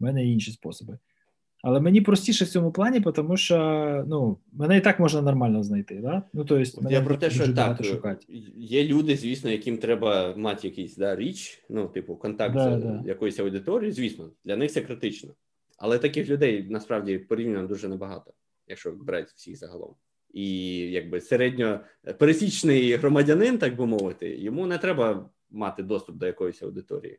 У 0.00 0.04
мене 0.04 0.24
є 0.24 0.32
інші 0.32 0.52
способи. 0.52 0.98
Але 1.62 1.80
мені 1.80 2.00
простіше 2.00 2.44
в 2.44 2.48
цьому 2.48 2.72
плані, 2.72 3.00
тому 3.00 3.36
що 3.36 4.04
ну, 4.08 4.38
мене 4.52 4.76
і 4.76 4.80
так 4.80 5.00
можна 5.00 5.22
нормально 5.22 5.62
знайти. 5.62 5.94
Да? 5.94 6.22
Ну, 6.32 6.44
то 6.44 6.56
есть, 6.56 6.82
мене 6.82 6.96
Я 6.96 7.02
про 7.02 7.16
те, 7.16 7.30
що 7.30 7.54
так, 7.54 7.84
шукати. 7.84 8.26
є 8.56 8.84
люди, 8.84 9.16
звісно, 9.16 9.50
яким 9.50 9.78
треба 9.78 10.34
мати 10.36 10.68
якийсь 10.68 10.96
да, 10.96 11.16
річ, 11.16 11.64
ну, 11.68 11.88
типу, 11.88 12.16
контакт 12.16 12.54
да, 12.54 12.80
з 12.80 12.82
да. 12.82 13.02
якоюсь 13.06 13.38
аудиторією, 13.38 13.92
звісно, 13.92 14.30
для 14.44 14.56
них 14.56 14.70
це 14.70 14.80
критично. 14.80 15.34
Але 15.78 15.98
таких 15.98 16.28
людей 16.28 16.66
насправді 16.70 17.18
порівняно 17.18 17.68
дуже 17.68 17.88
небагато, 17.88 18.32
якщо 18.68 18.90
брати 18.90 19.32
всіх 19.36 19.56
загалом. 19.56 19.94
І 20.34 20.78
якби 20.78 21.20
середньо 21.20 21.80
пересічний 22.18 22.96
громадянин, 22.96 23.58
так 23.58 23.76
би 23.76 23.86
мовити, 23.86 24.36
йому 24.36 24.66
не 24.66 24.78
треба 24.78 25.30
мати 25.50 25.82
доступ 25.82 26.16
до 26.16 26.26
якоїсь 26.26 26.62
аудиторії. 26.62 27.18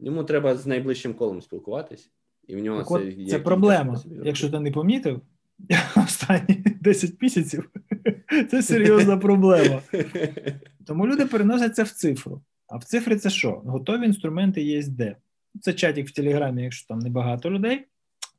Йому 0.00 0.24
треба 0.24 0.56
з 0.56 0.66
найближчим 0.66 1.14
колом 1.14 1.42
спілкуватись, 1.42 2.10
і 2.48 2.56
в 2.56 2.58
нього 2.58 2.78
так 2.78 2.88
це 2.88 2.94
от, 2.94 3.28
це 3.28 3.38
проблема. 3.38 4.00
Якщо 4.24 4.50
ти 4.50 4.60
не 4.60 4.70
помітив, 4.70 5.20
останні 5.96 6.64
10 6.80 7.22
місяців 7.22 7.70
це 8.50 8.62
серйозна 8.62 9.16
проблема. 9.16 9.82
Тому 10.86 11.06
люди 11.06 11.26
переносяться 11.26 11.82
в 11.82 11.88
цифру. 11.88 12.42
А 12.68 12.76
в 12.76 12.84
цифрі 12.84 13.16
це 13.16 13.30
що? 13.30 13.62
Готові 13.64 14.06
інструменти 14.06 14.62
є 14.62 14.82
де. 14.82 15.16
Це 15.60 15.72
чатик 15.72 16.08
в 16.08 16.12
Телеграмі, 16.12 16.62
якщо 16.62 16.88
там 16.88 16.98
небагато 16.98 17.50
людей, 17.50 17.86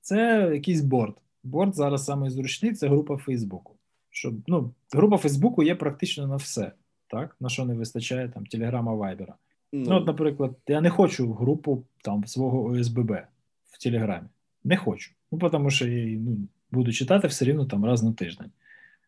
це 0.02 0.50
якийсь 0.54 0.82
борд. 0.82 1.16
Борд 1.44 1.76
зараз 1.76 2.10
найзручний 2.10 2.74
це 2.74 2.88
група 2.88 3.18
Фейсбуку. 3.18 3.76
Щоб, 4.10 4.34
ну, 4.48 4.74
Група 4.92 5.18
Фейсбуку 5.18 5.64
є 5.64 5.76
практично 5.76 6.28
на 6.28 6.36
все, 6.36 6.72
так? 7.08 7.36
На 7.40 7.50
що 7.50 7.66
не 7.66 7.74
вистачає 7.74 8.30
там 8.30 8.46
Телеграма 8.46 8.94
Вайбера. 8.94 9.36
Ну, 9.74 9.86
ну, 9.90 9.96
от, 9.96 10.08
наприклад, 10.08 10.56
я 10.68 10.82
не 10.82 10.90
хочу 10.90 11.34
групу 11.34 11.84
там 12.04 12.26
свого 12.26 12.64
ОСББ 12.64 13.12
Телеграмі. 13.84 14.28
Не 14.64 14.78
хочу. 14.78 15.12
Ну, 15.32 15.50
тому 15.50 15.70
що 15.70 15.88
я 15.88 16.20
ну, 16.20 16.38
буду 16.72 16.92
читати 16.94 17.28
все 17.28 17.46
рівно 17.46 17.66
там 17.66 17.86
раз 17.86 18.04
на 18.04 18.14
тиждень. 18.14 18.52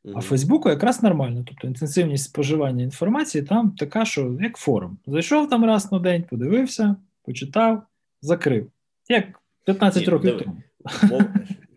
Mm-hmm. 0.06 0.14
А 0.16 0.20
в 0.20 0.22
Фейсбуку 0.22 0.70
якраз 0.70 1.04
нормально. 1.04 1.44
Тобто 1.48 1.68
інтенсивність 1.68 2.24
споживання 2.24 2.84
інформації 2.84 3.44
там 3.44 3.72
така, 3.72 4.06
що 4.06 4.38
як 4.42 4.58
форум. 4.58 4.98
Зайшов 5.08 5.50
там 5.50 5.66
раз 5.66 5.92
на 5.92 6.00
день, 6.00 6.24
подивився, 6.24 6.96
почитав, 7.26 7.84
закрив. 8.22 8.72
Як 9.10 9.42
15 9.66 10.02
Ні, 10.02 10.10
років 10.10 10.38
тому. 10.38 10.62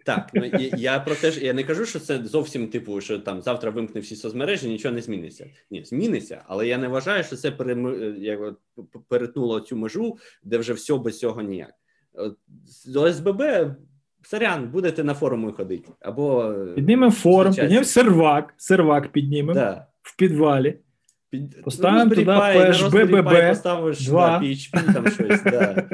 Так, 0.09 0.31
ну 0.35 0.45
я 0.77 1.01
про 1.01 1.15
те 1.15 1.31
ж 1.31 1.45
я 1.45 1.53
не 1.53 1.65
кажу, 1.65 1.87
що 1.87 2.01
це 2.01 2.25
зовсім 2.25 2.69
типу, 2.69 3.01
що 3.01 3.19
там 3.19 3.43
завтра 3.43 3.71
вимкне 3.71 4.01
всі 4.01 4.17
соцмережі, 4.17 4.69
нічого 4.69 4.95
не 4.95 5.03
зміниться. 5.03 5.47
Ні, 5.71 5.85
зміниться, 5.85 6.43
але 6.47 6.69
я 6.69 6.79
не 6.79 6.89
вважаю, 6.89 7.25
що 7.25 7.37
це 7.37 7.53
як 8.19 8.41
перетнуло 9.09 9.61
цю 9.61 9.77
межу, 9.77 10.19
де 10.43 10.59
вже 10.59 10.73
все 10.73 10.97
без 10.97 11.19
цього 11.19 11.43
ніяк. 11.43 11.75
З 12.67 12.97
ОСББ 12.97 13.43
сорян, 14.23 14.71
будете 14.71 15.05
на 15.05 15.15
форуми 15.15 15.53
ходити. 15.53 15.93
або 16.01 16.55
Піднімемо 16.75 17.13
форум, 17.13 17.55
піднімемо 17.55 17.85
сервак, 17.85 18.55
сервак 18.57 19.09
піднімемо 19.09 19.55
да. 19.55 19.87
в 20.03 20.17
підвалі. 20.17 20.79
Під... 21.31 21.63
Поставимо 21.63 22.05
ну, 22.05 22.11
туди 22.11 22.31
PHBBB, 22.31 23.49
поставиш 23.49 24.07
2. 24.07 24.39
Да, 24.39 24.47
PHP, 24.47 24.95
там 24.95 25.11
щось, 25.11 25.43
да. 25.43 25.89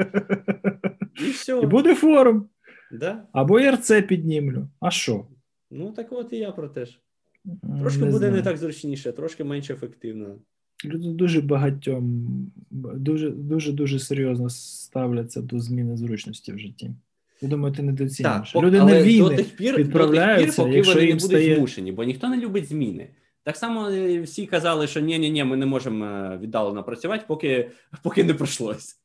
І 1.27 1.29
все. 1.29 1.59
І 1.63 1.65
буде 1.65 1.95
форум. 1.95 2.49
Да? 2.91 3.23
Або 3.31 3.59
РЦ 3.59 3.91
піднімлю. 4.07 4.67
А 4.79 4.91
що? 4.91 5.27
Ну, 5.71 5.91
так 5.91 6.11
от 6.11 6.33
і 6.33 6.37
я 6.37 6.51
про 6.51 6.67
те 6.67 6.85
ж. 6.85 6.99
Трошки 7.79 7.99
не 7.99 8.05
буде 8.05 8.17
знаю. 8.17 8.33
не 8.33 8.41
так 8.41 8.57
зручніше, 8.57 9.11
трошки 9.11 9.43
менш 9.43 9.69
ефективно. 9.69 10.35
Люди 10.85 11.09
дуже 11.09 11.41
багатьом, 11.41 12.27
дуже 12.71 13.29
дуже 13.29 13.71
дуже 13.71 13.99
серйозно 13.99 14.49
ставляться 14.49 15.41
до 15.41 15.59
зміни 15.59 15.97
зручності 15.97 16.53
в 16.53 16.59
житті. 16.59 16.91
Я 17.41 17.49
думаю, 17.49 17.75
ти 17.75 17.83
недооцінюєш. 17.83 18.51
Так, 18.51 18.63
Люди 18.63 18.77
на 18.77 19.03
війни 19.03 19.29
до 19.29 19.35
тих 19.35 19.55
пір, 19.55 19.77
відправляються, 19.77 20.63
до 20.63 20.71
тих 20.71 20.73
пір, 20.73 20.85
поки 20.85 20.93
вони 20.93 21.07
не 21.07 21.13
будуть 21.13 21.21
стає... 21.21 21.55
змушені, 21.55 21.91
бо 21.91 22.03
ніхто 22.03 22.29
не 22.29 22.37
любить 22.37 22.67
зміни. 22.67 23.09
Так 23.43 23.57
само 23.57 23.89
е, 23.89 24.21
всі 24.21 24.45
казали, 24.45 24.87
що 24.87 24.99
ні 24.99 25.19
ні 25.19 25.29
ні 25.29 25.43
ми 25.43 25.57
не 25.57 25.65
можемо 25.65 26.05
е, 26.05 26.39
віддалено 26.41 26.83
працювати, 26.83 27.23
поки 27.27 27.69
поки 28.03 28.23
не 28.23 28.33
пройшлось. 28.33 28.99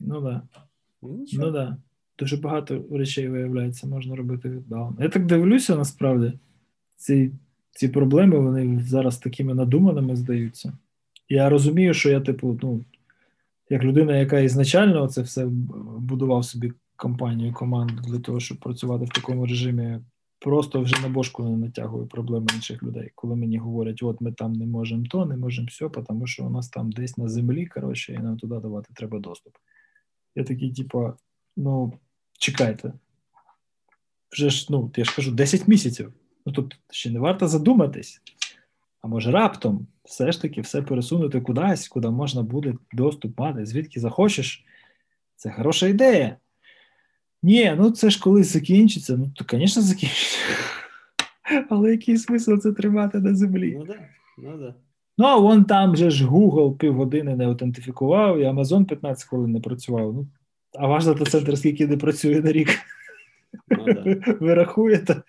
Ну 0.00 0.14
так. 0.14 0.22
Да. 0.22 0.42
Ну, 1.02 1.26
ну 1.32 1.50
да 1.50 1.76
дуже 2.18 2.36
багато 2.36 2.84
речей 2.90 3.28
виявляється, 3.28 3.86
можна 3.86 4.16
робити 4.16 4.48
віддалено. 4.48 4.96
Я 5.00 5.08
так 5.08 5.26
дивлюся, 5.26 5.76
насправді, 5.76 6.32
ці 6.96 7.32
ці 7.78 7.88
проблеми 7.88 8.38
вони 8.38 8.80
зараз 8.80 9.18
такими 9.18 9.54
надуманими 9.54 10.16
здаються. 10.16 10.72
Я 11.28 11.48
розумію, 11.48 11.94
що 11.94 12.10
я, 12.10 12.20
типу, 12.20 12.58
ну, 12.62 12.84
як 13.70 13.84
людина, 13.84 14.16
яка 14.16 14.40
ізначально 14.40 15.08
це 15.08 15.22
все 15.22 15.46
будував 15.98 16.44
собі 16.44 16.72
компанію, 16.96 17.52
команду 17.52 18.02
для 18.08 18.18
того, 18.18 18.40
щоб 18.40 18.58
працювати 18.58 19.04
в 19.04 19.08
такому 19.08 19.46
режимі, 19.46 19.98
просто 20.38 20.80
вже 20.80 21.02
на 21.02 21.08
бошку 21.08 21.44
не 21.44 21.56
натягую 21.56 22.06
проблеми 22.06 22.46
інших 22.54 22.82
людей, 22.82 23.12
коли 23.14 23.36
мені 23.36 23.58
говорять, 23.58 24.02
от 24.02 24.20
ми 24.20 24.32
там 24.32 24.52
не 24.52 24.66
можемо 24.66 25.04
то, 25.10 25.26
не 25.26 25.36
можемо 25.36 25.68
все, 25.70 25.88
тому 25.88 26.26
що 26.26 26.44
у 26.44 26.50
нас 26.50 26.68
там 26.68 26.92
десь 26.92 27.18
на 27.18 27.28
землі, 27.28 27.66
коротше, 27.66 28.12
і 28.12 28.18
нам 28.18 28.38
туди 28.38 28.60
давати 28.60 28.94
треба 28.94 29.18
доступ. 29.18 29.52
Я 30.34 30.44
такий, 30.44 30.72
типу, 30.72 31.12
ну, 31.56 31.92
чекайте. 32.38 32.92
Вже 34.32 34.50
ж, 34.50 34.66
ну, 34.70 34.90
я 34.96 35.04
ж 35.04 35.16
кажу, 35.16 35.32
10 35.32 35.68
місяців. 35.68 36.12
Ну 36.48 36.54
тут 36.54 36.78
ще 36.90 37.10
не 37.10 37.18
варто 37.18 37.48
задуматись. 37.48 38.20
А 39.02 39.08
може 39.08 39.30
раптом 39.30 39.86
все 40.04 40.32
ж 40.32 40.42
таки 40.42 40.60
все 40.60 40.82
пересунути 40.82 41.40
кудись, 41.40 41.88
куди 41.88 42.10
можна 42.10 42.42
буде 42.42 42.74
доступ 42.92 43.38
мати, 43.38 43.66
звідки 43.66 44.00
захочеш. 44.00 44.64
Це 45.36 45.50
хороша 45.50 45.86
ідея. 45.86 46.36
Ні, 47.42 47.74
ну 47.78 47.90
це 47.90 48.10
ж 48.10 48.20
колись 48.20 48.52
закінчиться. 48.52 49.16
Ну, 49.16 49.32
то, 49.34 49.56
звісно, 49.56 49.82
закінчиться. 49.82 50.38
Але 51.70 51.90
який 51.90 52.16
смисл 52.16 52.56
це 52.56 52.72
тримати 52.72 53.20
на 53.20 53.34
землі? 53.34 53.76
Ну, 53.78 53.84
да. 53.84 53.98
ну, 54.38 54.58
да. 54.58 54.74
Ну, 55.18 55.26
а 55.26 55.36
вон 55.36 55.64
там 55.64 55.96
же 55.96 56.10
ж 56.10 56.26
Google 56.26 56.76
півгодини 56.76 57.36
не 57.36 57.46
аутентифікував, 57.46 58.38
і 58.38 58.44
Amazon 58.44 58.84
15 58.84 59.28
хвилин 59.28 59.52
не 59.52 59.60
працював. 59.60 60.14
Ну, 60.14 60.28
а 60.74 60.86
ваш 60.86 61.04
дата-центр 61.04 61.58
скільки 61.58 61.86
не 61.86 61.96
працює 61.96 62.40
на 62.40 62.52
рік? 62.52 62.68
Ну, 63.70 63.84
да. 63.84 64.34
Ви 64.40 64.54
рахуєте? 64.54 65.22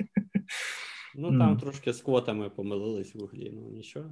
Ну, 1.21 1.27
там 1.37 1.55
mm. 1.55 1.59
трошки 1.59 1.93
з 1.93 2.01
квотами 2.01 2.49
помилились 2.49 3.15
в 3.15 3.23
углі, 3.23 3.51
ну 3.53 3.69
нічого. 3.69 4.09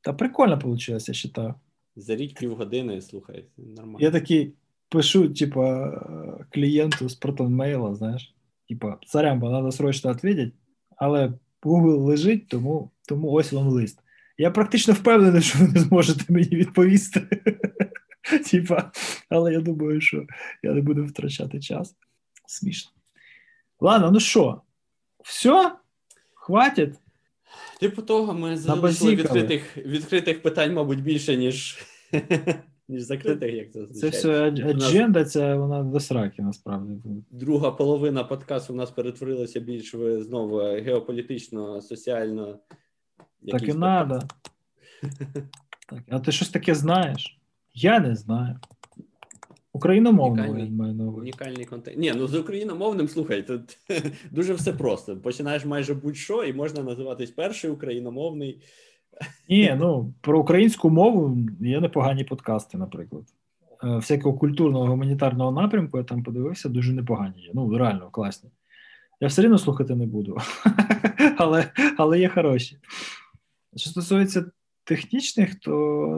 Та 0.00 0.12
прикольно 0.12 0.60
вийшло, 0.64 0.98
я 0.98 1.14
вважаю. 1.14 1.54
За 1.96 2.16
рік 2.16 2.38
півгодини, 2.38 3.00
слухай, 3.00 3.44
нормально. 3.56 3.98
Я 4.00 4.10
такий 4.10 4.52
пишу, 4.88 5.28
типа, 5.28 5.90
клієнту 6.50 7.08
з 7.08 7.14
протонмейла, 7.14 7.94
знаєш, 7.94 8.34
типа, 8.68 8.98
царям, 9.06 9.40
треба 9.40 9.72
срочно 9.72 10.12
відповідати, 10.12 10.52
але 10.96 11.32
Google 11.62 11.98
лежить, 11.98 12.48
тому, 12.48 12.90
тому 13.08 13.30
ось 13.30 13.52
вам 13.52 13.68
лист. 13.68 13.98
Я 14.38 14.50
практично 14.50 14.94
впевнений, 14.94 15.42
що 15.42 15.58
ви 15.58 15.68
не 15.68 15.80
зможете 15.80 16.32
мені 16.32 16.48
відповісти. 16.48 17.20
Типа, 18.50 18.92
але 19.28 19.52
я 19.52 19.60
думаю, 19.60 20.00
що 20.00 20.26
я 20.62 20.72
не 20.72 20.80
буду 20.80 21.04
втрачати 21.04 21.60
час. 21.60 21.96
Смішно. 22.46 22.92
Ладно, 23.80 24.10
ну 24.10 24.20
що, 24.20 24.60
все? 25.24 25.72
Хватить? 26.50 26.94
Типу 27.80 28.02
того, 28.02 28.34
ми 28.34 28.56
залишили 28.56 29.14
відкритих 29.14 29.76
відкритих 29.76 30.42
питань, 30.42 30.74
мабуть, 30.74 31.02
більше, 31.02 31.36
ніж 31.36 31.78
ніж 32.88 33.02
закритих, 33.02 33.54
як 33.54 33.72
це 33.72 33.86
Це 33.86 34.08
все 34.08 34.42
адженда, 34.48 35.24
ця 35.24 35.56
вона 35.56 35.82
до 35.82 36.00
сраки, 36.00 36.42
насправді. 36.42 36.92
Друга 37.30 37.70
половина 37.70 38.24
подкасту 38.24 38.72
у 38.72 38.76
нас 38.76 38.90
перетворилася 38.90 39.60
більш 39.60 39.94
в 39.94 40.22
знову 40.22 40.58
геополітично, 40.58 41.82
соціально. 41.82 42.58
Так 43.48 43.62
і 43.62 43.72
треба. 43.72 44.22
А 46.08 46.18
ти 46.18 46.32
щось 46.32 46.48
таке 46.48 46.74
знаєш? 46.74 47.38
Я 47.74 48.00
не 48.00 48.16
знаю. 48.16 48.56
Маю 50.70 50.94
на 50.94 51.04
увазі. 51.04 51.20
Унікальний 51.20 51.64
контент. 51.64 51.98
Ні, 51.98 52.12
ну 52.16 52.26
з 52.26 52.34
україномовним, 52.34 53.08
слухай, 53.08 53.42
тут 53.42 53.78
дуже 54.30 54.54
все 54.54 54.72
просто. 54.72 55.16
Починаєш 55.16 55.64
майже 55.64 55.94
будь-що, 55.94 56.44
і 56.44 56.52
можна 56.52 56.82
називатись 56.82 57.30
перший 57.30 57.70
україномовний. 57.70 58.62
Ні, 59.48 59.76
ну 59.80 60.14
про 60.20 60.40
українську 60.40 60.90
мову 60.90 61.38
є 61.60 61.80
непогані 61.80 62.24
подкасти, 62.24 62.78
наприклад. 62.78 63.24
Е, 63.84 63.96
всякого 63.96 64.38
культурного 64.38 64.86
гуманітарного 64.86 65.62
напрямку 65.62 65.98
я 65.98 66.04
там 66.04 66.22
подивився, 66.22 66.68
дуже 66.68 66.92
непогані 66.92 67.42
є. 67.42 67.50
Ну, 67.54 67.78
реально 67.78 68.10
класні. 68.10 68.50
Я 69.20 69.28
все 69.28 69.42
рівно 69.42 69.58
слухати 69.58 69.94
не 69.94 70.06
буду, 70.06 70.38
але 71.36 71.70
але 71.96 72.20
є 72.20 72.28
хороші. 72.28 72.78
Що 73.76 73.90
стосується 73.90 74.44
технічних, 74.84 75.54
то 75.54 75.70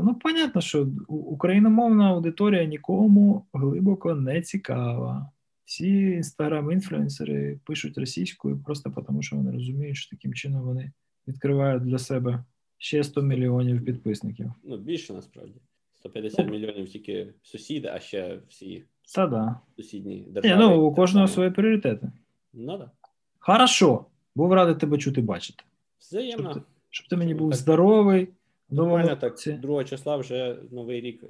ну, 0.04 0.14
понятно, 0.14 0.60
що 0.60 0.88
україномовна 1.08 2.10
аудиторія 2.10 2.64
нікому 2.64 3.46
глибоко 3.52 4.14
не 4.14 4.42
цікава. 4.42 5.30
Всі 5.64 6.10
інстаграм-інфлюенсери 6.10 7.60
пишуть 7.64 7.98
російською 7.98 8.62
просто 8.64 8.90
тому, 9.06 9.22
що 9.22 9.36
вони 9.36 9.52
розуміють, 9.52 9.96
що 9.96 10.16
таким 10.16 10.34
чином 10.34 10.62
вони 10.62 10.92
відкривають 11.28 11.82
для 11.82 11.98
себе 11.98 12.44
ще 12.78 13.04
100 13.04 13.22
мільйонів 13.22 13.84
підписників. 13.84 14.52
Ну, 14.64 14.76
більше 14.76 15.12
насправді. 15.12 15.60
150 15.98 16.50
мільйонів 16.50 16.88
тільки 16.88 17.34
сусіди, 17.42 17.90
а 17.94 18.00
ще 18.00 18.38
всі 18.48 18.84
Та 19.14 19.26
да. 19.26 19.60
сусідні 19.76 20.26
держави. 20.30 20.56
Ні, 20.56 20.68
ну, 20.68 20.82
у 20.86 20.94
кожного 20.94 21.28
свої 21.28 21.50
пріоритети. 21.50 22.12
Ну 22.52 22.78
да. 22.78 22.90
Хорошо. 23.38 24.04
Був 24.34 24.52
радий 24.52 24.74
тебе 24.74 24.98
чути 24.98 25.20
бачити. 25.20 25.64
Взаємно. 26.00 26.50
Щоб 26.50 26.62
ти, 26.62 26.68
щоб 26.90 27.08
ти 27.08 27.16
мені 27.16 27.34
був 27.34 27.50
так, 27.50 27.58
здоровий. 27.58 28.28
У 28.72 28.86
мене 28.86 29.16
так 29.16 29.34
2 29.60 29.84
числа 29.84 30.16
вже 30.16 30.56
новий 30.70 31.00
рік 31.00 31.24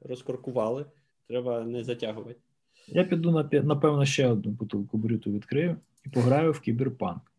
розкоркували. 0.00 0.86
Треба 1.28 1.60
не 1.60 1.84
затягувати. 1.84 2.40
Я 2.88 3.04
піду 3.04 3.44
напевно 3.62 4.04
ще 4.04 4.28
одну 4.28 4.52
бутилку 4.52 4.98
брюту 4.98 5.32
відкрию 5.32 5.76
і 6.06 6.08
пограю 6.08 6.52
в 6.52 6.60
кіберпанк. 6.60 7.32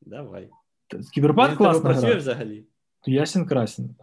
Давай. 0.00 0.50
Кіберпанк 1.14 1.58
класно 1.58 1.82
працює 1.82 2.14
взагалі. 2.14 2.64
Ясен 3.06 3.46
красен. 3.46 3.94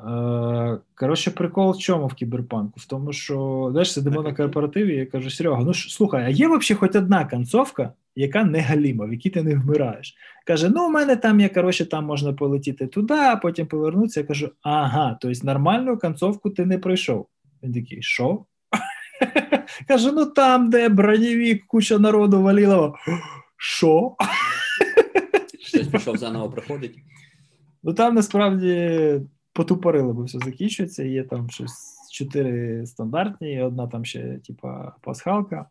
Коротше, 0.96 1.32
прикол 1.32 1.72
в 1.72 1.78
чому 1.78 2.08
в 2.08 2.14
кіберпанку? 2.14 2.80
В 2.80 2.86
тому, 2.86 3.14
що 3.14 3.68
знаєш, 3.72 3.94
сидимо 3.94 4.22
на 4.22 4.34
корпоративі, 4.34 4.94
і 4.94 4.98
я 4.98 5.06
кажу, 5.06 5.30
Серега, 5.30 5.64
ну 5.64 5.74
слухай, 5.74 6.24
а 6.26 6.30
є 6.30 6.48
взагалі 6.48 6.80
хоч 6.80 6.96
одна 6.96 7.26
концовка, 7.26 7.94
яка 8.16 8.44
не 8.44 8.60
галіма, 8.60 9.06
в 9.06 9.14
якій 9.14 9.30
ти 9.30 9.44
не 9.44 9.56
вмираєш. 9.56 10.16
Каже: 10.48 10.70
ну, 10.70 10.88
у 10.88 10.90
мене 10.90 11.16
там 11.16 11.40
є, 11.40 11.50
коротше, 11.50 11.86
там 11.86 12.06
можна 12.06 12.34
полетіти 12.34 12.88
туди, 12.88 13.14
а 13.14 13.36
потім 13.36 13.68
повернутися. 13.68 14.20
Я 14.20 14.26
кажу, 14.26 14.50
ага, 14.62 15.18
тобто 15.22 15.40
нормальну 15.44 15.98
концовку 15.98 16.50
ти 16.50 16.66
не 16.66 16.78
пройшов. 16.78 17.28
Він 17.64 17.74
такий, 17.74 18.02
що? 18.02 18.46
Каже: 19.88 20.12
ну 20.12 20.26
там, 20.26 20.70
де 20.70 20.90
бронєвік, 20.90 21.68
куча 21.68 22.00
народу 22.00 22.42
валіло. 22.42 22.96
Що? 23.58 24.16
Щось 25.60 25.88
пішов 25.88 26.18
заново 26.18 26.50
проходить. 26.50 26.96
Ну 27.84 27.94
там 27.94 28.16
насправді 28.16 29.22
потупорили, 29.54 30.14
бо 30.14 30.24
все 30.24 30.40
закінчується. 30.40 31.04
Є 31.04 31.24
там 31.24 31.50
щось 31.50 32.10
чотири 32.12 32.86
стандартні, 32.86 33.54
і 33.54 33.62
одна 33.62 33.88
там 33.88 34.06
ще, 34.06 34.40
типа, 34.48 34.96
пасхалка. 35.02 35.70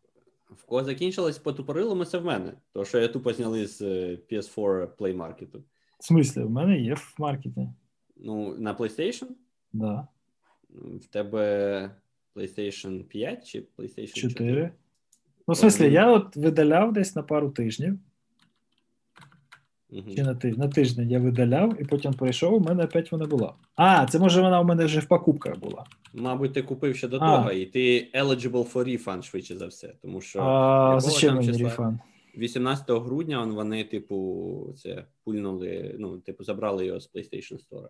В 0.51 0.64
кого 0.64 0.84
закінчилось 0.84 1.39
потупорило, 1.39 2.05
це 2.05 2.18
в 2.18 2.24
мене. 2.24 2.52
То, 2.72 2.84
що 2.84 2.98
я 2.98 3.09
тупо 3.09 3.32
зняли 3.32 3.66
з 3.66 3.82
е, 3.82 4.18
PS4 4.30 4.86
Play 4.97 5.16
Market. 5.16 5.59
В 5.98 6.05
смислі, 6.05 6.43
в 6.43 6.51
мене 6.51 6.80
є 6.80 6.94
в 6.94 7.14
маркеті. 7.18 7.68
Ну, 8.16 8.55
на 8.59 8.74
PlayStation? 8.74 9.26
Да. 9.72 10.06
В 10.70 11.06
тебе 11.06 11.90
PlayStation 12.34 13.02
5 13.02 13.47
чи 13.47 13.64
PlayStation 13.78 14.14
4? 14.14 14.30
4. 14.30 14.72
Ну, 15.48 15.55
в 15.55 15.56
смислі, 15.56 15.93
я 15.93 16.10
от 16.10 16.36
видаляв 16.36 16.93
десь 16.93 17.16
на 17.16 17.22
пару 17.22 17.51
тижнів. 17.51 17.98
Угу. 19.93 20.14
Чи 20.16 20.23
на 20.23 20.35
тиждень 20.35 20.60
на 20.60 20.69
тиждень 20.69 21.10
я 21.10 21.19
видаляв, 21.19 21.81
і 21.81 21.85
потім 21.85 22.12
прийшов, 22.12 22.55
у 22.55 22.60
мене 22.60 22.85
опять 22.85 23.12
вона 23.12 23.27
була. 23.27 23.55
А, 23.77 24.06
це 24.06 24.19
може 24.19 24.43
вона 24.43 24.60
у 24.60 24.64
мене 24.64 24.85
вже 24.85 25.01
в 25.01 25.05
покупках 25.05 25.59
була. 25.59 25.85
Мабуть, 26.14 26.52
ти 26.52 26.62
купив 26.62 26.97
ще 26.97 27.09
до 27.09 27.16
а. 27.16 27.36
того, 27.36 27.52
і 27.52 27.66
ти 27.66 28.10
eligible 28.14 28.73
for 28.73 28.85
refund, 28.85 29.23
швидше 29.23 29.56
за 29.56 29.66
все. 29.66 29.94
Тому 30.02 30.20
що 30.20 30.40
а, 30.40 31.01
зачем 31.01 31.35
мені 31.35 31.52
refund? 31.52 31.98
18 32.39 32.90
грудня 32.90 33.44
вони, 33.44 33.85
типу, 33.85 34.74
це 34.77 35.05
пульнули, 35.24 35.97
ну, 35.98 36.19
типу, 36.19 36.44
забрали 36.44 36.86
його 36.86 37.01
з 37.01 37.10
PlayStation 37.14 37.59
Store. 37.59 37.89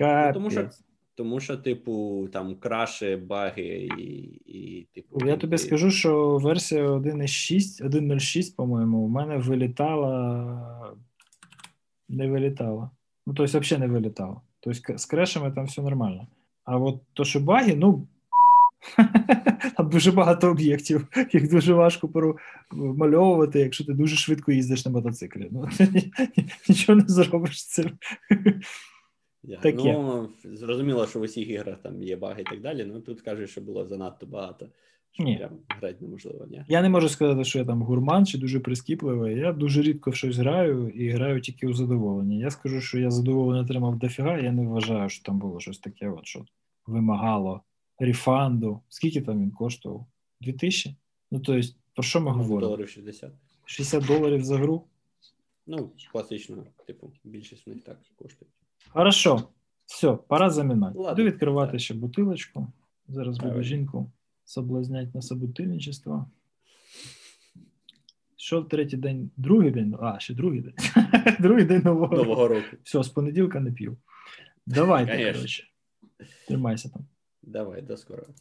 Ну, 0.00 0.32
тому 0.34 0.50
що, 0.50 0.68
тому 1.14 1.40
що, 1.40 1.56
типу, 1.56 2.28
там 2.32 2.54
краші, 2.54 3.16
баги 3.16 3.88
і, 3.98 4.02
і 4.46 4.86
типу. 4.94 5.26
Я 5.26 5.36
тобі 5.36 5.54
і... 5.54 5.58
скажу, 5.58 5.90
що 5.90 6.38
версія 6.38 6.88
1.6, 6.88 7.88
1.06, 7.88 8.56
по-моєму, 8.56 8.98
у 8.98 9.08
мене 9.08 9.36
вилітала 9.36 10.96
не 12.12 12.28
вилітало. 12.28 12.90
Ну, 13.26 13.34
тобто, 13.34 13.58
взагалі 13.58 13.86
не 13.86 13.92
вилітало. 13.92 14.42
Тобто, 14.60 14.98
з 14.98 15.06
крешами 15.06 15.52
там 15.52 15.64
все 15.64 15.82
нормально. 15.82 16.26
А 16.64 16.78
от 16.78 17.00
то, 17.12 17.24
що 17.24 17.40
баги, 17.40 17.74
ну. 17.76 18.08
Там 19.76 19.90
дуже 19.90 20.12
багато 20.12 20.50
об'єктів, 20.50 21.06
їх 21.32 21.50
дуже 21.50 21.74
важко 21.74 22.08
промальовувати, 22.08 23.60
якщо 23.60 23.84
ти 23.84 23.92
дуже 23.92 24.16
швидко 24.16 24.52
їздиш 24.52 24.86
на 24.86 24.92
мотоциклі. 24.92 25.48
Ну, 25.50 25.68
Нічого 26.68 26.98
не 26.98 27.08
зробиш 27.08 27.60
з 27.60 27.68
цим. 27.68 27.90
Yeah. 29.44 29.84
Ну, 29.84 30.28
Зрозуміло, 30.44 31.06
що 31.06 31.18
в 31.18 31.22
усіх 31.22 31.48
іграх 31.48 31.78
там 31.82 32.02
є 32.02 32.16
баги 32.16 32.40
і 32.40 32.44
так 32.44 32.60
далі, 32.60 32.88
але 32.90 33.00
тут 33.00 33.20
кажуть, 33.20 33.50
що 33.50 33.60
було 33.60 33.86
занадто 33.86 34.26
багато 34.26 34.68
що 35.12 35.22
ні. 35.22 35.36
прям 35.36 35.50
грати 35.68 35.96
неможливо. 36.00 36.46
Ні? 36.50 36.64
Я 36.68 36.82
не 36.82 36.88
можу 36.88 37.08
сказати, 37.08 37.44
що 37.44 37.58
я 37.58 37.64
там 37.64 37.82
гурман 37.82 38.26
чи 38.26 38.38
дуже 38.38 38.60
прискіпливий. 38.60 39.38
Я 39.38 39.52
дуже 39.52 39.82
рідко 39.82 40.10
в 40.10 40.14
щось 40.14 40.36
граю 40.36 40.88
і 40.88 41.10
граю 41.10 41.40
тільки 41.40 41.66
у 41.66 41.74
задоволення. 41.74 42.36
Я 42.36 42.50
скажу, 42.50 42.80
що 42.80 42.98
я 42.98 43.10
задоволення 43.10 43.62
отримав 43.62 43.98
дофіга, 43.98 44.38
я 44.38 44.52
не 44.52 44.66
вважаю, 44.66 45.08
що 45.08 45.24
там 45.24 45.38
було 45.38 45.60
щось 45.60 45.78
таке, 45.78 46.08
от, 46.08 46.26
що 46.26 46.44
вимагало 46.86 47.62
рефанду. 47.98 48.80
Скільки 48.88 49.20
там 49.20 49.40
він 49.40 49.50
коштував? 49.50 50.06
2000? 50.40 50.96
Ну, 51.30 51.40
тобто, 51.40 51.68
про 51.94 52.02
що 52.02 52.20
ми 52.20 52.30
говоримо? 52.30 52.68
Доларів 52.68 52.88
60. 52.88 53.30
60 53.64 54.06
доларів 54.06 54.44
за 54.44 54.56
гру? 54.56 54.84
Ну, 55.66 55.90
класично, 56.12 56.64
типу, 56.86 57.12
більшість 57.24 57.66
в 57.66 57.70
них 57.70 57.82
так 57.84 57.98
коштує. 58.16 58.50
Хорошо. 58.88 59.42
Все, 59.86 60.12
пора 60.12 60.50
замінати. 60.50 60.98
Буду 60.98 61.22
відкривати 61.22 61.72
так. 61.72 61.80
ще 61.80 61.94
бутилочку. 61.94 62.66
Зараз 63.08 63.38
буду 63.38 63.62
жінку 63.62 64.10
соблазнять 64.44 65.14
на 65.14 65.22
собутильничество. 65.22 66.30
Що 68.36 68.62
третій 68.62 68.96
день, 68.96 69.30
другий 69.36 69.70
день, 69.70 69.96
а, 70.00 70.18
ще 70.20 70.34
другий 70.34 70.60
день. 70.60 70.74
другий 71.40 71.64
день 71.64 71.82
нового, 71.84 72.16
нового 72.16 72.48
року. 72.48 72.76
Все, 72.82 73.02
з 73.02 73.08
понеділка 73.08 73.60
не 73.60 73.72
п'ю. 73.72 73.96
Давайте, 74.66 75.32
коротше. 75.32 75.64
Тримайся 76.48 76.88
там. 76.88 77.06
Давай, 77.42 77.82
до 77.82 77.96
скорого. 77.96 78.34